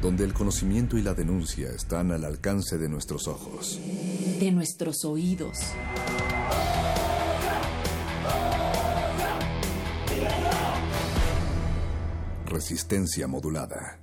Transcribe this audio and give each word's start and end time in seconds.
donde 0.00 0.24
el 0.24 0.32
conocimiento 0.32 0.96
y 0.96 1.02
la 1.02 1.14
denuncia 1.14 1.70
están 1.70 2.10
al 2.10 2.24
alcance 2.24 2.78
de 2.78 2.88
nuestros 2.88 3.28
ojos, 3.28 3.78
de 4.38 4.50
nuestros 4.50 5.04
oídos. 5.04 5.58
Resistencia 12.46 13.26
modulada. 13.26 13.98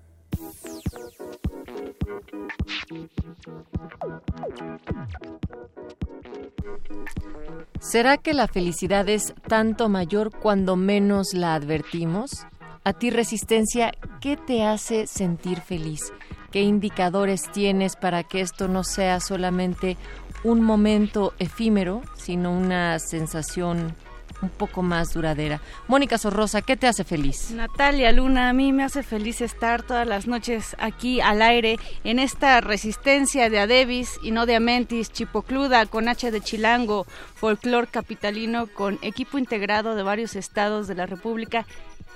¿Será 7.80 8.18
que 8.18 8.34
la 8.34 8.48
felicidad 8.48 9.08
es 9.10 9.34
tanto 9.48 9.90
mayor 9.90 10.32
cuando 10.38 10.76
menos 10.76 11.34
la 11.34 11.56
advertimos? 11.56 12.46
A 12.88 12.94
ti, 12.94 13.10
Resistencia, 13.10 13.92
¿qué 14.22 14.38
te 14.38 14.64
hace 14.64 15.08
sentir 15.08 15.60
feliz? 15.60 16.14
¿Qué 16.54 16.62
indicadores 16.62 17.52
tienes 17.52 17.98
para 17.98 18.24
que 18.24 18.40
esto 18.40 18.70
no 18.70 18.86
sea 18.86 19.20
solamente 19.20 19.98
un 20.46 20.62
momento 20.62 21.34
efímero, 21.38 22.02
sino 22.16 22.50
una 22.50 22.98
sensación 23.00 23.94
un 24.42 24.50
poco 24.50 24.84
más 24.84 25.14
duradera. 25.14 25.62
Mónica 25.88 26.18
Sorrosa, 26.18 26.62
¿qué 26.62 26.78
te 26.78 26.88
hace 26.88 27.04
feliz? 27.04 27.52
Natalia 27.52 28.12
Luna, 28.12 28.50
a 28.50 28.54
mí 28.54 28.72
me 28.72 28.84
hace 28.84 29.04
feliz 29.04 29.42
estar 29.42 29.84
todas 29.84 30.08
las 30.08 30.28
noches 30.28 30.76
aquí 30.80 31.22
al 31.22 31.42
aire 31.42 31.80
en 32.04 32.20
esta 32.20 32.62
resistencia 32.62 33.50
de 33.50 33.60
Adebis 33.60 34.20
y 34.22 34.32
no 34.32 34.46
de 34.46 34.56
Amentis, 34.56 35.12
Chipocluda, 35.12 35.86
con 35.88 36.08
H 36.08 36.32
de 36.32 36.42
Chilango, 36.42 37.06
folclor 37.36 37.88
capitalino, 37.88 38.68
con 38.68 39.00
equipo 39.02 39.38
integrado 39.38 39.96
de 39.96 40.04
varios 40.04 40.36
estados 40.36 40.88
de 40.88 40.96
la 40.96 41.06
República 41.06 41.66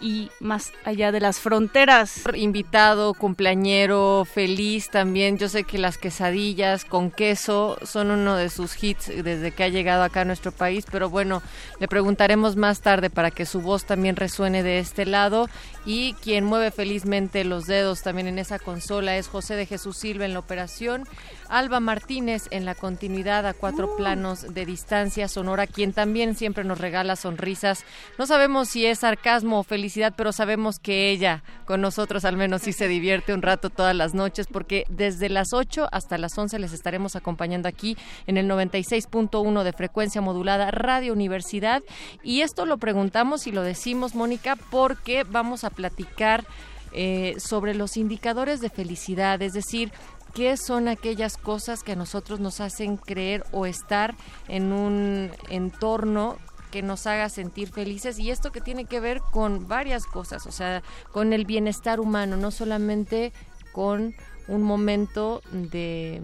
y 0.02 0.30
más 0.40 0.74
allá 0.84 1.12
de 1.12 1.20
las 1.20 1.40
fronteras. 1.40 2.24
Invitado, 2.36 3.14
cumpleañero, 3.14 4.26
feliz 4.26 4.90
también. 4.90 5.38
Yo 5.38 5.48
sé 5.48 5.64
que 5.64 5.78
las 5.78 5.98
quesadillas 5.98 6.86
con 6.86 7.12
queso 7.12 7.78
son 7.84 8.12
uno 8.12 8.36
de 8.36 8.50
sus 8.50 8.82
hits 8.84 9.08
desde 9.08 9.52
que 9.52 9.64
ha 9.64 9.70
llegado 9.70 10.04
acá 10.04 10.22
a 10.22 10.26
nuestro 10.26 10.52
país, 10.52 10.86
pero 10.92 11.10
bueno, 11.10 11.42
le 11.80 11.88
preguntaremos 11.88 12.56
más 12.56 12.82
tarde 12.82 13.10
para 13.10 13.32
que 13.32 13.46
su 13.46 13.62
voz 13.62 13.86
también 13.86 14.16
resuene 14.16 14.64
de 14.64 14.80
este 14.80 15.06
lado. 15.06 15.48
Y 15.86 16.14
quien 16.14 16.46
mueve 16.46 16.70
felizmente 16.70 17.44
los 17.44 17.66
dedos 17.66 18.04
también 18.04 18.28
en 18.28 18.38
esa 18.38 18.60
consola 18.60 19.18
es 19.18 19.28
José 19.28 19.56
de 19.56 19.66
Jesús 19.66 19.98
Silva 19.98 20.26
en 20.26 20.34
la 20.34 20.40
operación. 20.40 21.06
Alba 21.50 21.80
Martínez 21.80 22.44
en 22.52 22.66
la 22.66 22.76
continuidad 22.76 23.46
a 23.48 23.54
cuatro 23.54 23.92
uh. 23.92 23.98
planos 23.98 24.54
de 24.54 24.66
distancia 24.66 25.28
sonora, 25.28 25.68
quien 25.68 25.92
también 25.92 26.36
siempre 26.36 26.64
nos 26.64 26.80
regala 26.80 27.16
sonrisas. 27.16 27.84
No 28.20 28.28
sabemos 28.28 28.70
si 28.70 28.86
es 28.86 29.00
sarcasmo 29.00 29.60
o 29.60 29.64
felicidad, 29.64 30.14
pero 30.16 30.32
sabemos 30.32 30.80
que 30.80 31.10
ella 31.10 31.44
con 31.66 31.82
nosotros 31.82 32.26
al 32.26 32.38
menos 32.38 32.62
sí 32.62 32.74
se 32.74 32.88
divierte 32.88 33.34
un 33.34 33.42
rato 33.42 33.70
todas 33.70 33.96
las 33.96 34.14
noches, 34.14 34.48
porque 34.48 34.86
desde 34.88 35.30
las 35.30 35.52
8 35.52 35.90
hasta 35.92 36.18
las 36.20 36.38
11 36.38 36.60
les 36.60 36.74
estaremos 36.74 37.16
acompañando 37.16 37.68
aquí 37.68 37.98
en 38.28 38.38
el 38.38 38.48
96.1 38.48 39.64
de 39.64 39.74
frecuencia 39.74 40.22
modulada 40.22 40.70
Radio 40.70 41.12
Universidad. 41.12 41.82
Y 42.24 42.42
esto 42.42 42.66
lo 42.66 42.78
preguntamos 42.78 43.48
y 43.48 43.52
lo 43.52 43.64
decimos, 43.64 44.16
Mónica, 44.16 44.58
porque 44.70 45.24
vamos 45.24 45.64
a 45.64 45.71
platicar 45.76 46.46
eh, 46.94 47.36
sobre 47.40 47.74
los 47.74 47.96
indicadores 47.96 48.60
de 48.60 48.70
felicidad, 48.70 49.42
es 49.42 49.54
decir, 49.54 49.92
qué 50.34 50.58
son 50.58 50.88
aquellas 50.88 51.38
cosas 51.38 51.84
que 51.84 51.94
a 51.94 51.96
nosotros 51.96 52.40
nos 52.40 52.60
hacen 52.60 52.98
creer 52.98 53.46
o 53.52 53.66
estar 53.66 54.16
en 54.48 54.74
un 54.74 55.32
entorno 55.50 56.38
que 56.70 56.82
nos 56.82 57.08
haga 57.08 57.30
sentir 57.30 57.70
felices 57.70 58.20
y 58.20 58.30
esto 58.30 58.52
que 58.52 58.62
tiene 58.62 58.86
que 58.86 59.00
ver 59.00 59.22
con 59.32 59.68
varias 59.68 60.06
cosas, 60.06 60.46
o 60.48 60.52
sea, 60.52 60.84
con 61.12 61.34
el 61.34 61.46
bienestar 61.46 62.00
humano, 62.00 62.38
no 62.38 62.52
solamente 62.52 63.34
con 63.72 64.14
un 64.48 64.64
momento 64.64 65.42
de, 65.52 66.22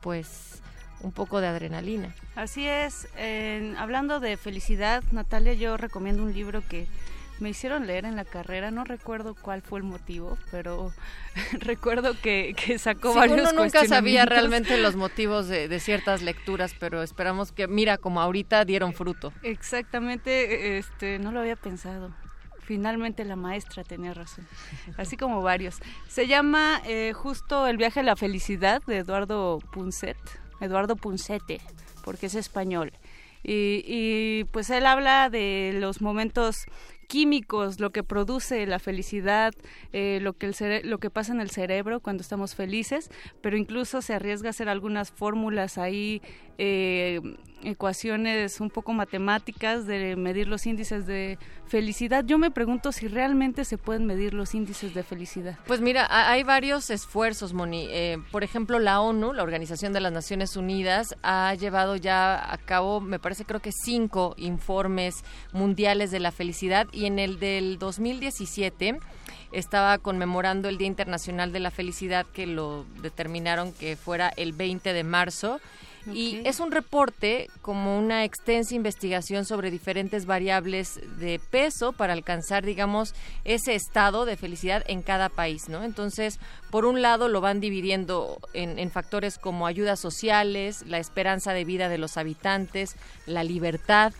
pues, 0.00 0.62
un 1.02 1.12
poco 1.12 1.40
de 1.40 1.48
adrenalina. 1.48 2.14
Así 2.36 2.66
es, 2.66 3.08
hablando 3.78 4.20
de 4.20 4.36
felicidad, 4.36 5.02
Natalia, 5.12 5.54
yo 5.54 5.76
recomiendo 5.76 6.22
un 6.22 6.32
libro 6.32 6.62
que 6.66 6.86
me 7.40 7.50
hicieron 7.50 7.86
leer 7.86 8.04
en 8.04 8.16
la 8.16 8.24
carrera, 8.24 8.70
no 8.70 8.84
recuerdo 8.84 9.34
cuál 9.34 9.62
fue 9.62 9.80
el 9.80 9.84
motivo, 9.84 10.38
pero 10.50 10.92
recuerdo 11.60 12.14
que, 12.20 12.54
que 12.54 12.78
sacó 12.78 13.14
varios 13.14 13.50
uno 13.52 13.64
nunca 13.64 13.86
sabía 13.86 14.26
realmente 14.26 14.76
los 14.76 14.96
motivos 14.96 15.48
de, 15.48 15.80
ciertas 15.80 16.22
lecturas, 16.22 16.74
pero 16.78 17.02
esperamos 17.02 17.52
que, 17.52 17.66
mira, 17.66 17.96
como 17.98 18.20
ahorita 18.20 18.64
dieron 18.64 18.92
fruto. 18.92 19.32
Exactamente, 19.42 20.78
este, 20.78 21.18
no 21.18 21.32
lo 21.32 21.40
había 21.40 21.56
pensado. 21.56 22.14
Finalmente 22.60 23.24
la 23.24 23.36
maestra 23.36 23.82
tenía 23.82 24.14
razón, 24.14 24.46
así 24.96 25.16
como 25.16 25.42
varios. 25.42 25.80
Se 26.08 26.26
llama 26.26 26.80
eh, 26.86 27.12
justo 27.14 27.66
El 27.66 27.78
viaje 27.78 28.00
a 28.00 28.02
la 28.04 28.16
felicidad 28.16 28.82
de 28.86 28.98
Eduardo 28.98 29.58
Punset, 29.72 30.18
Eduardo 30.60 30.96
Puncete, 30.96 31.60
porque 32.04 32.26
es 32.26 32.34
español. 32.34 32.92
Y, 33.42 33.82
y, 33.86 34.44
pues 34.52 34.68
él 34.68 34.84
habla 34.84 35.30
de 35.30 35.72
los 35.74 36.02
momentos 36.02 36.66
químicos, 37.10 37.80
lo 37.80 37.90
que 37.90 38.04
produce 38.04 38.64
la 38.66 38.78
felicidad, 38.78 39.52
eh, 39.92 40.20
lo, 40.22 40.34
que 40.34 40.46
el 40.46 40.88
lo 40.88 40.98
que 40.98 41.10
pasa 41.10 41.32
en 41.32 41.40
el 41.40 41.50
cerebro 41.50 41.98
cuando 41.98 42.20
estamos 42.20 42.54
felices, 42.54 43.10
pero 43.40 43.56
incluso 43.56 44.00
se 44.00 44.14
arriesga 44.14 44.48
a 44.48 44.50
hacer 44.50 44.68
algunas 44.68 45.10
fórmulas 45.10 45.76
ahí, 45.76 46.22
eh, 46.62 47.20
ecuaciones 47.64 48.60
un 48.60 48.68
poco 48.68 48.92
matemáticas 48.92 49.86
de 49.86 50.14
medir 50.14 50.46
los 50.46 50.66
índices 50.66 51.06
de 51.06 51.38
felicidad. 51.66 52.22
Yo 52.22 52.36
me 52.36 52.50
pregunto 52.50 52.92
si 52.92 53.08
realmente 53.08 53.64
se 53.64 53.78
pueden 53.78 54.04
medir 54.04 54.34
los 54.34 54.54
índices 54.54 54.92
de 54.92 55.02
felicidad. 55.02 55.58
Pues 55.66 55.80
mira, 55.80 56.06
hay 56.10 56.42
varios 56.42 56.90
esfuerzos, 56.90 57.54
Moni. 57.54 57.86
Eh, 57.88 58.18
por 58.30 58.44
ejemplo, 58.44 58.78
la 58.78 59.00
ONU, 59.00 59.32
la 59.32 59.42
Organización 59.42 59.94
de 59.94 60.00
las 60.00 60.12
Naciones 60.12 60.54
Unidas, 60.54 61.16
ha 61.22 61.54
llevado 61.54 61.96
ya 61.96 62.52
a 62.52 62.58
cabo, 62.58 63.00
me 63.00 63.18
parece 63.18 63.46
creo 63.46 63.60
que 63.60 63.72
cinco 63.72 64.34
informes 64.36 65.24
mundiales 65.54 66.10
de 66.10 66.20
la 66.20 66.32
felicidad 66.32 66.88
y 66.92 67.06
en 67.06 67.18
el 67.18 67.40
del 67.40 67.78
2017 67.78 68.98
estaba 69.52 69.96
conmemorando 69.96 70.68
el 70.68 70.76
Día 70.76 70.88
Internacional 70.88 71.52
de 71.52 71.60
la 71.60 71.70
Felicidad 71.70 72.26
que 72.26 72.46
lo 72.46 72.84
determinaron 73.00 73.72
que 73.72 73.96
fuera 73.96 74.30
el 74.36 74.52
20 74.52 74.92
de 74.92 75.04
marzo 75.04 75.58
y 76.06 76.40
es 76.44 76.60
un 76.60 76.70
reporte 76.70 77.48
como 77.62 77.98
una 77.98 78.24
extensa 78.24 78.74
investigación 78.74 79.44
sobre 79.44 79.70
diferentes 79.70 80.26
variables 80.26 81.00
de 81.18 81.40
peso 81.50 81.92
para 81.92 82.12
alcanzar, 82.12 82.64
digamos, 82.64 83.14
ese 83.44 83.74
estado 83.74 84.24
de 84.24 84.36
felicidad 84.36 84.82
en 84.86 85.02
cada 85.02 85.28
país, 85.28 85.68
¿no? 85.68 85.84
Entonces, 85.84 86.38
por 86.70 86.84
un 86.84 87.02
lado 87.02 87.28
lo 87.28 87.40
van 87.40 87.60
dividiendo 87.60 88.38
en, 88.52 88.78
en 88.78 88.90
factores 88.90 89.38
como 89.38 89.66
ayudas 89.66 90.00
sociales, 90.00 90.84
la 90.86 90.98
esperanza 90.98 91.52
de 91.52 91.64
vida 91.64 91.88
de 91.88 91.98
los 91.98 92.16
habitantes, 92.16 92.96
la 93.26 93.44
libertad, 93.44 94.12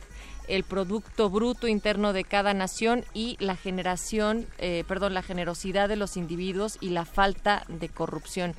el 0.50 0.64
producto 0.64 1.30
bruto 1.30 1.68
interno 1.68 2.12
de 2.12 2.24
cada 2.24 2.52
nación 2.54 3.04
y 3.14 3.36
la 3.38 3.56
generación, 3.56 4.46
eh, 4.58 4.84
perdón, 4.86 5.14
la 5.14 5.22
generosidad 5.22 5.88
de 5.88 5.96
los 5.96 6.16
individuos 6.16 6.76
y 6.80 6.90
la 6.90 7.04
falta 7.04 7.64
de 7.68 7.88
corrupción. 7.88 8.54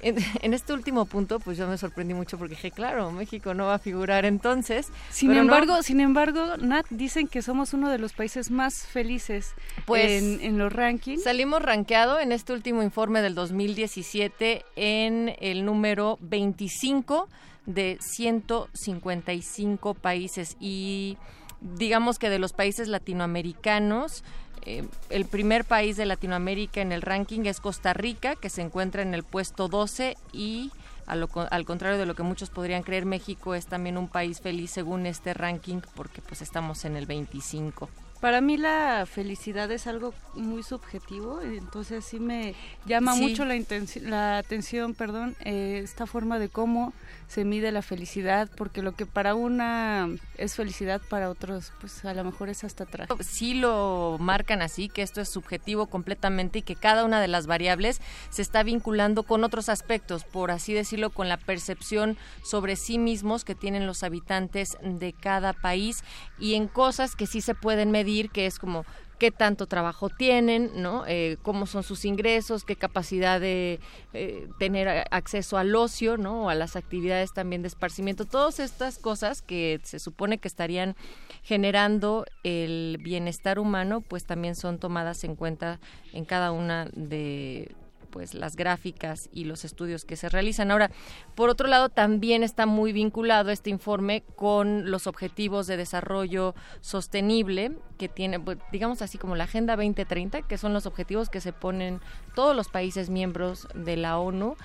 en, 0.42 0.54
este 0.54 0.72
último 0.72 1.04
punto, 1.04 1.40
pues 1.40 1.58
yo 1.58 1.66
me 1.66 1.76
sorprendí 1.76 2.14
mucho 2.14 2.38
porque 2.38 2.54
dije, 2.54 2.70
claro, 2.70 3.10
México 3.12 3.52
no 3.54 3.66
va 3.66 3.74
a 3.74 3.78
figurar 3.78 4.24
entonces. 4.24 4.88
Sin 5.10 5.32
embargo, 5.32 5.82
sin 5.82 6.00
embargo, 6.00 6.56
Nat, 6.58 6.86
dicen 6.90 7.28
que 7.28 7.42
somos 7.42 7.74
uno 7.74 7.90
de 7.90 7.98
los 7.98 8.12
países 8.12 8.50
más 8.50 8.86
felices 8.86 9.52
pues, 9.84 10.22
en, 10.22 10.58
los 10.58 10.72
rankings. 10.72 11.24
Salimos 11.24 11.62
rankeado 11.62 12.18
en 12.18 12.32
este 12.32 12.52
último 12.52 12.82
informe 12.82 13.22
del 13.22 13.34
2017 13.34 14.64
en 14.76 15.36
el 15.40 15.64
número 15.64 16.18
25 16.22 17.28
de 17.66 17.98
155 18.00 19.94
países 19.94 20.56
y 20.60 21.18
digamos 21.60 22.18
que 22.18 22.30
de 22.30 22.38
los 22.38 22.52
países 22.52 22.88
latinoamericanos 22.88 24.24
eh, 24.62 24.84
el 25.08 25.24
primer 25.24 25.64
país 25.64 25.96
de 25.96 26.06
Latinoamérica 26.06 26.80
en 26.80 26.92
el 26.92 27.02
ranking 27.02 27.40
es 27.44 27.60
Costa 27.60 27.92
Rica, 27.92 28.36
que 28.36 28.50
se 28.50 28.62
encuentra 28.62 29.02
en 29.02 29.14
el 29.14 29.22
puesto 29.22 29.68
12 29.68 30.16
y 30.32 30.70
al 31.06 31.64
contrario 31.64 31.98
de 31.98 32.06
lo 32.06 32.14
que 32.14 32.22
muchos 32.22 32.50
podrían 32.50 32.84
creer, 32.84 33.04
México 33.04 33.56
es 33.56 33.66
también 33.66 33.98
un 33.98 34.06
país 34.06 34.40
feliz 34.40 34.70
según 34.70 35.06
este 35.06 35.34
ranking 35.34 35.80
porque 35.96 36.22
pues 36.22 36.40
estamos 36.40 36.84
en 36.84 36.94
el 36.94 37.06
25. 37.06 37.88
Para 38.20 38.42
mí 38.42 38.58
la 38.58 39.06
felicidad 39.06 39.70
es 39.70 39.86
algo 39.86 40.12
muy 40.34 40.62
subjetivo, 40.62 41.40
entonces 41.40 42.04
sí 42.04 42.20
me 42.20 42.54
llama 42.84 43.14
mucho 43.14 43.46
la, 43.46 43.54
la 44.02 44.38
atención, 44.38 44.94
perdón, 44.94 45.36
eh, 45.40 45.80
esta 45.82 46.06
forma 46.06 46.38
de 46.38 46.50
cómo 46.50 46.92
se 47.28 47.44
mide 47.44 47.70
la 47.70 47.80
felicidad, 47.80 48.50
porque 48.56 48.82
lo 48.82 48.92
que 48.92 49.06
para 49.06 49.36
una 49.36 50.08
es 50.36 50.56
felicidad, 50.56 51.00
para 51.08 51.30
otros, 51.30 51.72
pues 51.80 52.04
a 52.04 52.12
lo 52.12 52.24
mejor 52.24 52.48
es 52.48 52.64
hasta 52.64 52.84
atrás. 52.84 53.08
Sí 53.20 53.54
lo 53.54 54.16
marcan 54.18 54.62
así, 54.62 54.88
que 54.88 55.02
esto 55.02 55.20
es 55.20 55.28
subjetivo 55.28 55.86
completamente 55.86 56.58
y 56.58 56.62
que 56.62 56.74
cada 56.74 57.04
una 57.04 57.20
de 57.20 57.28
las 57.28 57.46
variables 57.46 58.00
se 58.30 58.42
está 58.42 58.64
vinculando 58.64 59.22
con 59.22 59.44
otros 59.44 59.68
aspectos, 59.68 60.24
por 60.24 60.50
así 60.50 60.74
decirlo, 60.74 61.10
con 61.10 61.28
la 61.28 61.36
percepción 61.36 62.18
sobre 62.42 62.74
sí 62.74 62.98
mismos 62.98 63.44
que 63.44 63.54
tienen 63.54 63.86
los 63.86 64.02
habitantes 64.02 64.76
de 64.82 65.12
cada 65.12 65.52
país 65.52 66.02
y 66.36 66.54
en 66.54 66.66
cosas 66.66 67.14
que 67.14 67.28
sí 67.28 67.40
se 67.40 67.54
pueden 67.54 67.92
medir, 67.92 68.09
que 68.30 68.46
es 68.46 68.58
como 68.58 68.84
qué 69.20 69.30
tanto 69.30 69.66
trabajo 69.66 70.08
tienen, 70.08 70.70
¿no? 70.76 71.04
Eh, 71.06 71.36
cómo 71.42 71.66
son 71.66 71.82
sus 71.82 72.06
ingresos, 72.06 72.64
qué 72.64 72.74
capacidad 72.74 73.38
de 73.38 73.78
eh, 74.14 74.48
tener 74.58 75.04
acceso 75.10 75.58
al 75.58 75.76
ocio, 75.76 76.16
¿no? 76.16 76.44
O 76.44 76.48
a 76.48 76.54
las 76.54 76.74
actividades 76.74 77.32
también 77.34 77.60
de 77.60 77.68
esparcimiento. 77.68 78.24
Todas 78.24 78.58
estas 78.58 78.98
cosas 78.98 79.42
que 79.42 79.78
se 79.84 79.98
supone 79.98 80.38
que 80.38 80.48
estarían 80.48 80.96
generando 81.42 82.24
el 82.44 82.98
bienestar 83.02 83.58
humano, 83.58 84.00
pues 84.00 84.24
también 84.24 84.54
son 84.54 84.78
tomadas 84.78 85.22
en 85.24 85.36
cuenta 85.36 85.80
en 86.14 86.24
cada 86.24 86.50
una 86.50 86.88
de 86.94 87.74
pues 88.10 88.34
las 88.34 88.56
gráficas 88.56 89.28
y 89.32 89.44
los 89.44 89.64
estudios 89.64 90.04
que 90.04 90.16
se 90.16 90.28
realizan. 90.28 90.70
Ahora, 90.70 90.90
por 91.34 91.48
otro 91.48 91.68
lado, 91.68 91.88
también 91.88 92.42
está 92.42 92.66
muy 92.66 92.92
vinculado 92.92 93.50
este 93.50 93.70
informe 93.70 94.22
con 94.36 94.90
los 94.90 95.06
objetivos 95.06 95.66
de 95.66 95.76
desarrollo 95.76 96.54
sostenible 96.80 97.72
que 97.98 98.08
tiene, 98.08 98.40
pues, 98.40 98.58
digamos 98.72 99.02
así 99.02 99.18
como 99.18 99.36
la 99.36 99.44
Agenda 99.44 99.76
2030, 99.76 100.42
que 100.42 100.58
son 100.58 100.72
los 100.72 100.86
objetivos 100.86 101.28
que 101.28 101.40
se 101.40 101.52
ponen 101.52 102.00
todos 102.34 102.54
los 102.56 102.68
países 102.68 103.10
miembros 103.10 103.68
de 103.74 103.96
la 103.96 104.18
ONU. 104.18 104.56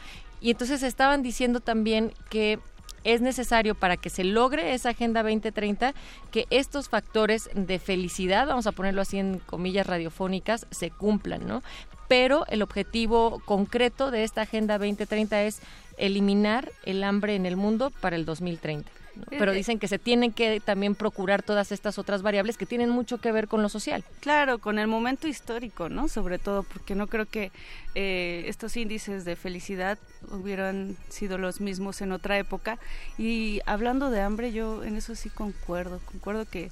Y 0.42 0.52
entonces 0.52 0.84
estaban 0.84 1.22
diciendo 1.22 1.60
también 1.60 2.14
que 2.30 2.60
es 3.06 3.22
necesario 3.22 3.76
para 3.76 3.98
que 3.98 4.10
se 4.10 4.24
logre 4.24 4.74
esa 4.74 4.90
Agenda 4.90 5.24
2030 5.24 5.94
que 6.32 6.48
estos 6.50 6.90
factores 6.90 7.50
de 7.54 7.80
felicidad, 7.80 8.48
vamos 8.48 8.68
a 8.68 8.72
ponerlo 8.72 9.02
así 9.02 9.20
en 9.20 9.40
comillas 9.40 9.88
radiofónicas, 9.88 10.68
se 10.72 10.90
cumplan, 10.90 11.48
¿no? 11.48 11.62
Pero 12.08 12.46
el 12.48 12.62
objetivo 12.62 13.42
concreto 13.46 14.12
de 14.12 14.24
esta 14.24 14.42
Agenda 14.42 14.78
2030 14.78 15.44
es 15.44 15.62
eliminar 15.98 16.72
el 16.84 17.04
hambre 17.04 17.36
en 17.36 17.46
el 17.46 17.56
mundo 17.56 17.92
para 18.02 18.16
el 18.16 18.26
2030. 18.26 18.92
Pero 19.30 19.52
eh, 19.52 19.56
dicen 19.56 19.80
que 19.80 19.88
se 19.88 20.00
tienen 20.00 20.34
que 20.34 20.60
también 20.60 20.96
procurar 20.96 21.44
todas 21.44 21.72
estas 21.72 21.98
otras 21.98 22.22
variables 22.22 22.58
que 22.58 22.66
tienen 22.66 22.90
mucho 22.90 23.20
que 23.20 23.32
ver 23.32 23.48
con 23.48 23.62
lo 23.62 23.70
social. 23.70 24.04
Claro, 24.20 24.60
con 24.60 24.80
el 24.80 24.88
momento 24.88 25.28
histórico, 25.28 25.90
¿no? 25.90 26.08
Sobre 26.08 26.38
todo, 26.38 26.64
porque 26.64 26.96
no 26.96 27.08
creo 27.08 27.26
que 27.26 27.52
eh, 27.96 28.44
estos 28.48 28.76
índices 28.76 29.26
de 29.26 29.36
felicidad 29.36 29.98
hubieran 30.32 30.98
sido 31.10 31.38
los 31.38 31.62
mismos 31.62 32.02
en 32.02 32.12
otra 32.12 32.38
época. 32.38 32.78
Y 33.18 33.62
hablando 33.66 34.12
de 34.12 34.22
hambre, 34.22 34.52
yo 34.52 34.84
en 34.84 34.98
eso 34.98 35.16
sí 35.16 35.30
concuerdo. 35.30 36.02
Concuerdo 36.06 36.46
que 36.46 36.70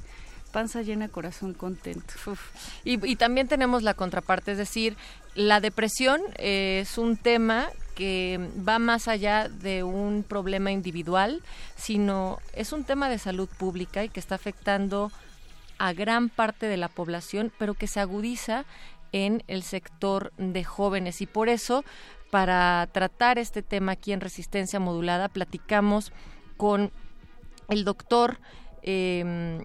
panza 0.54 0.84
llena, 0.84 1.10
corazón 1.10 1.54
contento. 1.54 2.14
Y, 2.86 3.16
también 3.18 3.50
tenemos 3.50 3.84
la 3.84 3.96
contraparte, 3.96 4.54
es 4.54 4.58
decir, 4.58 4.96
la 5.36 5.60
depresión 5.60 6.22
es 6.38 6.98
un 6.98 7.18
tema 7.18 7.68
que 7.96 8.50
va 8.68 8.80
más 8.80 9.08
allá 9.08 9.50
de 9.50 9.84
un 9.84 10.24
problema 10.24 10.72
individual, 10.72 11.42
sino 11.76 12.38
es 12.54 12.72
un 12.72 12.86
tema 12.86 13.10
de 13.10 13.18
salud 13.18 13.50
pública 13.58 14.04
y 14.04 14.10
que 14.10 14.20
está 14.20 14.36
afectando 14.36 15.12
a 15.80 15.92
gran 15.92 16.30
parte 16.30 16.68
de 16.68 16.78
la 16.78 16.88
población, 16.88 17.52
pero 17.58 17.74
que 17.74 17.88
se 17.88 18.00
agudiza 18.00 18.64
en 19.12 19.44
el 19.48 19.64
sector 19.64 20.32
de 20.38 20.64
jóvenes. 20.64 21.22
Y 21.22 21.26
por 21.26 21.50
eso, 21.50 21.84
para 22.30 22.88
tratar 22.92 23.40
este 23.40 23.64
tema 23.64 23.94
aquí 23.94 24.14
en 24.14 24.22
Resistencia 24.22 24.80
Modulada, 24.80 25.30
platicamos 25.30 26.12
con 26.58 26.92
el 27.70 27.84
doctor 27.86 28.40
eh, 28.84 29.64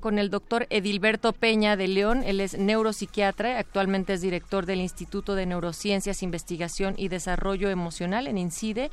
con 0.00 0.18
el 0.18 0.30
doctor 0.30 0.66
Edilberto 0.70 1.32
Peña 1.32 1.76
de 1.76 1.88
León. 1.88 2.22
Él 2.24 2.40
es 2.40 2.58
neuropsiquiatra, 2.58 3.58
actualmente 3.58 4.14
es 4.14 4.20
director 4.20 4.66
del 4.66 4.80
Instituto 4.80 5.34
de 5.34 5.46
Neurociencias, 5.46 6.22
Investigación 6.22 6.94
y 6.96 7.08
Desarrollo 7.08 7.70
Emocional 7.70 8.26
en 8.26 8.38
INCIDE 8.38 8.90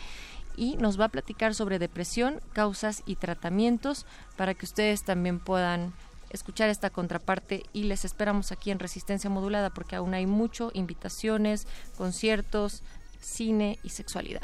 y 0.58 0.78
nos 0.78 1.00
va 1.00 1.06
a 1.06 1.10
platicar 1.10 1.54
sobre 1.54 1.80
depresión, 1.80 2.40
causas 2.54 3.04
y 3.06 3.16
tratamientos 3.16 4.06
para 4.38 4.54
que 4.54 4.66
ustedes 4.66 5.04
también 5.04 5.40
puedan 5.40 5.94
escuchar 6.30 6.70
esta 6.70 6.90
contraparte 6.90 7.64
y 7.74 7.84
les 7.84 8.06
esperamos 8.06 8.52
aquí 8.52 8.72
en 8.72 8.80
Resistencia 8.80 9.30
Modulada 9.30 9.70
porque 9.70 9.96
aún 9.96 10.14
hay 10.14 10.26
mucho, 10.26 10.72
invitaciones, 10.74 11.68
conciertos, 11.98 12.84
cine 13.20 13.80
y 13.84 13.90
sexualidad. 13.90 14.44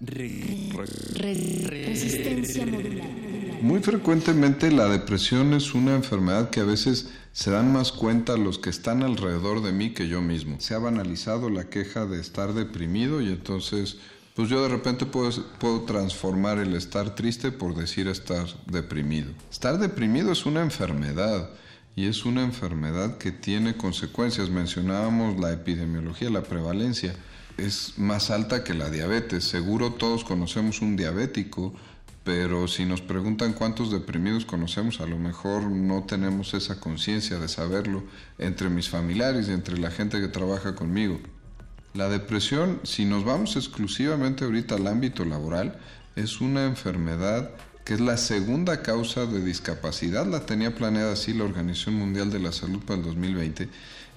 Resistencia. 0.00 2.66
Muy 3.62 3.80
frecuentemente 3.80 4.70
la 4.70 4.88
depresión 4.88 5.54
es 5.54 5.72
una 5.72 5.94
enfermedad 5.94 6.50
que 6.50 6.60
a 6.60 6.64
veces 6.64 7.08
se 7.32 7.50
dan 7.50 7.72
más 7.72 7.92
cuenta 7.92 8.36
los 8.36 8.58
que 8.58 8.68
están 8.68 9.02
alrededor 9.02 9.62
de 9.62 9.72
mí 9.72 9.94
que 9.94 10.08
yo 10.08 10.20
mismo. 10.20 10.60
Se 10.60 10.74
ha 10.74 10.78
banalizado 10.78 11.48
la 11.48 11.70
queja 11.70 12.04
de 12.04 12.20
estar 12.20 12.52
deprimido 12.52 13.22
y 13.22 13.28
entonces 13.28 13.96
pues 14.34 14.50
yo 14.50 14.62
de 14.62 14.68
repente 14.68 15.06
puedo, 15.06 15.30
puedo 15.58 15.84
transformar 15.84 16.58
el 16.58 16.74
estar 16.74 17.14
triste 17.14 17.50
por 17.50 17.74
decir 17.74 18.06
estar 18.06 18.46
deprimido. 18.66 19.32
Estar 19.50 19.78
deprimido 19.78 20.30
es 20.30 20.44
una 20.44 20.60
enfermedad 20.60 21.48
y 21.94 22.06
es 22.06 22.26
una 22.26 22.42
enfermedad 22.42 23.16
que 23.16 23.32
tiene 23.32 23.78
consecuencias. 23.78 24.50
Mencionábamos 24.50 25.40
la 25.40 25.54
epidemiología, 25.54 26.28
la 26.28 26.42
prevalencia 26.42 27.14
es 27.56 27.98
más 27.98 28.30
alta 28.30 28.64
que 28.64 28.74
la 28.74 28.90
diabetes. 28.90 29.44
Seguro 29.44 29.92
todos 29.92 30.24
conocemos 30.24 30.80
un 30.82 30.96
diabético 30.96 31.74
pero 32.26 32.66
si 32.66 32.84
nos 32.84 33.02
preguntan 33.02 33.52
cuántos 33.52 33.92
deprimidos 33.92 34.44
conocemos, 34.44 35.00
a 35.00 35.06
lo 35.06 35.16
mejor 35.16 35.70
no 35.70 36.02
tenemos 36.02 36.54
esa 36.54 36.80
conciencia 36.80 37.38
de 37.38 37.46
saberlo 37.46 38.02
entre 38.36 38.68
mis 38.68 38.88
familiares 38.88 39.48
y 39.48 39.52
entre 39.52 39.78
la 39.78 39.92
gente 39.92 40.20
que 40.20 40.26
trabaja 40.26 40.74
conmigo. 40.74 41.20
La 41.94 42.08
depresión, 42.08 42.80
si 42.82 43.04
nos 43.04 43.24
vamos 43.24 43.54
exclusivamente 43.54 44.44
ahorita 44.44 44.74
al 44.74 44.88
ámbito 44.88 45.24
laboral, 45.24 45.78
es 46.16 46.40
una 46.40 46.64
enfermedad 46.64 47.52
que 47.84 47.94
es 47.94 48.00
la 48.00 48.16
segunda 48.16 48.82
causa 48.82 49.26
de 49.26 49.40
discapacidad, 49.40 50.26
la 50.26 50.44
tenía 50.46 50.74
planeada 50.74 51.12
así 51.12 51.32
la 51.32 51.44
Organización 51.44 51.94
Mundial 51.94 52.32
de 52.32 52.40
la 52.40 52.50
Salud 52.50 52.80
para 52.80 52.98
el 52.98 53.04
2020, 53.04 53.68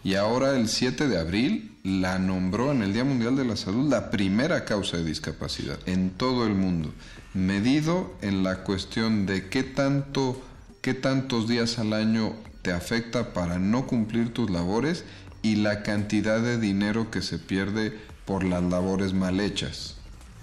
y 0.04 0.16
ahora 0.16 0.56
el 0.56 0.68
7 0.68 1.08
de 1.08 1.20
abril 1.20 1.78
la 1.84 2.20
nombró 2.20 2.72
en 2.72 2.82
el 2.82 2.94
Día 2.94 3.04
Mundial 3.04 3.36
de 3.36 3.46
la 3.46 3.56
Salud 3.56 3.90
la 3.90 4.12
primera 4.12 4.66
causa 4.66 4.98
de 4.98 5.06
discapacidad 5.06 5.80
en 5.86 6.12
todo 6.12 6.46
el 6.46 6.56
mundo 6.56 6.94
medido 7.34 8.14
en 8.22 8.44
la 8.44 8.64
cuestión 8.64 9.26
de 9.26 9.50
qué 9.50 9.64
tanto 9.64 10.42
qué 10.82 10.94
tantos 10.94 11.48
días 11.48 11.78
al 11.80 11.94
año 11.94 12.34
te 12.62 12.72
afecta 12.72 13.34
para 13.34 13.60
no 13.60 13.88
cumplir 13.88 14.34
tus 14.34 14.50
labores 14.50 15.04
y 15.42 15.56
la 15.56 15.84
cantidad 15.84 16.42
de 16.42 16.58
dinero 16.58 17.12
que 17.12 17.22
se 17.22 17.38
pierde 17.38 17.98
por 18.26 18.44
las 18.44 18.64
labores 18.64 19.14
mal 19.14 19.40
hechas. 19.40 19.96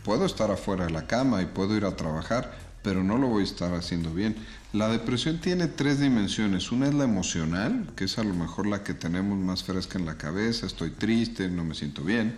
Puedo 0.04 0.26
estar 0.26 0.50
afuera 0.50 0.86
de 0.86 0.92
la 0.92 1.06
cama 1.06 1.42
y 1.42 1.46
puedo 1.46 1.76
ir 1.76 1.84
a 1.84 1.96
trabajar, 1.96 2.56
pero 2.82 3.02
no 3.02 3.18
lo 3.18 3.28
voy 3.28 3.42
a 3.42 3.46
estar 3.46 3.74
haciendo 3.74 4.12
bien. 4.12 4.36
La 4.76 4.88
depresión 4.88 5.38
tiene 5.38 5.68
tres 5.68 6.00
dimensiones. 6.00 6.70
Una 6.70 6.88
es 6.88 6.92
la 6.92 7.04
emocional, 7.04 7.88
que 7.96 8.04
es 8.04 8.18
a 8.18 8.24
lo 8.24 8.34
mejor 8.34 8.66
la 8.66 8.84
que 8.84 8.92
tenemos 8.92 9.38
más 9.38 9.64
fresca 9.64 9.98
en 9.98 10.04
la 10.04 10.18
cabeza. 10.18 10.66
Estoy 10.66 10.90
triste, 10.90 11.48
no 11.48 11.64
me 11.64 11.74
siento 11.74 12.02
bien. 12.04 12.36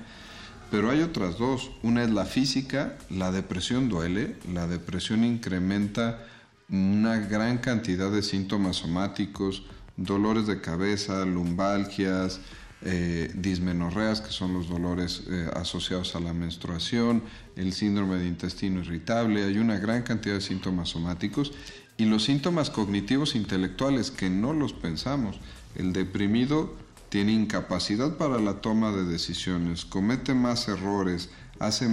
Pero 0.70 0.88
hay 0.88 1.02
otras 1.02 1.36
dos. 1.36 1.72
Una 1.82 2.04
es 2.04 2.10
la 2.10 2.26
física, 2.26 2.96
la 3.10 3.32
depresión 3.32 3.88
duele, 3.88 4.36
la 4.54 4.68
depresión 4.68 5.24
incrementa 5.24 6.24
una 6.68 7.16
gran 7.16 7.58
cantidad 7.58 8.08
de 8.08 8.22
síntomas 8.22 8.76
somáticos, 8.76 9.64
dolores 9.96 10.46
de 10.46 10.60
cabeza, 10.60 11.24
lumbalgias, 11.24 12.38
eh, 12.82 13.32
dismenorreas, 13.34 14.20
que 14.20 14.30
son 14.30 14.54
los 14.54 14.68
dolores 14.68 15.24
eh, 15.28 15.50
asociados 15.56 16.14
a 16.14 16.20
la 16.20 16.32
menstruación, 16.32 17.24
el 17.56 17.72
síndrome 17.72 18.18
de 18.18 18.28
intestino 18.28 18.78
irritable, 18.78 19.42
hay 19.42 19.58
una 19.58 19.80
gran 19.80 20.04
cantidad 20.04 20.36
de 20.36 20.40
síntomas 20.40 20.90
somáticos 20.90 21.52
y 21.98 22.04
los 22.04 22.22
síntomas 22.22 22.70
cognitivos 22.70 23.34
intelectuales 23.34 24.12
que 24.12 24.30
no 24.30 24.52
los 24.52 24.72
pensamos. 24.72 25.36
El 25.74 25.92
deprimido 25.92 26.74
tiene 27.08 27.32
incapacidad 27.32 28.16
para 28.16 28.38
la 28.38 28.60
toma 28.60 28.92
de 28.92 29.04
decisiones, 29.04 29.84
comete 29.84 30.32
más 30.32 30.68
errores, 30.68 31.28
hace 31.58 31.88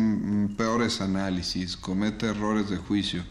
peores 0.56 1.02
análisis, 1.02 1.76
comete 1.76 2.28
errores 2.28 2.70
de 2.70 2.78
juicio. 2.78 3.24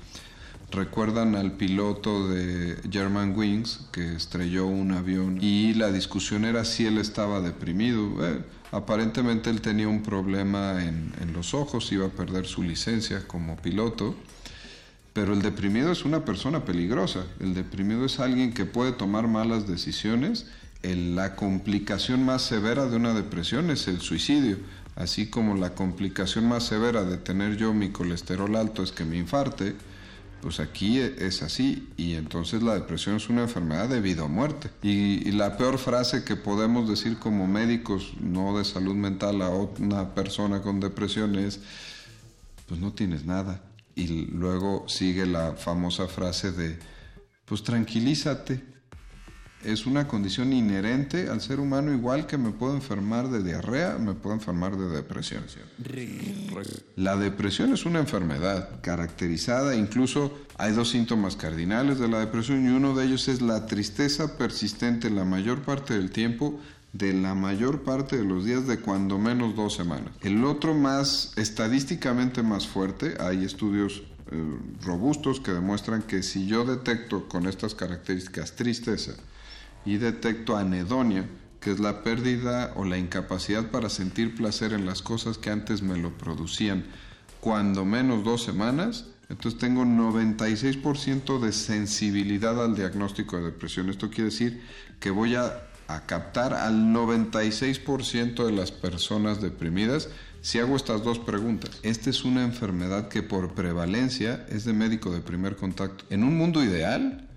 Recuerdan 0.72 1.36
al 1.36 1.52
piloto 1.52 2.28
de 2.28 2.76
German 2.90 3.36
Wings 3.36 3.86
que 3.92 4.16
estrelló 4.16 4.66
un 4.66 4.90
avión 4.90 5.38
y 5.40 5.74
la 5.74 5.92
discusión 5.92 6.44
era 6.44 6.64
si 6.64 6.86
él 6.86 6.98
estaba 6.98 7.40
deprimido. 7.40 8.10
Aparentemente 8.72 9.50
él 9.50 9.60
tenía 9.60 9.86
un 9.86 10.02
problema 10.02 10.82
en, 10.82 11.12
en 11.20 11.32
los 11.32 11.54
ojos, 11.54 11.92
iba 11.92 12.06
a 12.06 12.10
perder 12.10 12.46
su 12.46 12.64
licencia 12.64 13.28
como 13.28 13.54
piloto. 13.56 14.16
Pero 15.14 15.32
el 15.32 15.42
deprimido 15.42 15.92
es 15.92 16.04
una 16.04 16.24
persona 16.24 16.64
peligrosa. 16.64 17.24
El 17.40 17.54
deprimido 17.54 18.04
es 18.04 18.18
alguien 18.18 18.52
que 18.52 18.66
puede 18.66 18.92
tomar 18.92 19.28
malas 19.28 19.66
decisiones. 19.66 20.46
la 20.82 21.34
complicación 21.34 22.26
más 22.26 22.42
severa 22.42 22.86
de 22.86 22.96
una 22.96 23.14
depresión 23.14 23.70
es 23.70 23.88
el 23.88 24.00
suicidio. 24.00 24.58
Así 24.96 25.30
como 25.30 25.56
la 25.56 25.74
complicación 25.74 26.46
más 26.46 26.64
severa 26.64 27.04
de 27.04 27.16
tener 27.16 27.56
yo 27.56 27.72
mi 27.72 27.90
colesterol 27.90 28.54
alto 28.54 28.82
es 28.82 28.92
que 28.92 29.04
me 29.04 29.16
infarte, 29.16 29.74
pues 30.40 30.60
aquí 30.60 31.00
e, 31.00 31.26
es 31.26 31.42
así 31.42 31.88
y 31.96 32.14
entonces 32.14 32.62
la 32.62 32.74
depresión 32.74 33.16
es 33.16 33.28
una 33.28 33.42
enfermedad 33.42 33.88
de 33.88 34.00
vida 34.00 34.24
o 34.24 34.28
muerte. 34.28 34.70
Y, 34.82 35.32
la 35.32 35.56
peor 35.56 35.78
frase 35.78 36.24
que 36.24 36.36
podemos 36.36 36.88
decir 36.88 37.18
como 37.18 37.46
médicos, 37.46 38.12
no 38.20 38.56
de 38.58 38.64
salud 38.64 38.94
mental 38.94 39.42
a 39.42 39.48
una 39.48 40.14
persona 40.14 40.60
con 40.60 40.80
depresión 40.80 41.36
es, 41.36 41.60
pues 42.68 42.78
no 42.78 42.92
tienes 42.92 43.24
nada. 43.24 43.62
Y 43.96 44.26
luego 44.26 44.88
sigue 44.88 45.26
la 45.26 45.52
famosa 45.52 46.08
frase 46.08 46.52
de, 46.52 46.78
pues 47.44 47.62
tranquilízate, 47.62 48.74
es 49.64 49.86
una 49.86 50.06
condición 50.06 50.52
inherente 50.52 51.28
al 51.28 51.40
ser 51.40 51.58
humano 51.58 51.92
igual 51.92 52.26
que 52.26 52.36
me 52.36 52.50
puedo 52.50 52.74
enfermar 52.74 53.30
de 53.30 53.42
diarrea, 53.42 53.96
me 53.98 54.14
puedo 54.14 54.34
enfermar 54.34 54.76
de 54.76 54.88
depresión. 54.88 55.44
La 56.96 57.16
depresión 57.16 57.72
es 57.72 57.86
una 57.86 58.00
enfermedad 58.00 58.80
caracterizada, 58.82 59.74
incluso 59.74 60.38
hay 60.58 60.72
dos 60.72 60.90
síntomas 60.90 61.36
cardinales 61.36 61.98
de 61.98 62.08
la 62.08 62.20
depresión 62.20 62.64
y 62.64 62.68
uno 62.68 62.94
de 62.94 63.06
ellos 63.06 63.28
es 63.28 63.40
la 63.40 63.66
tristeza 63.66 64.36
persistente 64.36 65.10
la 65.10 65.24
mayor 65.24 65.62
parte 65.62 65.94
del 65.94 66.10
tiempo 66.10 66.60
de 66.94 67.12
la 67.12 67.34
mayor 67.34 67.82
parte 67.82 68.16
de 68.16 68.24
los 68.24 68.46
días 68.46 68.66
de 68.66 68.78
cuando 68.78 69.18
menos 69.18 69.54
dos 69.54 69.74
semanas. 69.74 70.14
El 70.22 70.44
otro 70.44 70.74
más 70.74 71.32
estadísticamente 71.36 72.42
más 72.42 72.66
fuerte, 72.66 73.16
hay 73.20 73.44
estudios 73.44 74.04
eh, 74.30 74.58
robustos 74.80 75.40
que 75.40 75.52
demuestran 75.52 76.02
que 76.02 76.22
si 76.22 76.46
yo 76.46 76.64
detecto 76.64 77.28
con 77.28 77.46
estas 77.46 77.74
características 77.74 78.56
tristeza, 78.56 79.12
y 79.84 79.98
detecto 79.98 80.56
anedonia, 80.56 81.28
que 81.60 81.70
es 81.70 81.80
la 81.80 82.02
pérdida 82.02 82.72
o 82.76 82.84
la 82.84 82.98
incapacidad 82.98 83.70
para 83.70 83.88
sentir 83.88 84.34
placer 84.34 84.72
en 84.72 84.86
las 84.86 85.02
cosas 85.02 85.38
que 85.38 85.50
antes 85.50 85.82
me 85.82 85.98
lo 85.98 86.16
producían, 86.16 86.84
cuando 87.40 87.84
menos 87.84 88.24
dos 88.24 88.42
semanas, 88.42 89.06
entonces 89.28 89.58
tengo 89.58 89.84
96% 89.84 91.40
de 91.40 91.52
sensibilidad 91.52 92.62
al 92.62 92.74
diagnóstico 92.74 93.36
de 93.36 93.44
depresión. 93.44 93.88
Esto 93.88 94.08
quiere 94.08 94.24
decir 94.24 94.62
que 95.00 95.10
voy 95.10 95.34
a, 95.34 95.68
a 95.88 96.06
captar 96.06 96.54
al 96.54 96.92
96% 96.92 98.44
de 98.44 98.52
las 98.52 98.72
personas 98.72 99.40
deprimidas 99.40 100.08
si 100.40 100.58
hago 100.58 100.76
estas 100.76 101.02
dos 101.02 101.18
preguntas. 101.18 101.78
Esta 101.82 102.10
es 102.10 102.24
una 102.24 102.44
enfermedad 102.44 103.08
que 103.08 103.22
por 103.22 103.54
prevalencia 103.54 104.46
es 104.50 104.64
de 104.64 104.74
médico 104.74 105.10
de 105.10 105.20
primer 105.20 105.56
contacto. 105.56 106.04
En 106.10 106.22
un 106.22 106.36
mundo 106.36 106.62
ideal, 106.62 107.28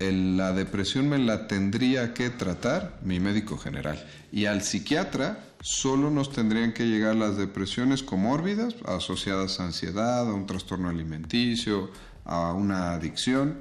la 0.00 0.52
depresión 0.52 1.08
me 1.08 1.18
la 1.18 1.46
tendría 1.46 2.14
que 2.14 2.30
tratar 2.30 2.98
mi 3.02 3.20
médico 3.20 3.58
general. 3.58 4.04
Y 4.32 4.46
al 4.46 4.62
psiquiatra 4.62 5.44
solo 5.60 6.10
nos 6.10 6.32
tendrían 6.32 6.72
que 6.72 6.86
llegar 6.86 7.16
las 7.16 7.36
depresiones 7.36 8.02
comórbidas 8.02 8.74
asociadas 8.84 9.60
a 9.60 9.66
ansiedad, 9.66 10.28
a 10.28 10.34
un 10.34 10.46
trastorno 10.46 10.88
alimenticio, 10.88 11.90
a 12.24 12.52
una 12.52 12.92
adicción. 12.92 13.58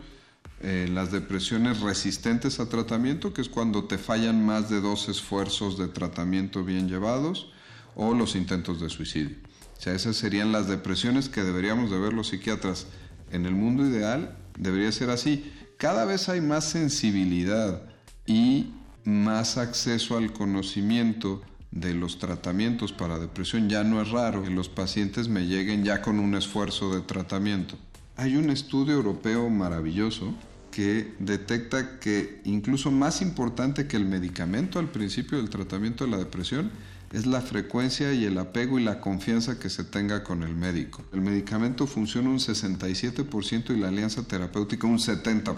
Eh, 0.61 0.89
las 0.91 1.11
depresiones 1.11 1.81
resistentes 1.81 2.59
a 2.59 2.67
tratamiento, 2.67 3.33
que 3.33 3.41
es 3.41 3.49
cuando 3.49 3.85
te 3.85 3.97
fallan 3.97 4.45
más 4.45 4.69
de 4.69 4.81
dos 4.81 5.07
esfuerzos 5.07 5.77
de 5.77 5.87
tratamiento 5.87 6.63
bien 6.63 6.89
llevados, 6.89 7.51
o 7.95 8.13
los 8.13 8.35
intentos 8.35 8.79
de 8.79 8.89
suicidio. 8.89 9.35
O 9.77 9.81
sea, 9.81 9.93
esas 9.93 10.15
serían 10.15 10.51
las 10.51 10.67
depresiones 10.67 11.29
que 11.29 11.43
deberíamos 11.43 11.91
de 11.91 11.99
ver 11.99 12.13
los 12.13 12.29
psiquiatras. 12.29 12.87
En 13.31 13.45
el 13.45 13.53
mundo 13.53 13.85
ideal 13.85 14.37
debería 14.57 14.91
ser 14.91 15.09
así 15.09 15.51
cada 15.77 16.05
vez 16.05 16.27
hay 16.27 16.41
más 16.41 16.65
sensibilidad 16.65 17.83
y 18.25 18.71
más 19.03 19.57
acceso 19.57 20.17
al 20.17 20.33
conocimiento 20.33 21.41
de 21.69 21.93
los 21.93 22.17
tratamientos 22.17 22.91
para 22.91 23.19
depresión. 23.19 23.69
Ya 23.69 23.83
no 23.83 24.01
es 24.01 24.09
raro 24.09 24.43
que 24.43 24.49
los 24.49 24.69
pacientes 24.69 25.27
me 25.27 25.45
lleguen 25.45 25.83
ya 25.83 26.01
con 26.01 26.19
un 26.19 26.33
esfuerzo 26.33 26.95
de 26.95 27.01
tratamiento. 27.01 27.75
Hay 28.15 28.37
un 28.37 28.49
estudio 28.49 28.95
europeo 28.95 29.49
maravilloso 29.49 30.33
que 30.77 31.12
detecta 31.17 31.98
que 32.00 32.39
incluso 32.43 32.91
más 32.91 33.24
importante 33.24 33.88
que 33.88 33.98
el 33.98 34.05
medicamento 34.05 34.77
al 34.77 34.91
principio 34.91 35.39
del 35.39 35.50
tratamiento 35.50 36.05
de 36.05 36.12
la 36.12 36.17
depresión 36.17 36.69
es 37.12 37.25
la 37.25 37.41
frecuencia 37.41 38.13
y 38.13 38.25
el 38.25 38.38
apego 38.38 38.77
y 38.77 38.84
la 38.84 39.01
confianza 39.01 39.57
que 39.57 39.72
se 39.72 39.84
tenga 39.84 40.24
con 40.24 40.43
el 40.43 40.53
médico. 40.53 41.03
El 41.13 41.22
medicamento 41.22 41.88
funciona 41.88 42.29
un 42.29 42.38
67% 42.38 43.75
y 43.75 43.79
la 43.79 43.88
alianza 43.88 44.27
terapéutica 44.27 44.86
un 44.86 45.00
70%. 45.00 45.55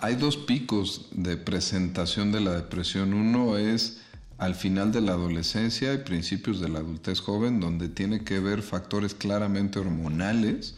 Hay 0.00 0.16
dos 0.16 0.36
picos 0.36 1.10
de 1.12 1.36
presentación 1.36 2.32
de 2.32 2.40
la 2.40 2.56
depresión. 2.56 3.14
Uno 3.14 3.56
es 3.56 4.00
al 4.36 4.56
final 4.56 4.90
de 4.90 5.00
la 5.00 5.12
adolescencia 5.12 5.94
y 5.94 5.98
principios 5.98 6.60
de 6.60 6.68
la 6.70 6.80
adultez 6.80 7.20
joven, 7.20 7.60
donde 7.60 7.88
tiene 7.88 8.24
que 8.24 8.40
ver 8.40 8.62
factores 8.62 9.14
claramente 9.14 9.78
hormonales 9.78 10.74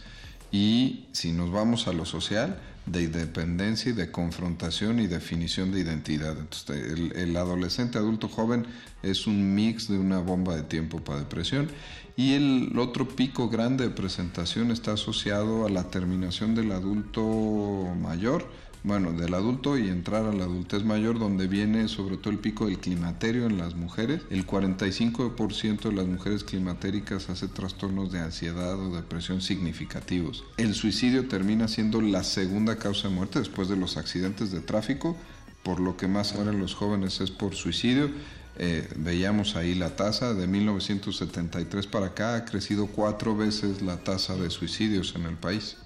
y 0.52 1.06
si 1.12 1.32
nos 1.32 1.50
vamos 1.50 1.88
a 1.88 1.92
lo 1.92 2.04
social, 2.04 2.60
de 2.86 3.04
independencia 3.04 3.90
y 3.90 3.94
de 3.94 4.10
confrontación 4.10 4.98
y 4.98 5.06
definición 5.06 5.72
de 5.72 5.80
identidad. 5.80 6.36
Entonces, 6.38 7.12
el, 7.14 7.36
adolescente 7.36 7.98
adulto 7.98 8.28
joven 8.28 8.66
es 9.02 9.26
un 9.26 9.54
mix 9.54 9.88
de 9.88 9.98
una 9.98 10.18
bomba 10.18 10.56
de 10.56 10.62
tiempo 10.62 11.00
para 11.00 11.20
depresión 11.20 11.68
y 12.16 12.34
el 12.34 12.76
otro 12.78 13.08
pico 13.08 13.48
grande 13.48 13.84
de 13.84 13.90
presentación 13.94 14.70
está 14.70 14.92
asociado 14.92 15.64
a 15.64 15.70
la 15.70 15.90
terminación 15.90 16.54
del 16.54 16.72
adulto 16.72 17.94
mayor 18.00 18.46
bueno, 18.84 19.12
del 19.12 19.34
adulto 19.34 19.78
y 19.78 19.88
entrar 19.88 20.24
a 20.24 20.32
la 20.32 20.44
adultez 20.44 20.84
mayor, 20.84 21.18
donde 21.18 21.46
viene 21.46 21.86
sobre 21.88 22.16
todo 22.16 22.30
el 22.30 22.38
pico 22.38 22.66
del 22.66 22.78
climaterio 22.78 23.46
en 23.46 23.58
las 23.58 23.74
mujeres. 23.74 24.22
El 24.30 24.44
45% 24.46 25.82
de 25.82 25.92
las 25.92 26.06
mujeres 26.06 26.42
climatéricas 26.42 27.30
hace 27.30 27.46
trastornos 27.46 28.10
de 28.10 28.18
ansiedad 28.18 28.78
o 28.78 28.94
depresión 28.94 29.40
significativos. 29.40 30.44
El 30.56 30.74
suicidio 30.74 31.28
termina 31.28 31.68
siendo 31.68 32.00
la 32.00 32.24
segunda 32.24 32.76
causa 32.76 33.08
de 33.08 33.14
muerte 33.14 33.38
después 33.38 33.68
de 33.68 33.76
los 33.76 33.96
accidentes 33.96 34.50
de 34.50 34.60
tráfico, 34.60 35.16
por 35.62 35.78
lo 35.78 35.96
que 35.96 36.08
más 36.08 36.34
ahora 36.34 36.52
los 36.52 36.74
jóvenes 36.74 37.20
es 37.20 37.30
por 37.30 37.54
suicidio. 37.54 38.10
Eh, 38.58 38.86
veíamos 38.96 39.56
ahí 39.56 39.74
la 39.74 39.96
tasa 39.96 40.34
de 40.34 40.46
1973 40.46 41.86
para 41.86 42.06
acá 42.06 42.34
ha 42.34 42.44
crecido 42.44 42.86
cuatro 42.86 43.34
veces 43.34 43.80
la 43.80 43.98
tasa 44.04 44.36
de 44.36 44.50
suicidios 44.50 45.14
en 45.14 45.22
el 45.24 45.36
país. 45.36 45.76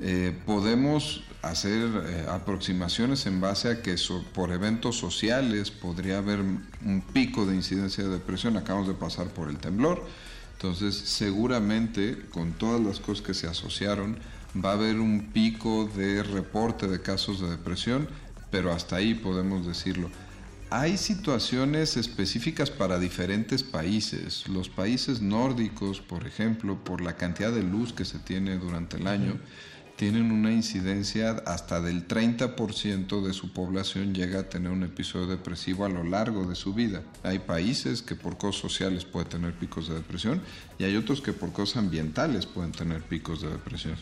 Eh, 0.00 0.36
podemos 0.46 1.24
hacer 1.42 1.88
eh, 2.06 2.26
aproximaciones 2.28 3.26
en 3.26 3.40
base 3.40 3.70
a 3.70 3.82
que 3.82 3.94
por 4.34 4.50
eventos 4.50 4.96
sociales 4.96 5.70
podría 5.70 6.18
haber 6.18 6.40
un 6.40 7.04
pico 7.12 7.46
de 7.46 7.54
incidencia 7.54 8.04
de 8.04 8.10
depresión. 8.10 8.56
Acabamos 8.56 8.88
de 8.88 8.94
pasar 8.94 9.28
por 9.28 9.48
el 9.48 9.58
temblor. 9.58 10.04
Entonces, 10.54 10.96
seguramente, 10.96 12.26
con 12.30 12.52
todas 12.52 12.80
las 12.80 12.98
cosas 12.98 13.24
que 13.24 13.34
se 13.34 13.46
asociaron, 13.46 14.18
va 14.56 14.70
a 14.70 14.72
haber 14.72 14.98
un 14.98 15.30
pico 15.32 15.88
de 15.94 16.24
reporte 16.24 16.88
de 16.88 17.00
casos 17.00 17.40
de 17.40 17.50
depresión, 17.50 18.08
pero 18.50 18.72
hasta 18.72 18.96
ahí 18.96 19.14
podemos 19.14 19.66
decirlo. 19.66 20.10
Hay 20.70 20.98
situaciones 20.98 21.96
específicas 21.96 22.70
para 22.70 22.98
diferentes 22.98 23.62
países. 23.62 24.46
Los 24.48 24.68
países 24.68 25.22
nórdicos, 25.22 26.00
por 26.00 26.26
ejemplo, 26.26 26.82
por 26.82 27.00
la 27.00 27.16
cantidad 27.16 27.52
de 27.52 27.62
luz 27.62 27.92
que 27.92 28.04
se 28.04 28.18
tiene 28.18 28.58
durante 28.58 28.96
el 28.98 29.06
año, 29.06 29.38
tienen 29.98 30.30
una 30.30 30.52
incidencia 30.52 31.42
hasta 31.44 31.80
del 31.80 32.06
30% 32.06 33.20
de 33.20 33.32
su 33.32 33.52
población 33.52 34.14
llega 34.14 34.38
a 34.38 34.48
tener 34.48 34.70
un 34.70 34.84
episodio 34.84 35.26
depresivo 35.26 35.84
a 35.84 35.88
lo 35.88 36.04
largo 36.04 36.46
de 36.46 36.54
su 36.54 36.72
vida. 36.72 37.02
Hay 37.24 37.40
países 37.40 38.00
que 38.00 38.14
por 38.14 38.38
cosas 38.38 38.62
sociales 38.62 39.04
pueden 39.04 39.28
tener 39.28 39.54
picos 39.54 39.88
de 39.88 39.96
depresión 39.96 40.40
y 40.78 40.84
hay 40.84 40.94
otros 40.94 41.20
que 41.20 41.32
por 41.32 41.52
cosas 41.52 41.78
ambientales 41.78 42.46
pueden 42.46 42.70
tener 42.70 43.02
picos 43.02 43.42
de 43.42 43.48
depresión. 43.48 43.96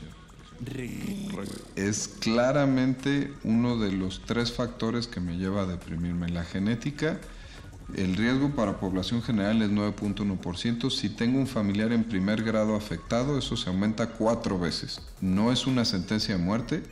Es 1.77 2.09
claramente 2.09 3.33
uno 3.43 3.79
de 3.79 3.91
los 3.91 4.21
tres 4.27 4.53
factores 4.53 5.07
que 5.07 5.21
me 5.21 5.39
lleva 5.39 5.63
a 5.63 5.67
deprimirme. 5.67 6.29
La 6.29 6.45
genética, 6.45 7.19
el 7.95 8.17
riesgo 8.17 8.51
para 8.51 8.81
población 8.81 9.23
general 9.23 9.63
es 9.63 9.71
9.1%. 9.71 10.91
Si 10.91 11.09
tengo 11.09 11.39
un 11.39 11.47
familiar 11.47 11.93
en 11.93 12.05
primer 12.05 12.43
grado 12.43 12.75
afectado, 12.75 13.39
eso 13.39 13.57
se 13.57 13.71
aumenta 13.71 14.09
cuatro 14.09 14.59
veces. 14.59 15.01
No 15.21 15.53
es 15.53 15.67
una 15.67 15.85
sentencia 15.85 16.37
de 16.37 16.43
muerte, 16.43 16.83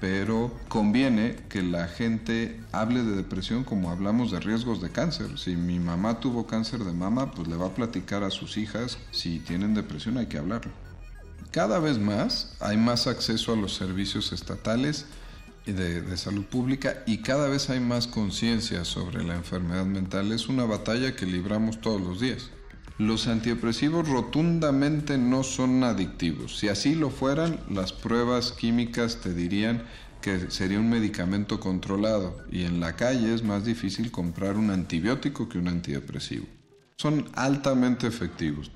pero 0.00 0.56
conviene 0.68 1.36
que 1.48 1.62
la 1.62 1.88
gente 1.88 2.60
hable 2.70 3.02
de 3.02 3.16
depresión 3.16 3.64
como 3.64 3.90
hablamos 3.90 4.30
de 4.30 4.38
riesgos 4.38 4.80
de 4.80 4.90
cáncer. 4.90 5.38
Si 5.38 5.56
mi 5.56 5.80
mamá 5.80 6.20
tuvo 6.20 6.46
cáncer 6.46 6.84
de 6.84 6.92
mama, 6.92 7.32
pues 7.32 7.48
le 7.48 7.56
va 7.56 7.66
a 7.66 7.74
platicar 7.74 8.22
a 8.22 8.30
sus 8.30 8.56
hijas, 8.56 8.98
si 9.10 9.40
tienen 9.40 9.74
depresión 9.74 10.18
hay 10.18 10.26
que 10.26 10.38
hablarlo. 10.38 10.70
Cada 11.50 11.80
vez 11.80 11.98
más 11.98 12.54
hay 12.60 12.76
más 12.76 13.06
acceso 13.06 13.52
a 13.52 13.56
los 13.56 13.74
servicios 13.74 14.32
estatales 14.32 15.06
de, 15.72 16.16
salud 16.16 16.44
pública 16.44 17.02
y 17.06 17.18
cada 17.18 17.48
vez 17.48 17.70
hay 17.70 17.80
más 17.80 18.06
conciencia 18.06 18.84
sobre 18.84 19.24
la 19.24 19.34
enfermedad 19.34 19.84
mental. 19.84 20.32
Es 20.32 20.48
una 20.48 20.64
batalla 20.64 21.14
que 21.14 21.26
libramos 21.26 21.80
todos 21.80 22.00
los 22.00 22.20
días. 22.20 22.50
Los 22.98 23.28
antidepresivos 23.28 24.08
rotundamente 24.08 25.18
no 25.18 25.44
son 25.44 25.84
adictivos. 25.84 26.58
Si 26.58 26.68
así 26.68 26.94
lo 26.94 27.10
fueran, 27.10 27.60
las 27.70 27.92
pruebas 27.92 28.52
químicas 28.52 29.20
te 29.20 29.32
dirían 29.32 29.84
que 30.20 30.50
sería 30.50 30.80
un 30.80 30.90
medicamento 30.90 31.60
controlado 31.60 32.36
y 32.50 32.64
en 32.64 32.80
la 32.80 32.96
calle 32.96 33.32
es 33.32 33.44
más 33.44 33.64
difícil 33.64 34.10
comprar 34.10 34.56
un 34.56 34.70
antibiótico 34.70 35.48
que 35.48 35.58
un 35.58 35.68
antidepresivo. 35.68 36.46
Son 36.96 37.28
altamente 37.34 38.08
efectivos. 38.08 38.72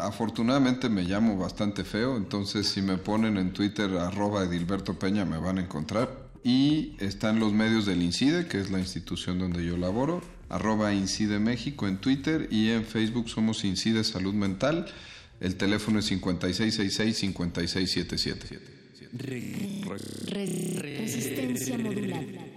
Afortunadamente 0.00 0.88
me 0.88 1.02
llamo 1.02 1.36
bastante 1.36 1.84
feo, 1.84 2.16
entonces 2.16 2.66
si 2.66 2.82
me 2.82 2.98
ponen 2.98 3.36
en 3.36 3.52
Twitter 3.52 3.90
arroba 3.98 4.42
Edilberto 4.44 4.98
Peña 4.98 5.24
me 5.24 5.38
van 5.38 5.58
a 5.58 5.62
encontrar. 5.62 6.24
Y 6.42 6.96
están 7.00 7.40
los 7.40 7.52
medios 7.52 7.86
del 7.86 8.02
INCIDE, 8.02 8.46
que 8.46 8.60
es 8.60 8.70
la 8.70 8.78
institución 8.78 9.38
donde 9.38 9.64
yo 9.64 9.78
laboro, 9.78 10.20
arroba 10.50 10.92
Incide 10.92 11.38
México 11.38 11.88
en 11.88 11.96
Twitter 11.98 12.48
y 12.50 12.68
en 12.70 12.84
Facebook 12.84 13.30
somos 13.30 13.64
Incide 13.64 14.04
Salud 14.04 14.34
Mental. 14.34 14.84
El 15.40 15.56
teléfono 15.56 16.00
es 16.00 16.12
5666-5677. 16.12 18.60
Resistencia 20.76 21.78
modulada. 21.78 22.53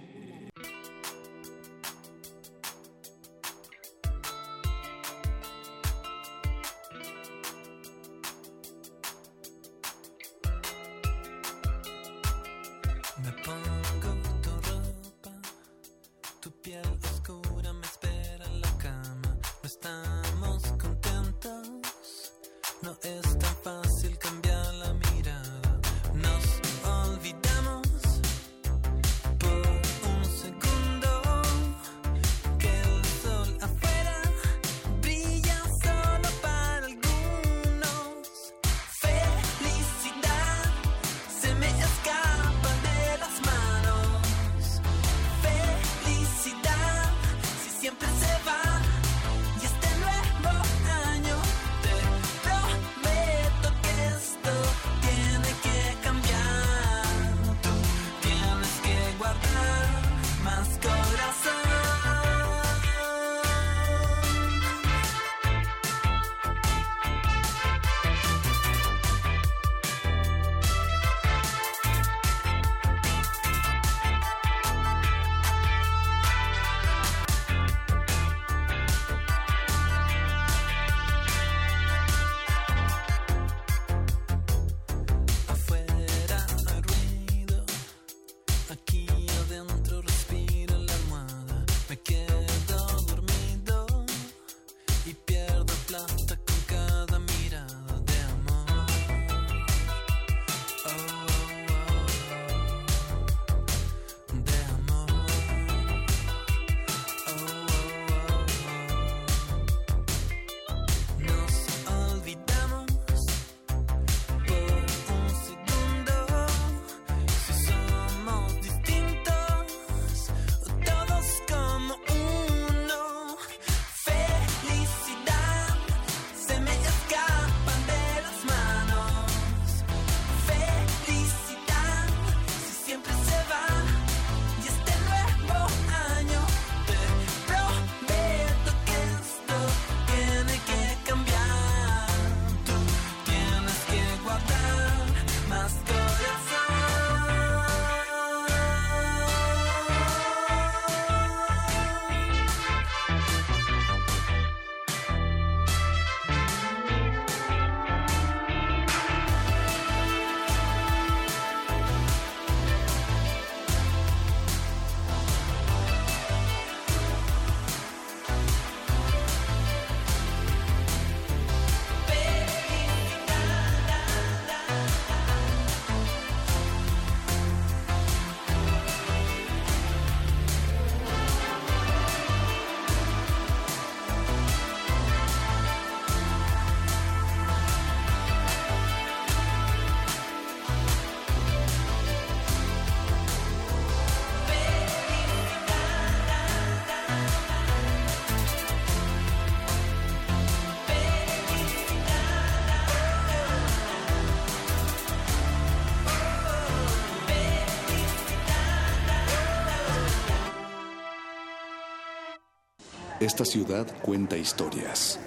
Esta 213.28 213.44
ciudad 213.44 213.86
cuenta 214.00 214.38
historias. 214.38 215.20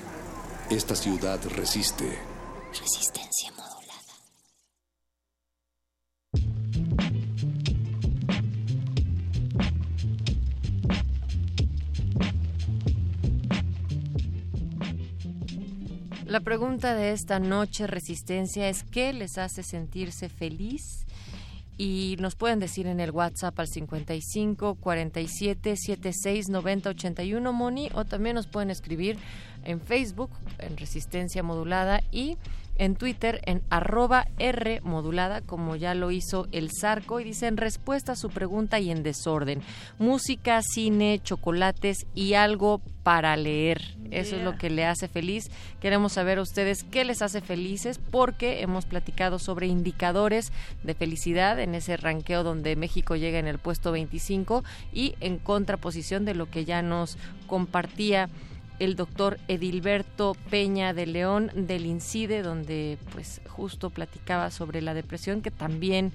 Esta 0.72 0.96
ciudad 0.96 1.40
resiste. 1.56 2.18
Resistencia 2.70 3.52
modulada. 3.52 4.12
La 16.26 16.40
pregunta 16.40 16.96
de 16.96 17.12
esta 17.12 17.40
noche 17.40 17.86
resistencia 17.86 18.68
es 18.68 18.84
¿qué 18.84 19.14
les 19.14 19.38
hace 19.38 19.62
sentirse 19.62 20.28
feliz? 20.28 21.06
Y 21.84 22.16
nos 22.20 22.36
pueden 22.36 22.60
decir 22.60 22.86
en 22.86 23.00
el 23.00 23.10
WhatsApp 23.10 23.60
al 23.60 23.68
55 23.68 24.76
47 24.76 25.76
76 25.76 26.50
90 26.50 26.92
81, 26.92 27.54
Moni, 27.54 27.90
o 27.96 28.06
también 28.06 28.36
nos 28.36 28.46
pueden 28.46 28.70
escribir 28.70 29.18
en 29.64 29.82
Facebook, 29.82 30.30
en 30.60 30.78
Resistencia 30.78 31.42
Modulada, 31.42 32.04
y 32.12 32.38
en 32.76 32.96
Twitter 32.96 33.42
en 33.48 33.64
arroba 33.72 34.28
R 34.38 34.82
modulada, 34.82 35.42
como 35.42 35.76
ya 35.76 35.96
lo 35.96 36.12
hizo 36.12 36.48
el 36.52 36.70
Zarco, 36.70 37.20
y 37.20 37.24
dice 37.24 37.48
en 37.48 37.58
respuesta 37.58 38.12
a 38.12 38.16
su 38.16 38.30
pregunta 38.30 38.80
y 38.80 38.92
en 38.92 39.02
desorden. 39.02 39.64
Música, 39.98 40.62
cine, 40.62 41.20
chocolates 41.24 42.06
y 42.14 42.36
algo 42.36 42.80
para 43.02 43.36
leer. 43.38 43.98
Eso 44.12 44.36
es 44.36 44.44
lo 44.44 44.58
que 44.58 44.70
le 44.70 44.86
hace 44.86 45.08
feliz. 45.08 45.50
Queremos 45.80 46.14
saber 46.14 46.38
a 46.38 46.42
ustedes 46.42 46.84
qué 46.84 47.06
les 47.06 47.22
hace 47.22 47.42
felices 47.42 48.00
porque 48.12 48.62
hemos 48.62 48.86
platicado 48.86 49.40
sobre 49.40 49.68
indicadores 49.68 50.52
de 50.84 50.94
felicidad 50.94 51.60
en 51.60 51.76
ese 51.76 51.98
ranqueo 51.98 52.44
donde 52.44 52.76
México 52.76 53.16
llega 53.16 53.40
en 53.40 53.48
el 53.48 53.58
puesto 53.58 53.92
25 53.92 54.64
y 54.94 55.16
en 55.22 55.38
contraposición 55.38 56.26
de 56.26 56.36
lo 56.36 56.50
que 56.50 56.66
ya 56.66 56.82
nos 56.82 57.18
compartía 57.48 58.30
el 58.80 58.96
doctor 58.96 59.38
Edilberto 59.48 60.36
Peña 60.50 60.94
de 60.94 61.06
León 61.06 61.52
del 61.54 61.86
INCIDE, 61.86 62.42
donde 62.42 62.98
pues 63.14 63.40
justo 63.48 63.92
platicaba 63.92 64.50
sobre 64.50 64.82
la 64.82 64.96
depresión, 64.96 65.42
que 65.42 65.52
también 65.52 66.12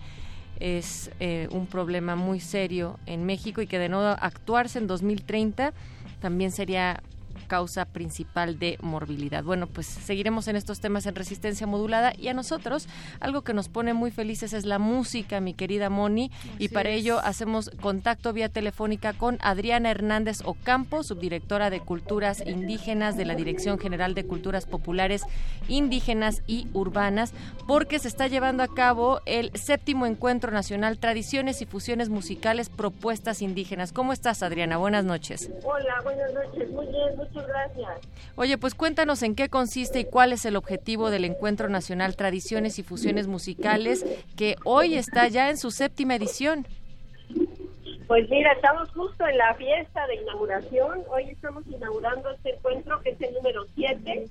es 0.59 1.11
eh, 1.21 1.49
un 1.53 1.67
problema 1.67 2.17
muy 2.17 2.41
serio 2.41 2.99
en 3.07 3.25
México 3.25 3.63
y 3.63 3.67
que 3.67 3.79
de 3.79 3.89
no 3.89 4.01
actuarse 4.01 4.79
en 4.79 4.87
2030 4.87 5.73
también 6.21 6.51
sería 6.51 7.03
causa 7.47 7.85
principal 7.85 8.59
de 8.59 8.79
morbilidad. 8.81 9.43
Bueno, 9.43 9.67
pues 9.67 9.87
seguiremos 9.87 10.49
en 10.49 10.57
estos 10.57 10.81
temas 10.81 11.07
en 11.07 11.15
resistencia 11.15 11.67
modulada 11.67 12.13
y 12.17 12.29
a 12.29 12.35
nosotros 12.35 12.89
algo 13.21 13.43
que 13.43 13.55
nos 13.55 13.69
pone 13.69 13.95
muy 13.95 14.11
felices 14.11 14.53
es 14.53 14.65
la 14.65 14.79
música, 14.79 15.41
mi 15.41 15.55
querida 15.55 15.91
Moni, 15.91 16.31
y 16.59 16.69
para 16.69 16.91
ello 16.91 17.21
hacemos 17.21 17.71
contacto 17.81 18.33
vía 18.33 18.49
telefónica 18.49 19.13
con 19.13 19.39
Adriana 19.41 19.91
Hernández 19.91 20.43
Ocampo, 20.45 21.03
subdirectora 21.03 21.71
de 21.71 21.81
Culturas 21.81 22.43
Indígenas 22.47 23.17
de 23.17 23.25
la 23.25 23.35
Dirección 23.35 23.79
General 23.79 24.15
de 24.15 24.27
Culturas 24.27 24.67
Populares 24.67 25.23
Indígenas 25.69 26.43
y 26.47 26.69
Urbanas, 26.73 27.33
porque 27.67 27.99
se 27.99 28.09
está 28.09 28.29
llevando 28.29 28.63
a 28.63 28.69
cabo 28.69 29.21
el 29.27 29.51
séptimo 29.55 30.07
encuentro 30.07 30.51
nacional 30.51 30.99
Tradiciones 30.99 31.63
y 31.63 31.67
Fusiones 31.67 32.09
Musicales 32.09 32.69
Propuestas 32.69 33.43
Indígenas. 33.43 33.93
¿Cómo 33.93 34.13
estás, 34.13 34.43
Adriana? 34.43 34.77
Buenas 34.77 35.05
noches. 35.05 35.51
Hola, 35.65 36.01
buenas 36.03 36.33
noches. 36.33 36.71
Muy 36.71 36.87
bien, 36.87 37.17
muchas 37.17 37.36
gracias. 37.45 38.01
Oye, 38.37 38.59
pues 38.59 38.75
cuéntanos 38.75 39.23
en 39.23 39.35
qué 39.35 39.49
consiste 39.49 40.01
y 40.01 40.05
cuál 40.05 40.33
es 40.33 40.45
el 40.45 40.57
objetivo 40.57 41.11
del 41.11 41.25
Encuentro 41.25 41.69
Nacional 41.69 42.15
Tradiciones 42.17 42.79
y 42.79 42.83
Fusiones 42.83 43.27
Musicales, 43.27 44.05
que 44.37 44.57
hoy 44.65 44.95
está 44.95 45.27
ya 45.29 45.51
en 45.51 45.57
su 45.57 45.71
séptima 45.71 46.15
edición. 46.15 46.67
Pues 48.07 48.31
mira, 48.31 48.53
estamos 48.53 48.89
justo 48.93 49.27
en 49.27 49.37
la 49.37 49.55
fiesta 49.55 50.07
de 50.07 50.17
inauguración. 50.17 51.03
Hoy 51.09 51.25
estamos 51.25 51.67
inaugurando 51.67 52.31
este 52.31 52.55
encuentro 52.55 53.01
que 53.03 53.11
es 53.11 53.21
el 53.21 53.35
número 53.35 53.67
7. 53.75 54.27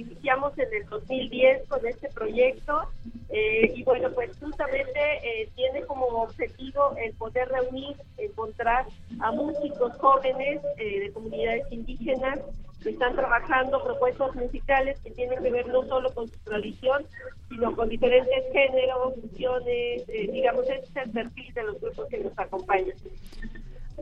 Iniciamos 0.00 0.58
en 0.58 0.72
el 0.72 0.88
2010 0.88 1.68
con 1.68 1.86
este 1.86 2.08
proyecto 2.08 2.88
eh, 3.28 3.72
y 3.74 3.82
bueno, 3.84 4.10
pues 4.12 4.36
justamente 4.38 4.98
eh, 5.22 5.48
tiene 5.54 5.82
como 5.82 6.06
objetivo 6.22 6.94
el 6.96 7.12
poder 7.14 7.48
reunir, 7.48 7.96
encontrar 8.16 8.86
a 9.20 9.30
músicos 9.30 9.96
jóvenes 9.98 10.60
eh, 10.78 11.00
de 11.00 11.12
comunidades 11.12 11.70
indígenas 11.70 12.40
que 12.82 12.90
están 12.90 13.14
trabajando 13.14 13.82
propuestas 13.84 14.34
musicales 14.34 14.98
que 15.00 15.10
tienen 15.10 15.42
que 15.42 15.50
ver 15.50 15.68
no 15.68 15.84
solo 15.84 16.12
con 16.14 16.28
su 16.28 16.38
tradición, 16.40 17.04
sino 17.48 17.74
con 17.76 17.88
diferentes 17.88 18.44
géneros, 18.52 19.14
funciones, 19.20 20.08
eh, 20.08 20.30
digamos, 20.32 20.64
ese 20.64 20.76
es 20.78 20.96
el 20.96 21.10
perfil 21.10 21.54
de 21.54 21.62
los 21.64 21.80
grupos 21.80 22.06
que 22.08 22.18
nos 22.18 22.38
acompañan. 22.38 22.96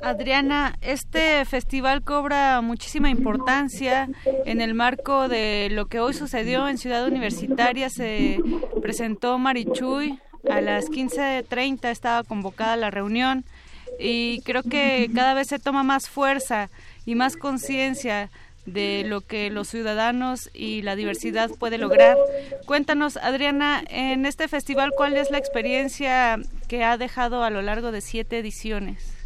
Adriana, 0.03 0.77
este 0.81 1.45
festival 1.45 2.03
cobra 2.03 2.61
muchísima 2.61 3.11
importancia 3.11 4.09
en 4.45 4.61
el 4.61 4.75
marco 4.75 5.29
de 5.29 5.69
lo 5.71 5.87
que 5.87 6.01
hoy 6.01 6.15
sucedió 6.15 6.69
en 6.69 6.79
Ciudad 6.79 7.07
Universitaria. 7.07 7.91
Se 7.91 8.39
presentó 8.81 9.39
Marichuy, 9.39 10.19
a 10.49 10.61
las 10.61 10.87
15.30 10.87 11.91
estaba 11.91 12.23
convocada 12.23 12.77
la 12.77 12.91
reunión 12.91 13.45
y 13.99 14.41
creo 14.43 14.63
que 14.63 15.11
cada 15.15 15.35
vez 15.35 15.49
se 15.49 15.59
toma 15.59 15.83
más 15.83 16.09
fuerza 16.09 16.71
y 17.05 17.15
más 17.15 17.37
conciencia 17.37 18.31
de 18.67 19.05
lo 19.07 19.23
que 19.23 19.51
los 19.51 19.69
ciudadanos 19.69 20.51
y 20.53 20.83
la 20.83 20.95
diversidad 20.95 21.51
puede 21.59 21.79
lograr. 21.79 22.17
Cuéntanos, 22.67 23.17
Adriana, 23.17 23.83
en 23.89 24.27
este 24.27 24.47
festival, 24.47 24.93
¿cuál 24.97 25.17
es 25.17 25.31
la 25.31 25.39
experiencia 25.39 26.39
que 26.69 26.85
ha 26.85 26.99
dejado 26.99 27.43
a 27.43 27.51
lo 27.51 27.63
largo 27.63 27.93
de 27.93 28.03
siete 28.03 28.39
ediciones? 28.39 29.18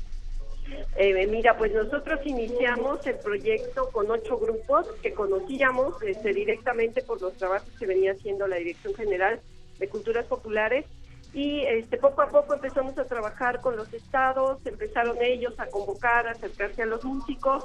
Eh, 0.97 1.27
mira, 1.27 1.57
pues 1.57 1.73
nosotros 1.73 2.21
iniciamos 2.25 3.07
el 3.07 3.17
proyecto 3.17 3.89
con 3.91 4.11
ocho 4.11 4.39
grupos 4.39 4.87
que 5.03 5.15
conocíamos 5.15 6.01
este, 6.03 6.35
directamente 6.35 7.03
por 7.03 7.21
los 7.21 7.35
trabajos 7.35 7.71
que 7.79 7.87
venía 7.87 8.13
haciendo 8.13 8.47
la 8.47 8.57
Dirección 8.57 8.95
General 8.95 9.41
de 9.79 9.89
Culturas 9.89 10.27
Populares. 10.27 10.85
Y 11.33 11.61
este, 11.63 11.97
poco 11.97 12.21
a 12.21 12.29
poco 12.29 12.55
empezamos 12.55 12.99
a 12.99 13.07
trabajar 13.07 13.63
con 13.63 13.77
los 13.77 13.93
estados, 13.95 14.59
empezaron 14.67 15.17
ellos 15.23 15.55
a 15.59 15.67
convocar, 15.67 16.27
a 16.27 16.33
acercarse 16.33 16.83
a 16.83 16.87
los 16.87 17.05
músicos. 17.05 17.65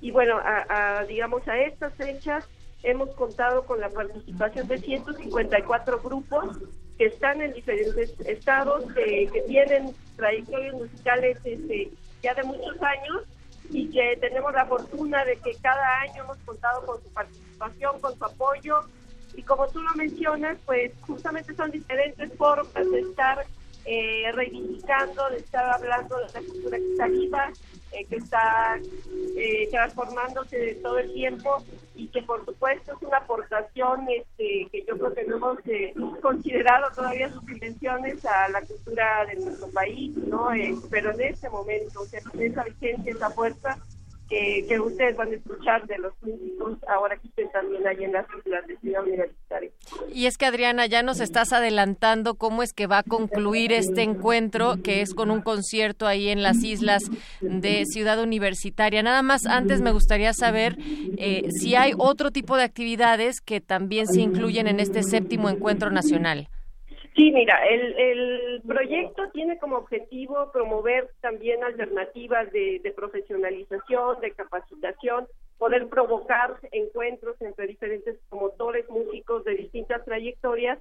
Y 0.00 0.12
bueno, 0.12 0.38
a, 0.40 1.04
digamos 1.08 1.46
a 1.48 1.58
estas 1.58 1.92
fechas 1.94 2.48
hemos 2.84 3.10
contado 3.16 3.64
con 3.64 3.80
la 3.80 3.90
participación 3.90 4.68
de 4.68 4.78
154 4.78 6.00
grupos 6.00 6.58
que 6.96 7.06
están 7.06 7.42
en 7.42 7.52
diferentes 7.52 8.14
estados, 8.20 8.84
que 8.92 9.42
tienen 9.48 9.96
trayectorias 10.16 10.74
musicales 10.74 11.38
este, 11.42 11.90
ya 12.22 12.34
de 12.34 12.42
muchos 12.42 12.80
años 12.82 13.22
y 13.70 13.90
que 13.90 14.16
tenemos 14.20 14.52
la 14.52 14.66
fortuna 14.66 15.24
de 15.24 15.36
que 15.36 15.54
cada 15.60 16.00
año 16.00 16.24
hemos 16.24 16.38
contado 16.38 16.84
con 16.86 17.02
su 17.02 17.08
participación, 17.10 18.00
con 18.00 18.16
su 18.16 18.24
apoyo. 18.24 18.80
Y 19.34 19.42
como 19.42 19.68
tú 19.68 19.80
lo 19.80 19.94
mencionas, 19.94 20.56
pues 20.64 20.92
justamente 21.02 21.54
son 21.54 21.70
diferentes 21.70 22.32
formas 22.34 22.90
de 22.90 23.00
estar 23.00 23.44
eh, 23.84 24.32
reivindicando, 24.32 25.28
de 25.30 25.38
estar 25.38 25.64
hablando 25.70 26.16
de 26.16 26.24
la 26.24 26.40
cultura 26.40 26.78
que 26.78 26.92
está 26.92 27.06
viva, 27.06 27.52
eh, 27.92 28.04
que 28.04 28.16
está 28.16 28.78
eh, 29.36 29.68
transformándose 29.70 30.78
todo 30.82 30.98
el 30.98 31.12
tiempo 31.12 31.64
y 31.94 32.08
que 32.08 32.22
por 32.22 32.44
supuesto 32.44 32.92
es 32.92 33.02
una 33.02 33.18
aportación 33.18 34.06
este, 34.08 34.68
que 34.70 34.84
yo 34.86 34.96
creo 34.98 35.14
que 35.14 35.24
no 35.24 35.36
hemos 35.36 35.58
eh, 35.66 35.94
considerado 36.22 36.90
todavía 36.94 37.32
sus 37.32 37.44
dimensiones 37.46 38.24
a 38.24 38.48
la 38.50 38.62
cultura 38.62 39.26
de 39.26 39.36
nuestro 39.36 39.68
país, 39.70 40.16
¿no? 40.16 40.50
pero 40.90 41.12
en 41.12 41.20
este 41.22 41.48
momento, 41.48 42.00
o 42.00 42.04
sea, 42.04 42.20
esa 42.38 42.64
vigencia, 42.64 43.12
esa 43.12 43.30
fuerza 43.30 43.78
que, 44.28 44.80
ustedes 44.80 45.16
van 45.16 45.32
a 45.32 45.36
escuchar 45.36 45.86
de 45.86 45.98
los 45.98 46.12
músicos 46.22 46.78
ahora 46.86 47.16
que 47.16 47.28
estén 47.28 47.50
también 47.50 47.86
ahí 47.86 48.04
en 48.04 48.12
las 48.12 48.26
islas 48.38 48.66
de 48.66 48.76
Ciudad 48.78 49.02
Universitaria. 49.02 49.70
Y 50.12 50.26
es 50.26 50.36
que 50.36 50.46
Adriana, 50.46 50.86
ya 50.86 51.02
nos 51.02 51.20
estás 51.20 51.52
adelantando 51.52 52.34
cómo 52.34 52.62
es 52.62 52.72
que 52.72 52.86
va 52.86 52.98
a 52.98 53.02
concluir 53.02 53.72
este 53.72 54.02
encuentro, 54.02 54.76
que 54.82 55.00
es 55.00 55.14
con 55.14 55.30
un 55.30 55.40
concierto 55.40 56.06
ahí 56.06 56.28
en 56.28 56.42
las 56.42 56.62
islas 56.62 57.02
de 57.40 57.84
Ciudad 57.86 58.20
Universitaria. 58.22 59.02
Nada 59.02 59.22
más 59.22 59.46
antes 59.46 59.80
me 59.80 59.92
gustaría 59.92 60.32
saber 60.32 60.76
eh, 61.16 61.48
si 61.50 61.74
hay 61.74 61.92
otro 61.96 62.30
tipo 62.30 62.56
de 62.56 62.64
actividades 62.64 63.40
que 63.40 63.60
también 63.60 64.06
se 64.06 64.20
incluyen 64.20 64.68
en 64.68 64.80
este 64.80 65.02
séptimo 65.02 65.48
encuentro 65.48 65.90
nacional. 65.90 66.48
Sí, 67.18 67.32
mira, 67.32 67.66
el, 67.66 67.98
el 67.98 68.62
proyecto 68.64 69.28
tiene 69.32 69.58
como 69.58 69.78
objetivo 69.78 70.52
promover 70.52 71.10
también 71.20 71.64
alternativas 71.64 72.48
de, 72.52 72.78
de 72.78 72.92
profesionalización, 72.92 74.20
de 74.20 74.30
capacitación, 74.30 75.26
poder 75.58 75.88
provocar 75.88 76.60
encuentros 76.70 77.34
entre 77.42 77.66
diferentes 77.66 78.16
promotores 78.30 78.88
músicos 78.88 79.42
de 79.44 79.56
distintas 79.56 80.04
trayectorias 80.04 80.78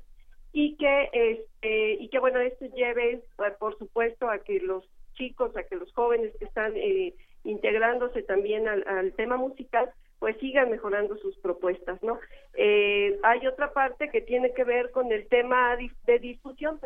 y 0.54 0.76
que 0.76 1.10
este 1.12 1.94
y 1.94 2.08
que 2.10 2.20
bueno 2.20 2.40
esto 2.40 2.66
lleve 2.68 3.24
pues, 3.36 3.54
por 3.58 3.76
supuesto 3.80 4.30
a 4.30 4.38
que 4.38 4.60
los 4.60 4.88
chicos 5.16 5.58
a 5.58 5.64
que 5.64 5.76
los 5.76 5.92
jóvenes 5.94 6.34
que 6.38 6.46
están 6.46 6.74
eh, 6.76 7.16
integrándose 7.46 8.22
también 8.22 8.68
al, 8.68 8.88
al 8.88 9.12
tema 9.14 9.38
musical 9.38 9.90
pues 10.20 10.38
sigan 10.38 10.70
mejorando 10.72 11.18
sus 11.18 11.38
propuestas, 11.38 12.02
¿no? 12.02 12.20
Eh, 12.56 13.20
hay 13.24 13.46
otra 13.46 13.72
parte 13.74 14.10
que 14.10 14.22
tiene 14.22 14.54
que 14.54 14.64
ver 14.64 14.92
con 14.92 15.12
el 15.12 15.28
tema 15.28 15.78
de 16.06 16.20
difusión, 16.20 16.80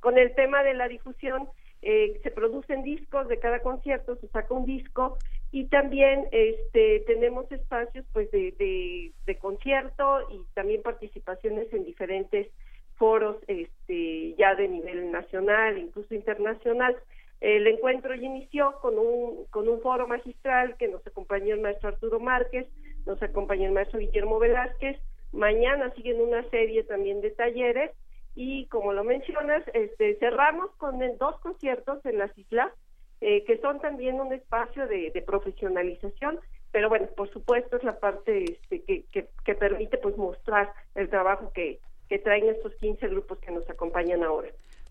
con 0.00 0.18
el 0.18 0.34
tema 0.34 0.62
de 0.62 0.74
la 0.74 0.88
difusión, 0.88 1.48
eh, 1.82 2.18
se 2.22 2.30
producen 2.30 2.82
discos 2.82 3.28
de 3.28 3.38
cada 3.38 3.60
concierto, 3.60 4.16
se 4.16 4.28
saca 4.28 4.54
un 4.54 4.64
disco 4.64 5.18
y 5.52 5.66
también 5.66 6.26
este, 6.32 7.00
tenemos 7.06 7.50
espacios 7.52 8.04
pues 8.12 8.30
de, 8.30 8.52
de, 8.52 9.12
de 9.26 9.38
concierto 9.38 10.28
y 10.30 10.40
también 10.54 10.82
participaciones 10.82 11.72
en 11.72 11.84
diferentes 11.84 12.48
foros 12.96 13.36
este, 13.46 14.34
ya 14.36 14.54
de 14.54 14.68
nivel 14.68 15.10
nacional, 15.12 15.78
incluso 15.78 16.14
internacional. 16.14 16.96
El 17.40 17.66
encuentro 17.66 18.14
ya 18.14 18.26
inició 18.26 18.72
con 18.80 18.98
un, 18.98 19.44
con 19.50 19.68
un 19.68 19.80
foro 19.80 20.08
magistral 20.08 20.76
que 20.78 20.88
nos 20.88 21.06
acompañó 21.06 21.54
el 21.54 21.60
maestro 21.60 21.90
Arturo 21.90 22.18
Márquez 22.20 22.66
nos 23.04 23.22
acompaña 23.22 23.66
el 23.66 23.72
maestro 23.72 24.00
Guillermo 24.00 24.38
Velázquez. 24.38 24.98
Mañana 25.32 25.92
siguen 25.94 26.20
una 26.20 26.42
serie 26.50 26.82
también 26.84 27.20
de 27.20 27.30
talleres 27.30 27.92
y 28.34 28.66
como 28.66 28.92
lo 28.92 29.04
mencionas, 29.04 29.62
este, 29.74 30.16
cerramos 30.16 30.70
con 30.76 31.00
el- 31.02 31.16
dos 31.18 31.38
conciertos 31.40 32.04
en 32.04 32.18
las 32.18 32.36
islas 32.36 32.72
eh, 33.20 33.44
que 33.44 33.58
son 33.58 33.80
también 33.80 34.20
un 34.20 34.32
espacio 34.32 34.86
de, 34.88 35.10
de 35.10 35.22
profesionalización, 35.22 36.38
pero 36.70 36.88
bueno, 36.90 37.06
por 37.16 37.30
supuesto 37.30 37.76
es 37.76 37.84
la 37.84 37.98
parte 37.98 38.44
este, 38.44 38.82
que, 38.82 39.04
que, 39.12 39.28
que 39.44 39.54
permite 39.54 39.96
pues 39.98 40.16
mostrar 40.18 40.72
el 40.94 41.08
trabajo 41.08 41.50
que, 41.54 41.78
que 42.08 42.18
traen 42.18 42.48
estos 42.48 42.74
15 42.74 43.08
grupos 43.08 43.38
que 43.38 43.52
nos 43.52 43.68
acompañan 43.70 44.22
ahora. 44.22 44.48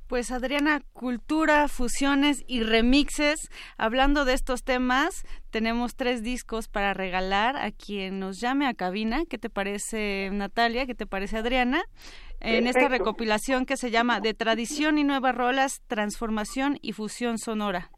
Pues 0.08 0.32
Adriana, 0.32 0.82
cultura, 0.94 1.68
fusiones 1.68 2.44
y 2.48 2.62
remixes. 2.62 3.50
Hablando 3.78 4.24
de 4.24 4.34
estos 4.34 4.64
temas, 4.64 5.24
tenemos 5.50 5.96
tres 5.96 6.22
discos 6.22 6.68
para 6.68 6.94
regalar 6.94 7.58
a 7.58 7.72
quien 7.72 8.20
nos 8.20 8.40
llame 8.40 8.68
a 8.68 8.76
cabina. 8.76 9.24
¿Qué 9.28 9.40
te 9.40 9.50
parece 9.50 10.30
Natalia? 10.32 10.86
¿Qué 10.86 10.94
te 10.94 11.08
parece 11.08 11.38
Adriana? 11.38 11.84
En 12.40 12.68
esta 12.68 12.88
recopilación 12.88 13.66
que 13.66 13.78
se 13.78 13.90
llama 13.90 14.20
De 14.20 14.36
Tradición 14.36 15.00
y 15.00 15.04
Nuevas 15.04 15.34
Rolas, 15.34 15.82
Transformación 15.88 16.78
y 16.84 16.92
Fusión 16.92 17.40
Sonora. 17.40 17.90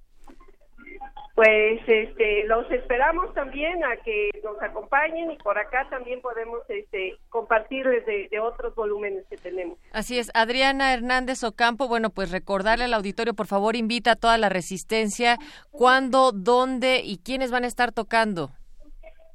Pues 1.37 1.81
este, 1.85 2.45
los 2.45 2.65
esperamos 2.71 3.31
también 3.35 3.83
a 3.83 3.95
que 3.97 4.31
nos 4.43 4.59
acompañen 4.59 5.29
y 5.29 5.37
por 5.37 5.55
acá 5.59 5.87
también 5.87 6.19
podemos 6.19 6.61
este, 6.67 7.19
compartirles 7.29 8.03
de, 8.07 8.39
otros 8.39 8.73
volúmenes 8.73 9.23
que 9.29 9.37
tenemos. 9.37 9.77
Así 9.91 10.17
es, 10.17 10.31
Adriana 10.33 10.95
Hernández 10.95 11.43
Ocampo, 11.43 11.87
bueno, 11.87 12.09
pues 12.09 12.31
recordarle 12.31 12.85
al 12.85 12.93
auditorio, 12.95 13.35
por 13.35 13.45
favor, 13.45 13.75
invita 13.75 14.13
a 14.13 14.15
toda 14.15 14.39
la 14.39 14.49
resistencia, 14.49 15.37
cuándo, 15.69 16.31
dónde 16.31 17.01
y 17.03 17.19
quiénes 17.19 17.51
van 17.51 17.65
a 17.65 17.67
estar 17.67 17.91
tocando. 17.91 18.49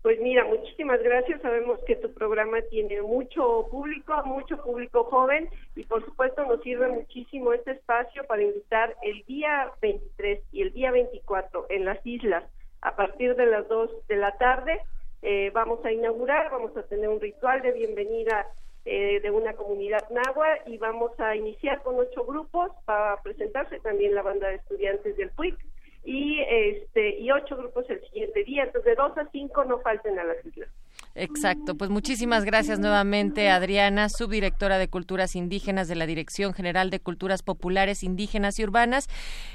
Pues 0.02 0.18
mira, 0.20 0.44
muchísimas 0.44 1.00
gracias. 1.00 1.40
Sabemos 1.42 1.78
que 1.86 1.94
tu 1.94 2.12
programa 2.12 2.60
tiene 2.70 3.00
mucho 3.02 3.68
público, 3.70 4.20
mucho 4.24 4.56
público 4.60 5.04
joven 5.04 5.48
y 5.76 5.84
por 5.84 6.04
supuesto 6.04 6.44
nos 6.44 6.60
sirve 6.62 6.88
muchísimo 6.88 7.52
este 7.52 7.70
espacio 7.72 8.24
para 8.24 8.42
invitar 8.42 8.96
el 9.02 9.22
día 9.26 9.70
23 9.80 10.42
y 10.50 10.62
el 10.62 10.72
día 10.72 10.90
24 10.90 11.66
en 11.68 11.84
las 11.84 12.04
islas 12.04 12.42
a 12.80 12.96
partir 12.96 13.36
de 13.36 13.46
las 13.46 13.68
2 13.68 14.08
de 14.08 14.16
la 14.16 14.32
tarde. 14.38 14.80
eh, 15.24 15.52
vamos 15.54 15.84
a 15.84 15.92
inaugurar, 15.92 16.50
vamos 16.50 16.76
a 16.76 16.82
tener 16.82 17.08
un 17.08 17.20
ritual 17.20 17.62
de 17.62 17.70
bienvenida 17.70 18.48
eh, 18.84 19.20
de 19.20 19.30
una 19.30 19.52
comunidad 19.52 20.02
náhuatl 20.10 20.68
y 20.68 20.78
vamos 20.78 21.12
a 21.20 21.36
iniciar 21.36 21.80
con 21.84 21.94
ocho 22.00 22.24
grupos 22.24 22.72
para 22.86 23.22
presentarse 23.22 23.78
también 23.78 24.16
la 24.16 24.22
banda 24.22 24.48
de 24.48 24.56
estudiantes 24.56 25.16
del 25.16 25.30
PUIC 25.30 25.56
y 26.04 26.40
este 26.40 27.20
y 27.20 27.30
ocho 27.30 27.56
grupos 27.56 27.88
el 27.88 28.00
siguiente 28.02 28.42
día, 28.44 28.64
entonces 28.64 28.84
de 28.84 28.94
dos 28.96 29.16
a 29.16 29.28
cinco 29.30 29.64
no 29.64 29.78
falten 29.80 30.18
a 30.18 30.24
las 30.24 30.44
islas. 30.44 30.68
Exacto, 31.14 31.76
pues 31.76 31.90
muchísimas 31.90 32.44
gracias 32.44 32.78
nuevamente 32.78 33.50
Adriana, 33.50 34.08
subdirectora 34.08 34.78
de 34.78 34.88
Culturas 34.88 35.36
Indígenas 35.36 35.86
de 35.86 35.94
la 35.94 36.06
Dirección 36.06 36.54
General 36.54 36.90
de 36.90 37.00
Culturas 37.00 37.42
Populares 37.42 38.02
Indígenas 38.02 38.58
y 38.58 38.64
Urbanas. 38.64 39.08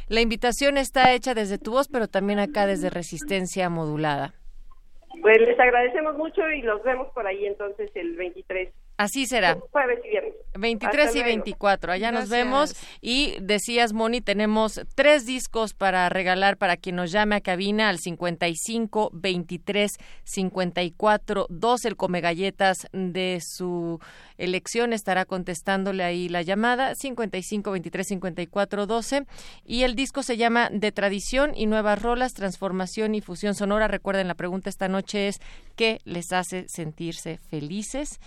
La 0.08 0.22
invitación 0.22 0.78
está 0.78 1.14
hecha 1.14 1.34
desde 1.34 1.58
tu 1.58 1.72
voz, 1.72 1.88
pero 1.88 2.08
también 2.08 2.40
acá 2.40 2.68
desde 2.68 2.90
Resistencia 2.90 3.70
Modulada. 3.70 4.34
Pues 5.22 5.40
les 5.40 5.60
agradecemos 5.60 6.16
mucho 6.16 6.48
y 6.50 6.62
los 6.62 6.84
vemos 6.84 7.08
por 7.14 7.26
ahí 7.26 7.46
entonces 7.46 7.90
el 7.96 8.16
23, 8.16 8.70
Así 8.98 9.28
será. 9.28 9.58
jueves 9.72 10.00
y 10.04 10.10
viernes. 10.10 10.34
23 10.58 11.06
Hasta 11.06 11.12
y 11.12 11.22
luego. 11.22 11.36
24, 11.36 11.92
allá 11.94 12.12
nos 12.12 12.30
vemos. 12.30 12.76
Y 13.00 13.38
decías, 13.42 13.94
Moni, 13.94 14.22
tenemos 14.22 14.82
tres 14.96 15.28
discos 15.28 15.76
para 15.76 16.10
regalar 16.10 16.58
para 16.58 16.78
quien 16.78 16.96
nos 16.96 17.12
llame 17.12 17.36
a 17.36 17.42
cabina 17.42 17.90
al 17.90 18.00
55 18.00 19.12
23 19.14 19.92
54 20.24 21.46
12. 21.50 21.88
El 21.88 21.96
Come 21.96 22.22
Galletas 22.22 22.88
de 22.92 23.40
su 23.42 24.00
elección 24.38 24.94
estará 24.94 25.26
contestándole 25.26 26.04
ahí 26.04 26.28
la 26.28 26.42
llamada 26.42 26.96
55 26.96 27.72
23 27.72 28.08
54 28.08 28.88
12. 28.88 29.26
Y 29.64 29.84
el 29.84 29.96
disco 29.96 30.24
se 30.24 30.38
llama 30.38 30.70
De 30.72 30.92
Tradición 30.92 31.52
y 31.56 31.68
Nuevas 31.68 32.02
Rolas, 32.02 32.34
Transformación 32.34 33.14
y 33.14 33.22
Fusión 33.22 33.54
Sonora. 33.54 33.88
Recuerden, 33.88 34.28
la 34.28 34.36
pregunta 34.36 34.72
esta 34.72 34.88
noche 34.88 35.28
es: 35.28 35.40
¿qué 35.76 36.00
les 36.04 36.32
hace 36.32 36.66
sentirse 36.68 37.38
felices? 37.38 38.20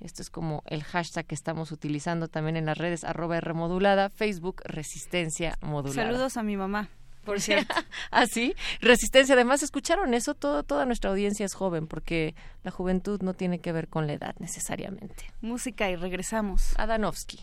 Esto 0.00 0.22
es 0.22 0.30
como 0.30 0.62
el 0.66 0.84
hashtag 0.84 1.26
que 1.26 1.34
estamos 1.34 1.72
utilizando 1.72 2.28
también 2.28 2.56
en 2.56 2.66
las 2.66 2.78
redes 2.78 3.04
arroba 3.04 3.36
R 3.38 3.52
modulada, 3.54 4.10
Facebook 4.10 4.62
Resistencia 4.64 5.58
Modulada. 5.60 6.08
Saludos 6.08 6.36
a 6.36 6.42
mi 6.42 6.56
mamá, 6.56 6.88
por 7.24 7.40
cierto. 7.40 7.74
Así, 8.10 8.54
Resistencia. 8.80 9.34
Además, 9.34 9.62
¿escucharon 9.62 10.14
eso? 10.14 10.34
Todo, 10.34 10.62
toda 10.62 10.86
nuestra 10.86 11.10
audiencia 11.10 11.44
es 11.44 11.54
joven, 11.54 11.86
porque 11.88 12.34
la 12.62 12.70
juventud 12.70 13.20
no 13.22 13.34
tiene 13.34 13.60
que 13.60 13.72
ver 13.72 13.88
con 13.88 14.06
la 14.06 14.12
edad 14.12 14.34
necesariamente. 14.38 15.32
Música 15.40 15.90
y 15.90 15.96
regresamos. 15.96 16.74
Adanovsky. 16.76 17.40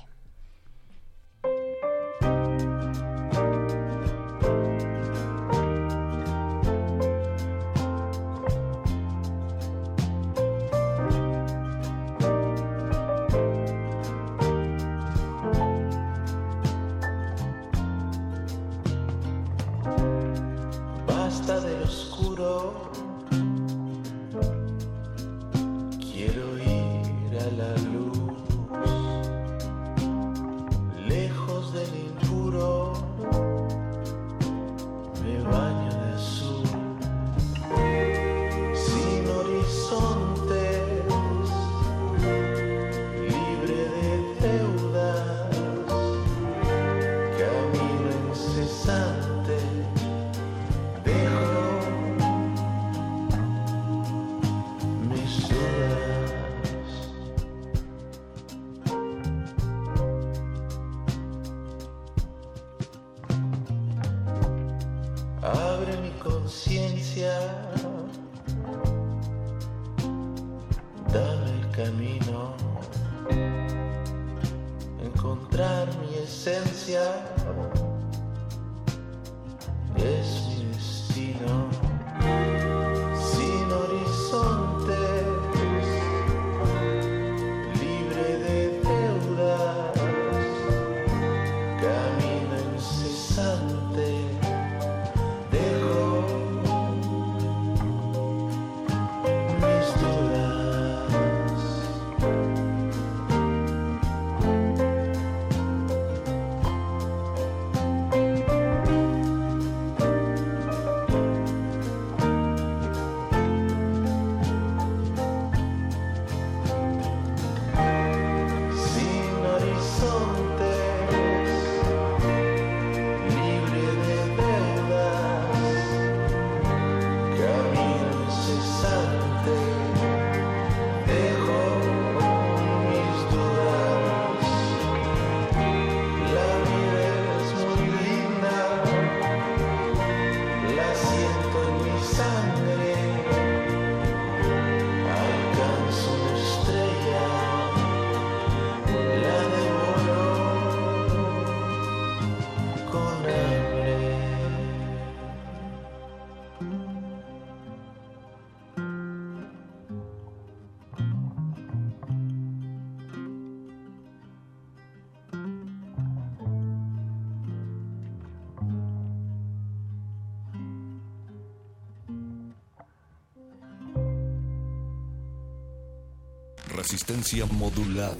Resistencia 177.08 177.46
modulada. 177.46 178.18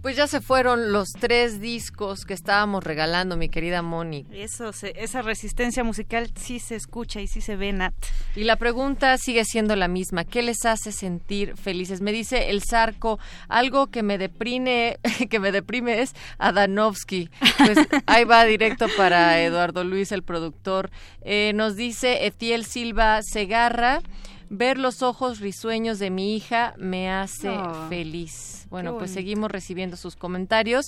Pues 0.00 0.16
ya 0.16 0.26
se 0.26 0.40
fueron 0.40 0.90
los 0.92 1.12
tres 1.12 1.60
discos 1.60 2.24
que 2.24 2.34
estábamos 2.34 2.82
regalando, 2.82 3.36
mi 3.36 3.48
querida 3.48 3.82
Moni. 3.82 4.26
Eso, 4.32 4.72
se- 4.72 4.92
esa 4.96 5.22
resistencia 5.22 5.84
musical 5.84 6.28
sí 6.34 6.58
se 6.58 6.74
escucha 6.74 7.20
y 7.20 7.28
sí 7.28 7.40
se 7.40 7.54
ve, 7.56 7.72
Nat. 7.72 7.94
Y 8.34 8.44
la 8.44 8.56
pregunta 8.56 9.18
sigue 9.18 9.44
siendo 9.44 9.76
la 9.76 9.88
misma. 9.88 10.24
¿Qué 10.24 10.42
les 10.42 10.64
hace 10.64 10.90
sentir 10.90 11.56
felices? 11.56 12.00
Me 12.00 12.12
dice 12.12 12.48
el 12.50 12.62
Zarco, 12.62 13.18
algo 13.48 13.88
que 13.88 14.02
me 14.02 14.16
deprime, 14.16 14.98
que 15.30 15.38
me 15.38 15.52
deprime 15.52 16.00
es 16.00 16.14
Adanovsky. 16.38 17.28
Pues 17.58 17.78
ahí 18.06 18.24
va 18.24 18.44
directo 18.44 18.86
para 18.96 19.40
Eduardo 19.42 19.84
Luis, 19.84 20.12
el 20.12 20.22
productor. 20.22 20.90
Eh, 21.20 21.52
nos 21.54 21.76
dice 21.76 22.24
Etiel 22.26 22.64
Silva 22.64 23.20
Segarra, 23.22 24.00
ver 24.48 24.78
los 24.78 25.02
ojos 25.02 25.40
risueños 25.40 25.98
de 25.98 26.10
mi 26.10 26.34
hija 26.34 26.74
me 26.78 27.10
hace 27.10 27.50
Oh, 27.50 27.88
feliz. 27.88 28.66
Bueno, 28.70 28.96
pues 28.96 29.10
seguimos 29.10 29.50
recibiendo 29.50 29.98
sus 29.98 30.16
comentarios 30.16 30.86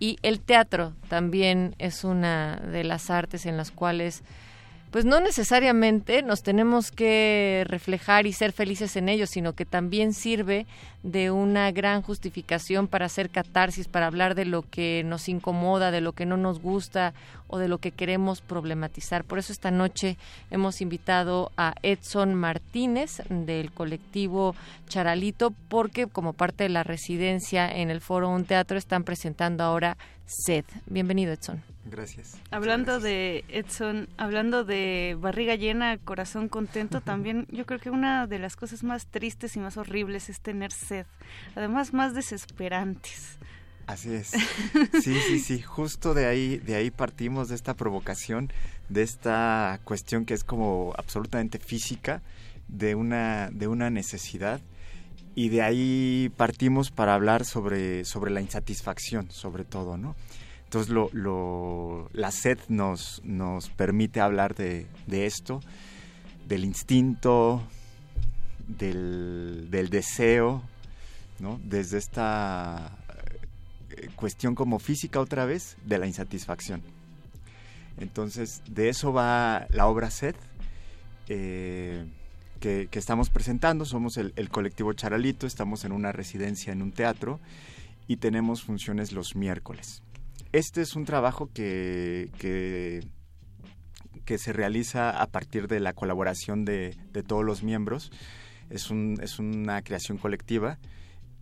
y 0.00 0.16
el 0.22 0.40
teatro 0.40 0.94
también 1.08 1.76
es 1.78 2.02
una 2.02 2.56
de 2.56 2.82
las 2.82 3.08
artes 3.08 3.46
en 3.46 3.56
las 3.56 3.70
cuales 3.70 4.24
pues 4.90 5.04
no 5.04 5.20
necesariamente 5.20 6.22
nos 6.22 6.42
tenemos 6.42 6.90
que 6.90 7.64
reflejar 7.68 8.26
y 8.26 8.32
ser 8.32 8.52
felices 8.52 8.96
en 8.96 9.08
ello, 9.08 9.26
sino 9.26 9.54
que 9.54 9.64
también 9.64 10.12
sirve 10.12 10.66
de 11.02 11.30
una 11.30 11.70
gran 11.72 12.02
justificación 12.02 12.86
para 12.86 13.06
hacer 13.06 13.30
catarsis, 13.30 13.88
para 13.88 14.06
hablar 14.06 14.34
de 14.34 14.44
lo 14.44 14.62
que 14.62 15.02
nos 15.04 15.28
incomoda, 15.28 15.90
de 15.90 16.00
lo 16.00 16.12
que 16.12 16.26
no 16.26 16.36
nos 16.36 16.60
gusta 16.60 17.14
o 17.48 17.58
de 17.58 17.68
lo 17.68 17.78
que 17.78 17.90
queremos 17.90 18.40
problematizar. 18.42 19.24
Por 19.24 19.38
eso 19.38 19.52
esta 19.52 19.70
noche 19.70 20.18
hemos 20.50 20.80
invitado 20.80 21.50
a 21.56 21.74
Edson 21.82 22.34
Martínez 22.34 23.22
del 23.28 23.72
colectivo 23.72 24.54
Charalito, 24.88 25.52
porque 25.68 26.06
como 26.06 26.32
parte 26.32 26.64
de 26.64 26.70
la 26.70 26.82
residencia 26.82 27.68
en 27.68 27.90
el 27.90 28.00
Foro 28.00 28.28
Un 28.28 28.44
Teatro 28.44 28.78
están 28.78 29.04
presentando 29.04 29.64
ahora 29.64 29.96
SED. 30.26 30.64
Bienvenido, 30.86 31.32
Edson. 31.32 31.62
Gracias. 31.86 32.38
Hablando 32.50 33.00
de 33.00 33.44
Edson, 33.48 34.08
hablando 34.16 34.64
de 34.64 35.16
barriga 35.18 35.54
llena, 35.56 35.96
corazón 35.98 36.48
contento, 36.48 37.00
también 37.00 37.46
yo 37.50 37.64
creo 37.66 37.80
que 37.80 37.90
una 37.90 38.26
de 38.26 38.38
las 38.38 38.54
cosas 38.54 38.84
más 38.84 39.06
tristes 39.06 39.56
y 39.56 39.60
más 39.60 39.76
horribles 39.76 40.28
es 40.28 40.40
tener 40.40 40.72
sed, 40.72 40.89
además 41.56 41.92
más 41.92 42.14
desesperantes. 42.14 43.38
Así 43.86 44.12
es. 44.14 44.30
Sí, 45.02 45.14
sí, 45.26 45.38
sí. 45.40 45.60
Justo 45.62 46.14
de 46.14 46.26
ahí, 46.26 46.58
de 46.58 46.74
ahí 46.76 46.90
partimos 46.90 47.48
de 47.48 47.54
esta 47.56 47.74
provocación, 47.74 48.52
de 48.88 49.02
esta 49.02 49.80
cuestión 49.84 50.24
que 50.26 50.34
es 50.34 50.44
como 50.44 50.92
absolutamente 50.96 51.58
física, 51.58 52.22
de 52.68 52.94
una, 52.94 53.50
de 53.50 53.66
una 53.66 53.90
necesidad. 53.90 54.60
Y 55.34 55.48
de 55.48 55.62
ahí 55.62 56.30
partimos 56.36 56.90
para 56.90 57.14
hablar 57.14 57.44
sobre, 57.44 58.04
sobre 58.04 58.30
la 58.30 58.40
insatisfacción, 58.40 59.30
sobre 59.30 59.64
todo, 59.64 59.96
¿no? 59.96 60.14
Entonces 60.64 60.92
lo, 60.92 61.08
lo- 61.12 62.08
la 62.12 62.30
sed 62.30 62.58
nos, 62.68 63.20
nos 63.24 63.70
permite 63.70 64.20
hablar 64.20 64.54
de, 64.54 64.86
de 65.06 65.26
esto, 65.26 65.60
del 66.46 66.64
instinto, 66.64 67.62
del, 68.68 69.68
del 69.70 69.88
deseo, 69.90 70.62
¿no? 71.40 71.60
Desde 71.64 71.98
esta 71.98 72.96
eh, 73.90 74.08
cuestión 74.14 74.54
como 74.54 74.78
física 74.78 75.20
otra 75.20 75.44
vez 75.44 75.76
de 75.84 75.98
la 75.98 76.06
insatisfacción. 76.06 76.82
Entonces, 77.98 78.62
de 78.68 78.88
eso 78.88 79.12
va 79.12 79.66
la 79.70 79.86
obra 79.86 80.10
Sed 80.10 80.34
eh, 81.28 82.06
que, 82.60 82.88
estamos 82.92 83.30
presentando. 83.30 83.84
Somos 83.84 84.16
el, 84.16 84.48
colectivo 84.50 84.92
Charalito, 84.92 85.46
estamos 85.46 85.84
en 85.84 85.92
una 85.92 86.12
residencia 86.12 86.72
en 86.72 86.82
un 86.82 86.92
teatro 86.92 87.40
y 88.06 88.16
tenemos 88.16 88.62
funciones 88.62 89.12
los 89.12 89.36
miércoles. 89.36 90.02
Este 90.52 90.82
es 90.82 90.96
un 90.96 91.04
trabajo 91.04 91.48
que, 91.52 92.30
que, 92.38 93.02
se 94.38 94.52
realiza 94.52 95.10
a 95.20 95.26
partir 95.26 95.66
de 95.66 95.80
la 95.80 95.92
colaboración 95.92 96.64
de, 96.64 96.96
todos 97.26 97.44
los 97.44 97.62
miembros. 97.62 98.12
Es 98.68 98.90
una 98.90 99.82
creación 99.82 100.18
colectiva. 100.18 100.78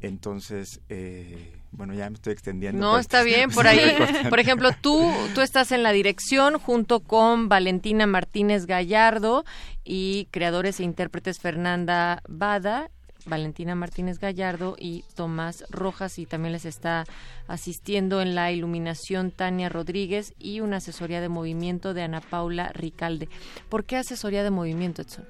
Entonces, 0.00 0.80
eh, 0.88 1.52
bueno, 1.72 1.92
ya 1.94 2.08
me 2.08 2.14
estoy 2.14 2.32
extendiendo. 2.32 2.80
No, 2.80 2.92
pero- 2.92 3.00
está 3.00 3.22
bien, 3.22 3.50
por 3.54 3.66
ahí. 3.66 3.80
Por 4.28 4.38
ejemplo, 4.40 4.70
tú, 4.80 5.12
tú 5.34 5.40
estás 5.40 5.72
en 5.72 5.82
la 5.82 5.92
dirección 5.92 6.58
junto 6.58 7.00
con 7.00 7.48
Valentina 7.48 8.06
Martínez 8.06 8.66
Gallardo 8.66 9.44
y 9.84 10.26
creadores 10.30 10.80
e 10.80 10.84
intérpretes 10.84 11.38
Fernanda 11.40 12.22
Bada, 12.28 12.90
Valentina 13.26 13.74
Martínez 13.74 14.18
Gallardo 14.20 14.76
y 14.78 15.04
Tomás 15.14 15.64
Rojas 15.68 16.18
y 16.18 16.24
también 16.24 16.52
les 16.52 16.64
está 16.64 17.04
asistiendo 17.46 18.22
en 18.22 18.34
la 18.34 18.52
iluminación 18.52 19.30
Tania 19.32 19.68
Rodríguez 19.68 20.32
y 20.38 20.60
una 20.60 20.76
asesoría 20.78 21.20
de 21.20 21.28
movimiento 21.28 21.92
de 21.92 22.02
Ana 22.02 22.20
Paula 22.22 22.70
Ricalde. 22.72 23.28
¿Por 23.68 23.84
qué 23.84 23.96
asesoría 23.96 24.42
de 24.44 24.50
movimiento, 24.50 25.02
Edson? 25.02 25.26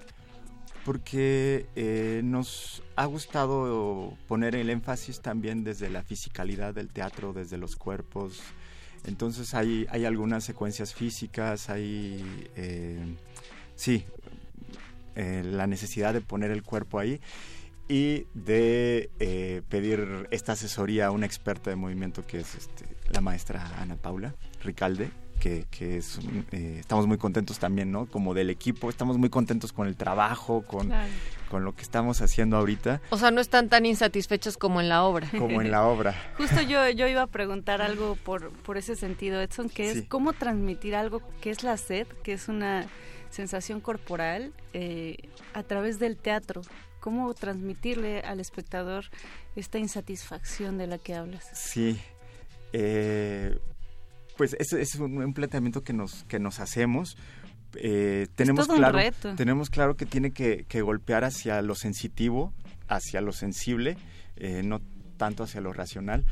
Porque 0.89 1.67
eh, 1.77 2.23
nos 2.25 2.83
ha 2.97 3.05
gustado 3.05 4.17
poner 4.27 4.55
el 4.55 4.71
énfasis 4.71 5.21
también 5.21 5.63
desde 5.63 5.91
la 5.91 6.03
fisicalidad 6.03 6.73
del 6.73 6.89
teatro, 6.89 7.35
desde 7.35 7.59
los 7.59 7.77
cuerpos. 7.77 8.41
Entonces 9.05 9.53
hay, 9.53 9.87
hay 9.91 10.07
algunas 10.07 10.45
secuencias 10.45 10.95
físicas, 10.95 11.69
hay, 11.69 12.49
eh, 12.57 13.05
sí, 13.75 14.07
eh, 15.15 15.43
la 15.45 15.67
necesidad 15.67 16.15
de 16.15 16.23
poner 16.23 16.51
el 16.51 16.63
cuerpo 16.63 16.99
ahí 16.99 17.21
y 17.87 18.25
de 18.33 19.11
pedir 19.69 20.27
esta 20.31 20.53
asesoría 20.53 21.09
a 21.09 21.11
una 21.11 21.27
experta 21.27 21.69
de 21.69 21.77
movimiento 21.77 22.27
que 22.27 22.41
es 22.41 22.55
este, 22.55 22.87
la 23.11 23.21
maestra 23.21 23.79
Ana 23.79 23.97
Paula 23.97 24.35
Ricalde, 24.65 25.11
que, 25.39 25.67
que 25.71 25.97
es, 25.99 26.17
un- 26.19 26.47
eh, 26.53 26.77
estamos 26.81 27.07
muy 27.07 27.17
contentos 27.19 27.59
también, 27.59 27.91
¿no? 27.93 28.07
Como 28.07 28.35
del 28.35 28.51
equipo, 28.51 28.91
estamos 28.91 29.19
muy 29.19 29.31
contentos 29.31 29.73
con 29.73 29.87
el 29.89 29.97
trabajo, 29.97 30.63
con, 30.67 30.87
Claro. 30.89 31.11
con 31.51 31.65
lo 31.65 31.75
que 31.75 31.83
estamos 31.83 32.21
haciendo 32.21 32.57
ahorita, 32.57 33.01
O 33.11 33.19
sea, 33.19 33.31
no 33.31 33.41
están 33.41 33.69
tan 33.69 33.87
insatisfechos 33.87 34.57
como 34.57 34.81
en 34.81 34.89
la 34.89 35.05
obra. 35.05 35.29
como 35.39 35.61
en 35.63 35.71
la 35.71 35.87
obra. 35.87 36.15
Justo 36.37 36.61
yo, 36.63 36.89
yo 36.91 37.07
iba 37.07 37.23
a 37.23 37.27
preguntar 37.27 37.81
algo 37.83 38.17
por, 38.17 38.51
por 38.51 38.77
ese 38.77 38.97
sentido, 38.97 39.41
Edson, 39.41 39.69
que 39.69 39.91
es 39.91 39.95
Sí. 39.99 40.07
cómo 40.07 40.33
transmitir 40.33 40.95
algo 40.95 41.23
que 41.41 41.51
es 41.51 41.63
la 41.63 41.77
sed, 41.77 42.07
que 42.23 42.33
es 42.35 42.49
una 42.49 42.87
sensación 43.31 43.81
corporal, 43.81 44.53
eh, 44.73 45.17
a 45.55 45.63
través 45.63 45.99
del 45.99 46.17
teatro. 46.17 46.63
¿Cómo 47.01 47.33
transmitirle 47.33 48.21
al 48.21 48.41
espectador 48.41 49.05
esta 49.55 49.79
insatisfacción 49.79 50.79
de 50.79 50.87
la 50.89 50.99
que 50.99 51.15
hablas? 51.15 51.49
Sí. 51.55 52.01
Eh, 52.73 53.59
pues 54.39 54.57
ese 54.59 54.81
es 54.81 54.95
un, 54.95 55.19
un 55.19 55.35
planteamiento 55.35 55.83
que 55.83 55.93
nos, 55.93 56.25
que 56.25 56.39
nos 56.39 56.61
hacemos. 56.61 57.19
Eh, 57.75 58.29
tenemos, 58.35 58.67
claro, 58.67 58.99
tenemos 59.37 59.69
claro 59.69 59.97
que 59.97 60.07
tiene 60.07 60.31
que, 60.31 60.65
que 60.67 60.81
golpear 60.81 61.25
hacia 61.25 61.61
lo 61.61 61.75
sensitivo, 61.75 62.55
hacia 62.89 63.21
lo 63.21 63.33
sensible, 63.33 63.99
eh, 64.37 64.63
no 64.65 64.81
tanto 65.19 65.43
hacia 65.43 65.61
lo 65.61 65.75
racional, 65.75 66.25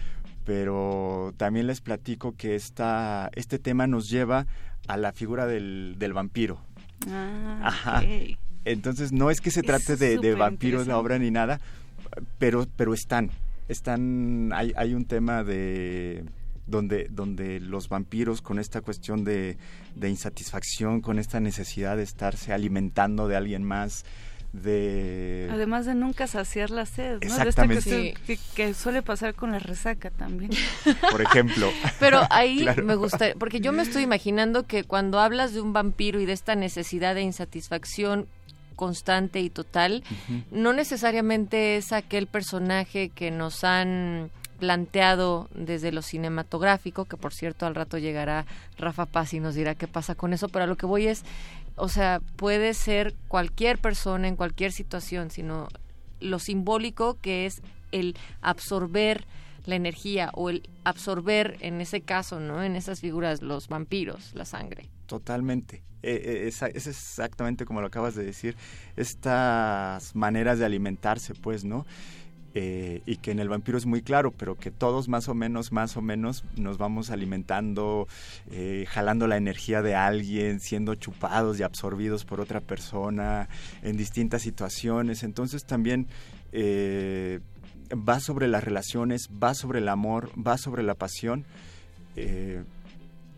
pero 0.44 1.34
también 1.36 1.66
les 1.66 1.82
platico 1.82 2.34
que 2.36 2.54
esta, 2.54 3.28
este 3.34 3.58
tema 3.58 3.86
nos 3.86 4.08
lleva 4.08 4.46
a 4.86 4.96
la 4.96 5.12
figura 5.12 5.46
del, 5.46 5.96
del 5.98 6.14
vampiro. 6.14 6.60
Ah, 7.10 7.60
Ajá. 7.64 8.02
Entonces 8.64 9.12
no 9.12 9.30
es 9.30 9.40
que 9.40 9.50
se 9.50 9.60
Es 9.60 9.66
trate 9.66 9.96
de, 9.96 10.16
de 10.18 10.34
vampiros 10.34 10.86
la 10.86 10.96
obra 10.96 11.18
ni 11.18 11.30
nada, 11.30 11.60
pero, 12.38 12.66
pero 12.76 12.94
están, 12.94 13.30
están, 13.68 14.52
hay, 14.54 14.72
hay 14.76 14.94
un 14.94 15.04
tema 15.04 15.44
de 15.44 16.24
donde, 16.66 17.08
donde 17.10 17.60
los 17.60 17.88
vampiros 17.88 18.42
con 18.42 18.58
esta 18.58 18.80
cuestión 18.80 19.24
de, 19.24 19.56
de 19.94 20.08
insatisfacción, 20.08 21.00
con 21.00 21.18
esta 21.18 21.40
necesidad 21.40 21.96
de 21.96 22.02
estarse 22.02 22.52
alimentando 22.52 23.28
de 23.28 23.36
alguien 23.36 23.62
más, 23.62 24.04
de 24.52 25.48
Además 25.52 25.86
de 25.86 25.94
nunca 25.94 26.26
saciar 26.26 26.70
la 26.70 26.86
sed, 26.86 27.14
¿no? 27.14 27.18
De 27.18 27.26
esta 27.26 27.42
Exactamente. 27.42 27.82
cuestión 27.84 28.24
que, 28.26 28.38
que 28.54 28.74
suele 28.74 29.02
pasar 29.02 29.34
con 29.34 29.52
la 29.52 29.58
resaca 29.58 30.10
también. 30.10 30.50
por 31.10 31.20
ejemplo. 31.20 31.70
Pero 32.00 32.22
ahí 32.30 32.60
Claro. 32.62 32.84
me 32.84 32.94
gusta, 32.94 33.26
porque 33.38 33.60
yo 33.60 33.72
me 33.72 33.82
estoy 33.82 34.02
imaginando 34.02 34.66
que 34.66 34.84
cuando 34.84 35.20
hablas 35.20 35.52
de 35.52 35.60
un 35.60 35.72
vampiro 35.72 36.20
y 36.20 36.26
de 36.26 36.32
esta 36.32 36.54
necesidad 36.54 37.14
de 37.14 37.22
insatisfacción 37.22 38.26
constante 38.76 39.40
y 39.40 39.48
total, 39.48 40.04
no 40.50 40.74
necesariamente 40.74 41.76
es 41.76 41.92
aquel 41.92 42.26
personaje 42.26 43.08
que 43.08 43.30
nos 43.30 43.64
han 43.64 44.30
planteado 44.58 45.48
desde 45.54 45.92
lo 45.92 46.02
cinematográfico, 46.02 47.04
que 47.04 47.16
por 47.16 47.32
cierto 47.32 47.66
al 47.66 47.74
rato 47.74 47.98
llegará 47.98 48.46
Rafa 48.78 49.06
Paz 49.06 49.34
y 49.34 49.40
nos 49.40 49.54
dirá 49.54 49.74
qué 49.74 49.88
pasa 49.88 50.14
con 50.14 50.32
eso, 50.32 50.48
pero 50.48 50.64
a 50.64 50.66
lo 50.66 50.76
que 50.76 50.86
voy 50.86 51.06
es, 51.06 51.24
o 51.76 51.88
sea, 51.88 52.20
puede 52.36 52.74
ser 52.74 53.14
cualquier 53.28 53.78
persona 53.78 54.28
en 54.28 54.36
cualquier 54.36 54.72
situación, 54.72 55.30
sino 55.30 55.68
lo 56.20 56.38
simbólico 56.38 57.18
que 57.20 57.46
es 57.46 57.62
el 57.92 58.16
absorber 58.40 59.24
la 59.66 59.74
energía 59.74 60.30
o 60.34 60.48
el 60.48 60.68
absorber 60.84 61.56
en 61.60 61.80
ese 61.80 62.00
caso, 62.00 62.40
¿no? 62.40 62.62
En 62.62 62.76
esas 62.76 63.00
figuras 63.00 63.42
los 63.42 63.68
vampiros, 63.68 64.32
la 64.34 64.44
sangre. 64.44 64.88
Totalmente. 65.06 65.82
Eh, 66.02 66.46
eh, 66.46 66.70
es 66.74 66.86
exactamente 66.86 67.64
como 67.64 67.80
lo 67.80 67.88
acabas 67.88 68.14
de 68.14 68.24
decir, 68.24 68.56
estas 68.96 70.14
maneras 70.14 70.58
de 70.58 70.64
alimentarse, 70.64 71.34
pues, 71.34 71.64
¿no? 71.64 71.84
Eh, 72.58 73.02
y 73.04 73.16
que 73.18 73.32
en 73.32 73.38
el 73.38 73.50
vampiro 73.50 73.76
es 73.76 73.84
muy 73.84 74.00
claro, 74.00 74.30
pero 74.30 74.54
que 74.56 74.70
todos 74.70 75.08
más 75.08 75.28
o 75.28 75.34
menos, 75.34 75.72
más 75.72 75.94
o 75.98 76.00
menos 76.00 76.42
nos 76.56 76.78
vamos 76.78 77.10
alimentando, 77.10 78.08
eh, 78.50 78.86
jalando 78.88 79.26
la 79.26 79.36
energía 79.36 79.82
de 79.82 79.94
alguien, 79.94 80.60
siendo 80.60 80.94
chupados 80.94 81.60
y 81.60 81.64
absorbidos 81.64 82.24
por 82.24 82.40
otra 82.40 82.60
persona 82.60 83.50
en 83.82 83.98
distintas 83.98 84.40
situaciones. 84.40 85.22
Entonces 85.22 85.66
también 85.66 86.06
eh, 86.52 87.40
va 87.92 88.20
sobre 88.20 88.48
las 88.48 88.64
relaciones, 88.64 89.28
va 89.28 89.52
sobre 89.52 89.80
el 89.80 89.88
amor, 89.90 90.30
va 90.40 90.56
sobre 90.56 90.82
la 90.82 90.94
pasión. 90.94 91.44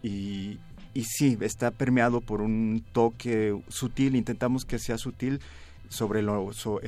y, 0.01 0.59
y 0.95 1.05
sí, 1.05 1.37
está 1.41 1.73
permeado 1.73 2.21
por 2.21 2.41
un 2.41 2.85
toque 2.93 3.61
sutil, 3.69 4.15
intentamos 4.15 4.65
que 4.65 4.79
sea 4.79 4.97
sutil 4.97 5.41
sobre 5.89 6.23
lo, 6.23 6.53
so- 6.53 6.81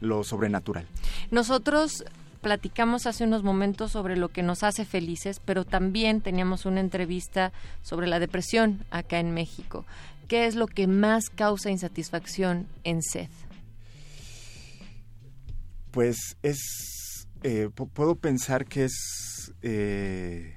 lo 0.00 0.24
sobrenatural. 0.24 0.86
Nosotros 1.30 2.04
platicamos 2.40 3.06
hace 3.06 3.24
unos 3.24 3.42
momentos 3.42 3.92
sobre 3.92 4.16
lo 4.16 4.28
que 4.28 4.42
nos 4.42 4.62
hace 4.62 4.84
felices, 4.84 5.40
pero 5.44 5.64
también 5.64 6.20
teníamos 6.20 6.66
una 6.66 6.80
entrevista 6.80 7.52
sobre 7.82 8.06
la 8.06 8.18
depresión 8.20 8.84
acá 8.90 9.18
en 9.18 9.32
México. 9.32 9.86
¿Qué 10.28 10.46
es 10.46 10.54
lo 10.54 10.66
que 10.66 10.86
más 10.86 11.30
causa 11.30 11.70
insatisfacción 11.70 12.66
en 12.82 13.02
sed? 13.02 13.28
Pues 15.90 16.36
es, 16.42 17.26
eh, 17.42 17.68
pu- 17.74 17.88
puedo 17.88 18.16
pensar 18.16 18.66
que 18.66 18.84
es 18.84 19.54
eh, 19.62 20.54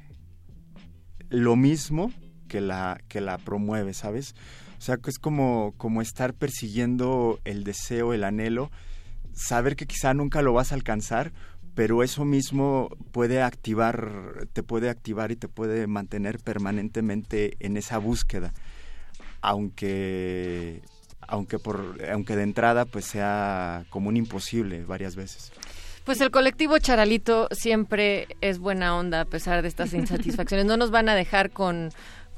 lo 1.29 1.55
mismo 1.55 2.11
que 2.47 2.59
la, 2.61 2.99
que 3.07 3.21
la 3.21 3.37
promueve, 3.37 3.93
¿sabes? 3.93 4.35
O 4.77 4.81
sea, 4.81 4.97
que 4.97 5.09
es 5.09 5.19
como, 5.19 5.73
como 5.77 6.01
estar 6.01 6.33
persiguiendo 6.33 7.39
el 7.45 7.63
deseo, 7.63 8.13
el 8.13 8.23
anhelo, 8.23 8.71
saber 9.37 9.75
que 9.75 9.85
quizá 9.85 10.13
nunca 10.13 10.41
lo 10.41 10.53
vas 10.53 10.71
a 10.71 10.75
alcanzar, 10.75 11.31
pero 11.75 12.01
eso 12.01 12.25
mismo 12.25 12.89
puede 13.11 13.41
activar, 13.41 14.47
te 14.51 14.63
puede 14.63 14.89
activar 14.89 15.31
y 15.31 15.35
te 15.35 15.47
puede 15.47 15.85
mantener 15.85 16.39
permanentemente 16.39 17.55
en 17.59 17.77
esa 17.77 17.99
búsqueda, 17.99 18.53
aunque 19.41 20.81
aunque 21.21 21.59
por 21.59 21.97
aunque 22.11 22.35
de 22.35 22.43
entrada 22.43 22.85
pues 22.85 23.05
sea 23.05 23.85
como 23.89 24.09
un 24.09 24.17
imposible 24.17 24.85
varias 24.85 25.15
veces. 25.15 25.51
Pues 26.03 26.21
el 26.21 26.31
colectivo 26.31 26.79
Charalito 26.79 27.49
siempre 27.51 28.29
es 28.39 28.59
buena 28.59 28.97
onda 28.97 29.21
a 29.21 29.25
pesar 29.25 29.61
de 29.61 29.67
estas 29.67 29.93
insatisfacciones. 29.93 30.65
No 30.65 30.77
nos 30.77 30.89
van 30.89 31.09
a 31.09 31.15
dejar 31.15 31.51
con, 31.51 31.89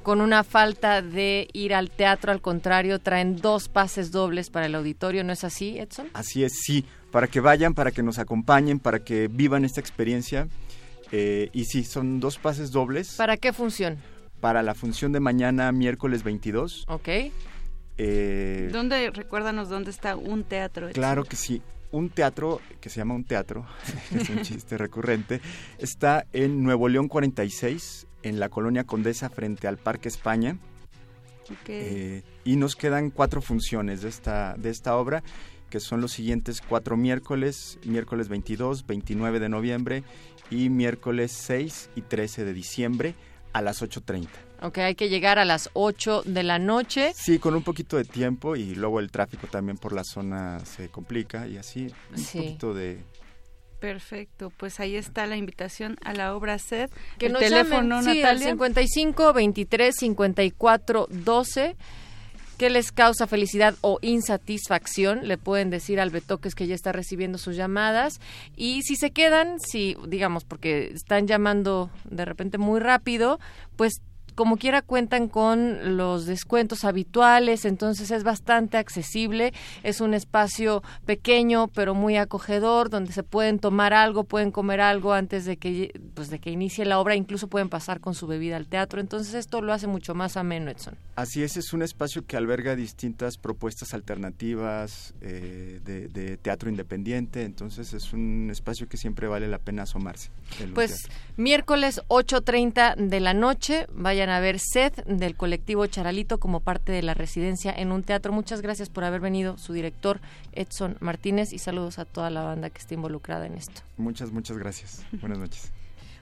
con 0.03 0.21
una 0.21 0.43
falta 0.43 1.01
de 1.01 1.47
ir 1.53 1.73
al 1.73 1.91
teatro, 1.91 2.31
al 2.31 2.41
contrario, 2.41 2.99
traen 2.99 3.37
dos 3.37 3.67
pases 3.69 4.11
dobles 4.11 4.49
para 4.49 4.65
el 4.65 4.75
auditorio, 4.75 5.23
¿no 5.23 5.33
es 5.33 5.43
así, 5.43 5.77
Edson? 5.77 6.09
Así 6.13 6.43
es, 6.43 6.53
sí, 6.63 6.85
para 7.11 7.27
que 7.27 7.39
vayan, 7.39 7.73
para 7.73 7.91
que 7.91 8.03
nos 8.03 8.19
acompañen, 8.19 8.79
para 8.79 8.99
que 9.03 9.27
vivan 9.27 9.65
esta 9.65 9.79
experiencia. 9.79 10.47
Eh, 11.11 11.49
y 11.53 11.65
sí, 11.65 11.83
son 11.83 12.19
dos 12.19 12.37
pases 12.37 12.71
dobles 12.71 13.15
¿Para 13.15 13.35
qué 13.37 13.51
función? 13.51 13.97
para 14.39 14.63
la 14.63 14.73
función 14.75 15.11
de 15.11 15.19
mañana, 15.19 15.71
miércoles 15.71 16.23
22. 16.23 16.85
Ok. 16.87 17.09
Eh, 17.97 18.69
¿Dónde, 18.71 19.09
recuérdanos 19.11 19.69
dónde 19.69 19.91
está 19.91 20.15
un 20.15 20.43
teatro? 20.43 20.87
Edson? 20.87 20.93
Claro 20.93 21.23
que 21.25 21.35
sí. 21.35 21.61
Un 21.91 22.09
teatro, 22.09 22.61
que 22.79 22.89
se 22.89 22.97
llama 22.97 23.15
un 23.15 23.23
teatro, 23.23 23.65
es 24.15 24.29
un 24.29 24.43
chiste 24.43 24.77
recurrente, 24.77 25.41
está 25.79 26.27
en 26.31 26.61
Nuevo 26.61 26.87
León 26.87 27.07
46, 27.07 28.05
en 28.23 28.39
la 28.39 28.49
colonia 28.49 28.83
Condesa, 28.83 29.29
frente 29.29 29.67
al 29.67 29.77
Parque 29.77 30.09
España. 30.09 30.57
Ok. 31.51 31.69
Eh, 31.69 32.23
y 32.43 32.55
nos 32.57 32.75
quedan 32.75 33.09
cuatro 33.09 33.41
funciones 33.41 34.01
de 34.01 34.09
esta, 34.09 34.55
de 34.57 34.69
esta 34.69 34.95
obra, 34.97 35.23
que 35.69 35.79
son 35.79 36.01
los 36.01 36.11
siguientes 36.11 36.61
cuatro 36.61 36.97
miércoles, 36.97 37.79
miércoles 37.85 38.27
22, 38.29 38.85
29 38.85 39.39
de 39.39 39.49
noviembre 39.49 40.03
y 40.51 40.69
miércoles 40.69 41.31
6 41.31 41.91
y 41.95 42.01
13 42.01 42.45
de 42.45 42.53
diciembre 42.53 43.15
a 43.53 43.61
las 43.61 43.81
8.30. 43.81 44.27
Ok, 44.61 44.77
hay 44.79 44.95
que 44.95 45.09
llegar 45.09 45.39
a 45.39 45.45
las 45.45 45.69
8 45.73 46.23
de 46.25 46.43
la 46.43 46.59
noche. 46.59 47.13
Sí, 47.15 47.39
con 47.39 47.55
un 47.55 47.63
poquito 47.63 47.97
de 47.97 48.03
tiempo 48.03 48.55
y 48.55 48.75
luego 48.75 48.99
el 48.99 49.09
tráfico 49.09 49.47
también 49.47 49.77
por 49.77 49.93
la 49.93 50.03
zona 50.03 50.59
se 50.65 50.89
complica 50.89 51.47
y 51.47 51.57
así 51.57 51.87
un 52.11 52.17
Sí. 52.17 52.37
poquito 52.39 52.73
de... 52.73 53.03
Perfecto, 53.79 54.51
pues 54.57 54.79
ahí 54.79 54.95
está 54.95 55.25
la 55.25 55.37
invitación 55.37 55.97
a 56.03 56.13
la 56.13 56.35
obra 56.35 56.59
SED. 56.59 56.89
Que 57.17 57.27
el 57.27 57.33
nos 57.33 57.41
teléfono, 57.41 58.01
llamen, 58.01 58.13
sí, 58.13 58.23
al 58.23 58.35
Natalia. 58.35 58.49
55 58.51 59.33
23 59.33 59.95
54 59.95 61.07
12. 61.09 61.75
¿Qué 62.57 62.69
les 62.69 62.91
causa 62.91 63.25
felicidad 63.25 63.75
o 63.79 63.99
insatisfacción? 64.01 65.25
Le 65.25 65.37
pueden 65.37 65.69
decir 65.69 65.97
al 66.01 66.09
Betoques 66.09 66.55
que 66.55 66.67
ya 66.67 66.75
está 66.75 66.91
recibiendo 66.91 67.37
sus 67.37 67.55
llamadas. 67.55 68.19
Y 68.57 68.81
si 68.81 68.97
se 68.97 69.11
quedan, 69.11 69.61
si, 69.61 69.95
digamos, 70.05 70.43
porque 70.43 70.91
están 70.93 71.25
llamando 71.25 71.89
de 72.03 72.25
repente 72.25 72.57
muy 72.57 72.81
rápido, 72.81 73.39
pues 73.77 74.01
como 74.39 74.55
quiera 74.55 74.81
cuentan 74.81 75.27
con 75.27 75.97
los 75.97 76.25
descuentos 76.25 76.85
habituales, 76.85 77.65
entonces 77.65 78.09
es 78.09 78.23
bastante 78.23 78.77
accesible, 78.77 79.51
es 79.83 79.99
un 79.99 80.13
espacio 80.13 80.81
pequeño 81.05 81.67
pero 81.67 81.93
muy 81.93 82.15
acogedor 82.15 82.89
donde 82.89 83.11
se 83.11 83.23
pueden 83.23 83.59
tomar 83.59 83.93
algo, 83.93 84.23
pueden 84.23 84.51
comer 84.51 84.79
algo 84.79 85.11
antes 85.11 85.43
de 85.43 85.57
que 85.57 85.91
pues 86.13 86.29
de 86.29 86.39
que 86.39 86.51
inicie 86.51 86.85
la 86.85 86.99
obra, 86.99 87.17
incluso 87.17 87.49
pueden 87.49 87.67
pasar 87.67 87.99
con 87.99 88.15
su 88.15 88.27
bebida 88.27 88.55
al 88.55 88.67
teatro, 88.67 89.01
entonces 89.01 89.33
esto 89.33 89.61
lo 89.61 89.73
hace 89.73 89.87
mucho 89.87 90.15
más 90.15 90.37
ameno, 90.37 90.71
Edson. 90.71 90.95
Así 91.17 91.43
es, 91.43 91.57
es 91.57 91.73
un 91.73 91.81
espacio 91.81 92.25
que 92.25 92.37
alberga 92.37 92.77
distintas 92.77 93.37
propuestas 93.37 93.93
alternativas 93.93 95.13
eh, 95.19 95.81
de, 95.83 96.07
de 96.07 96.37
teatro 96.37 96.69
independiente, 96.69 97.43
entonces 97.43 97.91
es 97.91 98.13
un 98.13 98.47
espacio 98.49 98.87
que 98.87 98.95
siempre 98.95 99.27
vale 99.27 99.49
la 99.49 99.57
pena 99.57 99.83
asomarse. 99.83 100.29
Pues 100.73 101.01
teatro. 101.01 101.17
miércoles 101.35 102.01
8.30 102.07 102.95
de 102.95 103.19
la 103.19 103.33
noche, 103.33 103.85
vayan 103.91 104.28
a 104.29 104.39
ver 104.39 104.59
Sed 104.59 104.93
del 105.05 105.35
colectivo 105.35 105.85
Charalito 105.87 106.39
como 106.39 106.59
parte 106.59 106.91
de 106.91 107.01
la 107.01 107.13
residencia 107.13 107.71
en 107.71 107.91
un 107.91 108.03
teatro. 108.03 108.31
Muchas 108.31 108.61
gracias 108.61 108.89
por 108.89 109.03
haber 109.03 109.21
venido, 109.21 109.57
su 109.57 109.73
director 109.73 110.19
Edson 110.53 110.97
Martínez, 110.99 111.53
y 111.53 111.59
saludos 111.59 111.99
a 111.99 112.05
toda 112.05 112.29
la 112.29 112.43
banda 112.43 112.69
que 112.69 112.79
está 112.79 112.93
involucrada 112.93 113.45
en 113.45 113.55
esto. 113.55 113.81
Muchas, 113.97 114.31
muchas 114.31 114.57
gracias. 114.57 115.05
Buenas 115.21 115.39
noches. 115.39 115.71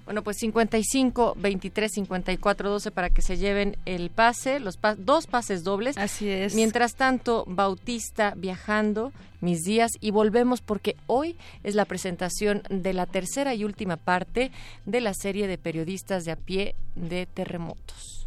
Bueno, 0.07 0.23
pues 0.23 0.37
55, 0.37 1.33
23, 1.37 1.91
54, 1.91 2.69
12 2.69 2.91
para 2.91 3.09
que 3.09 3.21
se 3.21 3.35
lleven 3.35 3.75
el 3.85 4.09
pase, 4.09 4.61
los 4.61 4.77
pa- 4.77 4.95
dos 4.95 5.27
pases 5.27 5.65
dobles. 5.65 5.97
Así 5.97 6.29
es. 6.29 6.55
Mientras 6.55 6.95
tanto, 6.95 7.43
Bautista 7.45 8.33
viajando, 8.37 9.11
mis 9.41 9.63
días, 9.65 9.91
y 9.99 10.11
volvemos 10.11 10.61
porque 10.61 10.95
hoy 11.07 11.35
es 11.63 11.75
la 11.75 11.83
presentación 11.83 12.63
de 12.69 12.93
la 12.93 13.05
tercera 13.05 13.53
y 13.53 13.65
última 13.65 13.97
parte 13.97 14.51
de 14.85 15.01
la 15.01 15.13
serie 15.13 15.45
de 15.45 15.57
periodistas 15.57 16.23
de 16.23 16.31
a 16.31 16.35
pie 16.37 16.75
de 16.95 17.25
terremotos. 17.25 18.26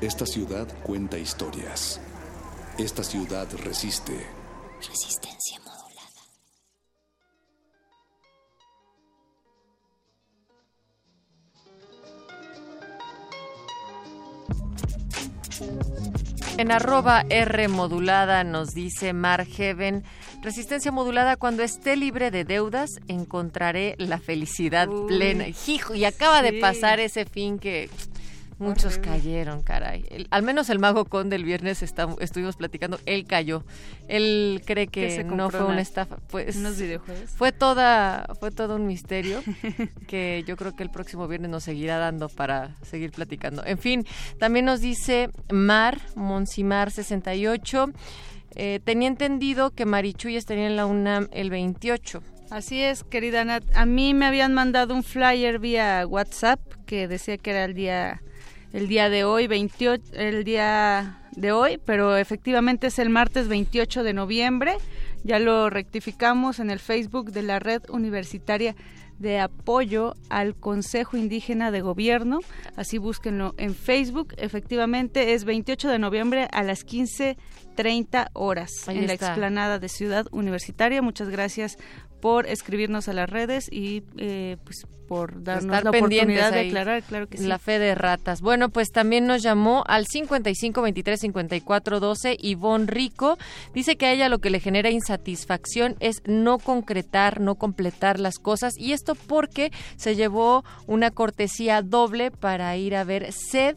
Esta 0.00 0.24
ciudad 0.24 0.66
cuenta 0.82 1.18
historias. 1.18 2.00
Esta 2.78 3.04
ciudad 3.04 3.46
resiste. 3.62 4.26
Resistencia 4.78 5.60
modulada. 5.60 5.90
En 16.56 16.72
arroba 16.72 17.26
R 17.28 17.68
modulada 17.68 18.42
nos 18.42 18.70
dice 18.70 19.12
Mar 19.12 19.44
Heaven, 19.44 20.04
resistencia 20.40 20.90
modulada, 20.90 21.36
cuando 21.36 21.62
esté 21.62 21.96
libre 21.96 22.30
de 22.30 22.44
deudas 22.44 22.88
encontraré 23.06 23.96
la 23.98 24.18
felicidad 24.18 24.88
Uy, 24.88 25.08
plena. 25.08 25.44
Hijo, 25.66 25.94
y 25.94 26.06
acaba 26.06 26.40
de 26.40 26.54
pasar 26.54 27.00
ese 27.00 27.26
fin 27.26 27.58
que 27.58 27.90
muchos 28.60 28.98
cayeron, 28.98 29.62
caray. 29.62 30.04
El- 30.10 30.28
al 30.30 30.42
menos 30.42 30.70
el 30.70 30.78
mago 30.78 31.04
Conde 31.06 31.34
el 31.36 31.44
viernes 31.44 31.82
está- 31.82 32.08
estuvimos 32.20 32.56
platicando, 32.56 33.00
él 33.06 33.24
cayó. 33.26 33.64
Él 34.08 34.62
cree 34.64 34.86
Que 34.86 35.24
no 35.24 35.50
fue 35.50 35.64
una 35.64 35.80
estafa, 35.80 36.18
pues 36.30 36.56
unos 36.56 36.78
videojuegos. 36.78 37.30
fue 37.30 37.52
toda 37.52 38.26
fue 38.38 38.50
todo 38.50 38.76
un 38.76 38.86
misterio 38.86 39.42
que 40.06 40.44
yo 40.46 40.56
creo 40.56 40.76
que 40.76 40.82
el 40.82 40.90
próximo 40.90 41.26
viernes 41.26 41.50
nos 41.50 41.64
seguirá 41.64 41.98
dando 41.98 42.28
para 42.28 42.74
seguir 42.82 43.10
platicando. 43.10 43.64
En 43.64 43.78
fin, 43.78 44.06
también 44.38 44.64
nos 44.66 44.80
dice 44.80 45.30
Mar 45.50 45.98
Monsimar 46.14 46.90
68 46.90 47.86
eh, 48.56 48.80
tenía 48.84 49.08
entendido 49.08 49.70
que 49.70 49.86
Marichuy 49.86 50.36
estaría 50.36 50.66
en 50.66 50.74
la 50.76 50.86
UNAM 50.86 51.28
el 51.32 51.50
28. 51.50 52.22
Así 52.50 52.82
es, 52.82 53.04
querida 53.04 53.44
Nat. 53.44 53.62
A 53.76 53.86
mí 53.86 54.12
me 54.12 54.26
habían 54.26 54.52
mandado 54.54 54.92
un 54.92 55.04
flyer 55.04 55.60
vía 55.60 56.04
WhatsApp 56.04 56.58
que 56.84 57.06
decía 57.06 57.38
que 57.38 57.50
era 57.52 57.64
el 57.64 57.74
día 57.74 58.20
el 58.72 58.88
día 58.88 59.08
de 59.08 59.24
hoy, 59.24 59.46
28, 59.46 60.02
el 60.14 60.44
día 60.44 61.20
de 61.32 61.52
hoy, 61.52 61.78
pero 61.84 62.16
efectivamente 62.16 62.88
es 62.88 62.98
el 62.98 63.10
martes 63.10 63.48
28 63.48 64.02
de 64.02 64.12
noviembre. 64.12 64.76
Ya 65.24 65.38
lo 65.38 65.70
rectificamos 65.70 66.60
en 66.60 66.70
el 66.70 66.78
Facebook 66.78 67.32
de 67.32 67.42
la 67.42 67.58
Red 67.58 67.82
Universitaria 67.90 68.74
de 69.18 69.38
Apoyo 69.38 70.14
al 70.30 70.54
Consejo 70.54 71.16
Indígena 71.16 71.70
de 71.70 71.82
Gobierno. 71.82 72.40
Así 72.74 72.96
búsquenlo 72.98 73.54
en 73.58 73.74
Facebook. 73.74 74.34
Efectivamente 74.38 75.34
es 75.34 75.44
28 75.44 75.88
de 75.88 75.98
noviembre 75.98 76.48
a 76.52 76.62
las 76.62 76.84
15:30 77.76 78.30
horas 78.32 78.70
Ahí 78.86 78.98
en 78.98 79.06
la 79.06 79.14
explanada 79.14 79.78
de 79.78 79.88
Ciudad 79.88 80.26
Universitaria. 80.30 81.02
Muchas 81.02 81.28
gracias 81.28 81.76
por 82.20 82.46
escribirnos 82.46 83.08
a 83.08 83.12
las 83.12 83.28
redes 83.28 83.66
y 83.70 84.02
eh, 84.18 84.56
pues 84.64 84.86
por 85.08 85.42
darnos 85.42 85.64
Estar 85.64 85.82
la 85.82 85.90
oportunidad 85.90 86.52
de 86.52 86.68
aclarar, 86.68 87.02
claro 87.02 87.28
que 87.28 87.36
sí. 87.36 87.46
La 87.46 87.58
fe 87.58 87.80
de 87.80 87.96
ratas. 87.96 88.40
Bueno, 88.42 88.68
pues 88.68 88.92
también 88.92 89.26
nos 89.26 89.42
llamó 89.42 89.82
al 89.88 90.06
55 90.06 90.82
23 90.82 91.18
54 91.18 91.98
12 91.98 92.36
Ivonne 92.38 92.86
Rico. 92.86 93.36
Dice 93.74 93.96
que 93.96 94.06
a 94.06 94.12
ella 94.12 94.28
lo 94.28 94.38
que 94.38 94.50
le 94.50 94.60
genera 94.60 94.88
insatisfacción 94.88 95.96
es 95.98 96.22
no 96.26 96.58
concretar, 96.58 97.40
no 97.40 97.56
completar 97.56 98.20
las 98.20 98.38
cosas. 98.38 98.78
Y 98.78 98.92
esto 98.92 99.16
porque 99.16 99.72
se 99.96 100.14
llevó 100.14 100.64
una 100.86 101.10
cortesía 101.10 101.82
doble 101.82 102.30
para 102.30 102.76
ir 102.76 102.94
a 102.94 103.02
ver 103.02 103.32
Sed 103.32 103.76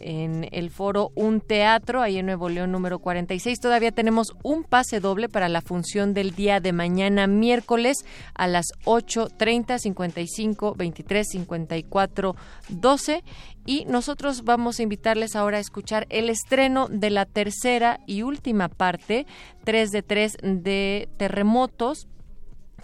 en 0.00 0.48
el 0.52 0.70
foro 0.70 1.10
Un 1.14 1.40
Teatro, 1.40 2.02
ahí 2.02 2.18
en 2.18 2.26
Nuevo 2.26 2.48
León 2.48 2.72
número 2.72 2.98
46. 2.98 3.60
Todavía 3.60 3.92
tenemos 3.92 4.32
un 4.42 4.64
pase 4.64 5.00
doble 5.00 5.28
para 5.28 5.48
la 5.48 5.60
función 5.60 6.14
del 6.14 6.34
día 6.34 6.60
de 6.60 6.72
mañana 6.72 7.26
miércoles 7.26 8.04
a 8.34 8.46
las 8.46 8.66
8.30, 8.84 9.78
55, 9.78 10.74
23, 10.76 11.28
54, 11.28 12.36
12. 12.68 13.24
Y 13.66 13.84
nosotros 13.84 14.44
vamos 14.44 14.78
a 14.78 14.82
invitarles 14.82 15.36
ahora 15.36 15.58
a 15.58 15.60
escuchar 15.60 16.06
el 16.08 16.30
estreno 16.30 16.88
de 16.88 17.10
la 17.10 17.26
tercera 17.26 18.00
y 18.06 18.22
última 18.22 18.68
parte, 18.68 19.26
3 19.64 19.90
de 19.90 20.02
3 20.02 20.36
de 20.42 21.08
Terremotos, 21.18 22.08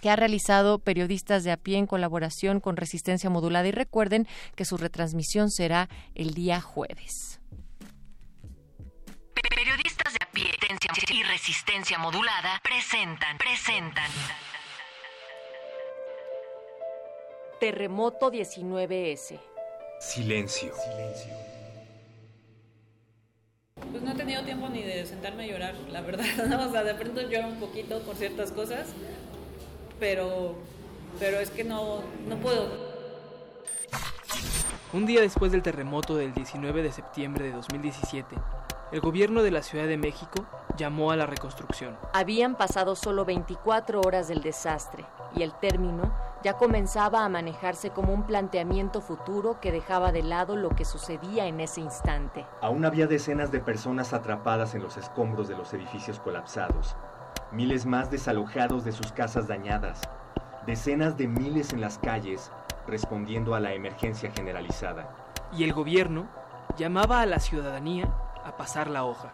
que 0.01 0.09
ha 0.09 0.15
realizado 0.15 0.79
periodistas 0.79 1.43
de 1.43 1.51
a 1.51 1.57
pie 1.57 1.77
en 1.77 1.87
colaboración 1.87 2.59
con 2.59 2.77
Resistencia 2.77 3.29
Modulada 3.29 3.67
y 3.67 3.71
recuerden 3.71 4.27
que 4.55 4.65
su 4.65 4.77
retransmisión 4.77 5.49
será 5.49 5.89
el 6.13 6.33
día 6.33 6.61
jueves. 6.61 7.39
Periodistas 9.49 10.13
de 10.13 10.19
a 10.23 10.31
pie 10.31 10.51
y 11.13 11.23
resistencia 11.23 11.97
modulada 11.97 12.59
presentan, 12.63 13.37
presentan. 13.37 14.09
Terremoto 17.59 18.31
19S. 18.31 19.39
Silencio. 19.99 20.73
Pues 23.91 24.03
no 24.03 24.11
he 24.11 24.15
tenido 24.15 24.43
tiempo 24.43 24.67
ni 24.69 24.83
de 24.83 25.05
sentarme 25.05 25.45
a 25.45 25.47
llorar, 25.47 25.75
la 25.89 26.01
verdad. 26.01 26.25
¿no? 26.47 26.65
O 26.67 26.71
sea, 26.71 26.83
de 26.83 26.93
pronto 26.95 27.21
lloro 27.21 27.47
un 27.47 27.59
poquito 27.59 28.01
por 28.01 28.15
ciertas 28.15 28.51
cosas, 28.51 28.87
pero, 29.99 30.55
pero 31.19 31.39
es 31.39 31.49
que 31.49 31.63
no, 31.63 32.01
no 32.27 32.35
puedo. 32.37 32.95
Un 34.93 35.05
día 35.05 35.21
después 35.21 35.51
del 35.51 35.61
terremoto 35.61 36.15
del 36.15 36.33
19 36.33 36.81
de 36.81 36.91
septiembre 36.91 37.45
de 37.45 37.51
2017, 37.51 38.35
el 38.91 39.01
gobierno 39.01 39.43
de 39.43 39.51
la 39.51 39.61
Ciudad 39.61 39.87
de 39.87 39.97
México 39.97 40.45
llamó 40.77 41.11
a 41.11 41.15
la 41.15 41.25
reconstrucción. 41.25 41.97
Habían 42.13 42.55
pasado 42.55 42.95
solo 42.95 43.25
24 43.25 43.99
horas 44.01 44.27
del 44.27 44.41
desastre 44.41 45.05
y 45.35 45.43
el 45.43 45.53
término 45.53 46.13
ya 46.43 46.53
comenzaba 46.53 47.25
a 47.25 47.29
manejarse 47.29 47.89
como 47.89 48.13
un 48.13 48.23
planteamiento 48.27 49.01
futuro 49.01 49.59
que 49.59 49.71
dejaba 49.71 50.11
de 50.11 50.21
lado 50.21 50.55
lo 50.55 50.69
que 50.69 50.85
sucedía 50.85 51.47
en 51.47 51.59
ese 51.59 51.81
instante. 51.81 52.45
Aún 52.61 52.85
había 52.85 53.07
decenas 53.07 53.51
de 53.51 53.59
personas 53.59 54.13
atrapadas 54.13 54.75
en 54.75 54.83
los 54.83 54.95
escombros 54.95 55.47
de 55.47 55.57
los 55.57 55.73
edificios 55.73 56.19
colapsados, 56.19 56.95
miles 57.55 57.85
más 57.85 58.11
desalojados 58.11 58.83
de 58.83 58.91
sus 58.91 59.13
casas 59.13 59.47
dañadas, 59.47 60.01
decenas 60.67 61.17
de 61.17 61.27
miles 61.27 61.71
en 61.71 61.79
las 61.79 61.97
calles 61.97 62.51
respondiendo 62.85 63.55
a 63.55 63.59
la 63.59 63.73
emergencia 63.73 64.31
generalizada. 64.31 65.09
Y 65.57 65.63
el 65.63 65.73
gobierno 65.73 66.29
llamaba 66.77 67.21
a 67.21 67.25
la 67.25 67.39
ciudadanía 67.39 68.13
a 68.43 68.57
pasar 68.57 68.89
la 68.89 69.05
hoja. 69.05 69.33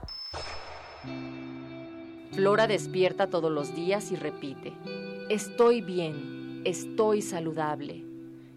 Flora 2.31 2.67
despierta 2.67 3.27
todos 3.27 3.51
los 3.51 3.75
días 3.75 4.11
y 4.11 4.15
repite, 4.15 4.73
estoy 5.29 5.81
bien, 5.81 6.61
estoy 6.63 7.21
saludable. 7.21 8.05